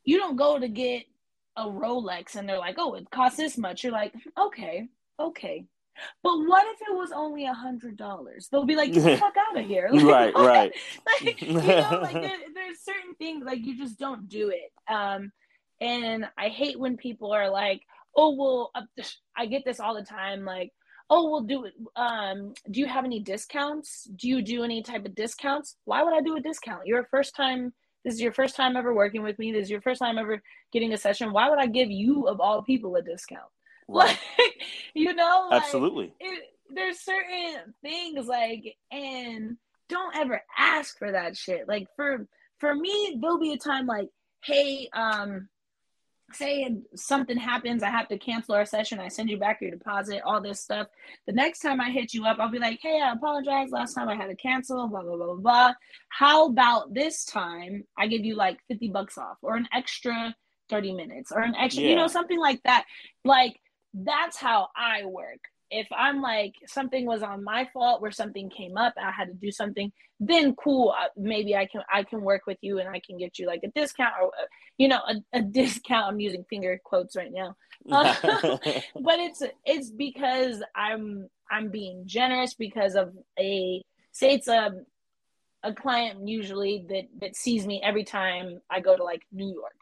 you 0.04 0.18
don't 0.18 0.36
go 0.36 0.58
to 0.58 0.68
get 0.68 1.04
a 1.56 1.64
rolex 1.64 2.34
and 2.34 2.48
they're 2.48 2.58
like 2.58 2.76
oh 2.78 2.94
it 2.94 3.08
costs 3.10 3.36
this 3.36 3.56
much 3.56 3.84
you're 3.84 3.92
like 3.92 4.12
okay 4.38 4.88
okay 5.20 5.66
but 6.22 6.38
what 6.38 6.66
if 6.74 6.80
it 6.82 6.94
was 6.94 7.12
only 7.12 7.46
a 7.46 7.52
hundred 7.52 7.96
dollars? 7.96 8.48
They'll 8.50 8.64
be 8.64 8.76
like, 8.76 8.92
"Get 8.92 9.04
the 9.04 9.16
fuck 9.18 9.34
out 9.36 9.58
of 9.58 9.66
here!" 9.66 9.88
Like, 9.92 10.34
right, 10.34 10.34
right. 10.34 10.72
like 11.22 11.42
you 11.42 11.52
know, 11.54 12.00
like 12.02 12.12
there, 12.12 12.38
there's 12.54 12.80
certain 12.82 13.14
things 13.18 13.44
like 13.44 13.64
you 13.64 13.76
just 13.76 13.98
don't 13.98 14.28
do 14.28 14.50
it. 14.50 14.72
Um, 14.92 15.32
and 15.80 16.26
I 16.38 16.48
hate 16.48 16.78
when 16.78 16.96
people 16.96 17.32
are 17.32 17.50
like, 17.50 17.82
"Oh, 18.16 18.34
well, 18.34 18.70
uh, 18.74 19.02
I 19.36 19.46
get 19.46 19.64
this 19.64 19.80
all 19.80 19.94
the 19.94 20.02
time." 20.02 20.44
Like, 20.44 20.72
"Oh, 21.10 21.30
we'll 21.30 21.42
do 21.42 21.64
it. 21.64 21.74
um, 21.96 22.54
do 22.70 22.80
you 22.80 22.86
have 22.86 23.04
any 23.04 23.20
discounts? 23.20 24.08
Do 24.16 24.28
you 24.28 24.42
do 24.42 24.64
any 24.64 24.82
type 24.82 25.04
of 25.04 25.14
discounts? 25.14 25.76
Why 25.84 26.02
would 26.02 26.14
I 26.14 26.20
do 26.20 26.36
a 26.36 26.40
discount? 26.40 26.86
You're 26.86 27.00
a 27.00 27.08
first 27.10 27.36
time. 27.36 27.72
This 28.04 28.14
is 28.14 28.20
your 28.20 28.32
first 28.32 28.56
time 28.56 28.76
ever 28.76 28.94
working 28.94 29.22
with 29.22 29.38
me. 29.38 29.52
This 29.52 29.64
is 29.64 29.70
your 29.70 29.80
first 29.80 30.00
time 30.00 30.18
ever 30.18 30.42
getting 30.72 30.92
a 30.92 30.98
session. 30.98 31.32
Why 31.32 31.48
would 31.48 31.58
I 31.58 31.66
give 31.66 31.90
you 31.90 32.26
of 32.28 32.40
all 32.40 32.62
people 32.62 32.96
a 32.96 33.02
discount? 33.02 33.42
Right. 33.86 34.18
Like, 34.38 34.62
you 34.94 35.14
know, 35.14 35.48
like, 35.50 35.62
absolutely. 35.62 36.14
It, 36.18 36.44
there's 36.70 37.00
certain 37.00 37.74
things 37.82 38.26
like, 38.26 38.76
and 38.90 39.58
don't 39.90 40.16
ever 40.16 40.40
ask 40.56 40.98
for 40.98 41.12
that 41.12 41.36
shit. 41.36 41.68
Like 41.68 41.88
for 41.94 42.26
for 42.60 42.74
me, 42.74 43.18
there'll 43.20 43.38
be 43.38 43.52
a 43.52 43.58
time 43.58 43.86
like, 43.86 44.08
hey, 44.42 44.88
um, 44.94 45.50
say 46.34 46.68
something 46.94 47.36
happens, 47.36 47.82
I 47.82 47.90
have 47.90 48.08
to 48.08 48.18
cancel 48.18 48.54
our 48.54 48.64
session, 48.64 49.00
I 49.00 49.08
send 49.08 49.30
you 49.30 49.38
back 49.38 49.60
your 49.60 49.70
deposit, 49.70 50.22
all 50.24 50.40
this 50.40 50.60
stuff. 50.60 50.88
The 51.26 51.32
next 51.32 51.60
time 51.60 51.80
I 51.80 51.90
hit 51.90 52.14
you 52.14 52.26
up, 52.26 52.38
I'll 52.40 52.50
be 52.50 52.58
like, 52.58 52.80
hey, 52.82 53.00
I 53.00 53.12
apologize. 53.12 53.70
Last 53.70 53.94
time 53.94 54.08
I 54.08 54.16
had 54.16 54.28
to 54.28 54.36
cancel, 54.36 54.88
blah, 54.88 55.02
blah, 55.02 55.16
blah, 55.16 55.26
blah, 55.26 55.34
blah. 55.36 55.72
How 56.08 56.46
about 56.46 56.92
this 56.92 57.24
time 57.24 57.84
I 57.96 58.06
give 58.06 58.24
you 58.24 58.36
like 58.36 58.58
50 58.68 58.88
bucks 58.88 59.18
off 59.18 59.38
or 59.42 59.56
an 59.56 59.68
extra 59.72 60.34
30 60.70 60.94
minutes 60.94 61.32
or 61.32 61.40
an 61.40 61.54
extra, 61.54 61.84
yeah. 61.84 61.90
you 61.90 61.96
know, 61.96 62.06
something 62.06 62.38
like 62.38 62.62
that. 62.64 62.84
Like, 63.24 63.60
that's 63.92 64.36
how 64.36 64.68
I 64.76 65.04
work 65.04 65.40
if 65.70 65.86
I'm 65.96 66.20
like 66.20 66.54
something 66.66 67.06
was 67.06 67.22
on 67.22 67.44
my 67.44 67.68
fault 67.72 68.00
where 68.00 68.10
something 68.10 68.50
came 68.50 68.76
up, 68.76 68.94
I 68.96 69.10
had 69.10 69.28
to 69.28 69.34
do 69.34 69.50
something, 69.50 69.92
then 70.20 70.54
cool, 70.56 70.94
uh, 70.98 71.08
maybe 71.16 71.56
I 71.56 71.66
can 71.66 71.82
I 71.92 72.02
can 72.04 72.22
work 72.22 72.42
with 72.46 72.58
you 72.60 72.78
and 72.78 72.88
I 72.88 73.00
can 73.04 73.18
get 73.18 73.38
you 73.38 73.46
like 73.46 73.60
a 73.64 73.68
discount 73.68 74.14
or 74.20 74.28
uh, 74.28 74.46
you 74.78 74.88
know 74.88 75.00
a, 75.08 75.38
a 75.38 75.42
discount. 75.60 76.06
I'm 76.06 76.20
using 76.20 76.44
finger 76.48 76.80
quotes 76.84 77.16
right 77.16 77.32
now, 77.32 77.56
uh, 77.90 78.14
but 78.22 79.18
it's 79.18 79.42
it's 79.64 79.90
because 79.90 80.62
I'm 80.74 81.28
I'm 81.50 81.70
being 81.70 82.02
generous 82.06 82.54
because 82.54 82.94
of 82.94 83.14
a 83.38 83.82
say 84.12 84.34
it's 84.34 84.48
a 84.48 84.72
a 85.62 85.72
client 85.72 86.28
usually 86.28 86.84
that 86.88 87.04
that 87.20 87.36
sees 87.36 87.66
me 87.66 87.80
every 87.82 88.04
time 88.04 88.60
I 88.70 88.80
go 88.80 88.96
to 88.96 89.02
like 89.02 89.22
New 89.32 89.52
York 89.52 89.74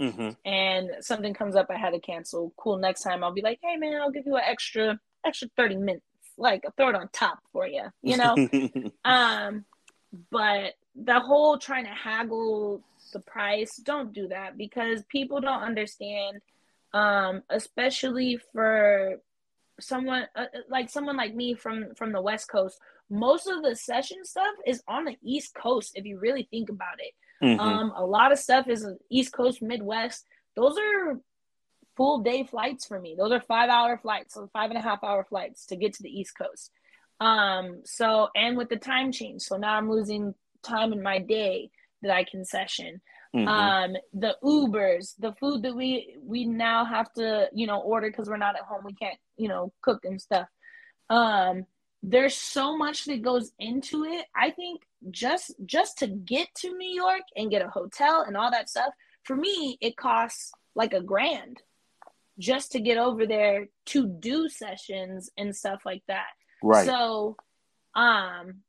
Mm-hmm. 0.00 0.30
and 0.44 0.90
something 1.00 1.32
comes 1.32 1.54
up 1.54 1.68
I 1.70 1.76
had 1.76 1.90
to 1.90 2.00
cancel. 2.00 2.52
Cool. 2.56 2.78
Next 2.78 3.02
time 3.02 3.22
I'll 3.22 3.32
be 3.32 3.42
like, 3.42 3.60
hey 3.62 3.76
man, 3.76 4.00
I'll 4.00 4.10
give 4.10 4.26
you 4.26 4.34
an 4.34 4.42
extra 4.44 4.98
extra 5.24 5.48
30 5.56 5.76
minutes. 5.76 6.04
Like 6.38 6.64
throw 6.76 6.88
it 6.88 6.94
on 6.94 7.08
top 7.12 7.38
for 7.52 7.66
you 7.66 7.84
you 8.02 8.16
know? 8.16 8.36
Um 9.04 9.64
but 10.30 10.74
the 10.94 11.20
whole 11.20 11.58
trying 11.58 11.84
to 11.84 11.90
haggle 11.90 12.82
the 13.12 13.20
price 13.20 13.76
don't 13.76 14.12
do 14.12 14.28
that 14.28 14.58
because 14.58 15.04
people 15.04 15.40
don't 15.40 15.62
understand 15.62 16.40
um 16.92 17.42
especially 17.48 18.38
for 18.52 19.18
someone 19.80 20.26
uh, 20.36 20.40
uh, 20.40 20.60
like 20.68 20.90
someone 20.90 21.16
like 21.16 21.34
me 21.34 21.54
from 21.54 21.94
from 21.96 22.12
the 22.12 22.20
west 22.20 22.48
coast. 22.48 22.78
Most 23.10 23.46
of 23.46 23.62
the 23.62 23.76
session 23.76 24.24
stuff 24.24 24.54
is 24.66 24.82
on 24.88 25.04
the 25.04 25.16
east 25.22 25.54
coast 25.54 25.92
if 25.94 26.04
you 26.04 26.18
really 26.18 26.48
think 26.50 26.68
about 26.68 26.98
it. 26.98 27.12
Mm-hmm. 27.44 27.60
um 27.60 27.92
a 27.96 28.04
lot 28.04 28.32
of 28.32 28.38
stuff 28.38 28.68
is 28.68 28.86
east 29.10 29.32
coast 29.32 29.62
midwest. 29.62 30.26
Those 30.54 30.76
are 30.78 31.18
full 31.96 32.20
day 32.20 32.44
flights 32.44 32.86
for 32.86 32.98
me. 33.00 33.14
Those 33.16 33.32
are 33.32 33.40
five 33.40 33.70
hour 33.70 33.98
flights, 33.98 34.34
so 34.34 34.48
five 34.52 34.70
and 34.70 34.78
a 34.78 34.82
half 34.82 35.02
hour 35.04 35.24
flights 35.24 35.66
to 35.66 35.76
get 35.76 35.94
to 35.94 36.02
the 36.02 36.10
East 36.10 36.36
Coast. 36.36 36.70
Um, 37.20 37.82
so 37.84 38.28
and 38.34 38.56
with 38.56 38.68
the 38.68 38.76
time 38.76 39.12
change, 39.12 39.42
so 39.42 39.56
now 39.56 39.74
I'm 39.74 39.90
losing 39.90 40.34
time 40.62 40.92
in 40.92 41.02
my 41.02 41.18
day 41.18 41.70
that 42.02 42.10
I 42.10 42.24
can 42.24 42.44
session. 42.44 43.00
Mm-hmm. 43.34 43.48
Um, 43.48 43.96
the 44.12 44.36
Ubers, 44.42 45.14
the 45.18 45.32
food 45.40 45.62
that 45.62 45.74
we 45.74 46.16
we 46.22 46.44
now 46.44 46.84
have 46.84 47.12
to 47.14 47.48
you 47.52 47.66
know 47.66 47.80
order 47.80 48.08
because 48.08 48.28
we're 48.28 48.36
not 48.36 48.56
at 48.56 48.62
home, 48.62 48.82
we 48.84 48.94
can't 48.94 49.18
you 49.36 49.48
know 49.48 49.72
cook 49.82 50.04
and 50.04 50.20
stuff. 50.20 50.48
Um, 51.08 51.66
there's 52.02 52.34
so 52.34 52.76
much 52.76 53.04
that 53.04 53.22
goes 53.22 53.52
into 53.58 54.04
it. 54.04 54.26
I 54.34 54.50
think 54.50 54.82
just 55.10 55.54
just 55.64 55.98
to 55.98 56.08
get 56.08 56.54
to 56.56 56.76
New 56.76 56.92
York 56.92 57.22
and 57.36 57.50
get 57.50 57.64
a 57.64 57.68
hotel 57.68 58.24
and 58.26 58.36
all 58.36 58.50
that 58.50 58.68
stuff, 58.68 58.92
for 59.22 59.36
me, 59.36 59.78
it 59.80 59.96
costs 59.96 60.52
like 60.74 60.92
a 60.92 61.00
grand 61.00 61.62
just 62.42 62.72
to 62.72 62.80
get 62.80 62.98
over 62.98 63.24
there 63.24 63.68
to 63.86 64.06
do 64.06 64.48
sessions 64.48 65.30
and 65.38 65.54
stuff 65.54 65.82
like 65.86 66.02
that. 66.08 66.26
Right. 66.62 66.84
So, 66.84 67.36
um, 67.94 68.62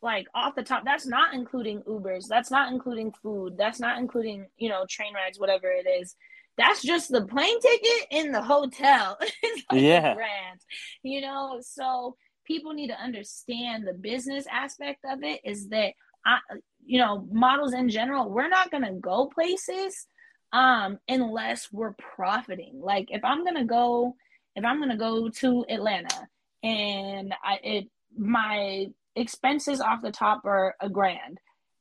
like 0.00 0.28
off 0.34 0.54
the 0.54 0.62
top, 0.62 0.84
that's 0.84 1.06
not 1.06 1.34
including 1.34 1.82
Ubers. 1.82 2.28
That's 2.28 2.50
not 2.50 2.72
including 2.72 3.12
food. 3.12 3.56
That's 3.58 3.80
not 3.80 3.98
including, 3.98 4.46
you 4.56 4.68
know, 4.68 4.86
train 4.88 5.12
rides, 5.14 5.40
whatever 5.40 5.68
it 5.68 5.88
is. 5.88 6.14
That's 6.56 6.82
just 6.82 7.10
the 7.10 7.26
plane 7.26 7.60
ticket 7.60 8.06
in 8.12 8.30
the 8.30 8.42
hotel. 8.42 9.18
like 9.72 9.82
yeah. 9.82 10.14
Grand, 10.14 10.60
you 11.02 11.20
know, 11.20 11.58
so 11.60 12.16
people 12.44 12.72
need 12.72 12.88
to 12.88 13.00
understand 13.00 13.86
the 13.86 13.94
business 13.94 14.46
aspect 14.50 15.04
of 15.04 15.24
it 15.24 15.40
is 15.44 15.68
that 15.68 15.94
I, 16.24 16.38
you 16.86 17.00
know, 17.00 17.26
models 17.32 17.74
in 17.74 17.88
general, 17.88 18.30
we're 18.30 18.48
not 18.48 18.70
going 18.70 18.84
to 18.84 18.92
go 18.92 19.26
places 19.26 20.06
um, 20.52 20.98
unless 21.08 21.72
we're 21.72 21.94
profiting. 21.94 22.80
Like 22.80 23.08
if 23.10 23.24
I'm 23.24 23.44
gonna 23.44 23.64
go, 23.64 24.16
if 24.56 24.64
I'm 24.64 24.80
gonna 24.80 24.96
go 24.96 25.28
to 25.28 25.64
Atlanta 25.68 26.28
and 26.62 27.34
I 27.42 27.58
it 27.62 27.88
my 28.16 28.88
expenses 29.14 29.80
off 29.80 30.02
the 30.02 30.10
top 30.12 30.44
are 30.44 30.74
a 30.80 30.88
grand 30.88 31.38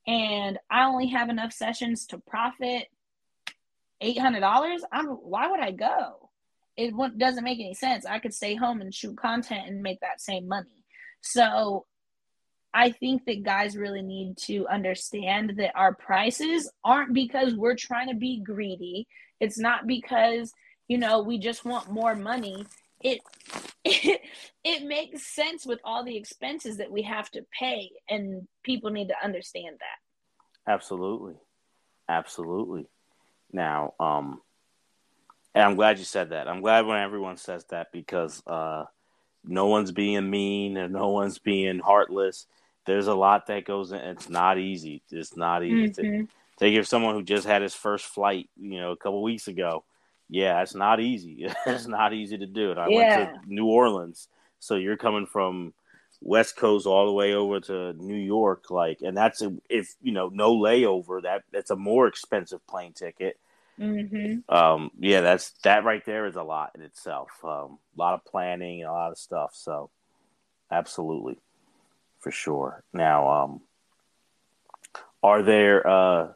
and 0.07 0.57
I 0.69 0.85
only 0.85 1.07
have 1.07 1.29
enough 1.29 1.53
sessions 1.53 2.05
to 2.07 2.17
profit 2.17 2.87
eight 4.01 4.19
hundred 4.19 4.41
dollars, 4.41 4.83
I'm 4.91 5.07
why 5.07 5.47
would 5.47 5.59
I 5.59 5.71
go? 5.71 6.29
It 6.75 6.93
doesn't 7.17 7.43
make 7.43 7.59
any 7.59 7.73
sense. 7.73 8.05
I 8.05 8.19
could 8.19 8.33
stay 8.33 8.53
home 8.53 8.81
and 8.81 8.93
shoot 8.93 9.17
content 9.17 9.67
and 9.67 9.81
make 9.81 9.99
that 10.01 10.21
same 10.21 10.47
money. 10.47 10.85
So 11.21 11.85
I 12.73 12.91
think 12.91 13.25
that 13.25 13.43
guys 13.43 13.77
really 13.77 14.01
need 14.01 14.37
to 14.45 14.67
understand 14.67 15.53
that 15.57 15.71
our 15.75 15.95
prices 15.95 16.69
aren't 16.83 17.13
because 17.13 17.55
we're 17.55 17.75
trying 17.75 18.09
to 18.09 18.15
be 18.15 18.39
greedy. 18.39 19.07
It's 19.39 19.57
not 19.57 19.87
because, 19.87 20.53
you 20.87 20.97
know, 20.97 21.21
we 21.21 21.39
just 21.39 21.65
want 21.65 21.91
more 21.91 22.15
money. 22.15 22.65
It 23.01 23.21
it, 23.83 24.21
it 24.63 24.83
makes 24.83 25.27
sense 25.27 25.65
with 25.65 25.79
all 25.83 26.03
the 26.03 26.17
expenses 26.17 26.77
that 26.77 26.91
we 26.91 27.03
have 27.03 27.29
to 27.31 27.45
pay 27.57 27.89
and 28.09 28.47
people 28.63 28.89
need 28.91 29.07
to 29.07 29.15
understand 29.23 29.77
that. 29.79 30.71
Absolutely. 30.71 31.35
Absolutely. 32.09 32.87
Now, 33.51 33.93
um 33.99 34.41
and 35.55 35.63
I'm 35.63 35.75
glad 35.75 35.97
you 35.97 36.05
said 36.05 36.29
that. 36.29 36.47
I'm 36.47 36.61
glad 36.61 36.85
when 36.85 36.99
everyone 36.99 37.37
says 37.37 37.65
that 37.69 37.91
because 37.91 38.43
uh 38.45 38.85
no 39.43 39.67
one's 39.67 39.91
being 39.91 40.29
mean 40.29 40.77
and 40.77 40.93
no 40.93 41.09
one's 41.09 41.39
being 41.39 41.79
heartless. 41.79 42.45
There's 42.87 43.07
a 43.07 43.13
lot 43.13 43.47
that 43.47 43.65
goes 43.65 43.91
in. 43.91 43.99
It's 43.99 44.29
not 44.29 44.57
easy. 44.57 45.03
It's 45.11 45.37
not 45.37 45.63
easy. 45.63 46.01
Mm-hmm. 46.01 46.21
To, 46.21 46.27
take 46.57 46.73
it 46.73 46.87
someone 46.87 47.15
who 47.15 47.23
just 47.23 47.45
had 47.45 47.61
his 47.61 47.75
first 47.75 48.05
flight, 48.05 48.49
you 48.59 48.79
know, 48.79 48.91
a 48.91 48.97
couple 48.97 49.21
weeks 49.21 49.47
ago. 49.47 49.83
Yeah, 50.29 50.61
it's 50.61 50.75
not 50.75 50.99
easy. 50.99 51.47
it's 51.65 51.87
not 51.87 52.13
easy 52.13 52.37
to 52.39 52.47
do 52.47 52.71
it. 52.71 52.77
I 52.77 52.87
yeah. 52.89 53.17
went 53.17 53.43
to 53.43 53.53
New 53.53 53.67
Orleans, 53.67 54.27
so 54.59 54.75
you're 54.75 54.97
coming 54.97 55.25
from 55.25 55.73
West 56.21 56.57
Coast 56.57 56.85
all 56.85 57.05
the 57.05 57.13
way 57.13 57.33
over 57.33 57.59
to 57.61 57.93
New 57.93 58.17
York, 58.17 58.69
like, 58.71 59.01
and 59.01 59.15
that's 59.15 59.41
a, 59.41 59.55
if 59.69 59.95
you 60.01 60.11
know 60.11 60.29
no 60.29 60.55
layover. 60.55 61.21
That 61.21 61.43
that's 61.53 61.69
a 61.69 61.75
more 61.75 62.07
expensive 62.07 62.65
plane 62.67 62.93
ticket. 62.93 63.39
Mm-hmm. 63.79 64.53
Um, 64.53 64.91
yeah, 64.99 65.21
that's 65.21 65.51
that 65.63 65.85
right 65.85 66.03
there 66.05 66.25
is 66.25 66.35
a 66.35 66.43
lot 66.43 66.71
in 66.75 66.81
itself. 66.81 67.29
Um, 67.43 67.77
a 67.95 67.99
lot 67.99 68.15
of 68.15 68.25
planning, 68.25 68.83
a 68.83 68.91
lot 68.91 69.11
of 69.11 69.17
stuff. 69.17 69.51
So, 69.53 69.91
absolutely, 70.71 71.37
for 72.27 72.31
sure. 72.31 72.83
Now, 72.91 73.29
um, 73.29 73.61
are 75.23 75.43
there? 75.43 75.87
Uh, 75.87 76.27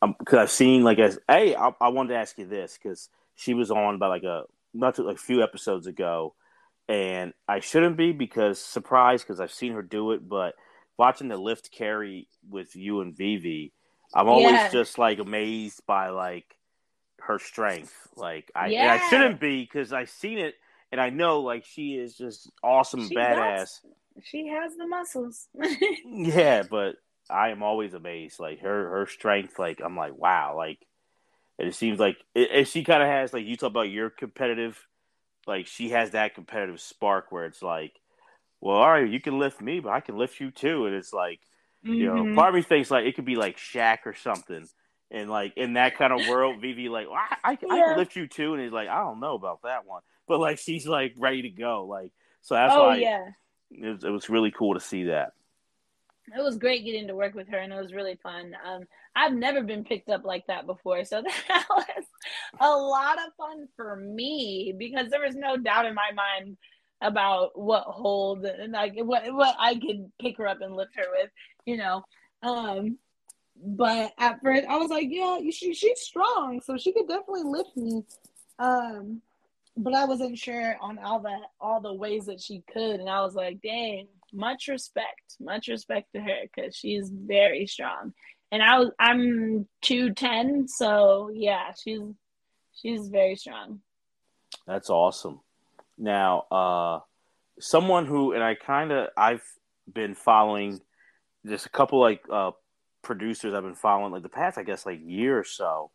because 0.00 0.34
um, 0.34 0.38
I've 0.38 0.50
seen 0.50 0.84
like 0.84 1.00
as 1.00 1.18
hey, 1.28 1.56
I, 1.56 1.72
I 1.80 1.88
wanted 1.88 2.10
to 2.10 2.20
ask 2.20 2.38
you 2.38 2.46
this 2.46 2.78
because 2.80 3.08
she 3.34 3.52
was 3.52 3.72
on 3.72 3.98
by 3.98 4.06
like 4.06 4.22
a 4.22 4.44
not 4.72 4.94
too, 4.94 5.02
like 5.02 5.16
a 5.16 5.20
few 5.20 5.42
episodes 5.42 5.88
ago, 5.88 6.34
and 6.88 7.32
I 7.48 7.58
shouldn't 7.58 7.96
be 7.96 8.12
because 8.12 8.60
surprised 8.60 9.26
because 9.26 9.40
I've 9.40 9.52
seen 9.52 9.72
her 9.72 9.82
do 9.82 10.12
it, 10.12 10.28
but 10.28 10.54
watching 10.96 11.26
the 11.26 11.36
lift 11.36 11.72
carry 11.72 12.28
with 12.48 12.76
you 12.76 13.00
and 13.00 13.16
Vivi, 13.16 13.72
I'm 14.14 14.28
always 14.28 14.70
just 14.70 14.98
like 14.98 15.18
amazed 15.18 15.82
by 15.84 16.10
like 16.10 16.54
her 17.18 17.40
strength. 17.40 17.92
Like 18.14 18.52
I. 18.54 18.68
I 18.76 19.08
shouldn't 19.08 19.40
be 19.40 19.62
because 19.62 19.92
I've 19.92 20.10
seen 20.10 20.38
it 20.38 20.54
and 20.92 21.00
I 21.00 21.10
know 21.10 21.40
like 21.40 21.64
she 21.64 21.94
is 21.96 22.16
just 22.16 22.52
awesome, 22.62 23.08
she 23.08 23.16
badass. 23.16 23.58
Does. 23.58 23.80
She 24.22 24.48
has 24.48 24.76
the 24.76 24.86
muscles. 24.86 25.48
yeah, 26.06 26.62
but 26.68 26.96
I 27.28 27.48
am 27.50 27.62
always 27.62 27.94
amazed. 27.94 28.38
Like 28.38 28.60
her, 28.60 28.90
her 28.90 29.06
strength. 29.06 29.58
Like 29.58 29.80
I'm 29.84 29.96
like, 29.96 30.16
wow. 30.16 30.54
Like 30.56 30.78
it 31.58 31.74
seems 31.74 31.98
like 31.98 32.16
it, 32.34 32.50
it 32.52 32.68
she 32.68 32.84
kind 32.84 33.02
of 33.02 33.08
has 33.08 33.32
like 33.32 33.44
you 33.44 33.56
talk 33.56 33.70
about 33.70 33.90
your 33.90 34.10
competitive. 34.10 34.86
Like 35.46 35.66
she 35.66 35.90
has 35.90 36.12
that 36.12 36.34
competitive 36.34 36.80
spark 36.80 37.30
where 37.30 37.44
it's 37.44 37.62
like, 37.62 37.92
well, 38.60 38.76
all 38.76 38.90
right, 38.90 39.08
you 39.08 39.20
can 39.20 39.38
lift 39.38 39.60
me, 39.60 39.80
but 39.80 39.90
I 39.90 40.00
can 40.00 40.16
lift 40.16 40.40
you 40.40 40.50
too, 40.50 40.86
and 40.86 40.94
it's 40.94 41.12
like, 41.12 41.40
mm-hmm. 41.84 41.94
you 41.94 42.06
know, 42.06 42.22
mm-hmm. 42.22 42.34
part 42.34 42.48
of 42.48 42.54
me 42.54 42.62
thinks 42.62 42.90
like 42.90 43.04
it 43.04 43.14
could 43.14 43.26
be 43.26 43.36
like 43.36 43.58
Shaq 43.58 44.06
or 44.06 44.14
something 44.14 44.66
and 45.14 45.30
like 45.30 45.56
in 45.56 45.74
that 45.74 45.96
kind 45.96 46.12
of 46.12 46.26
world, 46.28 46.60
Vivi 46.60 46.88
like 46.88 47.08
well, 47.08 47.18
I, 47.18 47.52
I, 47.52 47.58
yeah. 47.62 47.68
I, 47.70 47.78
can 47.78 47.98
lift 47.98 48.16
you 48.16 48.26
too, 48.26 48.54
and 48.54 48.62
he's 48.62 48.72
like 48.72 48.88
I 48.88 48.98
don't 48.98 49.20
know 49.20 49.34
about 49.34 49.62
that 49.62 49.86
one, 49.86 50.02
but 50.26 50.40
like 50.40 50.58
she's 50.58 50.86
like 50.86 51.14
ready 51.16 51.42
to 51.42 51.50
go, 51.50 51.86
like 51.86 52.10
so 52.42 52.54
that's 52.54 52.74
oh, 52.74 52.88
why 52.88 52.96
yeah, 52.96 53.28
it 53.80 53.88
was, 53.88 54.04
it 54.04 54.10
was 54.10 54.28
really 54.28 54.50
cool 54.50 54.74
to 54.74 54.80
see 54.80 55.04
that. 55.04 55.32
It 56.36 56.42
was 56.42 56.56
great 56.56 56.84
getting 56.84 57.06
to 57.08 57.14
work 57.14 57.34
with 57.34 57.48
her, 57.48 57.58
and 57.58 57.72
it 57.72 57.80
was 57.80 57.92
really 57.92 58.18
fun. 58.22 58.56
Um, 58.66 58.84
I've 59.14 59.34
never 59.34 59.62
been 59.62 59.84
picked 59.84 60.08
up 60.08 60.24
like 60.24 60.46
that 60.46 60.66
before, 60.66 61.04
so 61.04 61.22
that 61.48 61.66
was 61.68 62.04
a 62.60 62.70
lot 62.70 63.18
of 63.18 63.34
fun 63.36 63.68
for 63.76 63.96
me 63.96 64.74
because 64.78 65.10
there 65.10 65.20
was 65.20 65.36
no 65.36 65.56
doubt 65.56 65.86
in 65.86 65.94
my 65.94 66.10
mind 66.14 66.56
about 67.02 67.58
what 67.58 67.82
hold 67.82 68.44
and 68.46 68.72
like 68.72 68.94
what 68.96 69.30
what 69.34 69.54
I 69.58 69.74
could 69.74 70.10
pick 70.20 70.38
her 70.38 70.48
up 70.48 70.62
and 70.62 70.74
lift 70.74 70.96
her 70.96 71.04
with, 71.12 71.30
you 71.66 71.76
know. 71.76 72.02
Um, 72.42 72.98
but 73.56 74.12
at 74.18 74.40
first 74.42 74.64
I 74.68 74.76
was 74.78 74.90
like, 74.90 75.08
yeah, 75.10 75.38
she 75.50 75.74
she's 75.74 76.00
strong, 76.00 76.60
so 76.62 76.78
she 76.78 76.92
could 76.92 77.06
definitely 77.08 77.44
lift 77.44 77.76
me. 77.76 78.04
Um, 78.58 79.20
but 79.76 79.94
I 79.94 80.04
wasn't 80.04 80.38
sure 80.38 80.76
on 80.80 80.98
all 80.98 81.20
the 81.20 81.38
all 81.60 81.80
the 81.80 81.92
ways 81.92 82.26
that 82.26 82.40
she 82.40 82.62
could, 82.72 83.00
and 83.00 83.08
I 83.08 83.22
was 83.22 83.34
like, 83.34 83.60
dang, 83.62 84.08
much 84.32 84.68
respect, 84.68 85.36
much 85.40 85.68
respect 85.68 86.12
to 86.14 86.20
her 86.20 86.42
because 86.42 86.76
she's 86.76 87.10
very 87.10 87.66
strong. 87.66 88.12
And 88.52 88.62
I 88.62 88.78
was 88.78 88.90
I'm 88.98 89.66
two 89.82 90.14
ten, 90.14 90.68
so 90.68 91.30
yeah, 91.32 91.72
she's 91.82 92.02
she's 92.80 93.08
very 93.08 93.36
strong. 93.36 93.80
That's 94.66 94.90
awesome. 94.90 95.40
Now, 95.98 96.40
uh, 96.50 97.00
someone 97.58 98.06
who 98.06 98.32
and 98.32 98.42
I 98.42 98.54
kind 98.54 98.92
of 98.92 99.08
I've 99.16 99.44
been 99.92 100.14
following 100.14 100.80
just 101.46 101.66
a 101.66 101.70
couple 101.70 102.00
like 102.00 102.22
uh, 102.30 102.52
producers 103.02 103.54
I've 103.54 103.62
been 103.62 103.74
following 103.74 104.12
like 104.12 104.22
the 104.22 104.28
past, 104.28 104.58
I 104.58 104.62
guess, 104.62 104.86
like 104.86 105.00
year 105.04 105.38
or 105.38 105.44
so. 105.44 105.90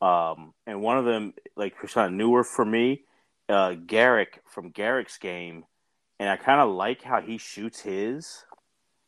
Um, 0.00 0.54
and 0.64 0.80
one 0.80 0.96
of 0.96 1.04
them, 1.04 1.34
like, 1.56 1.74
kind 1.92 2.06
of 2.06 2.12
newer 2.12 2.44
for 2.44 2.64
me, 2.64 3.02
uh, 3.48 3.74
Garrick 3.74 4.40
from 4.46 4.70
Garrick's 4.70 5.18
game, 5.18 5.64
and 6.18 6.28
I 6.28 6.36
kind 6.36 6.60
of 6.60 6.74
like 6.74 7.02
how 7.02 7.20
he 7.20 7.38
shoots 7.38 7.80
his. 7.80 8.44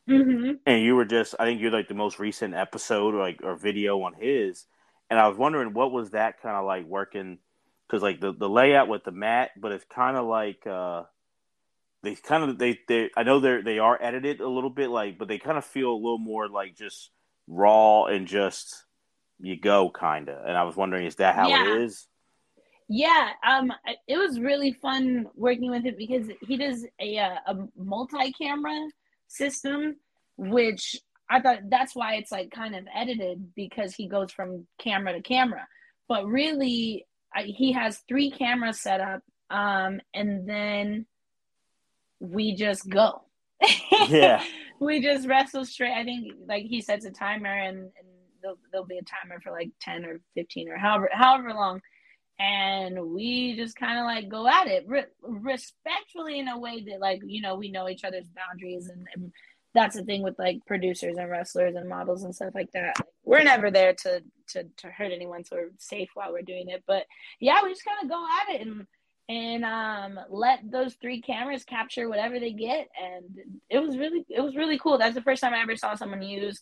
Mm-hmm. 0.09 0.53
And 0.67 0.83
you 0.83 0.97
were 0.97 1.05
just, 1.05 1.35
I 1.39 1.45
think 1.45 1.61
you're 1.61 1.71
like 1.71 1.89
the 1.89 1.95
most 1.95 2.19
recent 2.19 2.55
episode 2.55 3.15
or 3.15 3.21
like 3.21 3.41
or 3.43 3.57
video 3.57 4.03
on 4.03 4.15
his, 4.15 4.67
and 5.09 5.19
I 5.19 5.29
was 5.29 5.39
wondering 5.39 5.73
what 5.73 5.93
was 5.93 6.11
that 6.11 6.41
kind 6.43 6.57
of 6.57 6.65
like 6.65 6.87
working, 6.87 7.39
because 7.87 8.03
like 8.03 8.21
the 8.21 8.33
the 8.33 8.49
layout 8.49 8.89
with 8.89 9.05
the 9.05 9.13
mat, 9.13 9.51
but 9.57 9.73
it's 9.73 9.85
kind 9.85 10.17
of 10.17 10.27
like. 10.27 10.67
uh 10.67 11.05
they 12.03 12.15
kind 12.15 12.43
of 12.43 12.57
they 12.57 12.79
they 12.89 13.11
I 13.15 13.25
know 13.25 13.41
they're 13.41 13.63
they 13.63 13.79
are 13.79 13.99
edited 14.01 14.41
a 14.41 14.49
little 14.49 14.71
bit 14.71 14.89
like 14.89 15.19
but 15.19 15.29
they 15.29 15.37
kind 15.37 15.59
of 15.59 15.67
feel 15.67 15.93
a 15.93 16.03
little 16.03 16.17
more 16.17 16.49
like 16.49 16.75
just 16.75 17.11
raw 17.47 18.05
and 18.07 18.27
just 18.27 18.87
you 19.39 19.61
go 19.61 19.91
kind 19.91 20.31
of. 20.31 20.47
And 20.47 20.57
I 20.57 20.63
was 20.63 20.77
wondering, 20.77 21.05
is 21.05 21.17
that 21.17 21.35
how 21.35 21.49
yeah. 21.49 21.63
it 21.63 21.83
is? 21.83 22.07
Yeah, 22.93 23.31
um, 23.47 23.73
it 24.09 24.17
was 24.17 24.41
really 24.41 24.73
fun 24.73 25.27
working 25.37 25.71
with 25.71 25.85
him 25.85 25.95
because 25.97 26.27
he 26.43 26.57
does 26.57 26.85
a 26.99 27.19
uh, 27.19 27.37
a 27.47 27.57
multi-camera 27.77 28.89
system, 29.29 29.95
which 30.37 30.97
I 31.31 31.41
thought 31.41 31.61
that's 31.69 31.95
why 31.95 32.15
it's 32.17 32.33
like 32.33 32.51
kind 32.51 32.75
of 32.75 32.89
edited 32.93 33.55
because 33.55 33.95
he 33.95 34.09
goes 34.09 34.33
from 34.33 34.67
camera 34.81 35.13
to 35.13 35.23
camera. 35.23 35.69
But 36.09 36.27
really, 36.27 37.07
I, 37.33 37.43
he 37.45 37.71
has 37.73 37.99
three 38.09 38.29
cameras 38.29 38.81
set 38.81 39.01
up, 39.01 39.23
um, 39.51 40.01
and 40.13 40.49
then 40.49 41.07
we 42.19 42.57
just 42.57 42.89
go. 42.89 43.23
yeah. 44.09 44.43
we 44.81 45.01
just 45.01 45.29
wrestle 45.29 45.65
straight. 45.65 45.93
I 45.93 46.03
think 46.03 46.33
like 46.49 46.65
he 46.65 46.81
sets 46.81 47.05
a 47.05 47.11
timer 47.11 47.53
and, 47.53 47.79
and 47.79 48.09
there'll, 48.43 48.59
there'll 48.73 48.87
be 48.87 48.99
a 48.99 49.03
timer 49.03 49.41
for 49.41 49.53
like 49.53 49.71
10 49.81 50.05
or 50.05 50.21
15 50.35 50.71
or 50.71 50.77
however, 50.77 51.09
however 51.13 51.53
long. 51.53 51.81
And 52.41 53.13
we 53.13 53.55
just 53.55 53.77
kind 53.77 53.99
of 53.99 54.07
like 54.07 54.31
go 54.31 54.49
at 54.49 54.67
it 54.67 54.85
re- 54.87 55.05
respectfully 55.23 56.39
in 56.39 56.49
a 56.49 56.59
way 56.59 56.83
that 56.89 56.99
like, 56.99 57.21
you 57.25 57.43
know, 57.43 57.55
we 57.57 57.71
know 57.71 57.89
each 57.89 58.03
other's 58.03 58.29
boundaries 58.35 58.89
and, 58.89 59.07
and 59.15 59.31
that's 59.75 59.95
the 59.95 60.03
thing 60.03 60.23
with 60.23 60.39
like 60.39 60.59
producers 60.67 61.17
and 61.19 61.31
wrestlers 61.31 61.77
and 61.77 61.89
models 61.89 62.25
and 62.25 62.35
stuff 62.35 62.55
like 62.55 62.73
that. 62.73 62.97
We're 63.25 63.45
never 63.45 63.71
there 63.71 63.93
to 63.93 64.23
to 64.49 64.65
to 64.79 64.89
hurt 64.89 65.13
anyone, 65.13 65.45
so 65.45 65.57
we're 65.57 65.71
safe 65.79 66.09
while 66.15 66.33
we're 66.33 66.43
doing 66.43 66.71
it. 66.71 66.83
But 66.87 67.05
yeah, 67.39 67.61
we 67.63 67.69
just 67.69 67.85
kind 67.85 68.03
of 68.03 68.11
go 68.11 68.27
at 68.43 68.55
it 68.55 68.67
and 68.67 68.87
and 69.29 69.65
um, 69.65 70.19
let 70.29 70.59
those 70.69 70.95
three 70.95 71.21
cameras 71.21 71.63
capture 71.63 72.09
whatever 72.09 72.41
they 72.41 72.51
get. 72.51 72.89
And 73.01 73.61
it 73.69 73.79
was 73.79 73.97
really, 73.97 74.25
it 74.29 74.41
was 74.41 74.57
really 74.57 74.77
cool. 74.77 74.99
That's 74.99 75.15
the 75.15 75.23
first 75.23 75.41
time 75.41 75.55
I 75.55 75.61
ever 75.61 75.77
saw 75.77 75.95
someone 75.95 76.21
use 76.21 76.61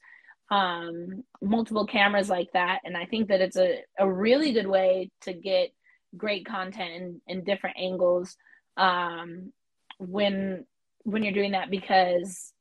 um, 0.50 1.24
multiple 1.42 1.86
cameras 1.86 2.28
like 2.28 2.48
that. 2.52 2.80
And 2.84 2.96
I 2.96 3.04
think 3.04 3.28
that 3.28 3.40
it's 3.40 3.56
a, 3.56 3.80
a 3.98 4.10
really 4.10 4.52
good 4.52 4.66
way 4.66 5.10
to 5.22 5.32
get 5.32 5.70
great 6.16 6.46
content 6.46 6.90
in, 6.94 7.20
in 7.26 7.44
different 7.44 7.76
angles 7.78 8.36
um, 8.76 9.52
when 9.98 10.64
when 11.04 11.22
you're 11.22 11.32
doing 11.32 11.52
that 11.52 11.70
because 11.70 12.52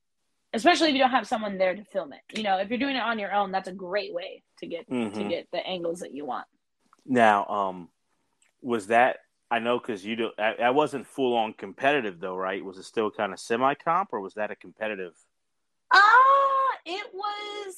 especially 0.53 0.89
if 0.89 0.93
you 0.93 0.99
don't 0.99 1.11
have 1.11 1.27
someone 1.27 1.57
there 1.57 1.75
to 1.75 1.83
film 1.83 2.13
it. 2.13 2.21
You 2.37 2.43
know, 2.43 2.57
if 2.57 2.69
you're 2.69 2.79
doing 2.79 2.95
it 2.95 3.01
on 3.01 3.19
your 3.19 3.33
own, 3.33 3.51
that's 3.51 3.67
a 3.67 3.73
great 3.73 4.13
way 4.13 4.43
to 4.59 4.67
get 4.67 4.89
mm-hmm. 4.89 5.17
to 5.17 5.27
get 5.27 5.47
the 5.51 5.65
angles 5.65 5.99
that 5.99 6.13
you 6.13 6.25
want. 6.25 6.47
Now, 7.05 7.45
um, 7.45 7.89
was 8.61 8.87
that 8.87 9.17
I 9.49 9.59
know 9.59 9.79
because 9.79 10.05
you 10.05 10.15
do. 10.15 10.31
I, 10.37 10.71
wasn't 10.71 11.07
full 11.07 11.35
on 11.35 11.53
competitive 11.53 12.19
though, 12.19 12.35
right? 12.35 12.63
Was 12.63 12.77
it 12.77 12.83
still 12.83 13.09
kind 13.09 13.31
of 13.31 13.39
semi 13.39 13.75
comp, 13.75 14.09
or 14.11 14.19
was 14.19 14.33
that 14.33 14.51
a 14.51 14.55
competitive? 14.55 15.13
Uh, 15.93 15.99
it 16.87 17.07
was. 17.13 17.75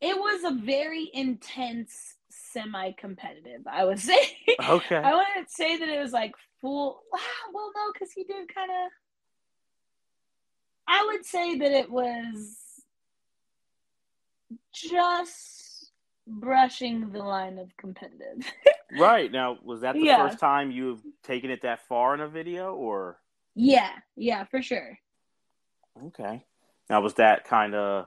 It 0.00 0.16
was 0.16 0.44
a 0.44 0.54
very 0.64 1.10
intense 1.12 2.14
semi 2.30 2.92
competitive. 2.92 3.62
I 3.66 3.84
would 3.84 3.98
say. 4.10 4.36
Okay. 4.68 4.96
I 4.96 5.14
wouldn't 5.14 5.50
say 5.50 5.78
that 5.78 5.88
it 5.88 5.98
was 5.98 6.12
like 6.12 6.34
full. 6.60 7.00
Ah, 7.14 7.50
well, 7.52 7.72
no, 7.74 7.92
because 7.92 8.12
he 8.12 8.24
did 8.24 8.54
kind 8.54 8.70
of. 8.70 8.90
I 10.86 11.04
would 11.10 11.24
say 11.24 11.58
that 11.58 11.72
it 11.72 11.90
was 11.90 12.56
just 14.72 15.92
brushing 16.26 17.10
the 17.12 17.18
line 17.18 17.58
of 17.58 17.76
competitive. 17.76 18.50
right 18.98 19.30
now, 19.30 19.58
was 19.62 19.82
that 19.82 19.94
the 19.94 20.00
yeah. 20.00 20.26
first 20.26 20.38
time 20.38 20.70
you've 20.70 21.02
taken 21.22 21.50
it 21.50 21.62
that 21.62 21.86
far 21.88 22.14
in 22.14 22.20
a 22.20 22.28
video, 22.28 22.74
or? 22.74 23.18
Yeah, 23.54 23.90
yeah, 24.16 24.44
for 24.44 24.62
sure. 24.62 24.98
Okay. 26.06 26.44
Now, 26.90 27.00
was 27.00 27.14
that 27.14 27.44
kind 27.44 27.74
of 27.74 28.06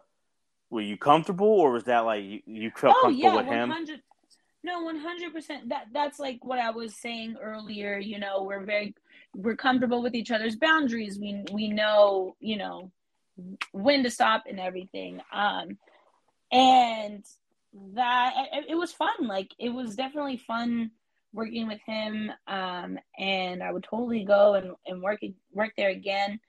were 0.70 0.82
you 0.82 0.98
comfortable, 0.98 1.48
or 1.48 1.72
was 1.72 1.84
that 1.86 2.00
like 2.00 2.24
you, 2.24 2.40
you 2.46 2.72
felt 2.76 2.96
oh, 2.98 3.02
comfortable 3.04 3.30
yeah, 3.30 3.36
with 3.36 3.48
100, 3.48 3.90
him? 3.90 4.02
No, 4.64 4.84
one 4.84 4.98
hundred 4.98 5.34
percent. 5.34 5.70
That 5.70 5.88
that's 5.92 6.20
like 6.20 6.46
what 6.46 6.60
I 6.60 6.70
was 6.70 6.96
saying 6.96 7.38
earlier. 7.42 7.98
You 7.98 8.20
know, 8.20 8.44
we're 8.44 8.64
very 8.64 8.96
we're 9.36 9.56
comfortable 9.56 10.04
with 10.04 10.14
each 10.14 10.32
other's 10.32 10.56
boundaries. 10.56 11.20
We 11.20 11.44
we 11.52 11.68
know 11.68 12.36
you 12.40 12.58
know 12.58 12.92
when 13.72 14.04
to 14.04 14.12
stop 14.12 14.44
and 14.48 14.60
everything. 14.60 15.22
Um, 15.32 15.78
and 16.52 17.26
that 17.94 18.34
it, 18.54 18.66
it 18.70 18.76
was 18.76 18.92
fun. 18.92 19.28
Like 19.28 19.52
it 19.58 19.70
was 19.70 19.96
definitely 19.96 20.38
fun 20.38 20.92
working 21.34 21.68
with 21.68 21.80
him. 21.86 22.32
Um, 22.48 23.00
and 23.18 23.64
I 23.64 23.72
would 23.72 23.84
totally 23.84 24.24
go 24.24 24.56
and 24.56 24.74
and 24.86 25.02
work 25.02 25.22
work 25.54 25.74
there 25.76 25.90
again. 25.90 26.40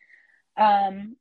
Um, 0.58 1.16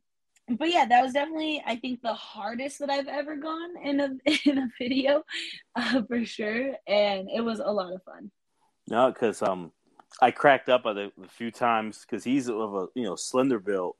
but 0.57 0.69
yeah, 0.71 0.85
that 0.85 1.03
was 1.03 1.13
definitely 1.13 1.63
I 1.65 1.75
think 1.75 2.01
the 2.01 2.13
hardest 2.13 2.79
that 2.79 2.89
I've 2.89 3.07
ever 3.07 3.35
gone 3.35 3.77
in 3.83 3.99
a 3.99 4.09
in 4.45 4.57
a 4.57 4.67
video, 4.77 5.23
uh, 5.75 6.01
for 6.03 6.25
sure, 6.25 6.75
and 6.87 7.29
it 7.29 7.41
was 7.41 7.59
a 7.59 7.71
lot 7.71 7.93
of 7.93 8.01
fun. 8.03 8.31
No, 8.89 9.11
because 9.11 9.41
um, 9.41 9.71
I 10.21 10.31
cracked 10.31 10.69
up 10.69 10.85
a, 10.85 11.11
a 11.23 11.27
few 11.29 11.51
times 11.51 12.05
because 12.05 12.23
he's 12.23 12.49
of 12.49 12.75
a 12.75 12.87
you 12.95 13.03
know 13.03 13.15
slender 13.15 13.59
build, 13.59 13.95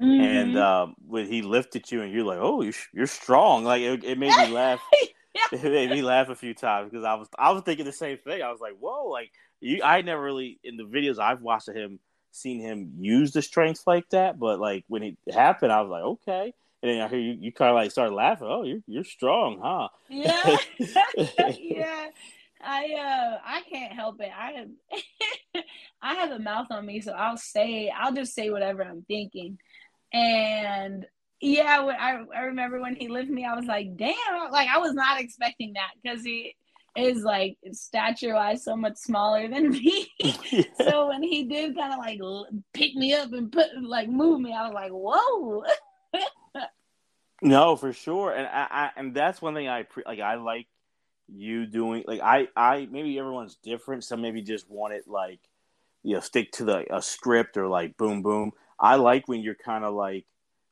mm-hmm. 0.00 0.20
and 0.20 0.58
um, 0.58 0.94
when 1.06 1.26
he 1.26 1.42
lifted 1.42 1.90
you 1.90 2.02
and 2.02 2.12
you're 2.12 2.24
like, 2.24 2.38
oh, 2.40 2.62
you're, 2.62 2.74
you're 2.92 3.06
strong, 3.06 3.64
like 3.64 3.82
it, 3.82 4.04
it 4.04 4.18
made 4.18 4.36
me 4.36 4.48
laugh. 4.54 4.80
It 5.50 5.62
made 5.62 5.90
me 5.90 6.02
laugh 6.02 6.28
a 6.28 6.34
few 6.34 6.54
times 6.54 6.90
because 6.90 7.04
I 7.04 7.14
was 7.14 7.28
I 7.38 7.50
was 7.52 7.62
thinking 7.62 7.84
the 7.84 7.92
same 7.92 8.18
thing. 8.18 8.42
I 8.42 8.50
was 8.50 8.60
like, 8.60 8.74
whoa, 8.78 9.08
like 9.08 9.30
you, 9.60 9.82
I 9.82 10.02
never 10.02 10.22
really 10.22 10.58
in 10.62 10.76
the 10.76 10.84
videos 10.84 11.18
I've 11.18 11.40
watched 11.40 11.68
of 11.68 11.74
him 11.74 12.00
seen 12.32 12.60
him 12.60 12.92
use 12.98 13.32
the 13.32 13.42
strength 13.42 13.84
like 13.86 14.08
that, 14.10 14.38
but 14.38 14.58
like 14.58 14.84
when 14.88 15.02
it 15.02 15.16
happened, 15.32 15.72
I 15.72 15.80
was 15.80 15.90
like, 15.90 16.02
okay. 16.02 16.54
And 16.82 16.90
then 16.90 17.00
I 17.00 17.08
hear 17.08 17.20
you, 17.20 17.36
you 17.40 17.52
kind 17.52 17.70
of 17.70 17.76
like 17.76 17.92
start 17.92 18.12
laughing. 18.12 18.48
Oh, 18.50 18.64
you're 18.64 18.80
you're 18.86 19.04
strong, 19.04 19.60
huh? 19.62 19.88
Yeah, 20.08 20.56
yeah. 21.58 22.08
I 22.64 22.94
uh 22.94 23.38
I 23.44 23.62
can't 23.70 23.92
help 23.92 24.20
it. 24.20 24.30
I 24.36 24.52
have 24.52 25.64
I 26.02 26.14
have 26.14 26.30
a 26.32 26.38
mouth 26.38 26.68
on 26.70 26.86
me, 26.86 27.00
so 27.00 27.12
I'll 27.12 27.36
say 27.36 27.92
I'll 27.96 28.14
just 28.14 28.34
say 28.34 28.50
whatever 28.50 28.82
I'm 28.82 29.02
thinking. 29.02 29.58
And 30.12 31.06
yeah, 31.40 31.88
I 31.98 32.22
I 32.36 32.42
remember 32.42 32.80
when 32.80 32.96
he 32.96 33.08
lifted 33.08 33.34
me, 33.34 33.44
I 33.44 33.54
was 33.54 33.66
like, 33.66 33.96
damn, 33.96 34.16
like 34.50 34.68
I 34.68 34.78
was 34.78 34.94
not 34.94 35.20
expecting 35.20 35.74
that 35.74 35.90
because 36.02 36.24
he 36.24 36.54
is 36.96 37.22
like 37.22 37.56
stature 37.72 38.34
wise 38.34 38.64
so 38.64 38.76
much 38.76 38.96
smaller 38.96 39.48
than 39.48 39.70
me. 39.70 40.08
yeah. 40.50 40.62
So 40.78 41.08
when 41.08 41.22
he 41.22 41.44
did 41.44 41.76
kind 41.76 41.92
of 41.92 41.98
like 41.98 42.20
pick 42.74 42.94
me 42.94 43.14
up 43.14 43.32
and 43.32 43.50
put 43.50 43.68
like 43.82 44.08
move 44.08 44.40
me, 44.40 44.52
I 44.52 44.66
was 44.66 44.74
like, 44.74 44.92
whoa. 44.92 45.64
no, 47.42 47.76
for 47.76 47.92
sure, 47.92 48.32
and 48.32 48.46
I, 48.46 48.66
I, 48.70 48.90
and 48.96 49.14
that's 49.14 49.40
one 49.40 49.54
thing 49.54 49.68
I 49.68 49.84
pre- 49.84 50.04
like. 50.06 50.20
I 50.20 50.34
like 50.34 50.66
you 51.34 51.66
doing 51.66 52.04
like 52.06 52.20
I 52.20 52.48
I 52.56 52.88
maybe 52.90 53.18
everyone's 53.18 53.56
different. 53.56 54.04
Some 54.04 54.20
maybe 54.20 54.42
just 54.42 54.68
want 54.70 54.92
it 54.92 55.08
like 55.08 55.40
you 56.02 56.14
know 56.14 56.20
stick 56.20 56.52
to 56.52 56.64
the 56.64 56.94
a 56.94 57.00
script 57.00 57.56
or 57.56 57.68
like 57.68 57.96
boom 57.96 58.22
boom. 58.22 58.52
I 58.78 58.96
like 58.96 59.28
when 59.28 59.40
you're 59.40 59.54
kind 59.54 59.84
of 59.84 59.94
like 59.94 60.26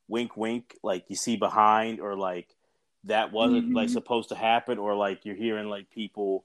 wink 0.07 0.37
wink, 0.37 0.77
like 0.83 1.05
you 1.07 1.15
see 1.15 1.37
behind 1.37 1.99
or 1.99 2.15
like 2.15 2.53
that 3.05 3.31
wasn't 3.31 3.65
mm-hmm. 3.65 3.75
like 3.75 3.89
supposed 3.89 4.29
to 4.29 4.35
happen 4.35 4.77
or 4.77 4.95
like 4.95 5.25
you're 5.25 5.35
hearing 5.35 5.69
like 5.69 5.89
people 5.89 6.43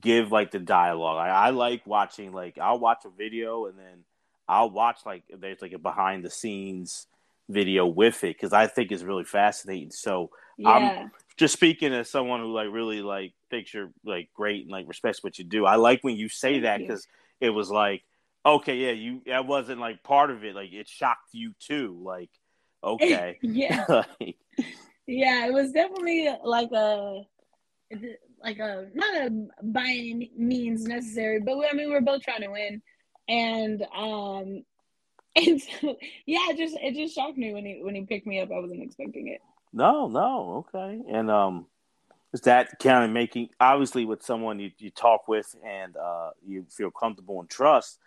give 0.00 0.32
like 0.32 0.50
the 0.50 0.58
dialogue. 0.58 1.18
I, 1.18 1.28
I 1.28 1.50
like 1.50 1.86
watching 1.86 2.32
like 2.32 2.58
I'll 2.58 2.78
watch 2.78 3.04
a 3.04 3.10
video 3.10 3.66
and 3.66 3.78
then 3.78 4.04
I'll 4.48 4.70
watch 4.70 5.00
like 5.06 5.22
there's 5.38 5.62
like 5.62 5.72
a 5.72 5.78
behind 5.78 6.24
the 6.24 6.30
scenes 6.30 7.06
video 7.48 7.86
with 7.86 8.24
it 8.24 8.36
because 8.36 8.52
I 8.52 8.66
think 8.66 8.90
it's 8.90 9.02
really 9.02 9.24
fascinating. 9.24 9.90
So 9.90 10.30
yeah. 10.58 10.70
I'm 10.70 11.10
just 11.36 11.54
speaking 11.54 11.92
as 11.92 12.10
someone 12.10 12.40
who 12.40 12.52
like 12.52 12.68
really 12.70 13.02
like 13.02 13.32
thinks 13.50 13.72
you're 13.72 13.92
like 14.04 14.30
great 14.34 14.62
and 14.62 14.70
like 14.70 14.88
respects 14.88 15.22
what 15.22 15.38
you 15.38 15.44
do. 15.44 15.66
I 15.66 15.76
like 15.76 16.02
when 16.02 16.16
you 16.16 16.28
say 16.28 16.54
Thank 16.54 16.64
that 16.64 16.78
because 16.78 17.06
it 17.40 17.50
was 17.50 17.70
like, 17.70 18.02
okay, 18.44 18.76
yeah, 18.76 18.92
you 18.92 19.22
that 19.26 19.46
wasn't 19.46 19.80
like 19.80 20.02
part 20.02 20.30
of 20.30 20.44
it. 20.44 20.54
Like 20.54 20.72
it 20.72 20.88
shocked 20.88 21.28
you 21.32 21.54
too. 21.60 21.98
Like, 22.02 22.30
okay, 22.84 23.38
yeah. 23.42 24.02
Yeah, 25.06 25.46
it 25.46 25.52
was 25.52 25.72
definitely 25.72 26.28
like 26.44 26.70
a 26.72 27.22
like 28.42 28.58
a 28.58 28.88
not 28.94 29.16
a 29.16 29.30
by 29.62 29.82
any 29.82 30.30
means 30.36 30.84
necessary, 30.84 31.40
but 31.40 31.58
we, 31.58 31.66
I 31.66 31.74
mean 31.74 31.88
we 31.88 31.94
are 31.94 32.00
both 32.00 32.22
trying 32.22 32.42
to 32.42 32.48
win, 32.48 32.82
and 33.28 33.82
um, 33.96 34.64
and 35.36 35.60
so, 35.60 35.96
yeah, 36.26 36.50
it 36.50 36.56
just 36.56 36.76
it 36.80 36.94
just 36.94 37.14
shocked 37.14 37.38
me 37.38 37.52
when 37.52 37.64
he 37.64 37.80
when 37.82 37.94
he 37.94 38.02
picked 38.02 38.26
me 38.26 38.40
up. 38.40 38.50
I 38.50 38.60
wasn't 38.60 38.82
expecting 38.82 39.28
it. 39.28 39.40
No, 39.72 40.06
no, 40.06 40.66
okay, 40.74 41.00
and 41.08 41.30
um, 41.30 41.66
is 42.32 42.42
that 42.42 42.78
kind 42.78 43.04
of 43.04 43.10
making 43.10 43.50
obviously 43.60 44.04
with 44.04 44.22
someone 44.22 44.60
you, 44.60 44.70
you 44.78 44.90
talk 44.90 45.28
with 45.28 45.54
and 45.64 45.96
uh 45.96 46.30
you 46.46 46.66
feel 46.70 46.90
comfortable 46.90 47.40
and 47.40 47.48
trust? 47.48 47.98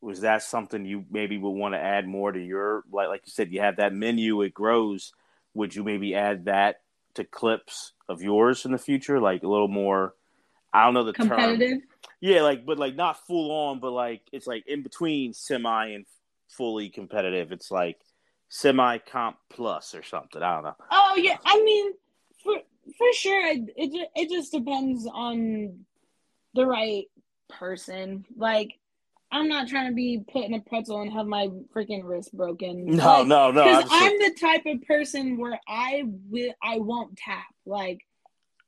Was 0.00 0.20
that 0.20 0.42
something 0.42 0.84
you 0.84 1.06
maybe 1.10 1.38
would 1.38 1.48
want 1.50 1.74
to 1.74 1.78
add 1.78 2.06
more 2.06 2.30
to 2.30 2.38
your 2.38 2.84
like 2.92 3.08
like 3.08 3.22
you 3.24 3.32
said 3.32 3.52
you 3.52 3.60
have 3.60 3.76
that 3.76 3.94
menu 3.94 4.42
it 4.42 4.52
grows 4.52 5.12
would 5.54 5.74
you 5.74 5.84
maybe 5.84 6.14
add 6.14 6.46
that 6.46 6.80
to 7.14 7.24
clips 7.24 7.92
of 8.08 8.22
yours 8.22 8.64
in 8.64 8.72
the 8.72 8.78
future, 8.78 9.20
like 9.20 9.42
a 9.42 9.48
little 9.48 9.68
more? 9.68 10.14
I 10.72 10.84
don't 10.84 10.94
know 10.94 11.04
the 11.04 11.12
competitive. 11.12 11.70
Term. 11.70 11.82
Yeah, 12.20 12.42
like 12.42 12.66
but 12.66 12.78
like 12.78 12.96
not 12.96 13.24
full 13.26 13.50
on, 13.50 13.80
but 13.80 13.92
like 13.92 14.22
it's 14.32 14.46
like 14.46 14.66
in 14.66 14.82
between 14.82 15.32
semi 15.32 15.88
and 15.88 16.04
fully 16.48 16.88
competitive. 16.88 17.52
It's 17.52 17.70
like 17.70 17.98
semi 18.48 18.98
comp 18.98 19.36
plus 19.50 19.94
or 19.94 20.02
something. 20.02 20.42
I 20.42 20.54
don't 20.54 20.64
know. 20.64 20.76
Oh 20.90 21.14
yeah, 21.16 21.36
I 21.44 21.62
mean 21.62 21.92
for 22.42 22.56
for 22.98 23.12
sure 23.12 23.46
it 23.46 23.70
it, 23.76 24.08
it 24.14 24.30
just 24.30 24.52
depends 24.52 25.06
on 25.06 25.84
the 26.54 26.66
right 26.66 27.06
person. 27.48 28.24
Like 28.36 28.78
I'm 29.34 29.48
not 29.48 29.66
trying 29.66 29.88
to 29.88 29.94
be 29.94 30.22
put 30.32 30.44
in 30.44 30.54
a 30.54 30.60
pretzel 30.60 31.00
and 31.00 31.12
have 31.12 31.26
my 31.26 31.48
freaking 31.74 32.02
wrist 32.04 32.32
broken. 32.36 32.86
No, 32.86 33.04
like, 33.04 33.26
no, 33.26 33.50
no. 33.50 33.64
Because 33.64 33.88
I'm 33.90 34.18
the 34.20 34.36
type 34.40 34.64
of 34.64 34.82
person 34.86 35.36
where 35.38 35.60
I 35.66 36.04
will, 36.30 36.52
I 36.62 36.78
won't 36.78 37.16
tap 37.16 37.46
like, 37.66 38.06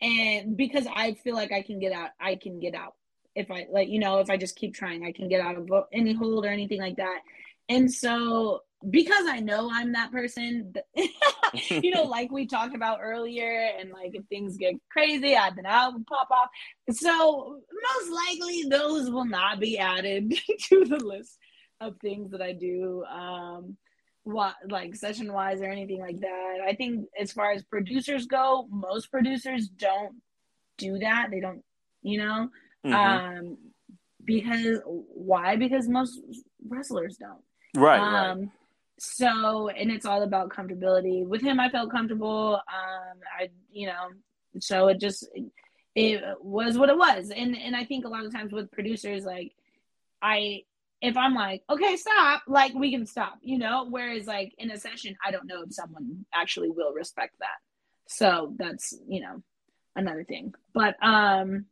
and 0.02 0.56
because 0.56 0.86
I 0.92 1.14
feel 1.14 1.36
like 1.36 1.52
I 1.52 1.62
can 1.62 1.78
get 1.78 1.92
out, 1.92 2.10
I 2.20 2.34
can 2.34 2.58
get 2.58 2.74
out 2.74 2.94
if 3.36 3.48
I 3.48 3.68
like, 3.70 3.88
you 3.88 4.00
know, 4.00 4.18
if 4.18 4.28
I 4.28 4.36
just 4.36 4.56
keep 4.56 4.74
trying, 4.74 5.06
I 5.06 5.12
can 5.12 5.28
get 5.28 5.40
out 5.40 5.56
of 5.56 5.70
any 5.92 6.14
hold 6.14 6.44
or 6.44 6.48
anything 6.48 6.80
like 6.80 6.96
that. 6.96 7.20
And 7.68 7.92
so 7.92 8.62
because 8.90 9.24
I 9.26 9.40
know 9.40 9.70
I'm 9.72 9.92
that 9.92 10.12
person, 10.12 10.72
you 11.70 11.90
know, 11.90 12.02
like 12.04 12.30
we 12.30 12.46
talked 12.46 12.74
about 12.74 12.98
earlier, 13.02 13.70
and 13.78 13.90
like 13.90 14.14
if 14.14 14.24
things 14.26 14.56
get 14.56 14.74
crazy, 14.90 15.36
I've 15.36 15.56
been 15.56 15.66
out 15.66 15.94
and 15.94 16.06
pop 16.06 16.28
off. 16.30 16.48
So 16.90 17.60
most 17.98 18.10
likely 18.10 18.64
those 18.68 19.10
will 19.10 19.24
not 19.24 19.60
be 19.60 19.78
added 19.78 20.34
to 20.68 20.84
the 20.84 20.98
list 20.98 21.38
of 21.80 21.96
things 22.00 22.30
that 22.30 22.42
I 22.42 22.52
do. 22.52 23.04
Um, 23.04 23.76
what 24.24 24.56
like 24.68 24.96
session 24.96 25.32
wise 25.32 25.60
or 25.60 25.66
anything 25.66 26.00
like 26.00 26.18
that. 26.18 26.58
I 26.66 26.74
think 26.74 27.06
as 27.18 27.30
far 27.30 27.52
as 27.52 27.62
producers 27.62 28.26
go, 28.26 28.66
most 28.70 29.10
producers 29.10 29.68
don't 29.68 30.16
do 30.78 30.98
that. 30.98 31.28
They 31.30 31.38
don't, 31.38 31.62
you 32.02 32.18
know, 32.18 32.48
mm-hmm. 32.84 32.92
um, 32.92 33.56
because 34.24 34.80
why? 34.84 35.54
Because 35.54 35.88
most 35.88 36.20
wrestlers 36.68 37.18
don't. 37.18 37.40
Right. 37.76 38.00
Um, 38.00 38.40
right 38.40 38.48
so 38.98 39.68
and 39.68 39.90
it's 39.90 40.06
all 40.06 40.22
about 40.22 40.50
comfortability. 40.50 41.26
With 41.26 41.42
him 41.42 41.60
i 41.60 41.68
felt 41.68 41.90
comfortable. 41.90 42.54
Um 42.54 43.18
i 43.38 43.48
you 43.70 43.86
know 43.86 44.08
so 44.60 44.88
it 44.88 45.00
just 45.00 45.28
it 45.94 46.22
was 46.40 46.78
what 46.78 46.88
it 46.88 46.96
was. 46.96 47.30
And 47.30 47.56
and 47.56 47.76
i 47.76 47.84
think 47.84 48.04
a 48.04 48.08
lot 48.08 48.24
of 48.24 48.32
times 48.32 48.52
with 48.52 48.70
producers 48.70 49.24
like 49.24 49.52
i 50.22 50.62
if 51.02 51.14
i'm 51.16 51.34
like 51.34 51.62
okay 51.68 51.94
stop 51.96 52.42
like 52.48 52.72
we 52.74 52.90
can 52.90 53.06
stop 53.06 53.38
you 53.42 53.58
know? 53.58 53.86
Whereas 53.88 54.26
like 54.26 54.54
in 54.58 54.70
a 54.70 54.78
session 54.78 55.16
i 55.24 55.30
don't 55.30 55.46
know 55.46 55.62
if 55.62 55.72
someone 55.72 56.24
actually 56.34 56.70
will 56.70 56.92
respect 56.92 57.34
that. 57.40 57.58
So 58.08 58.54
that's 58.56 58.94
you 59.06 59.20
know 59.20 59.42
another 59.94 60.24
thing. 60.24 60.54
But 60.72 60.96
um 61.02 61.66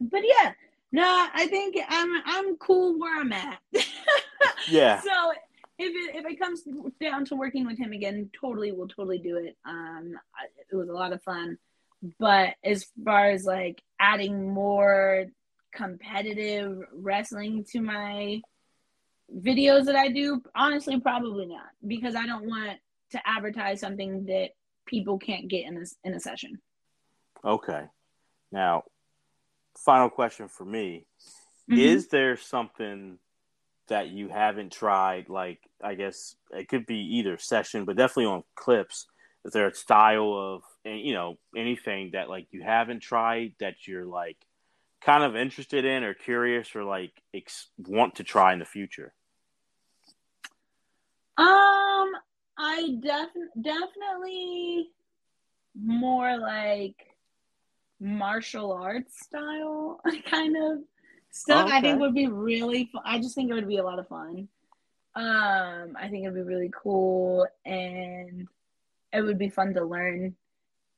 but 0.00 0.20
yeah, 0.22 0.52
no, 0.92 1.28
I 1.34 1.46
think 1.46 1.76
I'm 1.88 2.22
I'm 2.24 2.56
cool 2.56 2.98
where 2.98 3.20
I'm 3.20 3.32
at. 3.32 3.58
yeah. 4.68 5.00
So 5.00 5.32
it 5.78 6.16
if 6.16 6.24
it 6.24 6.38
comes 6.38 6.62
down 7.00 7.24
to 7.26 7.36
working 7.36 7.66
with 7.66 7.78
him 7.78 7.92
again, 7.92 8.30
totally 8.38 8.72
we'll 8.72 8.88
totally 8.88 9.18
do 9.18 9.36
it. 9.36 9.56
Um, 9.64 10.18
it 10.70 10.76
was 10.76 10.88
a 10.88 10.92
lot 10.92 11.12
of 11.12 11.22
fun. 11.22 11.58
But 12.18 12.54
as 12.64 12.86
far 13.04 13.30
as 13.30 13.44
like 13.44 13.82
adding 13.98 14.52
more 14.52 15.26
competitive 15.72 16.78
wrestling 16.92 17.64
to 17.72 17.80
my 17.80 18.40
videos 19.34 19.86
that 19.86 19.96
I 19.96 20.08
do, 20.08 20.42
honestly, 20.54 21.00
probably 21.00 21.46
not 21.46 21.68
because 21.86 22.14
I 22.14 22.26
don't 22.26 22.46
want 22.46 22.78
to 23.10 23.20
advertise 23.24 23.80
something 23.80 24.26
that 24.26 24.50
people 24.86 25.18
can't 25.18 25.48
get 25.48 25.66
in 25.66 25.74
this 25.74 25.96
in 26.04 26.14
a 26.14 26.20
session. 26.20 26.60
Okay. 27.44 27.84
Now, 28.52 28.84
final 29.78 30.10
question 30.10 30.48
for 30.48 30.64
me: 30.64 31.06
mm-hmm. 31.70 31.78
Is 31.78 32.08
there 32.08 32.36
something 32.36 33.18
that 33.88 34.08
you 34.08 34.28
haven't 34.28 34.72
tried? 34.72 35.28
Like, 35.28 35.60
I 35.82 35.94
guess 35.94 36.36
it 36.50 36.68
could 36.68 36.86
be 36.86 37.18
either 37.18 37.38
session, 37.38 37.84
but 37.84 37.96
definitely 37.96 38.26
on 38.26 38.42
clips. 38.54 39.06
Is 39.44 39.52
there 39.52 39.68
a 39.68 39.74
style 39.74 40.32
of 40.34 40.62
you 40.84 41.14
know 41.14 41.38
anything 41.56 42.10
that 42.12 42.28
like 42.28 42.48
you 42.50 42.62
haven't 42.62 43.00
tried 43.00 43.54
that 43.60 43.86
you're 43.86 44.04
like 44.04 44.38
kind 45.00 45.22
of 45.22 45.36
interested 45.36 45.84
in 45.84 46.02
or 46.02 46.14
curious 46.14 46.74
or 46.74 46.82
like 46.82 47.12
ex- 47.32 47.68
want 47.78 48.16
to 48.16 48.24
try 48.24 48.52
in 48.52 48.58
the 48.58 48.64
future? 48.64 49.14
Um, 51.38 52.10
I 52.58 52.96
def- 53.00 53.62
definitely 53.62 54.88
more 55.80 56.38
like 56.38 56.96
martial 58.00 58.72
arts 58.72 59.20
style 59.24 60.00
kind 60.30 60.56
of 60.56 60.78
stuff. 61.36 61.66
Okay. 61.66 61.76
I 61.76 61.80
think 61.80 62.00
would 62.00 62.14
be 62.14 62.28
really 62.28 62.88
fun. 62.92 63.02
I 63.04 63.18
just 63.18 63.34
think 63.34 63.50
it 63.50 63.54
would 63.54 63.68
be 63.68 63.78
a 63.78 63.84
lot 63.84 63.98
of 63.98 64.08
fun. 64.08 64.48
Um, 65.14 65.96
I 65.98 66.08
think 66.10 66.24
it'd 66.24 66.34
be 66.34 66.42
really 66.42 66.70
cool 66.74 67.46
and 67.64 68.48
it 69.12 69.22
would 69.22 69.38
be 69.38 69.48
fun 69.48 69.72
to 69.74 69.84
learn 69.84 70.36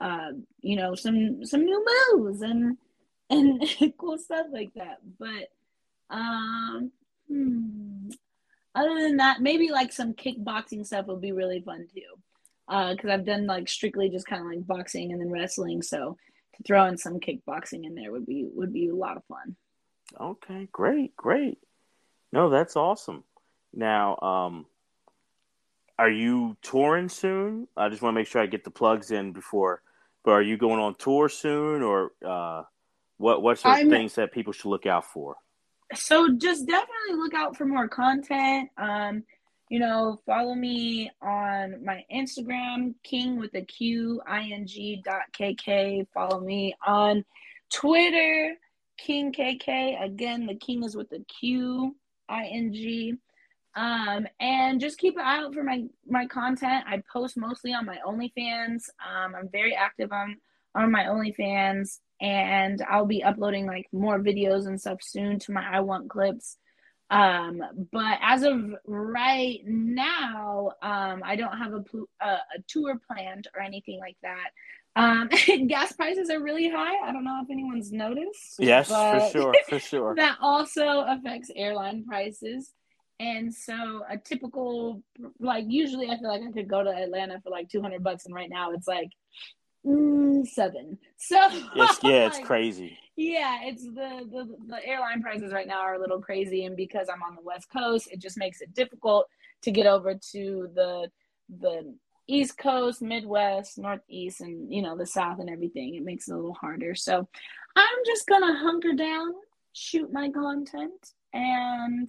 uh, 0.01 0.31
you 0.61 0.77
know, 0.77 0.95
some 0.95 1.45
some 1.45 1.65
new 1.65 1.85
moves 2.13 2.43
and 2.43 2.77
and 3.31 3.63
cool 3.99 4.19
stuff 4.19 4.47
like 4.53 4.73
that. 4.75 4.99
But 5.19 5.51
um 6.11 6.93
hmm, 7.29 8.11
other 8.75 8.95
than 9.01 9.17
that, 9.19 9.41
maybe 9.41 9.71
like 9.71 9.93
some 9.93 10.15
kickboxing 10.15 10.87
stuff 10.87 11.07
would 11.07 11.21
be 11.21 11.33
really 11.33 11.61
fun 11.61 11.87
too. 11.93 12.01
Uh, 12.69 12.93
because 12.93 13.11
I've 13.11 13.25
done 13.25 13.47
like 13.47 13.67
strictly 13.69 14.11
just 14.11 14.27
kind 14.27 14.43
of 14.43 14.49
like 14.49 14.67
boxing 14.67 15.13
and 15.13 15.21
then 15.21 15.31
wrestling, 15.31 15.83
so 15.83 16.19
to 16.55 16.63
throw 16.65 16.85
in 16.87 16.99
some 16.99 17.19
kickboxing 17.19 17.85
in 17.85 17.95
there 17.95 18.13
would 18.13 18.27
be 18.27 18.49
would 18.55 18.73
be 18.73 18.89
a 18.89 18.95
lot 18.95 19.17
of 19.17 19.25
fun. 19.25 19.57
Okay, 20.21 20.69
great, 20.73 21.17
great. 21.17 21.59
No, 22.33 22.51
that's 22.51 22.77
awesome. 22.77 23.25
Now, 23.73 24.17
um, 24.19 24.67
are 25.99 26.11
you 26.11 26.57
touring 26.63 27.09
soon? 27.09 27.69
I 27.77 27.89
just 27.89 28.03
want 28.03 28.15
to 28.15 28.21
make 28.21 28.27
sure 28.27 28.41
I 28.41 28.47
get 28.47 28.65
the 28.65 28.71
plugs 28.71 29.11
in 29.11 29.33
before. 29.33 29.83
But 30.25 30.33
are 30.33 30.43
you 30.43 30.57
going 30.57 30.81
on 30.81 30.95
tour 30.95 31.29
soon, 31.29 31.83
or 31.83 32.13
uh, 32.25 32.65
what? 33.17 33.43
What 33.43 33.59
sort 33.59 33.75
of 33.75 33.81
I'm, 33.81 33.91
things 33.91 34.15
that 34.15 34.33
people 34.33 34.53
should 34.53 34.69
look 34.69 34.87
out 34.87 35.05
for? 35.05 35.37
So 35.95 36.37
just 36.37 36.67
definitely 36.67 37.17
look 37.17 37.35
out 37.35 37.57
for 37.57 37.65
more 37.65 37.89
content. 37.89 38.69
Um, 38.77 39.25
you 39.71 39.79
know, 39.79 40.21
follow 40.27 40.55
me 40.55 41.11
on 41.23 41.85
my 41.85 42.05
Instagram, 42.13 42.95
King 43.03 43.39
with 43.39 43.55
a 43.55 43.63
Q 43.63 44.21
I 44.27 44.51
N 44.53 44.67
G 44.67 45.03
dot 45.05 45.23
KK. 45.39 46.07
Follow 46.13 46.41
me 46.41 46.75
on 46.87 47.25
Twitter, 47.71 48.55
King 48.99 49.33
KK. 49.33 50.03
Again, 50.03 50.47
the 50.47 50.55
King 50.55 50.85
is 50.85 50.97
with 50.97 51.09
the 51.11 51.25
Q 51.41 51.97
I 52.29 52.47
N 52.47 52.73
G. 52.73 53.15
Um, 53.75 54.27
and 54.41 54.81
just 54.81 54.99
keep 54.99 55.15
an 55.17 55.23
eye 55.25 55.39
out 55.39 55.55
for 55.55 55.63
my 55.63 55.85
my 56.07 56.27
content. 56.27 56.85
I 56.87 57.03
post 57.13 57.37
mostly 57.37 57.73
on 57.73 57.87
my 57.87 57.99
OnlyFans. 58.07 58.89
Um, 59.01 59.35
I'm 59.35 59.49
very 59.51 59.75
active 59.75 60.13
on 60.13 60.37
on 60.75 60.91
my 60.91 61.05
OnlyFans, 61.05 61.99
and 62.21 62.83
I'll 62.89 63.07
be 63.07 63.23
uploading 63.23 63.67
like 63.67 63.87
more 63.93 64.19
videos 64.19 64.67
and 64.67 64.81
stuff 64.81 64.99
soon 65.03 65.39
to 65.41 65.53
my 65.53 65.63
iWantClips. 65.63 66.57
Um, 67.11 67.63
but 67.91 68.19
as 68.21 68.43
of 68.43 68.75
right 68.87 69.61
now, 69.65 70.73
um, 70.83 71.23
I 71.25 71.37
don't 71.37 71.57
have 71.57 71.73
a, 71.73 71.85
a, 72.21 72.29
a 72.29 72.63
tour 72.67 73.01
planned 73.07 73.49
or 73.55 73.63
anything 73.63 73.99
like 73.99 74.17
that. 74.23 74.51
Um, 74.99 75.29
gas 75.69 75.93
prices 75.93 76.29
are 76.29 76.41
really 76.43 76.69
high. 76.69 76.97
I 77.09 77.13
don't 77.13 77.25
know 77.25 77.41
if 77.43 77.51
anyone's 77.51 77.93
noticed. 77.93 78.57
Yes, 78.59 78.89
for 78.89 79.31
sure, 79.31 79.55
for 79.69 79.79
sure. 79.79 80.15
that 80.17 80.37
also 80.41 81.05
affects 81.07 81.51
airline 81.55 82.05
prices. 82.05 82.73
And 83.21 83.53
so 83.53 84.03
a 84.09 84.17
typical 84.17 85.03
like 85.41 85.65
usually 85.69 86.09
I 86.09 86.19
feel 86.19 86.29
like 86.29 86.43
I 86.43 86.53
could 86.53 86.69
go 86.69 86.83
to 86.85 86.91
Atlanta 86.91 87.41
for 87.43 87.51
like 87.51 87.69
200 87.69 88.03
bucks 88.03 88.27
and 88.27 88.35
right 88.35 88.51
now 88.51 88.73
it's 88.73 88.87
like 88.87 89.11
mm, 89.87 90.47
7. 90.47 90.99
So 91.17 91.37
it's, 91.75 91.99
yeah, 92.03 92.27
it's 92.27 92.37
like, 92.37 92.45
crazy. 92.45 92.99
Yeah, 93.17 93.59
it's 93.63 93.83
the, 93.85 94.27
the 94.31 94.57
the 94.69 94.87
airline 94.87 95.23
prices 95.23 95.53
right 95.53 95.67
now 95.67 95.81
are 95.81 95.95
a 95.95 96.01
little 96.01 96.21
crazy 96.21 96.65
and 96.65 96.77
because 96.77 97.09
I'm 97.13 97.23
on 97.23 97.35
the 97.37 97.43
west 97.43 97.69
coast, 97.71 98.09
it 98.13 98.21
just 98.21 98.37
makes 98.37 98.61
it 98.61 98.75
difficult 98.75 99.27
to 99.63 99.71
get 99.71 99.87
over 99.87 100.15
to 100.33 100.69
the 100.75 101.11
the 101.61 101.95
east 102.29 102.59
coast, 102.59 103.03
midwest, 103.03 103.79
northeast 103.79 104.41
and 104.41 104.73
you 104.73 104.83
know, 104.83 104.97
the 104.97 105.07
south 105.07 105.41
and 105.41 105.51
everything. 105.51 105.95
It 105.95 106.05
makes 106.05 106.29
it 106.29 106.33
a 106.33 106.37
little 106.37 106.55
harder. 106.55 106.95
So 106.95 107.27
I'm 107.75 107.99
just 108.07 108.27
to 108.29 108.35
hunker 108.41 108.93
down, 108.93 109.33
shoot 109.73 110.13
my 110.13 110.31
content 110.31 111.13
and 111.33 112.09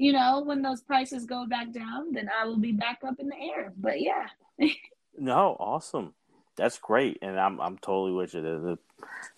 you 0.00 0.14
know, 0.14 0.40
when 0.40 0.62
those 0.62 0.80
prices 0.80 1.26
go 1.26 1.46
back 1.46 1.72
down, 1.72 2.14
then 2.14 2.30
I 2.34 2.46
will 2.46 2.56
be 2.56 2.72
back 2.72 3.00
up 3.06 3.16
in 3.18 3.28
the 3.28 3.36
air. 3.36 3.74
But 3.76 4.00
yeah. 4.00 4.28
no, 5.18 5.54
awesome. 5.60 6.14
That's 6.56 6.78
great, 6.78 7.18
and 7.20 7.38
I'm 7.38 7.60
I'm 7.60 7.76
totally 7.76 8.12
with 8.12 8.32
you. 8.32 8.40
The 8.40 8.78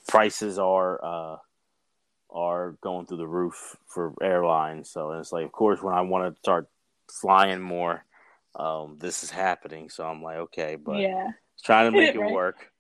prices 0.07 0.61
are 0.61 1.05
uh, 1.05 1.37
are 2.31 2.77
going 2.81 3.07
through 3.07 3.17
the 3.19 3.27
roof 3.27 3.77
for 3.87 4.15
airlines. 4.23 4.89
So 4.89 5.11
it's 5.13 5.33
like, 5.33 5.45
of 5.45 5.53
course, 5.53 5.83
when 5.83 5.95
I 5.95 6.03
want 6.03 6.33
to 6.33 6.39
start 6.41 6.69
flying 7.11 7.61
more, 7.61 8.05
um, 8.55 8.97
this 8.99 9.23
is 9.23 9.31
happening. 9.31 9.91
So 9.91 10.05
I'm 10.05 10.23
like, 10.23 10.37
okay, 10.39 10.77
but 10.77 10.99
yeah, 10.99 11.29
trying 11.65 11.91
to 11.91 11.97
make 11.97 12.15
right? 12.17 12.31
it 12.31 12.33
work. 12.33 12.71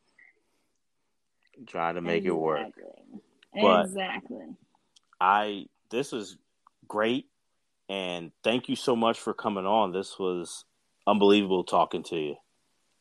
Trying 1.67 1.95
to 1.97 2.01
make 2.01 2.25
exactly. 2.25 2.31
it 2.31 2.41
work. 2.41 2.73
But 3.55 3.87
exactly. 3.87 4.47
I 5.21 5.67
this 5.91 6.13
was 6.13 6.37
great. 6.89 7.27
And 7.89 8.33
thank 8.43 8.69
you 8.69 8.77
so 8.77 8.97
much 8.97 9.21
for 9.21 9.35
coming 9.35 9.67
on. 9.67 9.93
This 9.93 10.19
was 10.19 10.65
unbelievable 11.07 11.65
talking 11.65 12.03
to 12.05 12.17
you. 12.17 12.37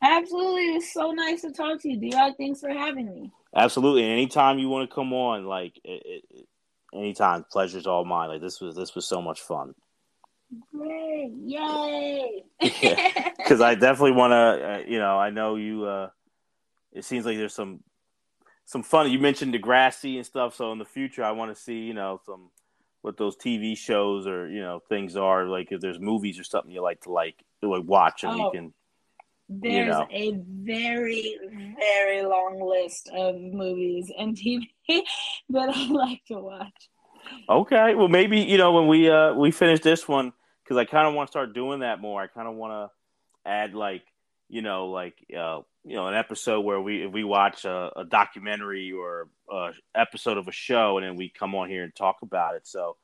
Absolutely. 0.02 0.76
It's 0.76 0.94
so 0.94 1.12
nice 1.12 1.42
to 1.42 1.52
talk 1.52 1.82
to 1.82 1.90
you, 1.90 1.98
D-Rock. 1.98 2.34
Thanks 2.38 2.60
for 2.60 2.70
having 2.70 3.06
me. 3.06 3.32
Absolutely. 3.56 4.04
And 4.04 4.12
anytime 4.12 4.60
you 4.60 4.68
want 4.68 4.90
to 4.90 4.94
come 4.94 5.14
on, 5.14 5.46
like 5.46 5.80
it, 5.84 6.24
it, 6.30 6.46
anytime, 6.94 7.46
pleasure's 7.52 7.88
all 7.88 8.04
mine. 8.06 8.30
Like 8.30 8.42
this 8.42 8.60
was 8.60 8.76
this 8.76 8.96
was 8.96 9.08
so 9.08 9.22
much 9.22 9.42
fun. 9.42 9.76
Great. 10.74 11.32
Yay. 11.46 12.44
Because 12.60 13.62
I 13.62 13.76
definitely 13.76 14.12
want 14.14 14.32
to, 14.32 14.36
uh, 14.36 14.84
you 14.88 15.00
know, 15.00 15.18
I 15.18 15.30
know 15.30 15.56
you, 15.56 15.86
uh, 15.86 16.10
it 16.92 17.06
seems 17.06 17.26
like 17.26 17.38
there's 17.38 17.54
some, 17.54 17.82
some 18.66 18.84
fun. 18.84 19.12
You 19.12 19.20
mentioned 19.20 19.54
Degrassi 19.54 20.18
and 20.18 20.26
stuff. 20.26 20.56
So 20.56 20.72
in 20.72 20.80
the 20.80 20.86
future, 20.86 21.24
I 21.24 21.32
want 21.32 21.56
to 21.56 21.62
see, 21.62 21.80
you 21.80 21.94
know, 21.94 22.20
some, 22.26 22.50
what 23.02 23.18
those 23.18 23.36
TV 23.36 23.78
shows 23.78 24.28
or 24.28 24.48
you 24.50 24.62
know 24.62 24.82
things 24.90 25.16
are. 25.16 25.46
Like 25.48 25.72
if 25.72 25.82
there's 25.82 26.00
movies 26.00 26.40
or 26.40 26.44
something 26.44 26.72
you 26.72 26.82
like 26.82 27.02
to 27.02 27.12
like 27.12 27.44
like 27.62 27.84
watch 27.86 28.24
and 28.24 28.34
oh, 28.34 28.38
you 28.38 28.52
can. 28.54 28.74
There's 29.54 29.76
you 29.76 29.86
know. 29.86 30.08
a 30.10 30.40
very 30.64 31.38
very 31.78 32.24
long 32.24 32.62
list 32.62 33.10
of 33.14 33.36
movies 33.36 34.12
and 34.18 34.36
TV 34.36 34.70
that 35.50 35.70
I 35.70 35.88
like 35.88 36.24
to 36.28 36.36
watch. 36.36 36.90
Okay, 37.50 37.96
well 37.96 38.08
maybe 38.08 38.40
you 38.40 38.58
know 38.58 38.72
when 38.72 38.88
we 38.88 39.10
uh 39.10 39.34
we 39.34 39.52
finish 39.52 39.82
this 39.82 40.08
one 40.08 40.34
because 40.72 40.80
I 40.80 40.86
kind 40.86 41.06
of 41.06 41.14
want 41.14 41.28
to 41.28 41.32
start 41.32 41.54
doing 41.54 41.82
that 41.82 42.00
more. 42.00 42.22
I 42.22 42.28
kind 42.28 42.48
of 42.48 42.56
want 42.56 42.72
to 42.72 43.50
add 43.50 43.74
like 43.74 44.04
you 44.48 44.62
know 44.62 44.88
like 44.88 45.16
uh 45.38 45.60
you 45.84 45.96
know 45.96 46.08
an 46.08 46.14
episode 46.14 46.62
where 46.62 46.80
we 46.80 47.08
we 47.08 47.26
watch 47.26 47.66
a, 47.66 47.92
a 47.98 48.06
documentary 48.06 48.94
or 48.94 49.28
a 49.52 49.72
episode 49.94 50.38
of 50.38 50.48
a 50.48 50.52
show 50.54 50.98
and 50.98 51.06
then 51.06 51.18
we 51.18 51.28
come 51.28 51.56
on 51.56 51.68
here 51.68 51.84
and 51.84 51.94
talk 51.94 52.18
about 52.22 52.56
it 52.56 52.66
so 52.66 52.96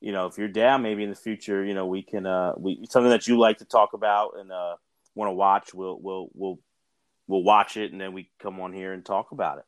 you 0.00 0.12
know 0.12 0.26
if 0.26 0.38
you're 0.38 0.48
down 0.48 0.80
maybe 0.80 1.02
in 1.02 1.10
the 1.10 1.16
future 1.16 1.62
you 1.64 1.74
know 1.74 1.86
we 1.86 2.02
can 2.02 2.24
uh 2.24 2.52
we 2.56 2.82
something 2.88 3.10
that 3.10 3.26
you 3.26 3.38
like 3.38 3.58
to 3.58 3.64
talk 3.64 3.92
about 3.92 4.38
and 4.38 4.52
uh 4.52 4.76
want 5.14 5.28
to 5.28 5.34
watch 5.34 5.74
we'll 5.74 5.98
we'll 6.00 6.28
we'll 6.34 6.58
we'll 7.26 7.42
watch 7.42 7.76
it 7.76 7.92
and 7.92 8.00
then 8.00 8.12
we 8.12 8.30
come 8.40 8.60
on 8.60 8.72
here 8.72 8.92
and 8.92 9.04
talk 9.04 9.32
about 9.32 9.58
it 9.58 9.64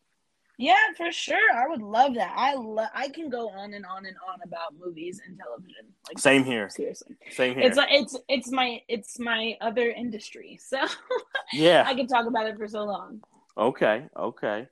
yeah, 0.58 0.76
for 0.96 1.10
sure. 1.10 1.52
I 1.54 1.68
would 1.68 1.82
love 1.82 2.14
that. 2.14 2.32
I 2.36 2.54
lo- 2.54 2.86
I 2.94 3.08
can 3.08 3.28
go 3.28 3.48
on 3.48 3.74
and 3.74 3.84
on 3.84 4.06
and 4.06 4.16
on 4.28 4.40
about 4.44 4.74
movies 4.78 5.20
and 5.26 5.38
television. 5.38 5.86
Like 6.08 6.18
same 6.18 6.44
here. 6.44 6.68
Seriously, 6.68 7.16
same 7.30 7.54
here. 7.54 7.64
It's 7.64 7.76
like 7.76 7.88
it's 7.90 8.16
it's 8.28 8.50
my 8.50 8.80
it's 8.88 9.18
my 9.18 9.56
other 9.60 9.90
industry. 9.90 10.58
So 10.68 10.78
yeah, 11.52 11.84
I 11.86 11.94
can 11.94 12.06
talk 12.06 12.26
about 12.26 12.46
it 12.46 12.56
for 12.56 12.66
so 12.66 12.84
long. 12.84 13.20
Okay, 13.56 14.06
okay. 14.16 14.68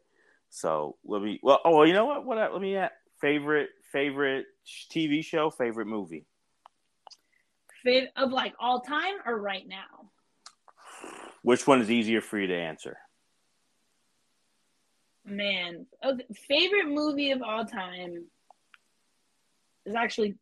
So 0.50 0.96
let 1.04 1.22
me. 1.22 1.40
Well, 1.42 1.60
oh, 1.64 1.82
you 1.84 1.92
know 1.92 2.06
what? 2.06 2.24
What? 2.24 2.38
Let 2.52 2.60
me 2.60 2.78
favorite 3.20 3.70
favorite 3.92 4.46
TV 4.90 5.24
show, 5.24 5.50
favorite 5.50 5.86
movie. 5.86 6.26
Fav- 7.86 8.09
of 8.16 8.30
like 8.30 8.54
all 8.60 8.80
time 8.80 9.14
or 9.26 9.40
right 9.40 9.66
now? 9.66 10.10
Which 11.42 11.66
one 11.66 11.80
is 11.80 11.90
easier 11.90 12.20
for 12.20 12.38
you 12.38 12.46
to 12.46 12.56
answer? 12.56 12.96
Man, 15.24 15.86
okay, 16.05 16.24
favorite 16.49 16.89
movie 16.89 17.31
of 17.31 17.43
all 17.43 17.65
time 17.65 18.24
is 19.86 19.94
actually 19.94 20.35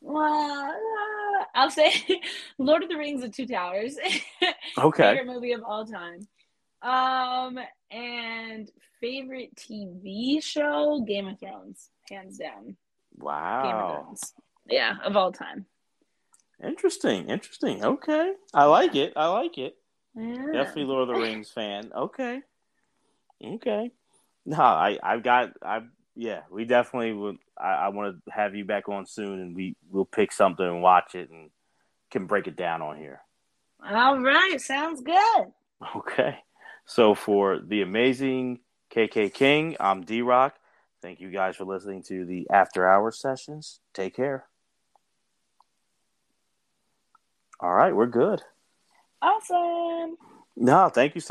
well, 0.00 0.70
uh, 0.70 1.44
I'll 1.54 1.70
say 1.70 1.92
Lord 2.58 2.82
of 2.82 2.88
the 2.88 2.96
Rings: 2.96 3.20
The 3.22 3.28
Two 3.28 3.46
Towers. 3.46 3.96
Okay. 4.78 5.02
favorite 5.02 5.26
movie 5.26 5.52
of 5.52 5.62
all 5.64 5.84
time. 5.84 6.26
Um, 6.80 7.58
and 7.90 8.70
favorite 9.00 9.54
TV 9.54 10.42
show: 10.42 11.00
Game 11.06 11.28
of 11.28 11.38
Thrones, 11.38 11.90
hands 12.10 12.38
down. 12.38 12.76
Wow. 13.18 13.62
Game 13.62 13.76
of 13.76 14.04
Thrones. 14.04 14.34
Yeah, 14.68 14.96
of 15.04 15.16
all 15.16 15.30
time. 15.32 15.66
Interesting. 16.64 17.28
Interesting. 17.28 17.84
Okay. 17.84 18.32
I 18.54 18.64
like 18.64 18.94
it. 18.94 19.12
I 19.16 19.26
like 19.28 19.58
it. 19.58 19.76
Yeah. 20.14 20.46
Definitely 20.52 20.84
Lord 20.84 21.08
of 21.08 21.14
the 21.14 21.20
Rings 21.20 21.50
fan. 21.50 21.90
Okay. 21.94 22.40
Okay. 23.44 23.90
No, 24.44 24.60
I 24.60 24.98
I've 25.02 25.22
got 25.22 25.52
I 25.64 25.82
yeah, 26.14 26.42
we 26.50 26.64
definitely 26.64 27.12
would 27.12 27.36
I, 27.56 27.72
I 27.72 27.88
want 27.88 28.16
to 28.24 28.32
have 28.32 28.54
you 28.54 28.64
back 28.64 28.88
on 28.88 29.06
soon 29.06 29.40
and 29.40 29.56
we 29.56 29.76
we'll 29.90 30.04
pick 30.04 30.32
something 30.32 30.64
and 30.64 30.82
watch 30.82 31.14
it 31.14 31.30
and 31.30 31.50
can 32.10 32.26
break 32.26 32.46
it 32.46 32.56
down 32.56 32.82
on 32.82 32.96
here. 32.96 33.20
All 33.84 34.18
right, 34.18 34.60
sounds 34.60 35.00
good. 35.00 35.46
Okay. 35.96 36.38
So 36.86 37.14
for 37.14 37.58
the 37.58 37.82
amazing 37.82 38.60
KK 38.94 39.32
King, 39.32 39.76
I'm 39.80 40.02
D 40.02 40.22
Rock. 40.22 40.56
Thank 41.00 41.20
you 41.20 41.30
guys 41.30 41.56
for 41.56 41.64
listening 41.64 42.02
to 42.04 42.24
the 42.24 42.46
After 42.50 42.88
Hours 42.88 43.20
sessions. 43.20 43.80
Take 43.92 44.14
care. 44.14 44.46
All 47.58 47.72
right, 47.72 47.94
we're 47.94 48.06
good. 48.06 48.42
Awesome. 49.20 50.16
No, 50.56 50.88
thank 50.88 51.14
you 51.14 51.20
so 51.20 51.30